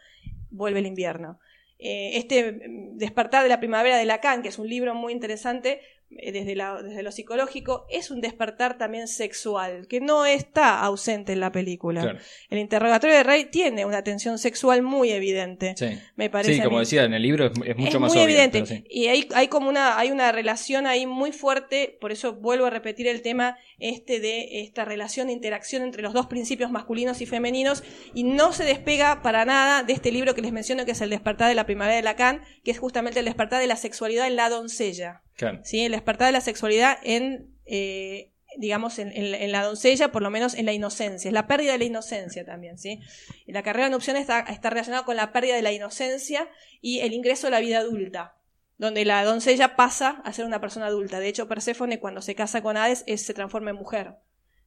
vuelve 0.51 0.81
el 0.81 0.87
invierno. 0.87 1.41
Eh, 1.79 2.18
este 2.18 2.53
mm, 2.53 2.99
despertar 2.99 3.45
de 3.45 3.49
la 3.49 3.61
primavera 3.61 3.97
de 3.97 4.05
Lacan, 4.05 4.43
que 4.43 4.49
es 4.49 4.59
un 4.59 4.68
libro 4.68 4.95
muy 4.95 5.14
interesante 5.14 5.81
desde, 6.11 6.54
la- 6.56 6.82
desde 6.82 7.02
lo 7.02 7.12
psicológico, 7.12 7.86
es 7.90 8.11
un 8.11 8.20
despertar 8.20 8.78
también 8.78 9.09
sexual, 9.09 9.86
que 9.88 10.00
no 10.00 10.24
está 10.26 10.80
ausente 10.80 11.32
en 11.34 11.40
la 11.40 11.52
película. 11.52 12.00
Claro. 12.02 12.18
El 12.48 12.59
interrogatorio 12.59 13.14
de 13.16 13.22
Rey 13.22 13.44
tiene 13.46 13.84
una 13.84 14.02
tensión 14.02 14.38
sexual 14.38 14.82
muy 14.82 15.11
evidente. 15.11 15.74
Sí. 15.76 15.98
Me 16.16 16.30
parece 16.30 16.54
Sí, 16.54 16.61
como 16.62 16.80
decía, 16.80 17.04
en 17.04 17.12
el 17.14 17.22
libro 17.22 17.46
es, 17.46 17.52
es 17.64 17.76
mucho 17.76 17.96
es 17.96 18.00
más 18.00 18.12
muy 18.12 18.22
obvio, 18.22 18.34
evidente. 18.34 18.66
sí. 18.66 18.84
Y 18.88 19.06
hay, 19.09 19.28
hay 19.34 19.48
como 19.48 19.68
una, 19.68 19.98
hay 19.98 20.11
una 20.11 20.32
relación 20.32 20.86
ahí 20.86 21.06
muy 21.06 21.32
fuerte, 21.32 21.98
por 22.00 22.11
eso 22.11 22.32
vuelvo 22.34 22.66
a 22.66 22.70
repetir 22.70 23.06
el 23.06 23.20
tema 23.22 23.59
este 23.78 24.18
de 24.20 24.62
esta 24.62 24.84
relación, 24.84 25.30
interacción 25.30 25.82
entre 25.82 26.02
los 26.02 26.14
dos 26.14 26.26
principios 26.26 26.70
masculinos 26.70 27.20
y 27.20 27.26
femeninos, 27.26 27.84
y 28.14 28.24
no 28.24 28.52
se 28.52 28.64
despega 28.64 29.22
para 29.22 29.44
nada 29.44 29.82
de 29.82 29.92
este 29.92 30.11
libro 30.11 30.34
que 30.34 30.42
les 30.42 30.52
menciono, 30.52 30.84
que 30.84 30.92
es 30.92 31.00
El 31.00 31.11
despertar 31.11 31.48
de 31.48 31.54
la 31.54 31.66
primavera 31.66 31.96
de 31.96 32.02
Lacan, 32.02 32.42
que 32.64 32.70
es 32.70 32.78
justamente 32.78 33.18
el 33.20 33.26
despertar 33.26 33.61
de 33.61 33.66
la 33.66 33.76
sexualidad 33.76 34.26
en 34.26 34.36
la 34.36 34.48
doncella. 34.48 35.22
¿Sí? 35.64 35.84
El 35.84 35.93
despertar 35.93 36.26
de 36.28 36.32
la 36.32 36.41
sexualidad 36.41 36.99
en, 37.03 37.55
eh, 37.66 38.32
digamos, 38.57 38.99
en, 38.99 39.53
la 39.53 39.62
doncella, 39.64 40.11
por 40.11 40.22
lo 40.22 40.30
menos 40.30 40.55
en 40.55 40.66
la 40.66 40.72
inocencia. 40.72 41.28
Es 41.28 41.32
la 41.32 41.47
pérdida 41.47 41.72
de 41.72 41.78
la 41.78 41.84
inocencia 41.84 42.45
también, 42.45 42.78
¿sí? 42.78 43.01
La 43.47 43.62
carrera 43.62 43.86
en 43.86 43.95
opción 43.95 44.16
está, 44.16 44.41
está 44.41 44.70
relacionada 44.70 45.05
con 45.05 45.16
la 45.16 45.32
pérdida 45.32 45.55
de 45.55 45.62
la 45.62 45.72
inocencia 45.72 46.49
y 46.80 47.01
el 47.01 47.12
ingreso 47.12 47.47
a 47.47 47.51
la 47.51 47.61
vida 47.61 47.78
adulta, 47.78 48.36
donde 48.78 49.05
la 49.05 49.22
doncella 49.24 49.76
pasa 49.76 50.22
a 50.24 50.32
ser 50.32 50.45
una 50.45 50.61
persona 50.61 50.86
adulta. 50.86 51.20
De 51.20 51.28
hecho, 51.28 51.47
Perséfone, 51.49 52.01
cuando 52.01 52.20
se 52.22 52.34
casa 52.34 52.62
con 52.62 52.76
Hades, 52.76 53.05
es- 53.07 53.24
se 53.24 53.34
transforma 53.34 53.70
en 53.70 53.76
mujer. 53.76 54.14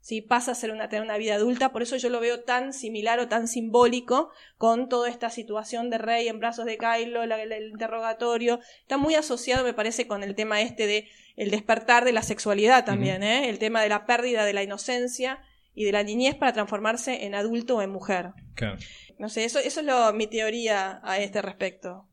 ¿Sí? 0.02 0.22
Pasa 0.22 0.52
a 0.52 0.56
ser 0.56 0.72
una, 0.72 0.90
tener 0.90 1.04
una 1.06 1.18
vida 1.18 1.36
adulta, 1.36 1.72
por 1.72 1.82
eso 1.82 1.96
yo 1.96 2.10
lo 2.10 2.20
veo 2.20 2.42
tan 2.42 2.74
similar 2.74 3.20
o 3.20 3.28
tan 3.28 3.48
simbólico 3.48 4.32
con 4.58 4.90
toda 4.90 5.10
esta 5.10 5.30
situación 5.30 5.90
de 5.90 5.98
Rey 6.00 6.28
en 6.28 6.40
brazos 6.40 6.66
de 6.66 6.78
Kylo, 6.78 7.26
la- 7.26 7.42
el, 7.42 7.52
el 7.52 7.70
interrogatorio, 7.70 8.60
está 8.82 8.98
muy 8.98 9.16
asociado, 9.16 9.64
me 9.64 9.74
parece, 9.74 10.08
con 10.08 10.24
el 10.24 10.36
tema 10.36 10.62
este 10.62 10.88
de 10.88 11.08
el 11.38 11.50
despertar 11.50 12.04
de 12.04 12.12
la 12.12 12.22
sexualidad 12.24 12.84
también, 12.86 13.24
¿eh? 13.24 13.50
el 13.50 13.58
tema 13.58 13.82
de 13.82 13.90
la 13.90 14.06
pérdida 14.06 14.44
de 14.46 14.54
la 14.54 14.64
inocencia 14.64 15.40
y 15.74 15.86
de 15.86 15.94
la 15.94 16.04
niñez 16.04 16.36
para 16.36 16.52
transformarse 16.52 17.26
en 17.26 17.34
adulto 17.34 17.78
o 17.78 17.82
en 17.82 17.90
mujer. 17.90 18.32
Claro. 18.56 18.78
No 19.18 19.30
sé, 19.30 19.46
eso, 19.46 19.60
eso 19.60 19.80
es 19.80 19.86
lo, 19.86 20.12
mi 20.14 20.28
teoría 20.28 21.00
a 21.04 21.20
este 21.20 21.42
respecto. 21.42 22.06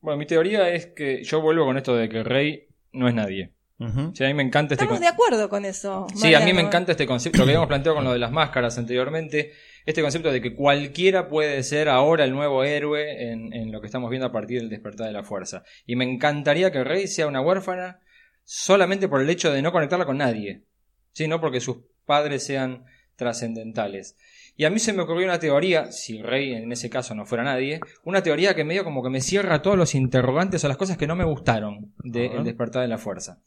Bueno, 0.00 0.16
mi 0.18 0.26
teoría 0.26 0.70
es 0.70 0.86
que 0.86 1.22
yo 1.22 1.40
vuelvo 1.42 1.66
con 1.66 1.76
esto 1.76 1.94
de 1.94 2.08
que 2.08 2.22
Rey 2.24 2.66
no 2.92 3.08
es 3.08 3.14
nadie. 3.14 3.50
A 3.86 4.28
mí 4.28 4.34
me 4.34 4.42
encanta 4.42 4.74
este 4.74 4.84
Estamos 4.84 4.98
con- 4.98 5.02
de 5.02 5.08
acuerdo 5.08 5.48
con 5.48 5.64
eso. 5.64 6.06
Sí, 6.14 6.34
a 6.34 6.40
mí 6.40 6.52
me 6.52 6.62
encanta 6.62 6.92
este 6.92 7.06
concepto, 7.06 7.38
lo 7.38 7.44
que 7.44 7.50
habíamos 7.50 7.68
planteado 7.68 7.96
con 7.96 8.04
lo 8.04 8.12
de 8.12 8.18
las 8.18 8.30
máscaras 8.32 8.78
anteriormente, 8.78 9.52
este 9.86 10.02
concepto 10.02 10.30
de 10.30 10.40
que 10.40 10.54
cualquiera 10.54 11.28
puede 11.28 11.62
ser 11.62 11.88
ahora 11.88 12.24
el 12.24 12.32
nuevo 12.32 12.62
héroe 12.64 13.30
en, 13.32 13.52
en 13.52 13.72
lo 13.72 13.80
que 13.80 13.86
estamos 13.86 14.10
viendo 14.10 14.26
a 14.26 14.32
partir 14.32 14.60
del 14.60 14.68
despertar 14.70 15.06
de 15.06 15.12
la 15.12 15.24
fuerza. 15.24 15.64
Y 15.86 15.96
me 15.96 16.04
encantaría 16.04 16.70
que 16.70 16.84
Rey 16.84 17.06
sea 17.08 17.26
una 17.26 17.40
huérfana 17.40 17.98
solamente 18.44 19.08
por 19.08 19.20
el 19.20 19.30
hecho 19.30 19.52
de 19.52 19.62
no 19.62 19.72
conectarla 19.72 20.06
con 20.06 20.18
nadie, 20.18 20.64
¿sí? 21.12 21.26
no 21.28 21.40
porque 21.40 21.60
sus 21.60 21.78
padres 22.04 22.44
sean 22.44 22.84
trascendentales. 23.16 24.16
Y 24.56 24.64
a 24.64 24.70
mí 24.70 24.78
se 24.78 24.92
me 24.92 25.02
ocurrió 25.02 25.24
una 25.24 25.38
teoría, 25.38 25.90
si 25.92 26.20
Rey 26.22 26.52
en 26.52 26.70
ese 26.72 26.90
caso 26.90 27.14
no 27.14 27.24
fuera 27.24 27.42
nadie, 27.42 27.80
una 28.04 28.22
teoría 28.22 28.54
que 28.54 28.64
medio 28.64 28.84
como 28.84 29.02
que 29.02 29.08
me 29.10 29.20
cierra 29.22 29.62
todos 29.62 29.78
los 29.78 29.94
interrogantes 29.94 30.62
o 30.64 30.68
las 30.68 30.76
cosas 30.76 30.98
que 30.98 31.06
no 31.06 31.16
me 31.16 31.24
gustaron 31.24 31.94
del 32.04 32.44
despertar 32.44 32.82
de 32.82 32.88
la 32.88 32.98
fuerza. 32.98 33.38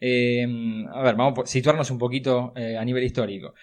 Eh, 0.00 0.46
a 0.92 1.02
ver, 1.02 1.16
vamos 1.16 1.38
a 1.38 1.46
situarnos 1.46 1.90
un 1.90 1.98
poquito 1.98 2.52
eh, 2.56 2.76
a 2.76 2.84
nivel 2.84 3.04
histórico. 3.04 3.54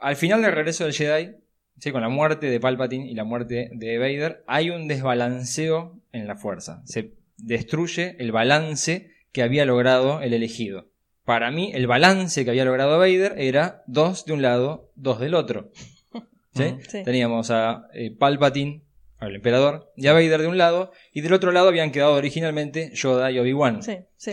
Al 0.00 0.16
final 0.16 0.42
del 0.42 0.52
regreso 0.52 0.84
del 0.84 0.94
Jedi, 0.94 1.36
¿sí? 1.78 1.92
con 1.92 2.02
la 2.02 2.08
muerte 2.08 2.50
de 2.50 2.60
Palpatine 2.60 3.10
y 3.10 3.14
la 3.14 3.24
muerte 3.24 3.70
de 3.72 3.98
Vader, 3.98 4.44
hay 4.46 4.70
un 4.70 4.88
desbalanceo 4.88 6.00
en 6.12 6.26
la 6.26 6.36
fuerza. 6.36 6.82
Se 6.84 7.14
destruye 7.36 8.16
el 8.18 8.32
balance 8.32 9.10
que 9.32 9.42
había 9.42 9.64
logrado 9.64 10.20
el 10.20 10.32
elegido. 10.32 10.90
Para 11.24 11.50
mí, 11.50 11.70
el 11.74 11.86
balance 11.86 12.44
que 12.44 12.50
había 12.50 12.64
logrado 12.64 12.98
Vader 12.98 13.34
era 13.38 13.82
dos 13.86 14.24
de 14.24 14.32
un 14.32 14.42
lado, 14.42 14.90
dos 14.96 15.20
del 15.20 15.34
otro. 15.34 15.70
¿Sí? 16.54 16.64
Ujú. 16.64 16.80
Sí. 16.88 17.04
Teníamos 17.04 17.50
a 17.50 17.86
eh, 17.94 18.10
Palpatine, 18.10 18.82
al 19.18 19.36
emperador, 19.36 19.92
y 19.96 20.06
a 20.06 20.12
Vader 20.12 20.40
de 20.40 20.48
un 20.48 20.58
lado, 20.58 20.92
y 21.12 21.20
del 21.20 21.34
otro 21.34 21.52
lado 21.52 21.68
habían 21.68 21.92
quedado 21.92 22.14
originalmente 22.14 22.90
Yoda 22.94 23.30
y 23.30 23.38
Obi-Wan. 23.38 23.82
Sí, 23.82 23.98
sí. 24.16 24.32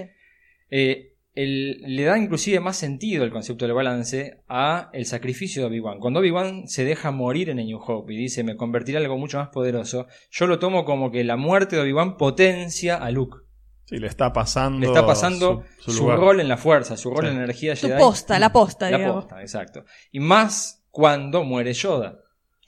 Eh, 0.71 1.13
el- 1.37 1.77
le 1.95 2.03
da 2.03 2.17
inclusive 2.17 2.59
más 2.59 2.77
sentido 2.77 3.23
el 3.23 3.31
concepto 3.31 3.65
del 3.65 3.75
balance 3.75 4.41
a 4.47 4.89
el 4.91 5.05
sacrificio 5.05 5.61
de 5.61 5.67
Obi-Wan. 5.67 5.99
Cuando 5.99 6.19
Obi-Wan 6.19 6.67
se 6.67 6.83
deja 6.83 7.11
morir 7.11 7.49
en 7.49 7.59
el 7.59 7.67
New 7.67 7.79
Hope 7.79 8.13
y 8.13 8.17
dice 8.17 8.43
me 8.43 8.55
convertiré 8.57 8.97
en 8.97 9.03
algo 9.05 9.17
mucho 9.17 9.37
más 9.37 9.49
poderoso, 9.49 10.07
yo 10.31 10.47
lo 10.47 10.57
tomo 10.59 10.83
como 10.83 11.11
que 11.11 11.23
la 11.23 11.35
muerte 11.37 11.75
de 11.75 11.83
Obi-Wan 11.83 12.17
potencia 12.17 12.95
a 12.97 13.11
Luke. 13.11 13.37
Sí, 13.85 13.97
le 13.99 14.07
está 14.07 14.33
pasando. 14.33 14.79
Le 14.79 14.87
está 14.87 15.05
pasando 15.05 15.63
su, 15.79 15.91
su, 15.91 15.97
su 15.99 16.11
rol 16.11 16.41
en 16.41 16.49
la 16.49 16.57
fuerza, 16.57 16.97
su 16.97 17.09
rol 17.11 17.21
Sí. 17.21 17.27
en 17.27 17.37
la 17.37 17.43
energía 17.43 17.75
Jedi. 17.75 17.97
posta, 17.99 18.37
la 18.39 18.51
posta, 18.51 18.89
La 18.91 18.97
digamos. 18.97 19.23
posta, 19.25 19.41
exacto. 19.41 19.85
Y 20.11 20.19
más 20.19 20.83
cuando 20.91 21.43
muere 21.43 21.71
Yoda. 21.73 22.17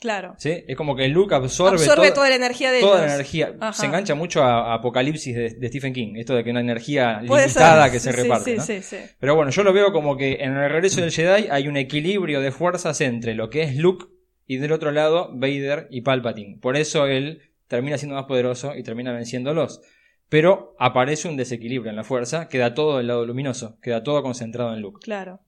Claro. 0.00 0.34
¿sí? 0.38 0.64
Es 0.66 0.76
como 0.76 0.96
que 0.96 1.06
Luke 1.08 1.34
absorbe, 1.34 1.76
Absorbe 1.76 2.06
toda- 2.08 2.14
toda 2.14 2.28
la 2.30 2.34
energía 2.36 2.72
de 2.72 2.80
toda 2.80 2.96
ellos. 3.00 3.06
la 3.08 3.14
energía. 3.16 3.54
Ajá. 3.60 3.72
Se 3.74 3.84
engancha 3.86 4.14
mucho 4.14 4.42
a, 4.42 4.72
a 4.72 4.74
Apocalipsis 4.76 5.36
de, 5.36 5.50
de 5.50 5.68
Stephen 5.68 5.92
King. 5.92 6.14
Esto 6.16 6.34
de 6.34 6.42
que 6.42 6.50
una 6.50 6.60
energía 6.60 7.20
limitada 7.20 7.84
ser. 7.84 7.92
que 7.92 8.00
se 8.00 8.12
Sí, 8.12 8.22
reparte. 8.22 8.50
Sí, 8.52 8.56
¿no? 8.56 8.62
sí, 8.64 8.82
sí. 8.82 8.96
Pero 9.20 9.36
bueno, 9.36 9.50
yo 9.50 9.62
lo 9.62 9.72
veo 9.74 9.92
como 9.92 10.16
que 10.16 10.38
en 10.40 10.56
el 10.56 10.70
regreso 10.70 11.02
del 11.02 11.12
Jedi 11.12 11.48
hay 11.50 11.68
un 11.68 11.76
equilibrio 11.76 12.40
de 12.40 12.50
fuerzas 12.50 13.00
entre 13.02 13.34
lo 13.34 13.50
que 13.50 13.62
es 13.62 13.76
Luke 13.76 14.06
y 14.46 14.56
del 14.56 14.72
otro 14.72 14.90
lado 14.90 15.30
Vader 15.34 15.86
y 15.90 16.00
Palpatine. 16.00 16.58
Por 16.60 16.76
eso 16.78 17.06
él 17.06 17.42
termina 17.68 17.98
siendo 17.98 18.16
más 18.16 18.24
poderoso 18.24 18.74
y 18.74 18.82
termina 18.82 19.12
venciéndolos. 19.12 19.82
Pero 20.30 20.74
aparece 20.78 21.28
un 21.28 21.36
desequilibrio 21.36 21.90
en 21.90 21.96
la 21.96 22.04
fuerza, 22.04 22.48
queda 22.48 22.72
todo 22.72 22.96
del 22.98 23.08
lado 23.08 23.26
luminoso, 23.26 23.78
queda 23.82 24.02
todo 24.02 24.22
concentrado 24.22 24.72
en 24.74 24.80
Luke. 24.80 25.00
Claro. 25.02 25.40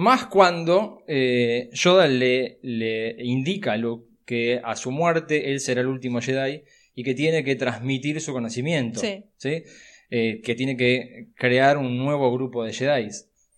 Más 0.00 0.26
cuando 0.26 1.02
eh, 1.08 1.70
Yoda 1.72 2.06
le, 2.06 2.60
le 2.62 3.16
indica 3.24 3.72
a 3.72 3.76
Luke 3.76 4.06
que 4.24 4.60
a 4.62 4.76
su 4.76 4.92
muerte 4.92 5.50
él 5.50 5.58
será 5.58 5.80
el 5.80 5.88
último 5.88 6.20
Jedi 6.20 6.62
y 6.94 7.02
que 7.02 7.14
tiene 7.14 7.42
que 7.42 7.56
transmitir 7.56 8.20
su 8.20 8.32
conocimiento. 8.32 9.00
Sí. 9.00 9.64
Eh, 10.10 10.40
que 10.44 10.54
tiene 10.54 10.76
que 10.76 11.30
crear 11.34 11.78
un 11.78 11.98
nuevo 11.98 12.32
grupo 12.32 12.62
de 12.62 12.72
Jedi. 12.72 13.08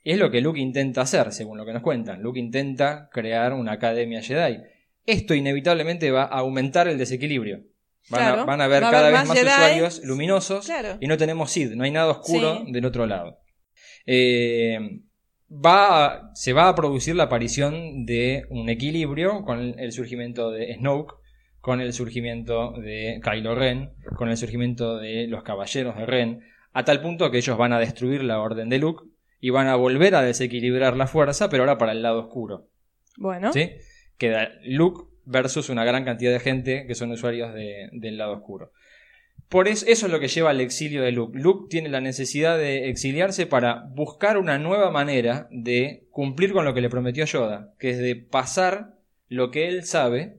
Es 0.02 0.18
lo 0.18 0.30
que 0.30 0.40
Luke 0.40 0.58
intenta 0.58 1.02
hacer, 1.02 1.30
según 1.32 1.58
lo 1.58 1.66
que 1.66 1.74
nos 1.74 1.82
cuentan. 1.82 2.22
Luke 2.22 2.40
intenta 2.40 3.10
crear 3.12 3.52
una 3.52 3.72
academia 3.72 4.22
Jedi. 4.22 4.62
Esto 5.04 5.34
inevitablemente 5.34 6.10
va 6.10 6.22
a 6.22 6.38
aumentar 6.38 6.88
el 6.88 6.96
desequilibrio. 6.96 7.64
Van, 8.08 8.22
a, 8.22 8.26
Claro. 8.32 8.46
van 8.46 8.60
a 8.62 8.66
ver 8.66 8.82
a 8.84 8.90
cada 8.90 9.08
haber 9.08 9.12
vez 9.12 9.20
más 9.20 9.28
más 9.28 9.38
Jedi. 9.38 9.50
usuarios 9.50 10.04
luminosos 10.04 10.64
Claro. 10.64 10.96
y 11.02 11.06
no 11.06 11.18
tenemos 11.18 11.50
Sid, 11.50 11.72
no 11.72 11.84
hay 11.84 11.90
nada 11.90 12.10
oscuro 12.12 12.62
Sí. 12.64 12.72
del 12.72 12.86
otro 12.86 13.04
lado. 13.06 13.40
Eh, 14.06 14.78
va 15.50 16.06
a- 16.06 16.30
se 16.34 16.52
va 16.52 16.68
a 16.68 16.74
producir 16.74 17.16
la 17.16 17.24
aparición 17.24 18.06
de 18.06 18.46
un 18.50 18.68
equilibrio 18.68 19.42
con 19.44 19.78
el 19.78 19.92
surgimiento 19.92 20.50
de 20.50 20.74
Snoke, 20.74 21.14
con 21.60 21.80
el 21.80 21.92
surgimiento 21.92 22.72
de 22.72 23.20
Kylo 23.22 23.54
Ren, 23.54 23.90
con 24.16 24.30
el 24.30 24.36
surgimiento 24.36 24.98
de 24.98 25.26
los 25.26 25.42
caballeros 25.42 25.96
de 25.96 26.06
Ren, 26.06 26.40
a 26.72 26.84
tal 26.84 27.02
punto 27.02 27.30
que 27.30 27.38
ellos 27.38 27.58
van 27.58 27.72
a 27.72 27.78
destruir 27.80 28.22
la 28.22 28.40
orden 28.40 28.68
de 28.68 28.78
Luke 28.78 29.04
y 29.40 29.50
van 29.50 29.66
a 29.66 29.76
volver 29.76 30.14
a 30.14 30.22
desequilibrar 30.22 30.96
la 30.96 31.06
fuerza, 31.06 31.50
pero 31.50 31.64
ahora 31.64 31.78
para 31.78 31.92
el 31.92 32.02
lado 32.02 32.20
oscuro. 32.20 32.68
Bueno, 33.16 33.52
¿sí? 33.52 33.72
Queda 34.16 34.50
Luke 34.64 35.04
versus 35.24 35.68
una 35.68 35.84
gran 35.84 36.04
cantidad 36.04 36.32
de 36.32 36.40
gente 36.40 36.86
que 36.86 36.94
son 36.94 37.10
usuarios 37.10 37.52
de- 37.54 37.88
del 37.92 38.16
lado 38.18 38.32
oscuro. 38.32 38.72
Por 39.50 39.66
eso, 39.66 39.84
eso 39.88 40.06
es 40.06 40.12
lo 40.12 40.20
que 40.20 40.28
lleva 40.28 40.50
al 40.50 40.60
exilio 40.60 41.02
de 41.02 41.10
Luke. 41.10 41.36
Luke 41.36 41.66
tiene 41.68 41.88
la 41.88 42.00
necesidad 42.00 42.56
de 42.56 42.88
exiliarse 42.88 43.46
para 43.46 43.84
buscar 43.90 44.38
una 44.38 44.58
nueva 44.58 44.92
manera 44.92 45.48
de 45.50 46.06
cumplir 46.12 46.52
con 46.52 46.64
lo 46.64 46.72
que 46.72 46.80
le 46.80 46.88
prometió 46.88 47.24
Yoda, 47.24 47.74
que 47.76 47.90
es 47.90 47.98
de 47.98 48.14
pasar 48.14 48.94
lo 49.28 49.50
que 49.50 49.66
él 49.66 49.84
sabe, 49.84 50.36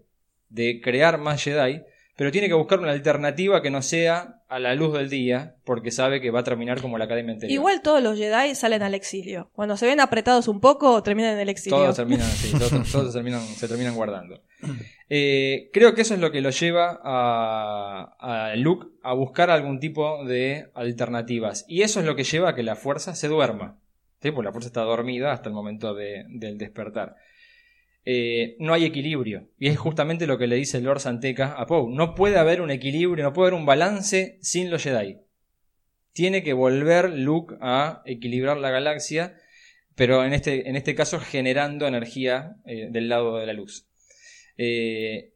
de 0.48 0.80
crear 0.80 1.18
más 1.18 1.44
Jedi, 1.44 1.84
pero 2.22 2.32
tiene 2.32 2.48
que 2.48 2.54
buscar 2.54 2.80
una 2.80 2.92
alternativa 2.92 3.64
que 3.64 3.72
no 3.72 3.82
sea 3.82 4.44
a 4.48 4.60
la 4.60 4.76
luz 4.76 4.94
del 4.94 5.10
día, 5.10 5.56
porque 5.66 5.90
sabe 5.90 6.22
que 6.22 6.30
va 6.30 6.42
a 6.42 6.44
terminar 6.44 6.80
como 6.80 7.00
la 7.00 7.06
academia 7.06 7.34
anterior. 7.34 7.56
igual 7.56 7.82
todos 7.82 8.04
los 8.04 8.16
Jedi 8.16 8.54
salen 8.54 8.84
al 8.84 8.94
exilio. 8.94 9.50
Cuando 9.54 9.76
se 9.76 9.88
ven 9.88 10.00
apretados 10.00 10.48
un 10.48 10.60
poco, 10.60 11.02
terminan 11.02 11.34
en 11.34 11.40
el 11.40 11.50
exilio. 11.50 11.80
Todos 11.80 11.96
terminan 11.96 12.28
así, 12.28 12.52
todos, 12.60 12.92
todos 12.92 13.08
se, 13.08 13.18
terminan, 13.18 13.42
se 13.42 13.68
terminan 13.68 13.96
guardando. 13.96 14.44
Eh, 15.10 15.72
creo 15.74 15.96
que 15.96 16.02
eso 16.02 16.14
es 16.14 16.20
lo 16.20 16.32
que 16.32 16.42
lo 16.42 16.52
lleva 16.52 17.00
a, 17.04 18.50
a 18.52 18.56
Luke 18.56 18.88
a 19.02 19.14
buscar 19.14 19.50
algún 19.50 19.80
tipo 19.80 20.24
de 20.26 20.70
alternativas. 20.76 21.66
Y 21.68 21.82
eso 21.82 22.00
es 22.00 22.06
lo 22.06 22.16
que 22.16 22.24
lleva 22.24 22.50
a 22.50 22.56
que 22.56 22.62
la 22.64 22.76
fuerza 22.76 23.16
se 23.16 23.28
duerma. 23.30 23.80
¿sí? 24.22 24.30
Porque 24.32 24.46
la 24.46 24.52
fuerza 24.52 24.68
está 24.68 24.82
dormida 24.82 25.32
hasta 25.32 25.50
el 25.50 25.56
momento 25.56 25.94
de- 25.96 26.26
del 26.30 26.58
despertar. 26.58 27.16
Eh, 28.06 28.56
no 28.60 28.74
hay 28.74 28.86
equilibrio. 28.86 29.50
Y 29.60 29.68
es 29.68 29.78
justamente 29.78 30.28
lo 30.28 30.38
que 30.38 30.48
le 30.48 30.56
dice 30.56 30.82
Lord 30.82 31.00
Santeca 31.00 31.54
a 31.54 31.66
Poe. 31.66 31.94
No 31.94 32.16
puede 32.16 32.38
haber 32.38 32.62
un 32.62 32.72
equilibrio, 32.72 33.24
no 33.24 33.34
puede 33.34 33.50
haber 33.50 33.60
un 33.60 33.66
balance 33.66 34.38
sin 34.42 34.70
los 34.70 34.84
Jedi. 34.84 35.20
Tiene 36.14 36.44
que 36.44 36.54
volver 36.54 37.12
Luke 37.12 37.56
a 37.62 38.02
equilibrar 38.06 38.58
la 38.58 38.72
galaxia 38.72 39.36
pero 39.96 40.24
en 40.26 40.34
este, 40.34 40.70
en 40.70 40.76
este 40.76 40.96
caso 40.96 41.20
generando 41.20 41.88
energía 41.88 42.56
eh, 42.66 42.88
del 42.90 43.10
lado 43.10 43.38
de 43.38 43.46
la 43.46 43.54
luz. 43.54 43.88
Eh, 44.58 45.34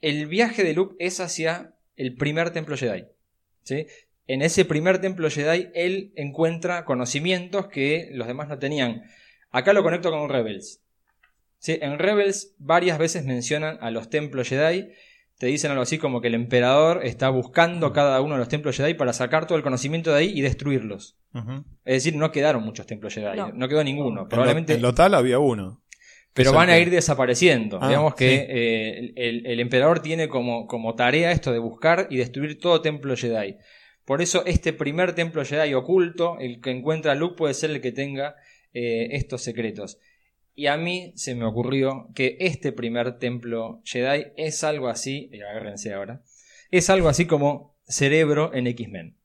el 0.00 0.26
viaje 0.26 0.64
de 0.64 0.74
Luke 0.74 0.96
es 0.98 1.20
hacia 1.20 1.74
el 1.96 2.14
primer 2.14 2.50
templo 2.50 2.76
Jedi. 2.76 3.04
¿sí? 3.64 3.86
En 4.26 4.42
ese 4.42 4.64
primer 4.64 5.00
templo 5.00 5.30
Jedi 5.30 5.68
él 5.74 6.12
encuentra 6.16 6.84
conocimientos 6.84 7.68
que 7.68 8.08
los 8.12 8.26
demás 8.26 8.48
no 8.48 8.58
tenían. 8.58 9.02
Acá 9.50 9.72
lo 9.72 9.82
conecto 9.82 10.10
con 10.10 10.28
Rebels. 10.28 10.81
¿Sí? 11.62 11.78
En 11.80 11.98
Rebels 11.98 12.54
varias 12.58 12.98
veces 12.98 13.24
mencionan 13.24 13.78
a 13.80 13.90
los 13.90 14.10
templos 14.10 14.48
Jedi. 14.50 14.88
Te 15.38 15.46
dicen 15.46 15.70
algo 15.72 15.82
así 15.82 15.96
como 15.98 16.20
que 16.20 16.28
el 16.28 16.34
emperador 16.34 17.00
está 17.04 17.28
buscando 17.30 17.92
cada 17.92 18.20
uno 18.20 18.34
de 18.34 18.38
los 18.40 18.48
templos 18.48 18.76
Jedi 18.76 18.94
para 18.94 19.12
sacar 19.12 19.46
todo 19.46 19.56
el 19.56 19.64
conocimiento 19.64 20.10
de 20.12 20.18
ahí 20.18 20.32
y 20.38 20.40
destruirlos. 20.42 21.16
Es 21.84 21.94
decir, 22.04 22.14
no 22.14 22.30
quedaron 22.30 22.62
muchos 22.62 22.86
templos 22.86 23.14
Jedi. 23.14 23.36
No. 23.38 23.50
No, 23.52 23.66
quedó 23.68 23.82
ninguno. 23.82 24.08
En 24.10 24.14
lo- 24.24 24.28
Probablemente. 24.28 24.74
En 24.74 24.82
lo 24.82 24.92
tal 24.94 25.14
había 25.14 25.38
uno. 25.38 25.82
pero 26.34 26.52
van 26.52 26.70
a 26.70 26.78
ir 26.78 26.90
desapareciendo. 26.90 27.78
Ah, 27.82 27.88
Digamos 27.88 28.14
que 28.14 28.28
sí. 28.28 28.34
eh, 28.48 28.98
el, 28.98 29.12
el- 29.16 29.46
el 29.46 29.60
emperador 29.60 30.00
tiene 30.00 30.28
como, 30.28 30.66
como 30.66 30.94
tarea 30.94 31.32
esto 31.32 31.52
de 31.52 31.58
buscar 31.58 32.06
y 32.10 32.16
destruir 32.18 32.58
todo 32.60 32.80
templo 32.80 33.16
Jedi. 33.16 33.56
Por 34.04 34.22
eso 34.22 34.44
este 34.46 34.72
primer 34.72 35.14
templo 35.14 35.44
Jedi 35.44 35.74
oculto, 35.74 36.38
el 36.40 36.60
que 36.60 36.70
encuentra 36.70 37.14
Luke, 37.14 37.34
puede 37.36 37.54
ser 37.54 37.70
el 37.70 37.80
que 37.80 37.92
tenga 37.92 38.34
eh, 38.74 39.08
estos 39.12 39.42
secretos. 39.42 39.98
Y 40.54 40.66
a 40.66 40.76
mí 40.76 41.12
se 41.16 41.34
me 41.34 41.44
ocurrió 41.44 42.08
que 42.14 42.36
este 42.40 42.72
primer 42.72 43.18
templo 43.18 43.80
Jedi 43.84 44.26
es 44.36 44.64
algo 44.64 44.88
así, 44.88 45.30
y 45.32 45.40
agárrense 45.40 45.94
ahora, 45.94 46.22
es 46.70 46.90
algo 46.90 47.08
así 47.08 47.26
como 47.26 47.74
cerebro 47.86 48.52
en 48.54 48.66
X-Men. 48.66 49.16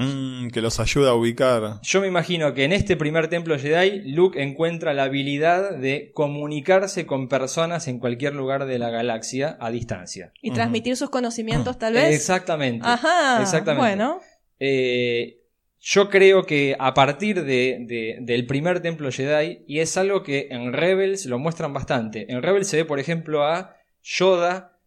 Mm, 0.00 0.50
que 0.50 0.60
los 0.60 0.78
ayuda 0.78 1.10
a 1.10 1.14
ubicar. 1.14 1.80
Yo 1.82 2.00
me 2.00 2.06
imagino 2.06 2.54
que 2.54 2.62
en 2.62 2.72
este 2.72 2.96
primer 2.96 3.26
templo 3.26 3.58
Jedi, 3.58 4.12
Luke 4.12 4.40
encuentra 4.40 4.94
la 4.94 5.02
habilidad 5.04 5.76
de 5.76 6.12
comunicarse 6.14 7.04
con 7.04 7.28
personas 7.28 7.88
en 7.88 7.98
cualquier 7.98 8.36
lugar 8.36 8.66
de 8.66 8.78
la 8.78 8.90
galaxia 8.90 9.56
a 9.58 9.72
distancia. 9.72 10.32
Y 10.40 10.52
transmitir 10.52 10.96
sus 10.96 11.10
conocimientos, 11.10 11.78
tal 11.78 11.94
vez. 11.94 12.14
Exactamente. 12.14 12.86
Ajá. 12.86 13.42
Exactamente. 13.42 13.80
Bueno, 13.80 14.20
Eh, 14.60 15.37
yo 15.90 16.10
creo 16.10 16.44
que 16.44 16.76
a 16.78 16.92
partir 16.92 17.44
de- 17.44 17.78
de- 17.86 18.18
del 18.20 18.46
primer 18.46 18.80
templo 18.80 19.10
Jedi, 19.10 19.64
y 19.66 19.78
es 19.78 19.96
algo 19.96 20.22
que 20.22 20.48
en 20.50 20.72
Rebels 20.74 21.24
lo 21.26 21.38
muestran 21.38 21.72
bastante. 21.72 22.30
En 22.30 22.42
Rebels 22.42 22.68
se 22.68 22.76
ve, 22.76 22.84
por 22.84 22.98
ejemplo, 23.00 23.42
a 23.44 23.74
Yoda, 24.02 24.78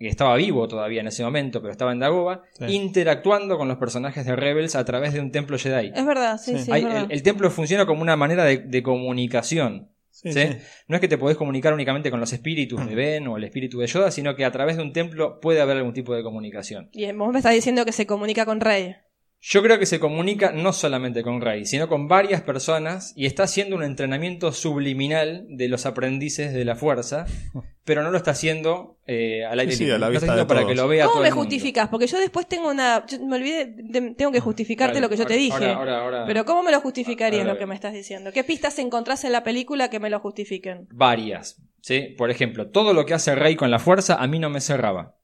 que 0.00 0.08
estaba 0.08 0.34
vivo 0.36 0.66
todavía 0.66 1.00
en 1.00 1.06
ese 1.06 1.22
momento, 1.22 1.60
pero 1.60 1.70
estaba 1.70 1.92
en 1.92 2.00
Dagobah, 2.00 2.42
Sí. 2.58 2.64
interactuando 2.74 3.56
con 3.56 3.68
los 3.68 3.76
personajes 3.78 4.26
de 4.26 4.34
Rebels 4.34 4.74
a 4.74 4.84
través 4.84 5.12
de 5.12 5.20
un 5.20 5.30
templo 5.30 5.56
Jedi. 5.58 5.92
es 5.94 6.04
verdad, 6.06 6.38
sí, 6.38 6.58
Sí. 6.58 6.64
sí, 6.64 6.72
Hay- 6.72 6.82
es 6.82 6.88
verdad. 6.88 7.04
el, 7.04 7.12
el 7.12 7.22
templo 7.22 7.48
funciona 7.50 7.86
como 7.86 8.02
una 8.02 8.16
manera 8.16 8.44
de, 8.44 8.58
de 8.58 8.82
comunicación. 8.82 9.90
Sí, 10.10 10.32
¿sí? 10.32 10.40
sí. 10.40 10.56
No 10.88 10.96
es 10.96 11.00
que 11.00 11.08
te 11.08 11.18
podés 11.18 11.36
comunicar 11.36 11.72
únicamente 11.72 12.10
con 12.10 12.18
los 12.20 12.32
espíritus 12.32 12.84
de 12.86 12.94
Ben 12.96 13.26
o 13.28 13.36
el 13.36 13.44
espíritu 13.44 13.78
de 13.78 13.86
Yoda, 13.86 14.10
sino 14.10 14.34
que 14.34 14.44
a 14.44 14.50
través 14.50 14.76
de 14.76 14.82
un 14.82 14.92
templo 14.92 15.38
puede 15.40 15.60
haber 15.60 15.76
algún 15.78 15.94
tipo 15.94 16.14
de 16.14 16.22
comunicación. 16.24 16.90
Y 16.92 17.10
vos 17.12 17.32
me 17.32 17.38
estás 17.38 17.54
diciendo 17.54 17.84
que 17.84 17.92
se 17.92 18.06
comunica 18.06 18.44
con 18.44 18.60
Rey. 18.60 18.96
Yo 19.44 19.60
creo 19.60 19.76
que 19.80 19.86
se 19.86 19.98
comunica 19.98 20.52
no 20.52 20.72
solamente 20.72 21.24
con 21.24 21.40
Rey, 21.40 21.66
sino 21.66 21.88
con 21.88 22.06
varias 22.06 22.42
personas 22.42 23.12
y 23.16 23.26
está 23.26 23.42
haciendo 23.42 23.74
un 23.74 23.82
entrenamiento 23.82 24.52
subliminal 24.52 25.46
de 25.48 25.66
los 25.68 25.84
aprendices 25.84 26.52
de 26.52 26.64
la 26.64 26.76
fuerza, 26.76 27.26
pero 27.84 28.04
no 28.04 28.12
lo 28.12 28.18
está 28.18 28.30
haciendo 28.30 28.98
eh, 29.04 29.44
al 29.44 29.58
aire 29.58 29.72
Sí, 29.72 29.78
sí, 29.78 29.84
libre. 29.84 29.96
a 29.96 29.98
la 29.98 30.06
Lo 30.10 30.12
está 30.14 30.26
vista 30.26 30.32
haciendo 30.34 30.44
de 30.44 30.48
para 30.48 30.60
todos. 30.60 30.70
que 30.70 30.76
lo 30.76 30.86
vea 30.86 31.04
¿Cómo 31.06 31.14
todo 31.14 31.22
me 31.22 31.28
el 31.28 31.34
mundo. 31.34 31.44
justificas? 31.50 31.88
Porque 31.88 32.06
yo 32.06 32.20
después 32.20 32.46
tengo 32.46 32.70
una. 32.70 33.04
yo 33.04 33.18
me 33.18 33.34
olvidé, 33.36 33.66
de- 33.76 34.14
tengo 34.14 34.30
que 34.30 34.38
justificarte 34.38 34.92
Vale, 34.94 35.00
lo 35.00 35.08
que 35.08 35.16
yo 35.16 35.26
te 35.26 35.32
ahora- 35.34 35.42
dije. 35.42 35.54
ahora- 35.54 35.74
ahora- 35.74 36.00
ahora- 36.02 36.26
Pero 36.26 36.44
¿cómo 36.44 36.62
me 36.62 36.70
lo 36.70 36.80
justificarías 36.80 37.40
ahora 37.42 37.54
lo 37.54 37.58
que 37.58 37.66
me 37.66 37.74
estás 37.74 37.92
diciendo? 37.94 38.30
¿Qué 38.32 38.44
pistas 38.44 38.78
encontrás 38.78 39.24
en 39.24 39.32
la 39.32 39.42
película 39.42 39.90
que 39.90 39.98
me 39.98 40.08
lo 40.08 40.20
justifiquen? 40.20 40.86
varias. 40.92 41.60
¿sí? 41.80 42.14
Por 42.16 42.30
ejemplo, 42.30 42.68
todo 42.68 42.92
lo 42.94 43.06
que 43.06 43.14
hace 43.14 43.34
Rey 43.34 43.56
con 43.56 43.72
la 43.72 43.80
fuerza 43.80 44.14
a 44.22 44.26
mí 44.28 44.38
no 44.38 44.50
me 44.50 44.60
cerraba. 44.60 45.16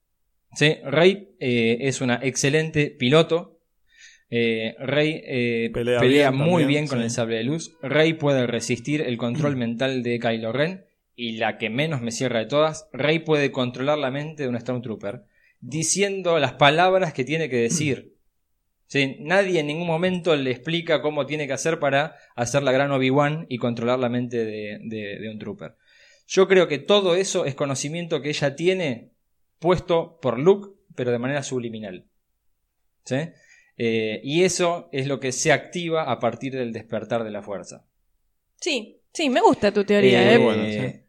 ¿sí? 0.55 0.75
Rey 0.83 1.37
eh, 1.39 1.79
es 1.83 2.01
una 2.01 2.19
excelente 2.21 2.91
piloto. 2.91 3.58
Eh, 4.31 4.75
Rey 4.79 5.23
eh, 5.25 5.71
Pelea 5.73 6.01
pelea, 6.01 6.31
bien 6.31 6.43
muy 6.43 6.63
también, 6.63 6.69
bien 6.69 6.87
con 6.87 6.99
sí. 6.99 7.05
el 7.05 7.11
sable 7.11 7.37
de 7.37 7.45
luz. 7.45 7.77
Rey 7.83 8.13
puede 8.15 8.47
resistir 8.47 9.01
el 9.01 9.17
control 9.17 9.57
mental 9.57 10.03
de 10.03 10.19
Kylo 10.19 10.53
Ren. 10.53 10.85
Y 11.17 11.33
la 11.39 11.59
que 11.59 11.69
menos 11.71 12.01
me 12.01 12.13
cierra 12.13 12.39
de 12.39 12.47
todas, 12.47 12.89
Rey 12.93 13.19
puede 13.19 13.51
controlar 13.51 13.99
la 13.99 14.11
mente 14.11 14.45
de 14.45 14.49
un 14.49 14.61
Stormtrooper. 14.61 15.23
Diciendo 15.61 16.39
las 16.39 16.53
palabras 16.53 17.13
que 17.13 17.25
tiene 17.25 17.49
que 17.49 17.57
decir. 17.57 18.15
¿Sí? 18.87 19.17
Nadie 19.21 19.61
en 19.61 19.67
ningún 19.67 19.87
momento 19.87 20.35
le 20.35 20.51
explica 20.51 21.03
cómo 21.03 21.27
tiene 21.27 21.47
que 21.47 21.53
hacer 21.53 21.79
para 21.79 22.17
hacer 22.35 22.63
la 22.63 22.73
gran 22.73 22.91
Obi-Wan 22.91 23.45
y 23.51 23.59
controlar 23.59 23.99
la 23.99 24.09
mente 24.09 24.47
de, 24.47 24.79
de- 24.83 25.19
de 25.19 25.29
un 25.31 25.39
trooper. 25.39 25.75
Yo 26.27 26.49
creo 26.49 26.69
que 26.69 26.79
todo 26.79 27.15
eso 27.15 27.45
es 27.45 27.55
conocimiento 27.55 28.23
que 28.23 28.31
ella 28.31 28.57
tiene 28.57 29.11
puesto 29.59 30.19
por 30.23 30.39
Luke, 30.39 30.71
pero 30.95 31.11
de 31.11 31.19
manera 31.19 31.43
subliminal. 31.43 32.07
¿Sí? 33.05 33.17
Eh, 33.79 34.21
y 34.25 34.43
eso 34.43 34.89
es 34.93 35.07
lo 35.07 35.21
que 35.21 35.31
se 35.33 35.53
activa 35.53 36.11
a 36.11 36.19
partir 36.19 36.53
del 36.53 36.73
despertar 36.73 37.23
de 37.25 37.31
la 37.31 37.43
fuerza. 37.43 37.85
Sí, 38.61 39.01
sí, 39.13 39.31
me 39.31 39.41
gusta 39.41 39.73
tu 39.73 39.85
teoría, 39.85 40.33
Eh, 40.33 40.35
¿eh? 40.35 40.39
bueno, 40.39 40.65
sí. 40.65 41.01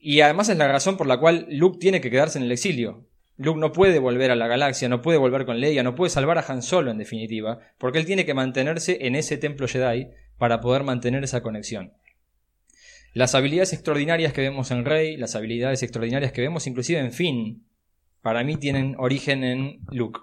Y 0.00 0.20
además 0.20 0.48
es 0.50 0.58
la 0.58 0.68
razón 0.68 0.96
por 0.96 1.06
la 1.06 1.18
cual 1.18 1.46
Luke 1.50 1.78
tiene 1.80 2.00
que 2.00 2.10
quedarse 2.10 2.38
en 2.38 2.44
el 2.44 2.52
exilio. 2.52 3.06
Luke 3.38 3.58
no 3.58 3.72
puede 3.72 3.98
volver 3.98 4.30
a 4.30 4.36
la 4.36 4.46
galaxia, 4.46 4.88
no 4.88 5.00
puede 5.00 5.16
volver 5.18 5.46
con 5.46 5.60
Leia, 5.60 5.82
no 5.82 5.94
puede 5.94 6.10
salvar 6.10 6.38
a 6.38 6.44
Han 6.46 6.62
Solo 6.62 6.90
en 6.90 6.98
definitiva, 6.98 7.60
porque 7.78 7.98
él 7.98 8.06
tiene 8.06 8.26
que 8.26 8.34
mantenerse 8.34 8.98
en 9.06 9.14
ese 9.14 9.38
templo 9.38 9.66
Jedi 9.66 10.08
para 10.36 10.60
poder 10.60 10.82
mantener 10.82 11.24
esa 11.24 11.42
conexión. 11.42 11.94
Las 13.14 13.34
habilidades 13.34 13.72
extraordinarias 13.72 14.32
que 14.32 14.42
vemos 14.42 14.70
en 14.70 14.84
Rey, 14.84 15.16
las 15.16 15.34
habilidades 15.34 15.82
extraordinarias 15.82 16.32
que 16.32 16.42
vemos 16.42 16.66
inclusive 16.66 17.00
en 17.00 17.12
Finn, 17.12 17.64
para 18.22 18.44
mí 18.44 18.56
tienen 18.56 18.96
origen 18.98 19.44
en 19.44 19.80
Luke. 19.90 20.20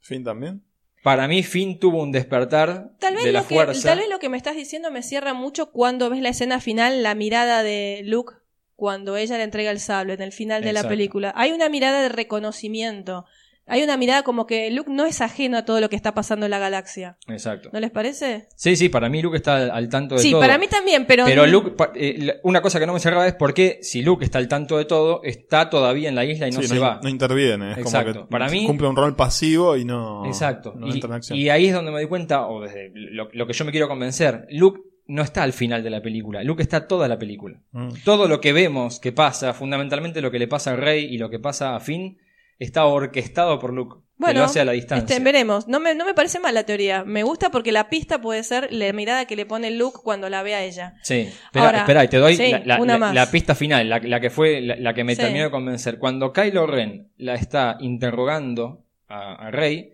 ¿Fin 0.00 0.24
también? 0.24 0.62
Para 1.02 1.26
mí 1.26 1.42
Finn 1.42 1.78
tuvo 1.78 2.00
un 2.02 2.12
despertar 2.12 2.92
Tal 2.98 3.16
vez, 3.16 3.24
de 3.24 3.32
la 3.32 3.40
lo 3.40 3.48
que, 3.48 3.54
fuerza. 3.54 3.88
tal 3.88 3.98
vez 3.98 4.08
lo 4.08 4.18
que 4.20 4.28
me 4.28 4.36
estás 4.36 4.54
diciendo 4.54 4.90
me 4.90 5.02
cierra 5.02 5.34
mucho 5.34 5.72
cuando 5.72 6.08
ves 6.10 6.20
la 6.20 6.28
escena 6.28 6.60
final, 6.60 7.02
la 7.02 7.14
mirada 7.14 7.62
de 7.62 8.02
Luke 8.04 8.34
cuando 8.76 9.16
ella 9.16 9.36
le 9.36 9.44
entrega 9.44 9.70
el 9.70 9.80
sable 9.80 10.14
en 10.14 10.22
el 10.22 10.32
final 10.32 10.62
de 10.62 10.72
la 10.72 10.88
película. 10.88 11.32
Hay 11.36 11.52
una 11.52 11.68
mirada 11.68 12.02
de 12.02 12.08
reconocimiento. 12.08 13.26
Hay 13.66 13.82
una 13.82 13.96
mirada 13.96 14.22
como 14.24 14.46
que 14.46 14.70
Luke 14.72 14.90
no 14.90 15.06
es 15.06 15.20
ajeno 15.20 15.56
a 15.56 15.64
todo 15.64 15.80
lo 15.80 15.88
que 15.88 15.94
está 15.96 16.14
pasando 16.14 16.46
en 16.46 16.50
la 16.50 16.58
galaxia. 16.58 17.16
Exacto. 17.28 17.70
¿No 17.72 17.78
les 17.80 17.90
parece? 17.92 18.48
Sí, 18.56 18.74
sí, 18.76 18.88
para 18.88 19.08
mí 19.08 19.22
Luke 19.22 19.36
está 19.36 19.56
al, 19.56 19.70
al 19.70 19.88
tanto 19.88 20.16
de 20.16 20.20
Sí, 20.20 20.32
todo. 20.32 20.40
para 20.40 20.58
mí 20.58 20.66
también, 20.66 21.06
pero... 21.06 21.24
Pero 21.24 21.46
Luke, 21.46 21.72
eh, 21.94 22.40
una 22.42 22.60
cosa 22.60 22.80
que 22.80 22.86
no 22.86 22.92
me 22.92 22.98
cerraba 23.00 23.26
es 23.26 23.34
por 23.34 23.54
qué, 23.54 23.78
si 23.82 24.02
Luke 24.02 24.24
está 24.24 24.38
al 24.38 24.48
tanto 24.48 24.78
de 24.78 24.84
todo, 24.84 25.22
está 25.22 25.70
todavía 25.70 26.08
en 26.08 26.16
la 26.16 26.24
isla 26.24 26.48
y 26.48 26.50
no 26.50 26.60
Sí, 26.60 26.66
se 26.66 26.78
va. 26.78 27.00
no 27.02 27.08
interviene. 27.08 27.72
Es 27.72 27.78
Exacto. 27.78 28.12
como 28.14 28.26
que 28.26 28.30
Para 28.32 28.48
mí- 28.48 28.66
cumple 28.66 28.88
un 28.88 28.96
rol 28.96 29.14
pasivo 29.14 29.76
y 29.76 29.84
no, 29.84 30.26
Exacto. 30.26 30.74
no 30.76 30.88
y, 30.88 30.90
entra 30.92 31.08
en 31.08 31.14
acción. 31.14 31.38
y 31.38 31.48
ahí 31.48 31.66
es 31.68 31.72
donde 31.74 31.92
me 31.92 31.98
doy 31.98 32.08
cuenta, 32.08 32.48
o 32.48 32.60
desde 32.62 32.90
lo, 32.94 33.28
lo 33.32 33.46
que 33.46 33.52
yo 33.52 33.64
me 33.64 33.70
quiero 33.70 33.86
convencer, 33.88 34.46
Luke 34.50 34.80
no 35.06 35.22
está 35.22 35.44
al 35.44 35.52
final 35.52 35.82
de 35.84 35.90
la 35.90 36.02
película. 36.02 36.42
Luke 36.42 36.62
está 36.62 36.88
toda 36.88 37.06
la 37.06 37.18
película. 37.18 37.60
Mm. 37.70 37.90
Todo 38.04 38.26
lo 38.26 38.40
que 38.40 38.52
vemos 38.52 38.98
que 38.98 39.12
pasa, 39.12 39.52
fundamentalmente 39.54 40.20
lo 40.20 40.30
que 40.32 40.38
le 40.40 40.48
pasa 40.48 40.72
a 40.72 40.76
Rey 40.76 41.04
y 41.04 41.18
lo 41.18 41.30
que 41.30 41.38
pasa 41.38 41.76
a 41.76 41.80
Finn, 41.80 42.18
está 42.58 42.84
orquestado 42.86 43.58
por 43.58 43.72
Luke. 43.72 43.96
que 43.96 44.26
Bueno, 44.26 44.40
lo 44.40 44.46
hace 44.46 44.60
a 44.60 44.64
la 44.64 44.72
distancia. 44.72 45.16
este, 45.16 45.24
veremos. 45.24 45.66
No 45.66 45.80
me, 45.80 45.94
no 45.96 46.04
me 46.04 46.14
parece 46.14 46.38
mal 46.38 46.54
la 46.54 46.62
teoría. 46.64 47.02
Me 47.04 47.24
gusta 47.24 47.50
porque 47.50 47.72
la 47.72 47.88
pista 47.88 48.20
puede 48.20 48.44
ser 48.44 48.68
la 48.72 48.92
mirada 48.92 49.24
que 49.26 49.34
le 49.34 49.46
pone 49.46 49.70
Luke 49.72 49.98
cuando 50.04 50.28
la 50.28 50.44
ve 50.44 50.54
a 50.54 50.62
ella. 50.62 50.94
Sí, 51.02 51.20
espera, 51.44 51.64
Ahora, 51.66 51.78
espera, 51.80 52.04
y 52.04 52.08
te 52.08 52.18
doy 52.18 52.36
sí, 52.36 52.52
la, 52.64 52.78
la- 53.12 53.30
pista 53.32 53.54
final, 53.56 53.88
la, 53.88 54.20
que 54.20 54.30
fue 54.30 54.60
la, 54.60 54.94
que 54.94 55.02
me 55.02 55.16
Sí. 55.16 55.22
terminó 55.22 55.44
de 55.46 55.50
convencer. 55.50 55.98
Cuando 55.98 56.32
Kylo 56.32 56.66
Ren 56.68 57.10
la 57.16 57.34
está 57.34 57.78
interrogando 57.80 58.84
a, 59.08 59.46
a 59.46 59.50
Rey, 59.50 59.92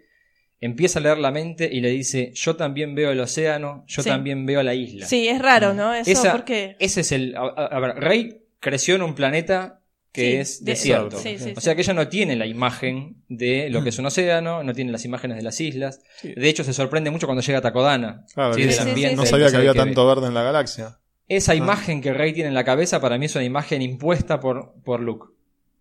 empieza 0.61 0.99
a 0.99 1.03
leer 1.03 1.19
la 1.19 1.31
mente 1.31 1.69
y 1.73 1.81
le 1.81 1.89
dice: 1.91 2.33
Yo 2.35 2.57
también 2.57 2.95
veo 2.95 3.11
el 3.13 3.21
océano, 3.21 3.85
yo 3.87 4.03
Sí. 4.03 4.11
también 4.11 4.45
veo 4.45 4.63
la 4.63 4.75
isla. 4.75 5.07
Sí, 5.07 5.27
es 5.29 5.41
raro, 5.41 5.73
¿no? 5.73 5.95
Eso, 5.95 6.11
Esa- 6.11 6.33
¿por 6.33 6.45
qué? 6.45 6.77
Ese 6.81 7.01
es 7.01 7.13
el. 7.13 7.35
A, 7.37 7.41
a- 7.43 7.67
a 7.67 7.81
ver, 7.81 7.97
Rey 7.97 8.43
creció 8.61 8.95
en 8.97 9.03
un 9.03 9.15
planeta 9.15 9.78
que 10.13 10.23
Sí, 10.23 10.37
es 10.37 10.65
de- 10.65 10.73
desierto. 10.73 11.19
sí, 11.19 11.39
sí, 11.39 11.53
o 11.57 11.61
sea 11.61 11.75
que 11.75 11.83
ella 11.83 11.93
no 11.95 12.09
tiene 12.09 12.35
la 12.37 12.47
imagen 12.47 13.23
de 13.29 13.69
lo 13.71 13.83
que 13.83 13.91
es 13.91 13.99
un 13.99 14.07
océano, 14.07 14.63
no 14.63 14.73
tiene 14.75 14.91
las 14.91 15.05
imágenes 15.05 15.37
de 15.37 15.43
las 15.43 15.61
islas. 15.61 16.01
De 16.23 16.49
hecho, 16.49 16.65
se 16.65 16.73
sorprende 16.73 17.11
mucho 17.11 17.27
cuando 17.27 17.43
llega 17.43 17.59
a 17.59 17.63
Takodana. 17.63 18.25
Claro, 18.35 18.55
¿sí? 18.55 18.61
que 18.61 18.67
del 18.67 18.75
sí, 18.75 18.83
sí, 18.83 18.89
ambiente, 18.89 19.17
sí. 19.17 19.23
no 19.23 19.27
sabía 19.27 19.51
que 19.51 19.57
había 19.59 19.75
tanto 19.75 20.07
ve. 20.07 20.15
verde 20.15 20.29
en 20.29 20.35
la 20.35 20.43
galaxia. 20.43 20.99
Esa 21.29 21.53
Ah. 21.53 21.57
imagen 21.57 22.01
que 22.01 22.15
Rey 22.15 22.33
tiene 22.33 22.49
en 22.49 22.55
la 22.55 22.65
cabeza 22.65 23.01
para 23.01 23.19
mí 23.19 23.27
es 23.27 23.35
una 23.35 23.45
imagen 23.45 23.83
impuesta 23.83 24.41
por, 24.41 24.73
por 24.83 25.01
Luke. 25.01 25.27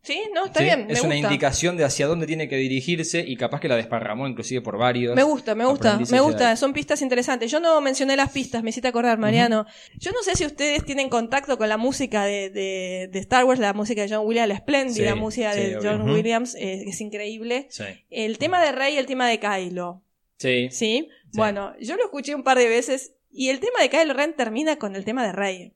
Sí, 0.03 0.21
no, 0.33 0.45
está 0.45 0.59
¿sí? 0.59 0.65
bien. 0.65 0.87
Me 0.87 0.93
es 0.93 1.01
una 1.01 1.15
gusta. 1.15 1.27
indicación 1.27 1.75
de 1.75 1.83
hacia 1.83 2.07
dónde 2.07 2.27
tiene 2.27 2.47
que 2.47 2.55
dirigirse 2.55 3.19
y 3.27 3.35
capaz 3.35 3.59
que 3.59 3.67
la 3.67 3.75
desparramó 3.75 4.25
inclusive 4.27 4.61
por 4.61 4.77
varios. 4.77 5.15
Me 5.15 5.23
gusta, 5.23 5.53
me 5.53 5.65
gusta, 5.65 5.99
me 6.09 6.19
gusta. 6.21 6.55
Son 6.55 6.71
pistas 6.71 7.01
interesantes. 7.01 7.51
Yo 7.51 7.59
no 7.59 7.81
mencioné 7.81 8.15
las 8.15 8.31
pistas, 8.31 8.63
me 8.63 8.69
hiciste 8.69 8.87
acordar, 8.87 9.17
Mariano. 9.17 9.65
Yo 9.99 10.11
no 10.11 10.21
sé 10.23 10.35
si 10.35 10.45
ustedes 10.45 10.85
tienen 10.85 11.09
contacto 11.09 11.57
con 11.57 11.67
la 11.67 11.75
música 11.77 12.23
de, 12.23 12.49
de- 12.49 13.09
de 13.11 13.19
Star 13.19 13.43
Wars, 13.43 13.59
la 13.59 13.73
música 13.73 14.01
de 14.01 14.09
John 14.15 14.25
Williams, 14.25 14.47
la 14.47 14.53
espléndida 14.55 15.13
Sí, 15.13 15.19
música 15.19 15.51
sí, 15.53 15.59
de 15.59 15.77
obvio. 15.77 15.91
John. 15.91 16.09
Williams, 16.09 16.55
eh, 16.55 16.83
es 16.87 17.01
increíble. 17.01 17.67
El 18.09 18.37
tema 18.37 18.63
de 18.63 18.71
Rey 18.71 18.93
y 18.95 18.97
el 18.97 19.05
tema 19.07 19.27
de 19.27 19.39
Kylo, 19.39 20.03
Sí. 20.37 20.69
¿sí? 20.71 21.09
Bueno, 21.33 21.73
yo 21.81 21.97
lo 21.97 22.03
escuché 22.05 22.33
un 22.33 22.43
par 22.43 22.57
de 22.57 22.69
veces 22.69 23.13
y 23.29 23.49
el 23.49 23.59
tema 23.59 23.81
de 23.81 23.89
Kylo 23.89 24.13
Ren 24.13 24.33
termina 24.37 24.77
con 24.77 24.95
el 24.95 25.03
tema 25.03 25.25
de 25.25 25.33
Rey. 25.33 25.73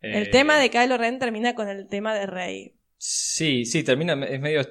El 0.00 0.24
Eh, 0.24 0.26
tema 0.26 0.58
de 0.58 0.70
Kylo 0.70 0.96
Ren 0.96 1.18
termina 1.18 1.54
con 1.56 1.68
el 1.68 1.88
tema 1.88 2.14
de 2.14 2.26
Rey. 2.26 2.74
Sí, 3.06 3.66
sí, 3.66 3.84
termina. 3.84 4.14
Es 4.24 4.40
medio. 4.40 4.62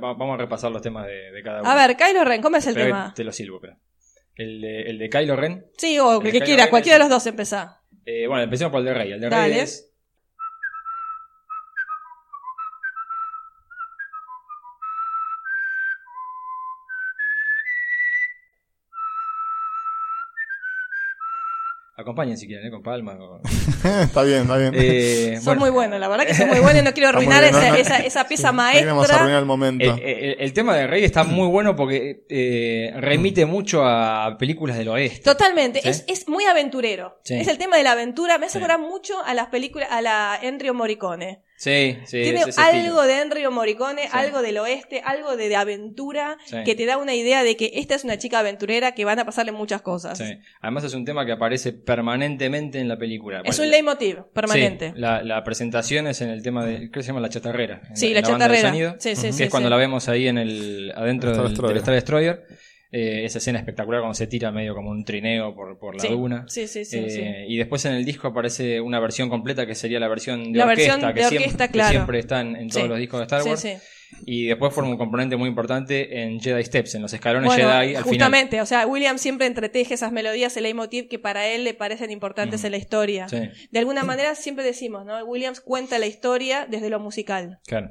Vamos 0.00 0.34
a 0.34 0.36
repasar 0.38 0.72
los 0.72 0.82
temas 0.82 1.06
de, 1.06 1.30
de 1.30 1.40
cada 1.40 1.60
uno. 1.60 1.70
A 1.70 1.76
ver, 1.76 1.96
Kylo 1.96 2.24
Ren, 2.24 2.42
¿cómo 2.42 2.56
es 2.56 2.66
el 2.66 2.74
Pero 2.74 2.86
tema? 2.86 3.14
Te 3.14 3.22
lo 3.22 3.30
silbo, 3.30 3.60
pero. 3.60 3.76
El 4.34 4.60
de, 4.60 4.82
el 4.90 4.98
de 4.98 5.08
Kylo 5.08 5.36
Ren. 5.36 5.66
Sí, 5.78 5.96
o 6.00 6.20
el 6.20 6.32
que 6.32 6.40
quiera, 6.40 6.68
cualquiera 6.68 6.98
de 6.98 7.04
los 7.04 7.10
dos 7.10 7.26
empezá. 7.28 7.82
Eh, 8.04 8.26
bueno, 8.26 8.42
empecemos 8.42 8.72
por 8.72 8.80
el 8.80 8.86
de 8.86 8.94
Rey. 8.94 9.12
El 9.12 9.20
de 9.20 9.28
Dale. 9.28 9.52
Rey 9.54 9.60
es. 9.60 9.94
Acompañen 22.06 22.38
si 22.38 22.46
quieren, 22.46 22.68
¿eh? 22.68 22.70
con 22.70 22.84
palma. 22.84 23.14
o- 23.20 23.40
está 24.02 24.22
bien, 24.22 24.42
está 24.42 24.56
bien. 24.58 24.72
Eh, 24.76 25.34
Son 25.38 25.44
bueno, 25.44 25.60
muy 25.62 25.70
buenos, 25.70 25.98
la 25.98 26.06
verdad 26.06 26.24
que 26.24 26.34
son 26.34 26.46
muy 26.48 26.60
buenos 26.60 26.82
y 26.82 26.84
no 26.84 26.92
quiero 26.92 27.08
arruinar 27.08 27.42
bien, 27.42 27.52
esa, 27.56 27.68
¿no? 27.70 27.74
esa, 27.74 27.96
esa 27.98 28.28
pieza 28.28 28.50
Ahí 28.56 28.84
vamos 28.84 29.10
a 29.10 29.16
arruinar 29.16 29.22
maestra. 29.24 29.38
el 29.40 29.44
momento. 29.44 29.84
el, 29.84 30.00
el- 30.02 30.36
el 30.38 30.52
tema 30.52 30.76
de 30.76 30.86
Rey 30.86 31.02
está 31.02 31.24
muy 31.24 31.48
bueno 31.48 31.74
porque 31.74 32.24
eh, 32.28 32.92
remite 33.00 33.44
mucho 33.44 33.84
a 33.84 34.36
películas 34.38 34.78
del 34.78 34.86
oeste. 34.88 35.22
Totalmente, 35.24 35.80
¿Sí? 35.82 35.88
es, 35.88 36.04
es 36.06 36.28
muy 36.28 36.44
aventurero. 36.44 37.18
Sí. 37.24 37.34
Es 37.34 37.48
el 37.48 37.58
tema 37.58 37.76
de 37.76 37.82
la 37.82 37.92
aventura. 37.92 38.38
Me 38.38 38.46
hace 38.46 38.52
Sí. 38.52 38.64
acordar 38.64 38.78
mucho 38.78 39.14
a 39.24 39.34
las 39.34 39.48
películas, 39.48 39.88
a 39.90 40.00
la 40.00 40.38
Enrio 40.40 40.74
Morricone. 40.74 41.42
Sí, 41.58 41.96
sí. 42.04 42.22
Tiene 42.22 42.40
es 42.46 42.58
algo 42.58 42.76
estilo. 42.78 43.02
de 43.02 43.20
Enrio 43.22 43.50
Morricone, 43.50 44.08
algo 44.12 44.42
del 44.42 44.58
oeste, 44.58 45.00
algo 45.04 45.36
de, 45.36 45.48
de 45.48 45.56
aventura, 45.56 46.36
Sí. 46.44 46.56
que 46.64 46.74
te 46.74 46.84
da 46.86 46.98
una 46.98 47.14
idea 47.14 47.42
de 47.42 47.56
que 47.56 47.70
esta 47.74 47.94
es 47.94 48.04
una 48.04 48.18
chica 48.18 48.38
aventurera 48.40 48.92
que 48.92 49.04
van 49.06 49.18
a 49.18 49.24
pasarle 49.24 49.52
muchas 49.52 49.80
cosas. 49.82 50.18
Sí. 50.18 50.38
Además 50.60 50.84
es 50.84 50.92
un 50.94 51.04
tema 51.06 51.24
que 51.24 51.32
aparece 51.32 51.72
permanentemente 51.72 52.78
en 52.78 52.88
la 52.88 52.98
película. 52.98 53.40
Es 53.44 53.58
un 53.58 53.70
leitmotiv 53.70 54.18
permanente. 54.34 54.92
Sí, 54.94 55.00
la, 55.00 55.22
la 55.22 55.42
presentación 55.44 56.06
es 56.06 56.20
en 56.20 56.28
el 56.30 56.42
tema 56.42 56.64
de. 56.64 56.90
Que 56.90 57.02
se 57.02 57.08
llama 57.08 57.20
La 57.20 57.28
Chatarrera. 57.28 57.80
Sí, 57.94 58.08
en 58.08 58.14
la 58.14 58.20
banda 58.20 58.48
de 58.48 58.54
chatarrera. 58.54 58.68
sonido, 58.68 58.96
Sí, 58.98 59.16
sí, 59.16 59.26
que 59.28 59.32
sí, 59.32 59.42
es 59.44 59.50
cuando 59.50 59.68
sí. 59.68 59.70
la 59.70 59.76
vemos 59.76 60.08
ahí 60.08 60.28
en 60.28 60.38
el 60.38 60.92
adentro 60.94 61.30
Star 61.30 61.42
del, 61.44 61.52
Destroyer. 61.52 61.74
del 61.74 61.78
Star 61.82 61.94
Destroyer. 61.94 62.46
Eh, 62.92 63.24
esa 63.24 63.38
escena 63.38 63.58
espectacular 63.58 64.00
cuando 64.00 64.14
se 64.14 64.26
tira 64.28 64.52
medio 64.52 64.74
como 64.74 64.90
un 64.90 65.04
trineo 65.04 65.54
por, 65.54 65.76
por 65.78 65.96
la 65.96 66.00
Sí, 66.02 66.08
duna. 66.08 66.44
sí, 66.48 66.66
sí, 66.68 66.84
sí, 66.84 66.98
Eh, 66.98 67.10
sí. 67.10 67.22
Y 67.52 67.56
después 67.56 67.84
en 67.84 67.94
el 67.94 68.04
disco 68.04 68.28
aparece 68.28 68.80
una 68.80 69.00
versión 69.00 69.28
completa 69.28 69.66
que 69.66 69.74
sería 69.74 69.98
la 69.98 70.08
versión 70.08 70.52
de 70.52 70.58
La 70.60 70.66
orquesta, 70.66 70.94
versión 70.96 71.00
que, 71.14 71.20
de 71.20 71.28
siempre, 71.28 71.36
orquesta, 71.46 71.66
que 71.66 71.72
claro. 71.72 71.90
siempre 71.90 72.18
está 72.20 72.40
en, 72.40 72.56
en 72.56 72.68
todos 72.68 72.88
los 72.88 72.98
discos 72.98 73.18
de 73.20 73.24
Star 73.24 73.42
Wars. 73.42 73.60
sí. 73.60 73.72
Y 74.24 74.46
después 74.46 74.72
forma 74.72 74.90
un 74.90 74.98
componente 74.98 75.34
muy 75.36 75.48
importante 75.48 76.22
en 76.22 76.40
Jedi 76.40 76.62
Steps, 76.62 76.94
en 76.94 77.02
los 77.02 77.12
escalones 77.12 77.48
Bueno, 77.48 77.64
Jedi 77.68 77.74
al 77.74 77.86
final. 77.88 78.02
justamente, 78.04 78.60
o 78.60 78.66
sea, 78.66 78.86
William 78.86 79.18
siempre 79.18 79.48
entreteje 79.48 79.94
esas 79.94 80.12
melodías, 80.12 80.56
el 80.56 80.62
leitmotiv 80.62 81.08
que 81.08 81.18
para 81.18 81.48
él 81.48 81.64
le 81.64 81.74
parecen 81.74 82.12
importantes 82.12 82.62
en 82.62 82.70
la 82.70 82.76
historia. 82.76 83.26
De 83.26 83.78
alguna 83.80 84.04
manera 84.04 84.36
siempre 84.36 84.64
decimos, 84.64 85.04
¿no? 85.04 85.22
Williams 85.24 85.60
cuenta 85.60 85.98
la 85.98 86.06
historia 86.06 86.66
desde 86.70 86.88
lo 86.88 87.00
musical. 87.00 87.58
claro. 87.66 87.88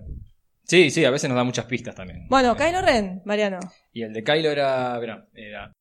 Sí, 0.67 0.89
sí, 0.89 1.05
a 1.05 1.11
veces 1.11 1.29
nos 1.29 1.35
da 1.35 1.43
muchas 1.43 1.65
pistas 1.65 1.93
también. 1.93 2.25
Bueno, 2.27 2.53
Eh, 2.53 2.55
Kylo 2.57 2.81
Ren, 2.81 3.21
Mariano. 3.25 3.59
Y 3.95 4.03
el 4.03 4.11
de 4.13 4.23
Kylo 4.23 4.51
era. 4.51 4.99
verá, 4.99 5.25
era. 5.33 5.71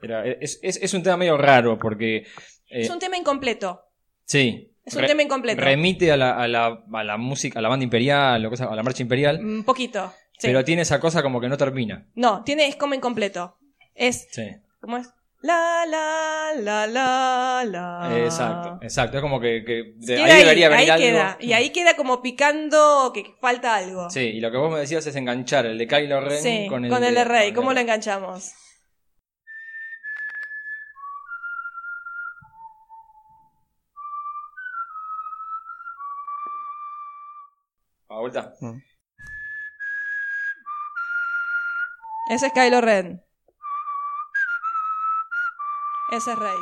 Era- 0.00 0.24
es, 0.26 0.60
es- 0.62 0.76
es 0.80 0.94
un 0.94 1.02
tema 1.02 1.16
medio 1.16 1.36
raro 1.36 1.78
porque. 1.78 2.16
eh, 2.18 2.24
es 2.70 2.90
un 2.90 2.98
tema 2.98 3.16
incompleto. 3.16 3.82
sí. 4.24 4.74
Es 4.84 4.94
un 4.96 5.04
tema 5.04 5.22
incompleto. 5.22 5.60
Remite 5.60 6.10
a 6.10 6.16
la, 6.16 6.30
a, 6.42 6.48
la, 6.48 6.82
a 6.94 7.04
la 7.04 7.18
música, 7.18 7.58
a 7.58 7.62
la 7.62 7.68
banda 7.68 7.84
imperial, 7.84 8.46
o 8.46 8.48
cosa- 8.48 8.72
a 8.72 8.74
la 8.74 8.82
marcha 8.82 9.02
imperial, 9.02 9.38
Un 9.38 9.62
poquito. 9.62 10.10
Sí. 10.38 10.46
pero 10.46 10.64
tiene 10.64 10.80
esa 10.80 10.98
cosa 10.98 11.22
como 11.22 11.42
que 11.42 11.48
no 11.50 11.58
termina. 11.58 12.06
No, 12.14 12.42
tiene, 12.42 12.66
es 12.68 12.76
como 12.76 12.94
incompleto. 12.94 13.58
Es, 13.94 14.28
Sí. 14.30 14.46
¿cómo 14.80 14.96
es? 14.96 15.10
La, 15.40 15.84
la, 15.86 16.52
la, 16.56 16.86
la, 16.88 17.64
la. 17.64 18.18
Exacto, 18.24 18.78
exacto. 18.82 19.18
Es 19.18 19.22
como 19.22 19.38
que, 19.38 19.62
que 19.64 19.92
de- 19.96 20.20
ahí 20.20 20.38
debería 20.40 20.68
venir 20.68 20.90
ahí 20.90 20.90
algo. 20.90 21.06
queda. 21.18 21.36
Y 21.40 21.52
ahí 21.52 21.70
queda 21.70 21.94
como 21.94 22.20
picando 22.22 23.12
que 23.14 23.36
falta 23.40 23.76
algo. 23.76 24.10
Sí, 24.10 24.20
y 24.20 24.40
lo 24.40 24.50
que 24.50 24.56
vos 24.56 24.72
me 24.72 24.80
decías 24.80 25.06
es 25.06 25.14
enganchar 25.14 25.66
el 25.66 25.78
de 25.78 25.86
Kylo 25.86 26.20
Ren 26.20 26.42
Sí, 26.42 26.66
con 26.68 26.84
el, 26.84 26.90
de 27.14 27.24
Rey. 27.24 27.48
con 27.50 27.56
¿Cómo 27.56 27.70
el 27.70 27.76
lo 27.76 27.80
enganchamos? 27.82 28.52
A 38.08 38.20
vuelta. 38.20 38.54
Ese 42.30 42.46
es 42.46 42.52
Kylo 42.52 42.80
Ren. 42.80 43.22
Ese 46.12 46.30
es 46.32 46.38
Rey. 46.38 46.56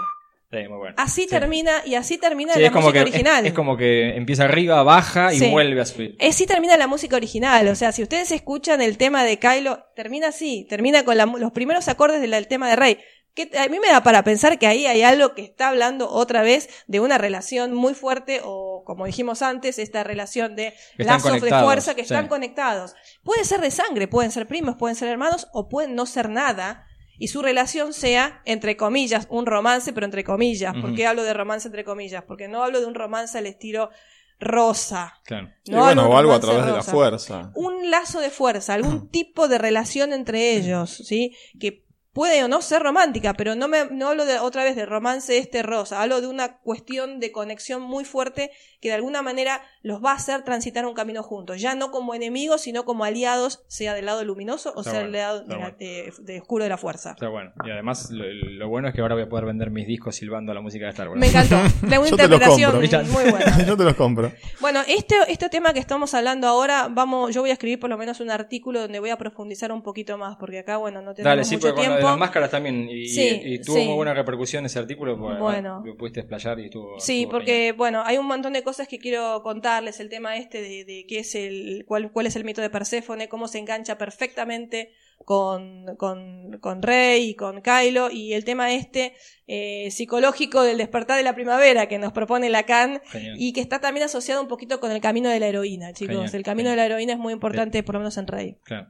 Sí, 0.53 0.69
muy 0.69 0.79
bueno. 0.79 0.95
Así 0.97 1.23
Sí. 1.23 1.29
termina, 1.29 1.73
y 1.85 1.97
así 1.97 2.19
termina 2.19 2.55
Sí, 2.55 2.61
la 2.61 2.67
es 2.67 2.73
como 2.73 2.87
música 2.87 3.05
que 3.05 3.11
original. 3.11 3.45
Es, 3.45 3.51
es 3.51 3.55
como 3.55 3.77
que 3.77 4.17
empieza 4.17 4.45
arriba, 4.45 4.83
baja 4.85 5.35
y 5.35 5.51
vuelve 5.51 5.81
a 5.81 5.87
subir. 5.87 6.17
Así 6.21 6.47
termina 6.47 6.77
la 6.77 6.87
música 6.87 7.17
original. 7.17 7.67
O 7.69 7.75
sea, 7.75 7.91
si 7.91 8.03
ustedes 8.03 8.31
escuchan 8.31 8.81
el 8.81 8.97
tema 8.97 9.25
de 9.25 9.39
Kylo, 9.39 9.85
termina 9.97 10.29
así. 10.29 10.65
Termina 10.69 11.05
con 11.05 11.17
la 11.17 11.27
los 11.27 11.51
primeros 11.51 11.89
acordes 11.89 12.21
del 12.21 12.31
del 12.31 12.47
tema 12.47 12.69
de 12.71 12.77
Rey. 12.77 12.99
Que 13.35 13.51
a 13.59 13.69
mí 13.69 13.79
me 13.81 13.89
da 13.89 14.03
para 14.03 14.23
pensar 14.23 14.59
que 14.59 14.67
ahí 14.67 14.87
hay 14.87 15.03
algo 15.03 15.35
que 15.35 15.43
está 15.43 15.69
hablando 15.69 16.09
otra 16.09 16.41
vez 16.43 16.71
de 16.87 17.01
una 17.01 17.19
relación 17.19 17.75
muy 17.75 17.93
fuerte 17.93 18.41
o, 18.43 18.83
como 18.87 19.05
dijimos 19.05 19.43
antes, 19.43 19.79
esta 19.79 20.05
relación 20.05 20.57
de 20.57 20.73
lazos 20.97 21.43
de 21.43 21.51
fuerza 21.51 21.95
que 21.95 22.01
están 22.01 22.29
conectados. 22.29 22.95
Puede 23.25 23.45
ser 23.45 23.61
de 23.61 23.71
sangre, 23.71 24.09
pueden 24.09 24.31
ser 24.31 24.47
primos, 24.47 24.77
pueden 24.77 24.97
ser 24.97 25.09
hermanos 25.09 25.49
o 25.53 25.69
pueden 25.69 25.95
no 25.97 26.07
ser 26.07 26.31
nada. 26.31 26.86
Y 27.19 27.29
su 27.29 27.43
relación 27.43 27.93
sea, 27.93 28.43
entre 28.45 28.77
comillas, 28.77 29.27
un 29.31 29.47
romance, 29.47 29.93
pero 29.93 30.05
entre 30.07 30.25
comillas. 30.25 30.75
¿Por 30.75 30.87
Ujú. 30.87 30.95
qué 30.95 31.07
hablo 31.07 31.23
de 31.25 31.33
romance 31.35 31.69
entre 31.69 31.85
comillas? 31.85 32.25
Porque 32.25 32.49
no 32.49 32.63
hablo 32.63 32.81
de 32.81 32.87
un 32.87 32.95
romance 32.95 33.39
al 33.39 33.47
estilo 33.47 33.91
rosa. 34.39 35.15
Claro. 35.25 35.49
Y 35.65 35.71
No 35.71 35.79
bueno, 35.79 36.09
o 36.09 36.17
algo 36.19 36.33
a 36.33 36.41
través 36.41 36.67
de 36.67 36.73
la 36.73 36.83
fuerza. 36.83 37.53
Un 37.55 37.91
lazo 37.91 38.21
de 38.21 38.31
fuerza, 38.31 38.75
algún 38.75 39.09
tipo 39.11 39.49
de 39.49 39.59
relación 39.59 40.13
entre 40.13 40.57
ellos, 40.57 40.91
¿sí? 40.91 41.35
Que 41.59 41.86
puede 42.17 42.43
o 42.43 42.49
no 42.49 42.63
ser 42.63 42.83
romántica, 42.83 43.35
pero 43.35 43.55
no 43.55 43.69
me 43.69 43.85
no 43.91 44.09
hablo 44.09 44.25
de 44.25 44.39
otra 44.39 44.65
vez 44.65 44.75
de 44.75 44.87
romance 44.87 45.37
este 45.37 45.63
rosa, 45.63 46.01
hablo 46.03 46.23
de 46.23 46.27
una 46.27 46.57
cuestión 46.59 47.21
de 47.21 47.31
conexión 47.31 47.83
muy 47.83 48.07
fuerte 48.07 48.51
que 48.81 48.89
de 48.89 48.95
alguna 48.95 49.21
manera 49.21 49.61
los 49.83 50.03
va 50.03 50.13
a 50.13 50.15
hacer 50.15 50.43
transitar 50.43 50.87
un 50.87 50.95
camino 50.95 51.23
juntos, 51.23 51.61
ya 51.61 51.75
no 51.75 51.91
como 51.91 52.15
enemigos, 52.15 52.63
sino 52.63 52.85
como 52.87 53.05
aliados, 53.05 53.65
sea 53.69 53.93
del 53.95 54.07
lado 54.07 54.25
luminoso 54.25 54.73
o 54.75 54.81
Está 54.81 54.93
sea 54.93 55.01
bueno, 55.01 55.13
del 55.13 55.21
lado 55.21 55.41
de, 55.41 55.49
la- 55.49 55.57
bueno. 55.59 55.77
de- 55.79 56.13
de 56.19 56.41
oscuro 56.41 56.65
de 56.65 56.71
la 56.71 56.79
fuerza. 56.79 57.11
Está 57.11 57.29
bueno. 57.29 57.53
Y 57.67 57.71
además, 57.71 58.11
lo, 58.11 58.25
lo 58.27 58.69
bueno 58.69 58.89
es 58.89 58.95
que 58.95 59.01
ahora 59.03 59.15
voy 59.15 59.25
a 59.25 59.29
poder 59.29 59.45
vender 59.45 59.71
mis 59.71 59.87
discos 59.87 60.17
silbando 60.17 60.55
la 60.55 60.61
música 60.63 60.87
de 60.87 60.91
Star 60.93 61.09
Wars. 61.09 61.21
Me 61.21 61.27
encantó, 61.29 61.57
de 61.87 61.99
una 61.99 62.09
Yo 62.09 62.17
te 62.17 62.29
los 62.29 62.41
interpretación 62.41 62.73
compro. 62.73 63.05
muy 63.13 63.31
buena. 63.31 63.65
Yo 63.67 63.77
te 63.77 63.85
los 63.85 63.95
compro. 63.95 64.33
Bueno, 64.61 64.81
este, 64.89 65.17
este 65.29 65.49
tema 65.51 65.73
que 65.75 65.81
estamos 65.81 66.15
hablando 66.15 66.47
ahora, 66.47 66.89
vamos, 66.91 67.35
yo 67.35 67.41
voy 67.43 67.51
a 67.51 67.55
escribir 67.55 67.79
por 67.81 67.91
lo 67.91 67.99
menos 67.99 68.21
un 68.21 68.31
artículo 68.31 68.81
donde 68.81 69.01
voy 69.01 69.11
a 69.11 69.17
profundizar 69.19 69.71
un 69.73 69.83
poquito 69.83 70.17
más, 70.19 70.37
porque 70.37 70.61
acá, 70.61 70.77
bueno, 70.79 71.03
no 71.03 71.13
tenemos 71.15 71.31
Dale, 71.31 71.45
sí, 71.45 71.57
mucho 71.57 71.75
tiempo. 71.75 72.06
Las 72.11 72.19
máscaras 72.19 72.51
también. 72.51 72.89
Y, 72.91 73.09
Sí, 73.09 73.41
y 73.45 73.59
tuvo 73.61 73.77
sí. 73.77 73.85
muy 73.85 73.95
buena 73.95 74.15
repercusión 74.15 74.65
ese 74.67 74.79
artículo. 74.79 75.19
Porque 75.19 75.39
Bueno. 75.41 75.83
Lo 75.85 75.97
pudiste 75.97 76.21
explayar 76.21 76.59
y 76.61 76.65
estuvo. 76.67 76.99
Sí, 77.01 77.23
estuvo 77.23 77.33
porque 77.33 77.73
bueno, 77.73 78.03
hay 78.05 78.19
un 78.19 78.27
montón 78.27 78.53
de 78.53 78.63
cosas 78.63 78.89
que 78.89 78.99
quiero 78.99 79.43
contarles, 79.43 80.01
el 80.01 80.09
tema 80.09 80.37
este 80.37 80.61
de, 80.63 80.85
de 80.85 81.05
qué 81.09 81.21
es 81.21 81.35
el, 81.35 81.85
cuál, 81.87 82.11
cuál 82.13 82.27
es 82.27 82.37
el 82.37 82.45
mito 82.45 82.61
de 82.61 82.71
Perséfone, 82.71 83.29
cómo 83.29 83.49
se 83.49 83.59
engancha 83.59 83.99
perfectamente 83.99 84.93
con, 85.25 85.97
con, 85.97 86.59
con 86.61 86.83
Rey 86.83 87.31
y 87.31 87.35
con 87.35 87.63
Kylo, 87.63 88.11
y 88.11 88.35
el 88.35 88.45
tema 88.45 88.73
este 88.73 89.15
eh, 89.47 89.91
psicológico 89.91 90.63
del 90.63 90.77
despertar 90.79 91.17
de 91.17 91.23
la 91.23 91.35
primavera 91.35 91.87
que 91.89 91.99
nos 91.99 92.13
propone 92.13 92.51
Lacan, 92.51 93.01
Genial. 93.07 93.35
y 93.39 93.53
que 93.53 93.61
está 93.61 93.81
también 93.81 94.05
asociado 94.05 94.43
un 94.43 94.49
poquito 94.49 94.79
con 94.79 94.93
el 94.93 95.01
camino 95.01 95.29
de 95.31 95.41
la 95.41 95.47
heroína, 95.49 95.93
chicos. 95.95 96.15
Genial, 96.17 96.31
el 96.35 96.43
camino 96.43 96.69
genial. 96.71 96.77
de 96.77 96.77
la 96.89 96.95
heroína 96.95 97.13
es 97.15 97.19
muy 97.19 97.33
importante, 97.33 97.83
por 97.83 97.95
lo 97.95 98.01
menos 98.01 98.17
en 98.19 98.27
Rey. 98.27 98.59
Claro. 98.65 98.89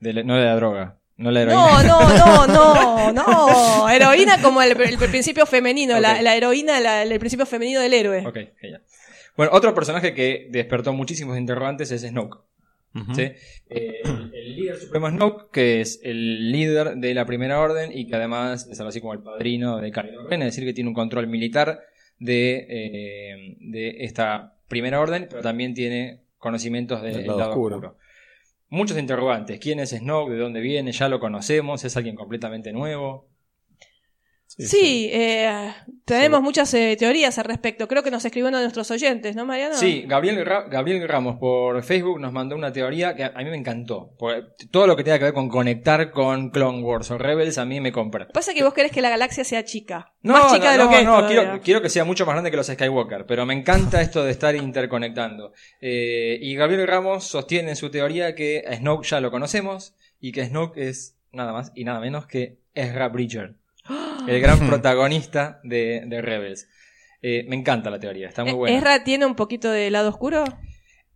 De 0.00 0.12
la- 0.12 0.22
no 0.24 0.36
de 0.36 0.44
la 0.44 0.56
droga. 0.56 0.98
No 1.18 1.30
la 1.30 1.42
heroína. 1.42 1.82
No, 1.82 1.82
no, 1.82 2.46
no, 2.46 2.46
no, 3.12 3.12
no. 3.12 3.88
Heroína 3.90 4.40
como 4.40 4.62
el, 4.62 4.70
el 4.80 4.96
principio 4.98 5.44
femenino, 5.46 6.00
la, 6.00 6.22
la 6.22 6.34
heroína, 6.36 6.80
la- 6.80 7.02
el 7.02 7.18
principio 7.18 7.44
femenino 7.44 7.80
del 7.80 7.92
héroe. 7.92 8.24
Ok, 8.26 8.38
genial. 8.60 8.82
Bueno, 9.36 9.52
otro 9.54 9.74
personaje 9.74 10.14
que 10.14 10.48
despertó 10.50 10.92
muchísimos 10.92 11.36
interrogantes 11.38 11.90
es 11.90 12.02
Snoke. 12.02 12.38
Eh, 13.68 14.00
el, 14.32 14.56
líder 14.56 14.76
supremo 14.78 15.08
Snoke, 15.10 15.50
que 15.52 15.80
es 15.80 16.00
el 16.02 16.50
líder 16.50 16.96
de 16.96 17.14
la 17.14 17.26
Primera 17.26 17.60
Orden 17.60 17.90
y 17.96 18.06
que 18.06 18.16
además 18.16 18.66
es 18.70 18.80
algo 18.80 18.88
así 18.88 19.00
como 19.00 19.12
el 19.12 19.20
padrino 19.20 19.78
de 19.78 19.92
Kylo 19.92 20.26
Ren, 20.28 20.42
es 20.42 20.46
decir, 20.54 20.64
que 20.64 20.72
tiene 20.72 20.88
un 20.88 20.94
control 20.94 21.28
militar 21.28 21.80
de, 22.18 22.66
eh, 22.68 23.56
de 23.60 23.96
esta 24.04 24.54
Primera 24.68 25.00
Orden, 25.00 25.26
pero 25.30 25.42
también 25.42 25.74
tiene 25.74 26.22
conocimientos 26.38 27.02
del 27.02 27.14
Del 27.18 27.26
lado, 27.26 27.38
lado 27.38 27.50
oscuro. 27.50 27.76
oscuro. 27.76 27.96
Muchos 28.70 28.96
interrogantes. 28.98 29.58
¿Quién 29.60 29.78
es 29.78 29.90
Snoke? 29.90 30.30
¿De 30.32 30.38
dónde 30.38 30.60
viene? 30.60 30.92
¿Ya 30.92 31.08
lo 31.10 31.20
conocemos? 31.20 31.84
¿Es 31.84 31.96
alguien 31.98 32.16
completamente 32.16 32.72
nuevo? 32.72 33.28
Sí, 34.66 35.08
eh, 35.12 35.72
tenemos 36.04 36.40
Sí. 36.40 36.44
muchas 36.44 36.74
eh, 36.74 36.96
teorías 36.98 37.38
al 37.38 37.44
respecto. 37.44 37.86
Creo 37.86 38.02
que 38.02 38.10
nos 38.10 38.24
escribió 38.24 38.48
uno 38.48 38.56
de 38.58 38.64
nuestros 38.64 38.90
oyentes, 38.90 39.36
¿no, 39.36 39.44
Mariano? 39.46 39.74
Sí, 39.76 40.04
Gabriel, 40.06 40.44
Ra- 40.44 40.64
Gabriel 40.68 41.06
Ramos 41.08 41.36
por 41.38 41.80
Facebook 41.84 42.18
nos 42.18 42.32
mandó 42.32 42.56
una 42.56 42.72
teoría 42.72 43.14
que 43.14 43.22
a, 43.24 43.30
mí 43.38 43.44
me 43.44 43.56
encantó. 43.56 44.16
Todo 44.72 44.86
lo 44.88 44.96
que 44.96 45.04
tenga 45.04 45.18
que 45.18 45.24
ver 45.26 45.32
con 45.34 45.48
conectar 45.48 46.10
con 46.10 46.50
Clone 46.50 46.82
Wars 46.82 47.10
o 47.12 47.18
Rebels 47.18 47.56
a 47.58 47.64
mí 47.64 47.80
me 47.80 47.92
compra. 47.92 48.26
Pasa 48.28 48.52
que 48.52 48.64
vos 48.64 48.74
querés 48.74 48.90
que 48.90 49.00
la 49.00 49.10
galaxia 49.10 49.44
sea 49.44 49.64
chica. 49.64 50.12
No, 50.22 50.32
Más 50.32 50.52
chica 50.52 50.64
no, 50.66 50.72
de 50.72 50.78
lo 50.78 50.84
no, 50.84 50.90
que 50.90 50.98
es. 50.98 51.04
no, 51.04 51.26
quiero, 51.26 51.60
quiero 51.62 51.82
que 51.82 51.88
sea 51.88 52.04
mucho 52.04 52.26
más 52.26 52.34
grande 52.34 52.50
que 52.50 52.56
los 52.56 52.66
Skywalker, 52.66 53.26
pero 53.26 53.46
me 53.46 53.54
encanta 53.54 54.00
esto 54.02 54.24
de 54.24 54.32
estar 54.32 54.56
interconectando. 54.56 55.52
Eh, 55.80 56.38
y 56.40 56.54
Gabriel 56.56 56.86
Ramos 56.88 57.24
sostiene 57.24 57.70
en 57.70 57.76
su 57.76 57.90
teoría 57.90 58.34
que 58.34 58.64
a 58.68 58.74
Snoke 58.76 59.06
ya 59.06 59.20
lo 59.20 59.30
conocemos 59.30 59.94
y 60.20 60.32
que 60.32 60.44
Snoke 60.46 60.78
es 60.78 61.16
nada 61.32 61.52
más 61.52 61.70
y 61.74 61.84
nada 61.84 62.00
menos 62.00 62.26
que 62.26 62.56
Ezra 62.74 63.08
Bridger, 63.08 63.54
el 64.28 64.40
gran 64.40 64.58
protagonista 64.66 65.60
de, 65.64 66.02
de 66.06 66.22
Rebels. 66.22 66.68
Eh, 67.22 67.44
me 67.48 67.56
encanta 67.56 67.90
la 67.90 67.98
teoría, 67.98 68.28
está 68.28 68.44
muy 68.44 68.52
Eh, 68.52 68.56
buena. 68.56 68.76
¿Ezra 68.78 69.04
tiene 69.04 69.26
un 69.26 69.34
poquito 69.34 69.70
de 69.70 69.90
lado 69.90 70.08
oscuro? 70.10 70.44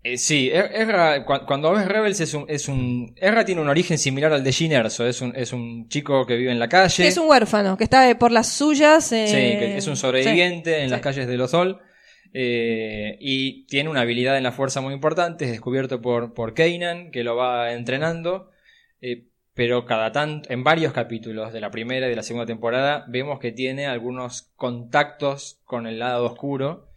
Eh, 0.05 0.18
sí, 0.18 0.51
Er- 0.52 0.72
Ezra, 0.74 1.24
cu- 1.24 1.47
cuando 1.47 1.70
ves 1.72 1.86
Rebels 1.86 2.18
es 2.20 2.34
un, 2.34 2.44
es 2.48 2.66
un... 2.68 3.14
Ezra 3.16 3.44
tiene 3.44 3.60
un 3.60 3.68
origen 3.68 3.98
similar 3.98 4.32
al 4.32 4.43
de 4.43 4.52
Jyn 4.52 4.72
Erso, 4.72 5.06
es 5.06 5.20
un, 5.20 5.32
es 5.36 5.52
un 5.52 5.89
chico 5.89 6.26
que 6.26 6.34
vive 6.36 6.51
en 6.51 6.59
la 6.59 6.68
calle. 6.68 7.06
Es 7.06 7.16
un 7.18 7.28
huérfano, 7.28 7.76
que 7.76 7.84
está 7.84 8.10
eh, 8.10 8.16
por 8.16 8.32
las 8.32 8.48
suyas. 8.48 9.12
eh, 9.12 9.26
Sí, 9.28 9.34
que 9.60 9.76
es 9.76 9.86
un 9.86 9.97
sobreviviente 9.97 10.80
en 10.80 10.86
sí. 10.86 10.90
las 10.90 11.01
calles 11.02 11.28
de 11.28 11.36
Lothal. 11.36 11.78
eh, 12.34 13.16
y 13.20 13.66
tiene 13.66 13.90
una 13.90 14.01
habilidad 14.01 14.36
en 14.36 14.43
la 14.43 14.52
fuerza 14.52 14.80
muy 14.80 14.94
importante, 14.94 15.44
es 15.44 15.51
descubierto 15.52 16.01
por, 16.01 16.34
por 16.34 16.55
Kanan, 16.55 17.10
que 17.12 17.22
lo 17.22 17.36
va 17.36 17.72
entrenando. 17.72 18.51
eh, 19.01 19.28
pero 19.55 19.85
cada 19.85 20.12
tanto, 20.12 20.51
en 20.51 20.65
varios 20.65 20.93
capítulos 20.93 21.53
de 21.53 21.61
la 21.61 21.70
primera 21.70 22.07
y 22.07 22.11
de 22.11 22.16
la 22.16 22.23
segunda 22.23 22.47
temporada, 22.47 23.05
vemos 23.09 23.39
que 23.39 23.53
tiene 23.53 23.87
algunos 23.87 24.51
contactos 24.57 25.61
con 25.65 25.87
el 25.87 25.99
lado 25.99 26.24
oscuro, 26.24 26.89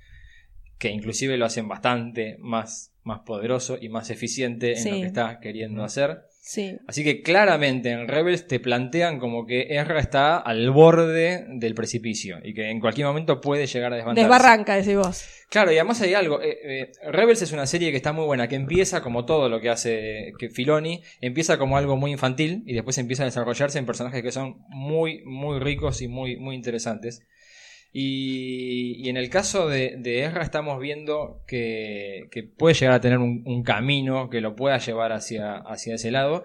que 0.77 0.90
inclusive 0.90 1.38
lo 1.38 1.45
hacen 1.45 1.68
bastante 1.68 2.38
más, 2.40 2.94
más 3.03 3.19
poderoso 3.22 3.77
y 3.80 3.90
más 3.90 4.10
eficiente 4.10 4.72
en 4.72 4.77
Sí. 4.77 4.90
lo 4.91 4.95
que 4.98 5.06
está 5.06 5.40
queriendo 5.40 5.84
hacer. 5.84 6.22
Sí. 6.47 6.77
Así 6.85 7.03
que 7.03 7.23
claramente 7.23 7.89
en 7.89 8.07
Rebels 8.07 8.45
te 8.45 8.59
plantean 8.59 9.17
como 9.17 9.47
que 9.47 9.65
Ezra 9.80 9.99
está 9.99 10.38
al 10.38 10.69
borde 10.69 11.43
del 11.49 11.73
precipicio 11.73 12.38
y 12.43 12.53
que 12.53 12.69
en 12.69 12.80
cualquier 12.80 13.07
momento 13.07 13.41
puede 13.41 13.65
llegar 13.65 13.91
a 13.91 13.95
desbandarse. 13.95 14.30
Desbarranca, 14.30 14.76
decís 14.76 14.95
vos. 14.95 15.26
Claro, 15.49 15.72
y 15.72 15.76
además 15.76 16.01
hay 16.01 16.13
algo. 16.13 16.39
eh, 16.43 16.57
eh, 16.63 16.91
Rebels 17.11 17.41
es 17.41 17.51
una 17.51 17.65
serie 17.65 17.89
que 17.89 17.97
está 17.97 18.13
muy 18.13 18.26
buena, 18.26 18.47
que 18.47 18.55
empieza 18.55 19.01
como 19.01 19.26
todo 19.26 19.49
lo 19.49 19.59
que 19.59 19.72
hace 19.72 20.34
que 20.38 20.51
Filoni, 20.51 21.01
empieza 21.19 21.57
como 21.57 21.77
algo 21.77 21.97
muy 21.97 22.11
infantil 22.11 22.61
y 22.67 22.76
después 22.76 22.99
empieza 22.99 23.23
a 23.23 23.26
desarrollarse 23.26 23.80
en 23.80 23.88
personajes 23.88 24.22
que 24.22 24.31
son 24.31 24.57
muy, 24.69 25.23
muy 25.26 25.57
ricos 25.59 26.03
y 26.03 26.07
muy, 26.07 26.38
muy 26.38 26.53
interesantes. 26.53 27.23
Y, 27.97 28.95
y 29.05 29.09
en 29.09 29.15
el 29.15 29.30
caso 29.30 29.69
de, 29.69 29.95
de 29.97 30.26
Ezra 30.26 30.43
estamos 30.43 30.81
viendo 30.81 31.41
que, 31.47 32.27
que 32.30 32.43
puede 32.43 32.76
llegar 32.76 32.93
a 32.95 32.99
tener 32.99 33.19
un, 33.19 33.41
un 33.45 33.63
camino 33.63 34.30
que 34.30 34.41
lo 34.41 34.53
pueda 34.53 34.77
llevar 34.80 35.13
hacia, 35.13 35.55
hacia 35.59 35.95
ese 35.95 36.11
lado. 36.11 36.43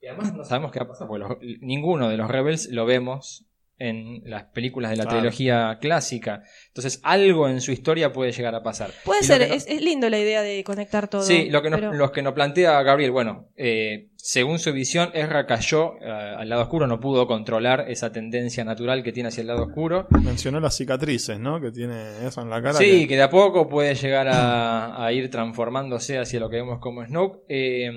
Y 0.00 0.06
además 0.06 0.32
no 0.32 0.42
sabemos 0.44 0.72
qué 0.72 0.78
va 0.78 0.86
a 0.86 0.88
pasar, 0.88 1.06
porque 1.06 1.24
los- 1.28 1.60
ninguno 1.60 2.08
de 2.08 2.16
los 2.16 2.30
Rebels 2.30 2.68
lo 2.70 2.86
vemos 2.86 3.44
en 3.78 4.22
las 4.24 4.44
películas 4.44 4.90
de 4.90 4.96
la 4.96 5.02
Claro. 5.02 5.18
trilogía 5.18 5.76
clásica. 5.82 6.42
Entonces 6.68 6.98
algo 7.02 7.46
en 7.46 7.60
su 7.60 7.72
historia 7.72 8.10
puede 8.14 8.32
llegar 8.32 8.54
a 8.54 8.62
pasar. 8.62 8.90
Puede 9.04 9.20
Y 9.20 9.24
ser, 9.24 9.46
no- 9.46 9.54
es, 9.54 9.66
es 9.66 9.82
lindo 9.82 10.08
la 10.08 10.18
idea 10.18 10.40
de 10.40 10.64
conectar 10.64 11.08
todo. 11.08 11.20
Sí, 11.20 11.50
lo 11.50 11.60
que 11.60 11.68
nos, 11.68 11.80
pero- 11.80 11.92
los 11.92 12.10
que 12.10 12.22
nos 12.22 12.32
plantea 12.32 12.82
Gabriel, 12.82 13.10
bueno, 13.10 13.50
eh, 13.54 14.08
según 14.28 14.58
su 14.58 14.72
visión, 14.72 15.10
Ezra 15.14 15.46
cayó 15.46 15.94
eh, 16.00 16.10
al 16.10 16.48
lado 16.48 16.62
oscuro, 16.62 16.88
no 16.88 16.98
pudo 16.98 17.28
controlar 17.28 17.84
esa 17.88 18.10
tendencia 18.10 18.64
natural 18.64 19.04
que 19.04 19.12
tiene 19.12 19.28
hacia 19.28 19.42
el 19.42 19.46
lado 19.46 19.62
oscuro. 19.62 20.08
Mencionó 20.20 20.58
las 20.58 20.76
cicatrices, 20.76 21.38
¿no? 21.38 21.60
Que 21.60 21.70
tiene 21.70 22.26
eso 22.26 22.40
en 22.42 22.50
la 22.50 22.60
cara. 22.60 22.74
Sí, 22.74 23.02
que- 23.02 23.06
que 23.08 23.16
de 23.16 23.22
a 23.22 23.30
poco 23.30 23.68
puede 23.68 23.94
llegar 23.94 24.26
a, 24.26 25.04
a 25.06 25.12
ir 25.12 25.30
transformándose 25.30 26.18
hacia 26.18 26.40
lo 26.40 26.50
que 26.50 26.56
vemos 26.56 26.80
como 26.80 27.04
Snoke. 27.06 27.38
Eh, 27.48 27.88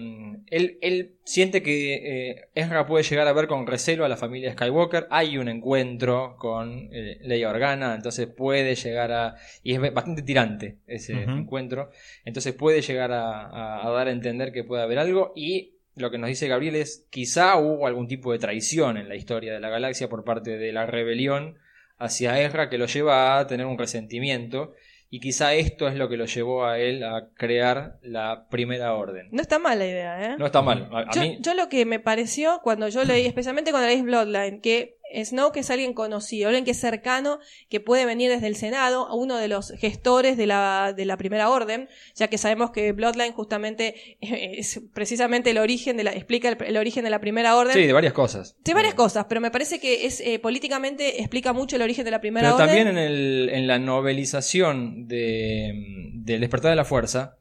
él, 0.52 0.78
él 0.82 1.16
siente 1.24 1.64
que 1.64 1.96
eh, 2.30 2.50
Ezra 2.54 2.86
puede 2.86 3.04
llegar 3.04 3.28
a 3.28 3.34
ver 3.34 3.48
con 3.48 3.66
recelo 3.66 4.06
a 4.06 4.08
la 4.08 4.16
familia 4.16 4.52
Skywalker. 4.54 5.08
Hay 5.10 5.36
un 5.40 5.50
encuentro 5.50 6.36
con 6.38 6.90
eh, 6.92 7.18
Leia 7.22 7.50
Organa, 7.50 7.96
entonces 7.96 8.28
puede 8.28 8.76
llegar 8.76 9.12
a... 9.12 9.36
Y 9.64 9.74
es 9.74 9.82
bastante 9.94 10.22
tirante 10.22 10.78
ese 10.86 11.14
encuentro. 11.24 11.90
Entonces 12.24 12.54
puede 12.54 12.82
llegar 12.84 13.12
a, 13.14 13.48
a- 13.48 13.88
a 13.88 13.90
dar 13.90 14.08
a 14.08 14.12
entender 14.12 14.52
que 14.52 14.64
puede 14.64 14.84
haber 14.84 15.00
algo. 15.00 15.34
Y 15.36 15.79
lo 16.00 16.12
que 16.12 16.18
nos 16.18 16.30
dice 16.30 16.48
Gabriel 16.48 16.76
es, 16.76 17.06
quizá 17.10 17.58
hubo 17.58 17.88
algún 17.88 18.08
tipo 18.08 18.32
de 18.32 18.40
traición 18.40 18.98
en 18.98 19.10
la 19.10 19.16
historia 19.16 19.54
de 19.54 19.60
la 19.60 19.70
galaxia 19.70 20.10
por 20.10 20.24
parte 20.24 20.58
de 20.58 20.72
la 20.72 20.86
rebelión 20.86 21.58
hacia 21.98 22.42
Ezra 22.42 22.70
que 22.70 22.78
lo 22.78 22.86
lleva 22.86 23.38
a 23.38 23.48
tener 23.48 23.66
un 23.66 23.78
resentimiento 23.78 24.74
y 25.12 25.20
quizá 25.20 25.56
esto 25.56 25.88
es 25.88 25.96
lo 25.96 26.08
que 26.08 26.18
lo 26.18 26.26
llevó 26.26 26.66
a 26.66 26.78
él 26.78 27.04
a 27.04 27.30
crear 27.34 27.98
la 28.04 28.48
primera 28.50 28.94
orden. 28.94 29.28
No 29.32 29.42
está 29.42 29.58
mal 29.58 29.80
la 29.80 29.88
idea, 29.88 30.26
¿eh? 30.34 30.36
No 30.38 30.46
está 30.46 30.62
mal. 30.62 30.88
A, 30.92 31.00
a 31.00 31.12
yo, 31.12 31.22
mí, 31.22 31.38
yo 31.42 31.56
lo 31.56 31.68
que 31.68 31.86
me 31.86 32.00
pareció 32.00 32.62
cuando 32.64 32.88
yo 32.90 33.04
leí, 33.04 33.26
especialmente 33.26 33.72
cuando 33.72 33.88
leí 33.90 34.02
Bloodline, 34.04 34.62
que 34.62 34.99
Snoke 35.24 35.58
es 35.58 35.70
alguien 35.70 35.94
conocido, 35.94 36.50
alguien 36.50 36.66
que 36.66 36.72
es 36.72 36.80
cercano, 36.80 37.40
que 37.70 37.80
puede 37.80 38.06
venir 38.06 38.30
desde 38.30 38.48
el 38.48 38.56
Senado, 38.56 39.08
uno 39.16 39.38
de 39.38 39.48
los 39.48 39.72
gestores 39.72 40.38
de 40.38 40.46
la, 40.46 40.94
de 40.96 41.06
la 41.06 41.18
Primera 41.18 41.50
Orden, 41.50 41.90
ya 42.16 42.28
que 42.28 42.38
sabemos 42.38 42.72
que 42.72 42.92
Bloodline 42.92 43.34
justamente 43.34 43.96
eh, 44.22 44.56
es 44.58 44.82
precisamente 44.94 45.52
el 45.52 45.58
origen 45.58 45.98
de 45.98 46.04
la, 46.04 46.12
explica 46.12 46.50
el, 46.50 46.58
el 46.64 46.78
origen 46.78 47.04
de 47.04 47.10
la 47.10 47.20
Primera 47.20 47.56
Orden. 47.56 47.74
sí, 47.74 47.86
de 47.86 47.94
varias 47.94 48.14
cosas. 48.14 48.56
Sí, 48.64 48.74
varias 48.74 48.94
cosas, 48.94 49.26
pero 49.28 49.42
me 49.42 49.52
parece 49.52 49.80
que 49.80 50.06
es 50.06 50.22
eh, 50.22 50.40
políticamente 50.40 51.20
explica 51.20 51.54
mucho 51.54 51.76
el 51.76 51.82
origen 51.82 52.06
de 52.06 52.12
la 52.12 52.22
Primera 52.22 52.48
Pero 52.48 52.56
Orden. 52.56 52.68
también 52.68 52.88
en, 52.88 52.98
el, 52.98 53.50
en 53.52 53.68
la 53.68 53.80
novelización 53.80 55.08
de, 55.08 55.74
del 56.16 56.42
despertar 56.42 56.70
de 56.72 56.76
la 56.76 56.86
fuerza, 56.86 57.38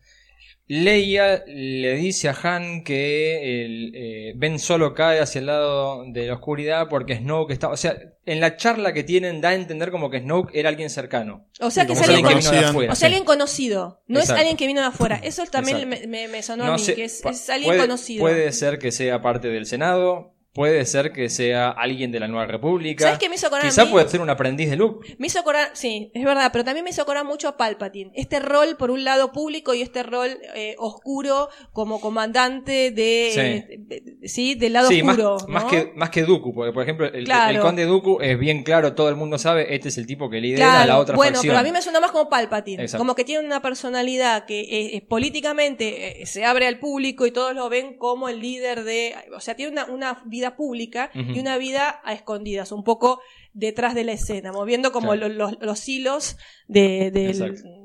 Leia 0.70 1.45
le 1.47 1.95
dice 1.95 2.28
a 2.28 2.36
Han 2.43 2.85
que 2.85 3.65
el, 3.65 3.93
eh, 3.95 4.32
Ben 4.36 4.59
solo 4.59 4.93
cae 4.95 5.19
hacia 5.19 5.39
el 5.39 5.47
lado 5.47 6.05
de 6.07 6.27
la 6.27 6.35
oscuridad 6.35 6.89
porque 6.90 7.16
Snoke 7.16 7.53
está... 7.53 7.69
O 7.69 7.77
sea, 7.78 7.97
en 8.27 8.40
la 8.40 8.57
charla 8.57 8.93
que 8.93 9.03
tienen 9.03 9.40
da 9.40 9.49
a 9.49 9.55
entender 9.55 9.90
como 9.90 10.11
que 10.11 10.20
Snoke 10.20 10.51
era 10.55 10.69
alguien 10.69 10.90
cercano. 10.90 11.47
O 11.61 11.70
sea, 11.70 11.86
que 11.86 11.95
es 11.95 12.03
alguien 12.03 12.27
vino 12.28 12.51
de 12.51 12.59
afuera. 12.59 12.93
O 12.93 12.97
sea, 12.97 13.07
alguien 13.07 13.24
conocido. 13.24 14.03
No 14.07 14.20
Exacto. 14.20 14.35
es 14.35 14.40
alguien 14.40 14.57
que 14.59 14.66
vino 14.66 14.81
de 14.82 14.86
afuera. 14.89 15.19
Eso 15.23 15.45
también 15.47 15.89
me, 15.89 16.07
me- 16.07 16.28
me 16.28 16.43
sonó 16.43 16.66
No 16.66 16.73
a 16.74 16.77
mí, 16.77 16.82
sé, 16.82 16.95
que 16.95 17.05
es, 17.05 17.24
alguien 17.49 17.70
puede, 17.70 17.81
conocido. 17.81 18.20
Puede 18.20 18.53
ser 18.53 18.78
que 18.78 18.93
sea 18.93 19.23
parte 19.23 19.49
del 19.49 19.65
Senado, 19.65 20.35
puede 20.59 20.85
ser 20.86 21.12
que 21.12 21.30
sea 21.30 21.68
alguien 21.70 22.10
de 22.10 22.18
la 22.18 22.26
Nueva 22.26 22.47
República. 22.47 23.05
¿Sabes 23.05 23.20
qué 23.20 23.28
me 23.28 23.36
hizo 23.36 23.47
acordar 23.47 23.66
Quizá 23.68 23.85
mí? 23.85 23.93
puede 23.93 24.09
ser 24.09 24.20
un 24.20 24.28
aprendiz 24.28 24.68
de 24.68 24.74
Luke. 24.76 25.14
Me 25.16 25.28
hizo 25.28 25.39
acordar, 25.39 25.70
sí, 25.74 26.10
es 26.12 26.24
verdad, 26.24 26.51
pero 26.52 26.64
también 26.64 26.82
me 26.82 26.90
hizo 26.90 27.01
acordar 27.02 27.24
mucho 27.24 27.47
a 27.47 27.56
Palpatine. 27.56 28.10
Este 28.16 28.40
rol, 28.40 28.76
por 28.76 28.90
un 28.90 29.05
lado, 29.05 29.30
público 29.30 29.72
y 29.72 29.82
este 29.82 30.02
rol 30.02 30.36
eh, 30.56 30.74
oscuro 30.78 31.48
como 31.72 32.01
comandante 32.01 32.90
de, 32.90 33.30
Sí. 33.32 33.40
eh, 33.40 33.76
de- 33.78 34.28
sí, 34.28 34.56
del 34.56 34.72
lado 34.72 34.89
sí, 34.89 35.01
oscuro. 35.01 35.36
más 35.47 35.62
¿no? 35.64 35.70
que, 35.70 35.93
más 35.94 36.10
que 36.10 36.22
Dooku, 36.24 36.52
porque 36.52 36.72
por 36.72 36.82
ejemplo 36.82 37.06
el, 37.06 37.24
Claro. 37.24 37.55
el 37.55 37.60
conde 37.60 37.85
Dooku 37.85 38.18
es 38.20 38.36
bien 38.36 38.64
claro, 38.64 38.94
todo 38.94 39.09
el 39.10 39.14
mundo 39.14 39.39
sabe, 39.39 39.76
este 39.76 39.90
es 39.90 39.98
el 39.98 40.09
tipo 40.09 40.28
que 40.28 40.40
lidera 40.40 40.70
Claro, 40.70 40.89
la 40.89 40.98
otra 40.98 41.14
bueno, 41.14 41.36
facción. 41.36 41.52
pero 41.52 41.60
a 41.60 41.62
mí 41.62 41.70
me 41.70 41.82
suena 41.82 42.01
más 42.01 42.10
como 42.10 42.28
Palpatine, 42.28 42.82
Exacto. 42.82 42.98
como 43.01 43.14
que 43.14 43.22
tiene 43.24 43.47
una 43.47 43.62
personalidad 43.62 44.44
que 44.44 44.60
eh, 44.62 44.97
eh, 44.97 45.02
políticamente 45.02 46.22
eh, 46.22 46.26
se 46.26 46.44
abre 46.44 46.66
al 46.66 46.80
público 46.80 47.26
y 47.26 47.30
todos 47.30 47.55
lo 47.55 47.68
ven 47.68 47.97
como 47.97 48.28
el 48.28 48.40
líder 48.40 48.82
de, 48.82 49.14
o 49.36 49.40
sea, 49.40 49.55
tiene 49.55 49.70
una, 49.70 49.85
una 49.85 50.22
vida 50.24 50.48
pública 50.57 51.11
y 51.15 51.39
una 51.39 51.57
vida 51.59 52.01
a 52.05 52.12
escondidas, 52.12 52.73
un 52.73 52.85
poco 52.85 53.20
detrás 53.53 53.95
de 53.95 54.05
la 54.05 54.12
escena, 54.12 54.53
moviendo 54.53 54.93
como 54.93 55.12
Claro. 55.12 55.29
los, 55.29 55.53
los 55.61 55.89
hilos 55.89 56.37
de, 56.69 57.11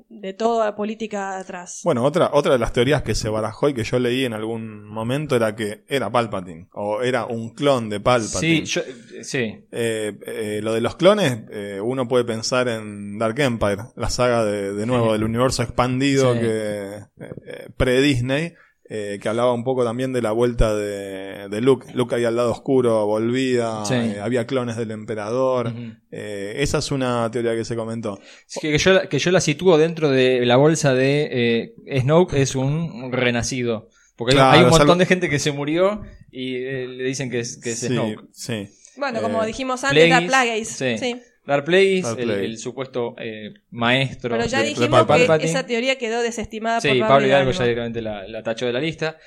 de 0.10 0.34
toda 0.34 0.66
la 0.66 0.76
política 0.76 1.38
atrás. 1.40 1.82
Bueno, 1.84 2.04
otra, 2.04 2.30
otra 2.34 2.54
de 2.54 2.60
las 2.60 2.72
teorías 2.74 3.02
que 3.02 3.16
se 3.16 3.30
barajó 3.30 3.70
y 3.70 3.74
que 3.74 3.84
yo 3.84 3.98
leí 3.98 4.26
en 4.26 4.34
algún 4.34 4.86
momento 4.88 5.36
era 5.36 5.56
que 5.56 5.84
era 5.88 6.12
Palpatine, 6.12 6.68
o 6.74 7.02
era 7.02 7.26
un 7.26 7.50
clon 7.56 7.90
de 7.90 8.00
Palpatine. 8.00 8.66
Sí, 8.66 8.72
yo, 8.72 8.82
sí. 9.24 9.66
Eh, 9.72 10.18
eh, 10.28 10.60
lo 10.62 10.74
de 10.74 10.82
los 10.82 10.96
clones, 10.98 11.40
eh, 11.52 11.80
uno 11.82 12.08
puede 12.08 12.26
pensar 12.26 12.68
en 12.68 13.18
Dark 13.18 13.40
Empire, 13.40 13.84
la 13.96 14.10
saga 14.12 14.46
de, 14.46 14.74
de 14.74 14.86
nuevo 14.86 15.08
Sí. 15.08 15.12
del 15.14 15.24
universo 15.24 15.64
expandido 15.64 16.34
Sí. 16.34 16.40
que 16.42 16.48
eh, 16.48 17.06
eh, 17.48 17.70
pre-Disney, 17.76 18.54
eh, 18.96 19.18
que 19.20 19.28
hablaba 19.28 19.54
un 19.54 19.64
poco 19.64 19.84
también 19.84 20.14
de 20.14 20.22
la 20.22 20.32
vuelta 20.34 20.76
de, 20.76 21.50
de 21.50 21.62
Luke. 21.62 21.88
Luke 21.96 22.14
ahí 22.14 22.26
al 22.26 22.36
lado 22.36 22.52
oscuro, 22.52 23.06
volvía, 23.08 23.84
Sí. 23.86 23.96
eh, 23.96 24.20
había 24.22 24.46
clones 24.46 24.78
del 24.78 24.92
emperador. 24.92 25.74
Eh, 26.12 26.54
esa 26.58 26.78
es 26.78 26.92
una 26.92 27.30
teoría 27.32 27.56
que 27.56 27.66
se 27.66 27.76
comentó. 27.76 28.20
Es 28.48 28.60
que, 28.62 28.78
yo, 28.78 28.94
la- 28.94 29.10
que 29.10 29.18
yo 29.18 29.32
la 29.32 29.42
sitúo 29.42 29.78
dentro 29.80 30.10
de 30.12 30.46
la 30.46 30.58
bolsa 30.58 30.94
de 30.94 31.74
eh, 31.88 32.00
Snoke 32.02 32.34
es 32.36 32.56
un 32.56 33.12
renacido. 33.12 33.90
Porque 34.16 34.34
hay- 34.34 34.38
Claro, 34.38 34.52
hay 34.58 34.64
un 34.66 34.70
montón 34.70 34.90
algo- 34.92 35.00
de 35.00 35.06
gente 35.08 35.28
que 35.30 35.40
se 35.40 35.52
murió 35.52 36.02
y 36.32 36.58
eh, 36.58 36.88
le 36.88 37.04
dicen 37.04 37.32
que 37.32 37.40
es, 37.40 37.58
que 37.60 37.72
es 37.72 37.80
sí, 37.80 37.88
Snoke. 37.88 38.20
sí. 38.32 38.68
Bueno, 38.96 39.24
como 39.24 39.44
Eh, 39.44 39.48
dijimos 39.48 39.84
antes, 39.84 40.06
Plagueis, 40.08 40.28
Plagueis. 40.30 40.68
sí. 41.00 41.16
Darth 41.46 41.66
Plagueis, 41.66 42.06
el, 42.08 42.16
Plagueis. 42.16 42.50
el 42.52 42.58
supuesto 42.58 43.16
eh, 43.18 43.54
maestro. 43.72 44.30
Pero 44.32 44.46
ya 44.46 44.60
de- 44.60 44.64
de 44.64 44.70
dijimos 44.70 45.02
que 45.02 45.06
Palpatine. 45.08 45.50
esa 45.50 45.66
teoría 45.66 45.98
quedó 45.98 46.22
desestimada 46.22 46.80
Sí, 46.82 46.88
por 46.88 47.00
Pablo 47.00 47.28
Hidalgo 47.28 47.50
Hidalgo. 47.52 47.52
ya 47.52 47.64
directamente 47.66 48.02
la, 48.02 48.28
la 48.28 48.44
tachó 48.44 48.66
de 48.66 48.74
la 48.74 48.80
lista. 48.80 49.18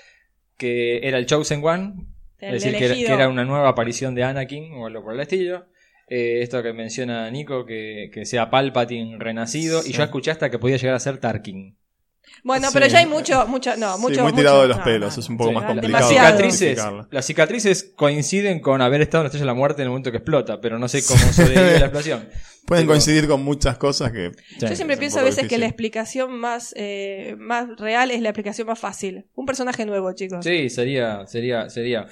Que 0.56 1.06
era 1.06 1.18
el 1.18 1.26
Chosen 1.26 1.62
One, 1.62 1.94
El 2.38 2.55
es 2.55 2.62
decir, 2.62 2.78
que 2.78 2.84
era, 2.84 2.94
elegido. 2.94 3.09
que 3.09 3.14
era 3.14 3.28
una 3.28 3.44
nueva 3.44 3.68
aparición 3.68 4.14
de 4.14 4.24
Anakin 4.24 4.72
o 4.74 4.86
algo 4.86 5.02
por 5.05 5.12
el 5.14 5.20
estilo. 5.20 5.66
Eh, 6.09 6.38
esto 6.40 6.62
que 6.62 6.72
menciona 6.72 7.30
Nico, 7.30 7.66
que, 7.66 8.10
que 8.14 8.24
sea 8.24 8.48
Palpatine 8.48 9.18
renacido. 9.18 9.82
Sí. 9.82 9.90
Y 9.90 9.93
yo 9.94 10.02
escuché 10.05 10.30
hasta 10.30 10.48
que 10.51 10.59
podía 10.59 10.76
llegar 10.78 10.94
a 10.94 11.01
ser 11.01 11.18
Tarkin. 11.18 11.76
Bueno, 12.45 12.69
Sí. 12.69 12.75
pero 12.75 12.87
ya 12.87 12.99
hay 12.99 13.07
mucho, 13.07 13.47
mucho, 13.49 13.77
no, 13.77 13.95
Sí, 13.97 14.01
mucho. 14.01 14.23
muy 14.23 14.33
mucho- 14.33 14.37
tirado 14.43 14.63
de 14.63 14.69
los 14.69 14.79
no, 14.79 14.85
pelos, 14.85 15.17
no, 15.17 15.21
es 15.23 15.29
un 15.29 15.37
poco 15.37 15.51
sí, 15.51 15.55
más 15.55 15.63
no, 15.65 15.69
complicado. 15.69 16.01
Las 16.01 16.09
demasiado. 16.11 16.27
cicatrices, 16.39 16.61
identificarla. 16.63 17.09
las 17.11 17.27
cicatrices 17.27 17.93
coinciden 17.97 18.61
con 18.61 18.81
haber 18.83 19.01
estado 19.01 19.23
en 19.23 19.25
la 19.25 19.29
estrella 19.29 19.43
de 19.43 19.47
la 19.47 19.55
muerte 19.55 19.83
en 19.83 19.87
el 19.87 19.91
momento 19.91 20.11
que 20.11 20.19
explota, 20.19 20.61
pero 20.61 20.79
no 20.79 20.89
sé 20.89 21.05
cómo 21.05 21.21
sobrevive 21.33 21.79
la 21.81 21.87
explosión. 21.87 22.29
Pueden 22.67 22.83
Digo, 22.83 22.93
coincidir 22.95 23.29
con 23.29 23.45
muchas 23.45 23.79
cosas 23.79 24.11
que... 24.11 24.33
Yo 24.59 24.67
siempre 24.75 24.77
es 24.77 24.81
un 24.81 24.99
pienso 24.99 25.19
a 25.19 25.21
poco 25.21 25.27
veces 25.27 25.37
que 25.39 25.43
difícil. 25.45 25.61
la 25.61 25.67
explicación 25.67 26.33
más, 26.37 26.75
eh, 26.77 27.37
más 27.39 27.69
real 27.79 28.11
es 28.11 28.21
la 28.21 28.31
explicación 28.31 28.67
más 28.67 28.79
fácil. 28.79 29.27
Un 29.37 29.47
personaje 29.47 29.87
nuevo, 29.87 30.13
chicos. 30.15 30.45
Sí, 30.45 30.69
sería, 30.69 31.25
sería, 31.29 31.71
sería. 31.71 32.07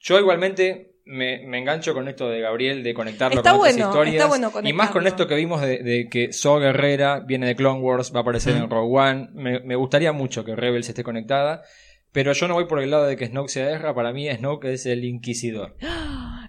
Yo 0.00 0.18
igualmente 0.18 0.91
me, 1.04 1.46
me 1.46 1.58
engancho 1.58 1.94
con 1.94 2.08
esto 2.08 2.28
de 2.28 2.40
Gabriel, 2.40 2.82
de 2.82 2.94
conectarlo 2.94 3.38
Está 3.40 3.50
con 3.52 3.60
otras 3.60 3.74
bueno, 3.76 3.88
historias. 3.90 4.14
está 4.16 4.26
bueno 4.50 4.68
y 4.68 4.72
más 4.72 4.90
con 4.90 5.06
esto 5.06 5.26
que 5.26 5.34
vimos 5.34 5.60
de, 5.60 5.78
de 5.78 6.08
que 6.08 6.32
So 6.32 6.58
Guerrera 6.58 7.20
viene 7.20 7.46
de 7.46 7.56
Clone 7.56 7.80
Wars, 7.80 8.12
va 8.14 8.18
a 8.20 8.22
aparecer 8.22 8.56
en 8.56 8.68
Rogue 8.70 8.98
One. 9.00 9.28
Me, 9.34 9.60
me 9.60 9.76
gustaría 9.76 10.12
mucho 10.12 10.44
que 10.44 10.54
Rebels 10.56 10.88
esté 10.88 11.02
conectada. 11.04 11.62
Pero 12.12 12.34
yo 12.34 12.46
no 12.46 12.52
voy 12.54 12.66
por 12.66 12.78
el 12.82 12.90
lado 12.90 13.06
de 13.06 13.16
que 13.16 13.26
Snoke 13.26 13.48
sea 13.48 13.74
Ezra. 13.74 13.94
Para 13.94 14.12
mí 14.12 14.28
Snoke 14.30 14.66
es 14.66 14.84
el 14.86 15.04
Inquisidor. 15.04 15.76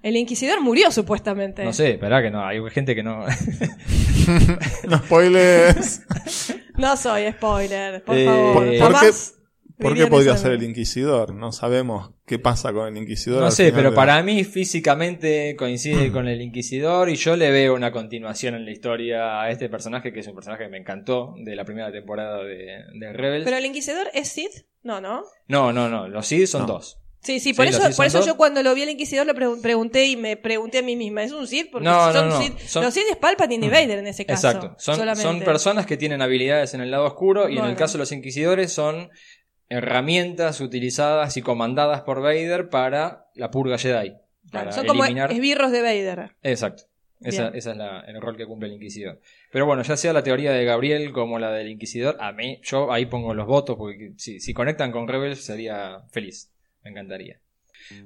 El 0.04 0.18
Inquisidor 0.18 0.60
murió 0.60 0.92
supuestamente. 0.92 1.64
No 1.64 1.72
sé, 1.72 1.92
esperá 1.92 2.22
que 2.22 2.30
no. 2.30 2.46
Hay 2.46 2.60
gente 2.72 2.94
que 2.94 3.04
no. 3.04 3.24
No 4.90 4.98
spoilers. 4.98 6.02
No 6.76 6.98
soy 6.98 7.32
spoiler, 7.32 8.04
por 8.04 8.18
Eh, 8.18 8.26
favor. 8.26 8.54
¿por- 8.56 8.66
por 8.66 8.78
Jamás 8.80 9.36
¿Por 9.80 9.96
qué 9.96 10.08
podría 10.08 10.38
ser 10.38 10.52
el. 10.54 10.64
Inquisidor? 10.64 11.34
No 11.34 11.52
sabemos 11.52 12.12
qué 12.26 12.40
pasa 12.40 12.72
con 12.74 12.88
el 12.88 12.98
Inquisidor. 13.02 13.42
No 13.42 13.52
sé, 13.52 13.72
pero 13.74 13.90
de- 13.92 13.96
para 13.96 14.22
mí 14.24 14.44
físicamente 14.44 15.56
coincide 15.58 16.12
con 16.12 16.28
el 16.28 16.42
Inquisidor 16.42 17.10
y 17.10 17.16
yo 17.16 17.36
le 17.36 17.52
veo 17.52 17.74
una 17.74 17.92
continuación 17.92 18.56
en 18.56 18.66
la 18.66 18.72
historia 18.72 19.42
a 19.42 19.50
este 19.50 19.70
personaje 19.70 20.12
que 20.14 20.20
es 20.20 20.28
un 20.28 20.36
personaje 20.36 20.64
que 20.66 20.70
me 20.70 20.78
encantó 20.78 21.34
de 21.44 21.56
la 21.56 21.66
primera 21.66 21.92
temporada 21.92 22.44
de, 22.44 22.84
de 22.94 23.14
Rebels. 23.14 23.46
Pero 23.46 23.58
el 23.58 23.66
Inquisidor 23.66 24.08
es 24.14 24.30
Sith? 24.30 24.66
No, 24.84 25.00
no. 25.02 25.24
No, 25.48 25.72
no, 25.74 25.90
no, 25.90 26.08
los 26.08 26.28
Sith 26.28 26.48
son 26.48 26.62
No. 26.62 26.68
dos. 26.74 27.00
Sí, 27.22 27.40
sí, 27.40 27.54
por 27.54 27.66
Sí, 27.66 27.70
eso, 27.74 27.96
por 27.96 28.06
eso 28.06 28.18
dos. 28.18 28.28
yo 28.28 28.36
cuando 28.36 28.62
lo 28.64 28.76
vi 28.76 28.84
al 28.84 28.90
Inquisidor 28.90 29.26
lo 29.26 29.34
pregun- 29.34 29.62
pregunté 29.62 30.08
y 30.08 30.18
me 30.18 30.36
pregunté 30.36 30.80
a 30.80 30.82
mí 30.82 30.98
misma, 30.98 31.24
¿es 31.24 31.32
un 31.32 31.48
Sith? 31.48 31.72
Porque 31.72 31.86
No, 31.88 32.08
si 32.08 32.18
son 32.18 32.28
no, 32.30 32.36
no, 32.36 32.42
Sith, 32.42 32.60
son- 32.60 32.84
los 32.84 32.94
Sith 32.94 33.06
es 33.10 33.16
Palpatine 33.16 33.66
y 33.66 33.70
Vader 33.70 34.00
en 34.00 34.08
ese 34.08 34.26
caso. 34.26 34.48
Exacto. 34.50 34.76
Son, 34.78 35.40
personas 35.40 35.86
que 35.86 35.96
tienen 35.96 36.22
habilidades 36.22 36.74
en 36.74 36.82
el 36.82 36.92
lado 36.92 37.06
oscuro 37.06 37.48
y 37.48 37.58
en 37.58 37.64
el 37.66 37.76
caso 37.78 37.94
de 37.94 38.00
los 38.00 38.12
Inquisidores 38.12 38.74
son 38.74 39.10
herramientas 39.74 40.62
utilizadas 40.62 41.36
y 41.38 41.42
comandadas 41.42 42.02
por 42.02 42.22
Vader 42.22 42.70
para 42.70 43.28
la 43.36 43.52
purga 43.52 43.78
Jedi. 43.78 44.12
Para 44.52 44.66
Claro, 44.66 44.72
son 44.72 44.86
como 44.88 45.04
eliminar... 45.06 45.32
esbirros 45.32 45.72
de 45.72 45.82
Vader. 45.82 46.32
Exacto. 46.44 46.84
Esa, 47.22 47.48
esa 47.50 47.72
es 47.72 47.78
la- 47.78 48.02
el 48.02 48.20
rol 48.22 48.36
que 48.36 48.46
cumple 48.46 48.68
el 48.68 48.74
Inquisidor. 48.76 49.20
Pero 49.52 49.66
bueno, 49.66 49.82
ya 49.84 49.96
sea 49.96 50.12
la 50.12 50.24
teoría 50.24 50.52
de 50.52 50.66
Gabriel 50.66 51.12
como 51.14 51.40
la 51.40 51.52
del 51.52 51.70
Inquisidor, 51.70 52.18
a 52.20 52.34
mí, 52.34 52.60
yo 52.64 52.92
ahí 52.92 53.06
pongo 53.06 53.34
los 53.34 53.48
votos, 53.48 53.78
porque 53.78 54.12
si, 54.18 54.42
si 54.42 54.54
conectan 54.54 54.92
con 54.92 55.08
Rebels 55.08 55.42
sería 55.44 56.02
feliz. 56.12 56.52
Me 56.84 56.92
encantaría. 56.92 57.40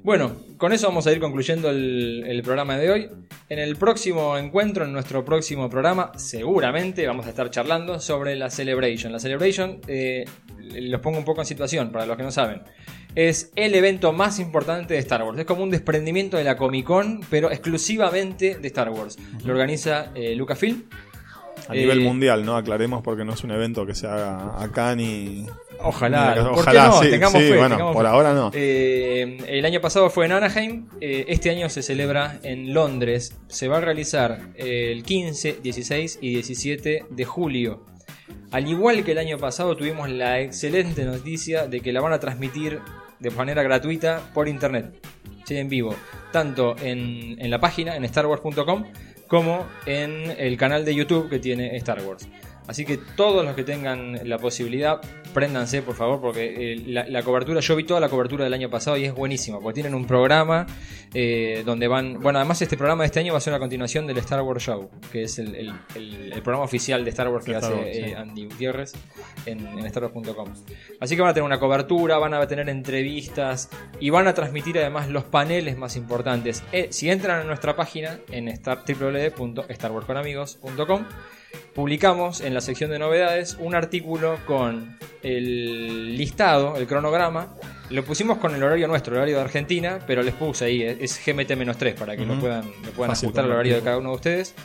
Bueno, 0.03 0.35
con 0.57 0.71
eso 0.73 0.87
vamos 0.87 1.05
a 1.07 1.11
ir 1.11 1.19
concluyendo 1.19 1.69
el, 1.69 2.23
el 2.27 2.41
programa 2.43 2.77
de 2.77 2.91
hoy. 2.91 3.09
En 3.49 3.59
el 3.59 3.75
próximo 3.75 4.37
encuentro, 4.37 4.85
en 4.85 4.91
nuestro 4.93 5.23
próximo 5.25 5.69
programa, 5.69 6.11
seguramente 6.15 7.05
vamos 7.07 7.25
a 7.25 7.29
estar 7.29 7.49
charlando 7.49 7.99
sobre 7.99 8.35
la 8.35 8.49
Celebration. 8.51 9.11
La 9.11 9.19
Celebration, 9.19 9.81
eh, 9.87 10.25
los 10.73 11.01
pongo 11.01 11.17
un 11.17 11.25
poco 11.25 11.41
en 11.41 11.47
situación 11.47 11.91
para 11.91 12.05
los 12.05 12.17
que 12.17 12.23
no 12.23 12.31
saben. 12.31 12.61
Es 13.15 13.51
el 13.55 13.73
evento 13.73 14.13
más 14.13 14.39
importante 14.39 14.93
de 14.93 14.99
Star 14.99 15.23
Wars. 15.23 15.39
Es 15.39 15.45
como 15.45 15.63
un 15.63 15.69
desprendimiento 15.71 16.37
de 16.37 16.43
la 16.43 16.55
Comic 16.55 16.85
Con, 16.85 17.21
pero 17.29 17.49
exclusivamente 17.51 18.55
de 18.59 18.67
Star 18.67 18.89
Wars. 18.89 19.17
Lo 19.43 19.53
organiza 19.53 20.11
eh, 20.13 20.35
Lucasfilm. 20.35 20.83
A 21.67 21.73
nivel 21.73 22.01
Eh, 22.01 22.03
mundial, 22.03 22.45
¿no? 22.45 22.55
Aclaremos 22.55 23.01
porque 23.01 23.25
no 23.25 23.33
es 23.33 23.43
un 23.43 23.51
evento 23.51 23.85
que 23.85 23.95
se 23.95 24.05
haga 24.07 24.61
acá 24.61 24.95
ni... 24.95 25.45
Ojalá, 25.79 26.35
ni- 26.35 26.41
¿por 26.41 26.53
qué 26.53 26.59
ojalá, 26.59 26.87
no? 26.87 27.01
sí, 27.03 27.09
Tengamos 27.09 27.41
sí, 27.41 27.47
fe, 27.49 27.57
bueno, 27.57 27.69
tengamos 27.75 27.93
por 27.95 28.05
fe. 28.05 28.11
ahora 28.11 28.33
no. 28.33 28.51
Eh, 28.53 29.37
el 29.47 29.65
año 29.65 29.81
pasado 29.81 30.09
fue 30.09 30.25
en 30.25 30.31
Anaheim, 30.33 30.87
eh, 31.01 31.25
este 31.27 31.49
año 31.49 31.69
se 31.69 31.81
celebra 31.81 32.39
en 32.43 32.73
Londres. 32.73 33.35
Se 33.47 33.67
va 33.67 33.77
a 33.77 33.81
realizar 33.81 34.39
el 34.55 35.03
15, 35.03 35.59
16 35.63 36.19
y 36.21 36.29
17 36.35 37.05
de 37.09 37.25
julio. 37.25 37.83
Al 38.51 38.67
igual 38.67 39.03
que 39.03 39.11
el 39.11 39.17
año 39.17 39.37
pasado 39.37 39.75
tuvimos 39.75 40.09
la 40.09 40.39
excelente 40.39 41.05
noticia 41.05 41.67
de 41.67 41.81
que 41.81 41.93
la 41.93 42.01
van 42.01 42.13
a 42.13 42.19
transmitir 42.19 42.79
de 43.19 43.31
manera 43.31 43.63
gratuita 43.63 44.21
por 44.33 44.47
internet, 44.47 44.99
en 45.55 45.69
vivo, 45.69 45.95
tanto 46.31 46.75
en, 46.79 47.35
en 47.39 47.49
la 47.49 47.59
página, 47.59 47.95
en 47.95 48.07
starwars.com, 48.07 48.85
como 49.27 49.65
en 49.85 50.35
el 50.37 50.57
canal 50.57 50.85
de 50.85 50.95
YouTube 50.95 51.29
que 51.29 51.39
tiene 51.39 51.75
Star 51.77 52.01
Wars. 52.01 52.27
Así 52.67 52.85
que 52.85 52.97
todos 52.97 53.43
los 53.45 53.55
que 53.55 53.63
tengan 53.63 54.19
la 54.27 54.37
posibilidad, 54.37 54.99
préndanse 55.33 55.81
por 55.81 55.95
favor, 55.95 56.19
porque 56.21 56.73
eh, 56.73 56.83
la, 56.85 57.07
la 57.07 57.23
cobertura, 57.23 57.59
yo 57.61 57.75
vi 57.75 57.83
toda 57.85 57.99
la 57.99 58.09
cobertura 58.09 58.43
del 58.43 58.53
año 58.53 58.69
pasado 58.69 58.97
y 58.97 59.05
es 59.05 59.13
buenísima, 59.13 59.59
porque 59.59 59.75
tienen 59.75 59.95
un 59.95 60.05
programa 60.05 60.65
eh, 61.13 61.63
donde 61.65 61.87
van, 61.87 62.19
bueno, 62.21 62.39
además 62.39 62.61
este 62.61 62.75
programa 62.75 63.03
de 63.03 63.07
este 63.07 63.19
año 63.21 63.31
va 63.33 63.37
a 63.37 63.41
ser 63.41 63.53
una 63.53 63.59
continuación 63.59 64.05
del 64.05 64.17
Star 64.17 64.41
Wars 64.41 64.61
Show, 64.63 64.89
que 65.11 65.23
es 65.23 65.39
el, 65.39 65.55
el- 65.55 65.73
el- 65.95 66.33
el 66.33 66.41
programa 66.41 66.65
oficial 66.65 67.03
de 67.05 67.09
Star 67.11 67.29
Wars 67.29 67.45
que 67.45 67.53
Star 67.53 67.71
hace 67.71 67.79
Wars, 67.81 67.95
sí. 67.95 68.01
eh, 68.03 68.15
Andy 68.15 68.45
Gutiérrez 68.45 68.93
en, 69.45 69.65
en 69.65 69.89
StarWars.com. 69.89 70.53
Así 70.99 71.15
que 71.15 71.21
van 71.21 71.31
a 71.31 71.33
tener 71.33 71.45
una 71.45 71.59
cobertura, 71.59 72.17
van 72.17 72.33
a 72.33 72.45
tener 72.47 72.67
entrevistas 72.69 73.69
y 73.99 74.09
van 74.09 74.27
a 74.27 74.33
transmitir 74.33 74.77
además 74.77 75.07
los 75.09 75.23
paneles 75.23 75.77
más 75.77 75.95
importantes. 75.95 76.63
Si 76.89 77.09
entran 77.09 77.39
a 77.39 77.43
nuestra 77.45 77.75
página 77.77 78.19
en 78.29 78.49
star, 78.49 78.83
www.starwarsconamigos.com 78.85 81.05
publicamos 81.77 82.41
en 82.41 82.55
la 82.55 82.61
sección 82.61 82.89
de 82.89 82.97
novedades 82.97 83.55
un 83.59 83.75
artículo 83.75 84.39
con 84.47 84.97
el 85.21 86.17
listado, 86.17 86.75
el 86.75 86.87
cronograma. 86.87 87.53
Lo 87.91 88.03
pusimos 88.03 88.39
con 88.39 88.55
el 88.55 88.63
horario 88.63 88.87
nuestro, 88.87 89.13
el 89.13 89.17
horario 89.19 89.35
de 89.35 89.41
Argentina, 89.43 89.99
pero 90.07 90.23
les 90.23 90.33
puse 90.33 90.65
ahí, 90.65 90.81
es 90.81 91.23
GMT-3 91.23 91.93
para 91.93 92.17
que 92.17 92.25
lo 92.25 92.33
Ujú. 92.33 92.41
puedan, 92.41 92.65
lo 92.83 92.89
puedan 92.93 93.11
Fácil 93.11 93.27
ajustar 93.27 93.45
al 93.45 93.51
horario 93.51 93.75
de 93.75 93.81
cada 93.83 93.99
uno 93.99 94.09
de 94.09 94.15
ustedes. 94.15 94.55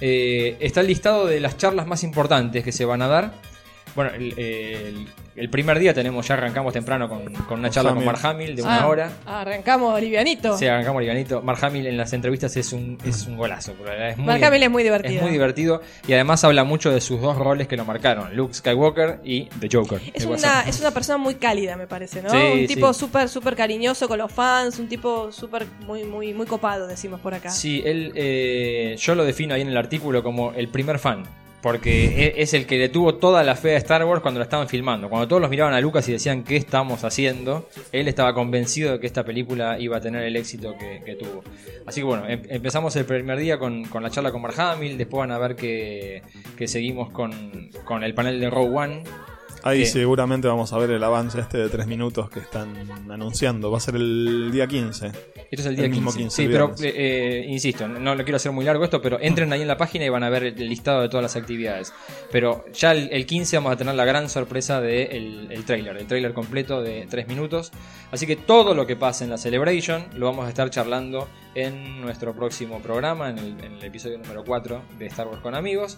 Eh, 0.00 0.56
está 0.60 0.80
el 0.80 0.86
listado 0.86 1.26
de 1.26 1.40
las 1.40 1.58
charlas 1.58 1.86
más 1.86 2.02
importantes 2.04 2.64
que 2.64 2.72
se 2.72 2.86
van 2.86 3.02
a 3.02 3.06
dar. 3.06 3.34
Bueno, 3.94 4.12
el, 4.14 4.32
el- 4.38 5.06
el 5.34 5.48
primer 5.50 5.78
día 5.78 5.94
tenemos, 5.94 6.26
ya 6.28 6.34
arrancamos 6.34 6.72
temprano 6.72 7.08
con, 7.08 7.32
con 7.32 7.58
una 7.60 7.70
charla 7.70 7.90
con 7.90 7.98
Hamill. 7.98 8.06
Mark 8.12 8.26
Hamill 8.26 8.56
de 8.56 8.62
una 8.62 8.80
Ah, 8.82 8.88
hora. 8.88 9.12
Arrancamos 9.26 10.00
livianito. 10.00 10.56
Sí, 10.58 10.66
arrancamos 10.66 11.00
livianito. 11.00 11.42
Mark 11.42 11.58
Hamill 11.64 11.86
en 11.86 11.96
las 11.96 12.12
entrevistas 12.12 12.56
es 12.56 12.72
un, 12.72 12.98
es 13.04 13.26
un 13.26 13.36
golazo. 13.36 13.72
Es 14.10 14.16
muy, 14.16 14.26
Mark 14.26 14.44
Hamill 14.44 14.62
es 14.62 14.70
muy 14.70 14.82
divertido. 14.82 15.14
Es 15.16 15.22
muy 15.22 15.30
divertido 15.30 15.82
y 16.06 16.12
además 16.12 16.44
habla 16.44 16.64
mucho 16.64 16.90
de 16.90 17.00
sus 17.00 17.20
dos 17.20 17.36
roles 17.36 17.68
que 17.68 17.76
lo 17.76 17.84
marcaron, 17.84 18.34
Luke 18.36 18.54
Skywalker 18.54 19.20
y 19.24 19.44
The 19.60 19.68
Joker. 19.72 20.00
Es 20.12 20.24
una, 20.24 20.62
es 20.62 20.80
una 20.80 20.90
persona 20.90 21.18
muy 21.18 21.36
cálida, 21.36 21.76
me 21.76 21.86
parece, 21.86 22.22
¿no? 22.22 22.30
Sí, 22.30 22.36
un 22.36 22.66
tipo 22.66 22.92
sí. 22.92 23.00
súper, 23.00 23.28
súper 23.28 23.56
cariñoso 23.56 24.08
con 24.08 24.18
los 24.18 24.30
fans, 24.32 24.78
un 24.78 24.88
tipo 24.88 25.32
súper, 25.32 25.66
muy, 25.86 26.04
muy, 26.04 26.34
muy 26.34 26.46
copado, 26.46 26.86
decimos 26.86 27.20
por 27.20 27.34
acá. 27.34 27.50
Sí, 27.50 27.82
él, 27.84 28.12
eh, 28.14 28.96
yo 28.98 29.14
lo 29.14 29.24
defino 29.24 29.54
ahí 29.54 29.62
en 29.62 29.68
el 29.68 29.76
artículo 29.76 30.22
como 30.22 30.52
el 30.52 30.68
primer 30.68 30.98
fan. 30.98 31.24
Porque 31.62 32.26
e- 32.26 32.42
es 32.42 32.54
el 32.54 32.66
que 32.66 32.76
le 32.76 32.88
tuvo 32.88 33.14
toda 33.14 33.44
la 33.44 33.54
fe 33.54 33.74
a 33.74 33.78
Star 33.78 34.04
Wars 34.04 34.20
cuando 34.20 34.40
la 34.40 34.44
estaban 34.44 34.68
filmando. 34.68 35.08
Cuando 35.08 35.28
todos 35.28 35.40
los 35.40 35.48
miraban 35.50 35.72
a 35.74 35.80
Lucas 35.80 36.08
y 36.08 36.12
decían 36.12 36.42
qué 36.42 36.56
estamos 36.56 37.04
haciendo, 37.04 37.68
él 37.92 38.08
estaba 38.08 38.34
convencido 38.34 38.92
de 38.92 39.00
que 39.00 39.06
esta 39.06 39.24
película 39.24 39.78
iba 39.78 39.96
a 39.96 40.00
tener 40.00 40.24
el 40.24 40.34
éxito 40.36 40.74
que, 40.76 41.14
tuvo. 41.14 41.44
Así 41.86 42.00
que 42.00 42.04
bueno, 42.04 42.28
em- 42.28 42.42
empezamos 42.48 42.96
el 42.96 43.04
primer 43.04 43.38
día 43.38 43.58
con, 43.58 43.84
con 43.84 44.02
la 44.02 44.10
charla 44.10 44.32
con 44.32 44.42
Mark 44.42 44.58
Hamill, 44.60 44.98
después 44.98 45.20
van 45.20 45.30
a 45.30 45.38
ver 45.38 45.54
que, 45.54 46.22
que 46.56 46.66
seguimos 46.66 47.10
con, 47.10 47.70
con 47.84 48.02
el 48.02 48.12
panel 48.12 48.40
de 48.40 48.50
Rogue 48.50 48.76
One. 48.76 49.04
Ahí 49.64 49.80
¿Qué? 49.80 49.86
seguramente 49.86 50.48
vamos 50.48 50.72
a 50.72 50.78
ver 50.78 50.90
el 50.90 51.04
avance 51.04 51.38
este 51.40 51.58
de 51.58 51.68
tres 51.68 51.86
minutos 51.86 52.28
que 52.30 52.40
están 52.40 52.74
anunciando. 53.10 53.70
Va 53.70 53.78
a 53.78 53.80
ser 53.80 53.94
el 53.96 54.50
día 54.50 54.66
15. 54.66 55.06
Esto 55.06 55.16
es 55.50 55.66
el 55.66 55.76
día 55.76 55.84
El 55.84 55.90
mismo 55.92 56.10
15. 56.10 56.18
15, 56.22 56.36
Sí, 56.42 56.48
pero 56.50 56.68
viernes. 56.68 56.84
eh, 56.84 57.40
eh, 57.42 57.46
insisto, 57.48 57.86
no 57.86 58.14
lo 58.14 58.24
quiero 58.24 58.36
hacer 58.36 58.50
muy 58.52 58.64
largo 58.64 58.84
esto, 58.84 59.00
pero 59.00 59.18
entren 59.20 59.52
ahí 59.52 59.62
en 59.62 59.68
la 59.68 59.76
página 59.76 60.04
y 60.04 60.08
van 60.08 60.24
a 60.24 60.30
ver 60.30 60.44
el 60.44 60.68
listado 60.68 61.02
de 61.02 61.08
todas 61.08 61.22
las 61.22 61.36
actividades. 61.36 61.92
Pero 62.32 62.64
ya 62.72 62.92
el, 62.92 63.08
el 63.12 63.24
15 63.26 63.56
vamos 63.58 63.72
a 63.72 63.76
tener 63.76 63.94
la 63.94 64.04
gran 64.04 64.28
sorpresa 64.28 64.80
del 64.80 65.48
de 65.48 65.54
el 65.54 65.64
trailer, 65.64 65.96
el 65.96 66.06
trailer 66.06 66.32
completo 66.32 66.82
de 66.82 67.06
3 67.08 67.28
minutos. 67.28 67.70
Así 68.10 68.26
que 68.26 68.36
todo 68.36 68.74
lo 68.74 68.86
que 68.86 68.96
pase 68.96 69.24
en 69.24 69.30
la 69.30 69.38
Celebration 69.38 70.06
lo 70.16 70.26
vamos 70.26 70.46
a 70.46 70.48
estar 70.48 70.70
charlando 70.70 71.28
en 71.54 72.00
nuestro 72.00 72.34
próximo 72.34 72.80
programa, 72.80 73.30
en 73.30 73.38
el, 73.38 73.46
en 73.64 73.72
el 73.74 73.84
episodio 73.84 74.18
número 74.18 74.42
4 74.44 74.82
de 74.98 75.06
Star 75.06 75.28
Wars 75.28 75.40
con 75.40 75.54
amigos. 75.54 75.96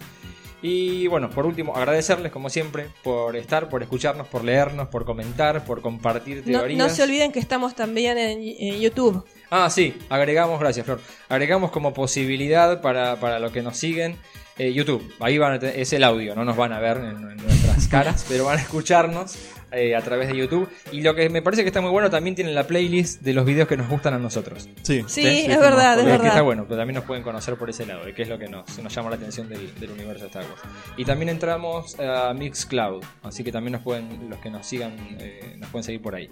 Y 0.61 1.05
bueno, 1.07 1.29
por 1.29 1.45
último, 1.45 1.75
agradecerles 1.75 2.31
como 2.31 2.49
siempre 2.49 2.87
por 3.03 3.35
estar, 3.35 3.69
por 3.69 3.83
escucharnos, 3.83 4.27
por 4.27 4.43
leernos, 4.43 4.87
por 4.87 5.05
comentar, 5.05 5.63
por 5.63 5.81
compartir 5.81 6.43
No, 6.47 6.59
teorías. 6.59 6.77
no 6.79 6.89
se 6.89 7.03
olviden 7.03 7.31
que 7.31 7.39
estamos 7.39 7.75
también 7.75 8.17
en, 8.17 8.39
en 8.41 8.79
YouTube. 8.79 9.23
Ah, 9.51 9.69
sí, 9.69 9.95
agregamos, 10.09 10.59
gracias 10.59 10.85
Flor. 10.85 10.99
Agregamos 11.29 11.71
como 11.71 11.93
posibilidad 11.93 12.81
para, 12.81 13.19
para 13.19 13.39
los 13.39 13.51
que 13.51 13.61
nos 13.61 13.77
siguen 13.77 14.17
eh, 14.57 14.73
YouTube. 14.73 15.03
Ahí 15.19 15.37
van 15.37 15.53
a 15.53 15.59
te- 15.59 15.79
es 15.81 15.93
el 15.93 16.03
audio, 16.03 16.33
no 16.33 16.45
nos 16.45 16.55
van 16.57 16.73
a 16.73 16.79
ver 16.79 16.97
en, 16.97 17.05
en 17.29 17.37
nuestras 17.37 17.87
caras, 17.89 18.25
pero 18.27 18.45
van 18.45 18.57
a 18.57 18.61
escucharnos 18.61 19.37
eh, 19.71 19.95
a 19.95 20.01
través 20.01 20.29
de 20.29 20.37
YouTube. 20.37 20.69
Y 20.91 21.01
lo 21.01 21.15
que 21.15 21.29
me 21.29 21.41
parece 21.41 21.63
que 21.63 21.67
está 21.69 21.81
muy 21.81 21.91
bueno, 21.91 22.09
también 22.09 22.35
tienen 22.35 22.55
la 22.55 22.65
playlist 22.65 23.21
de 23.21 23.33
los 23.33 23.45
videos 23.45 23.67
que 23.67 23.77
nos 23.77 23.89
gustan 23.89 24.13
a 24.13 24.19
nosotros. 24.19 24.69
Sí, 24.81 25.03
Sí, 25.07 25.27
es 25.47 25.59
verdad, 25.59 25.99
es 25.99 26.21
que 26.21 26.27
está 26.27 26.41
bueno, 26.41 26.65
pero 26.67 26.77
también 26.77 26.95
nos 26.95 27.05
pueden 27.05 27.23
conocer 27.23 27.55
por 27.55 27.69
ese 27.69 27.85
lado, 27.85 28.01
que 28.13 28.21
es 28.21 28.29
lo 28.29 28.37
que 28.37 28.47
nos, 28.47 28.77
nos 28.79 28.93
llama 28.93 29.09
la 29.09 29.15
atención 29.15 29.49
del, 29.49 29.73
del 29.79 29.91
universo 29.91 30.23
de 30.23 30.27
Star 30.27 30.43
Wars. 30.43 30.61
Y 30.97 31.05
también 31.05 31.29
entramos 31.29 31.99
a 31.99 32.33
Mixcloud, 32.33 33.03
así 33.23 33.43
que 33.43 33.51
también 33.51 33.73
nos 33.73 33.81
pueden, 33.81 34.29
los 34.29 34.39
que 34.39 34.49
nos 34.49 34.65
sigan, 34.65 34.95
eh, 35.19 35.55
nos 35.57 35.69
pueden 35.69 35.83
seguir 35.83 36.01
por 36.01 36.15
ahí. 36.15 36.29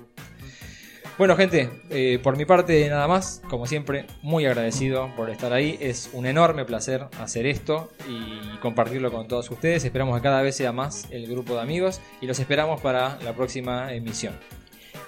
Bueno, 1.15 1.35
gente, 1.35 1.69
eh, 1.91 2.19
por 2.23 2.37
mi 2.37 2.45
parte 2.45 2.89
nada 2.89 3.07
más, 3.07 3.43
como 3.47 3.67
siempre, 3.67 4.07
muy 4.23 4.47
agradecido 4.47 5.11
por 5.15 5.29
estar 5.29 5.53
ahí. 5.53 5.77
Es 5.79 6.09
un 6.11 6.25
enorme 6.25 6.65
placer 6.65 7.05
hacer 7.19 7.45
esto 7.45 7.91
y 8.09 8.57
compartirlo 8.57 9.11
con 9.11 9.27
todos 9.27 9.51
ustedes. 9.51 9.85
Esperamos 9.85 10.17
que 10.17 10.23
cada 10.23 10.41
vez 10.41 10.55
sea 10.55 10.71
más 10.71 11.05
el 11.11 11.27
grupo 11.27 11.53
de 11.53 11.61
amigos 11.61 12.01
y 12.19 12.25
los 12.25 12.39
esperamos 12.39 12.81
para 12.81 13.19
la 13.21 13.33
próxima 13.33 13.93
emisión. 13.93 14.33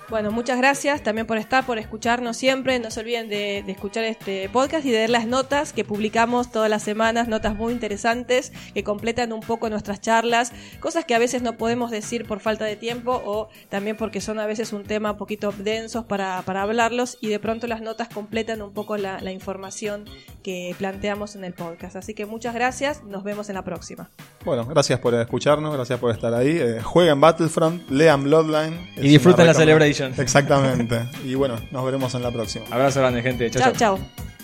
Bueno, 0.07 0.31
muchas 0.31 0.57
gracias 0.59 1.01
también 1.01 1.25
por 1.25 1.37
estar, 1.37 1.65
por 1.65 1.79
escucharnos 1.79 2.37
siempre. 2.37 2.77
No 2.79 2.91
se 2.91 2.99
olviden 2.99 3.27
de, 3.27 3.63
de 3.65 3.71
escuchar 3.71 4.03
este 4.03 4.47
podcast 4.49 4.85
y 4.85 4.91
de 4.91 4.99
ver 4.99 5.09
las 5.09 5.25
notas 5.25 5.73
que 5.73 5.83
publicamos 5.83 6.51
todas 6.51 6.69
las 6.69 6.83
semanas, 6.83 7.27
notas 7.27 7.55
muy 7.55 7.73
interesantes 7.73 8.53
que 8.75 8.83
completan 8.83 9.33
un 9.33 9.39
poco 9.39 9.67
nuestras 9.69 10.01
charlas, 10.01 10.53
cosas 10.79 11.05
que 11.05 11.15
a 11.15 11.19
veces 11.19 11.41
no 11.41 11.57
podemos 11.57 11.89
decir 11.89 12.25
por 12.27 12.39
falta 12.39 12.65
de 12.65 12.75
tiempo 12.75 13.19
o 13.25 13.49
también 13.69 13.97
porque 13.97 14.21
son 14.21 14.37
a 14.39 14.45
veces 14.45 14.73
un 14.73 14.83
tema 14.83 15.13
un 15.13 15.17
poquito 15.17 15.51
densos 15.57 16.05
para, 16.05 16.41
para 16.43 16.61
hablarlos 16.61 17.17
y 17.19 17.29
de 17.29 17.39
pronto 17.39 17.65
las 17.65 17.81
notas 17.81 18.07
completan 18.07 18.61
un 18.61 18.73
poco 18.73 18.97
la, 18.97 19.19
la 19.21 19.31
información 19.31 20.05
que 20.43 20.75
planteamos 20.77 21.35
en 21.35 21.43
el 21.45 21.53
podcast. 21.53 21.95
Así 21.95 22.13
que 22.13 22.27
muchas 22.27 22.53
gracias, 22.53 23.03
nos 23.05 23.23
vemos 23.23 23.49
en 23.49 23.55
la 23.55 23.63
próxima. 23.63 24.11
Bueno, 24.43 24.65
gracias 24.65 24.99
por 24.99 25.15
escucharnos, 25.15 25.73
gracias 25.73 25.99
por 25.99 26.11
estar 26.11 26.31
ahí. 26.35 26.55
Eh, 26.59 26.79
jueguen 26.83 27.19
Battlefront, 27.19 27.89
lean 27.89 28.23
Bloodline. 28.23 28.91
Y 28.97 29.07
disfruten 29.09 29.47
la 29.47 29.53
recomend- 29.53 29.94
Exactamente. 29.99 31.01
Y 31.23 31.35
bueno, 31.35 31.55
nos 31.71 31.85
veremos 31.85 32.13
en 32.15 32.23
la 32.23 32.31
próxima. 32.31 32.65
Abrazo 32.71 32.99
grande, 32.99 33.21
gente. 33.21 33.49
Chau, 33.49 33.61
Chao, 33.61 33.71
chau. 33.73 33.97
chao. 33.97 34.34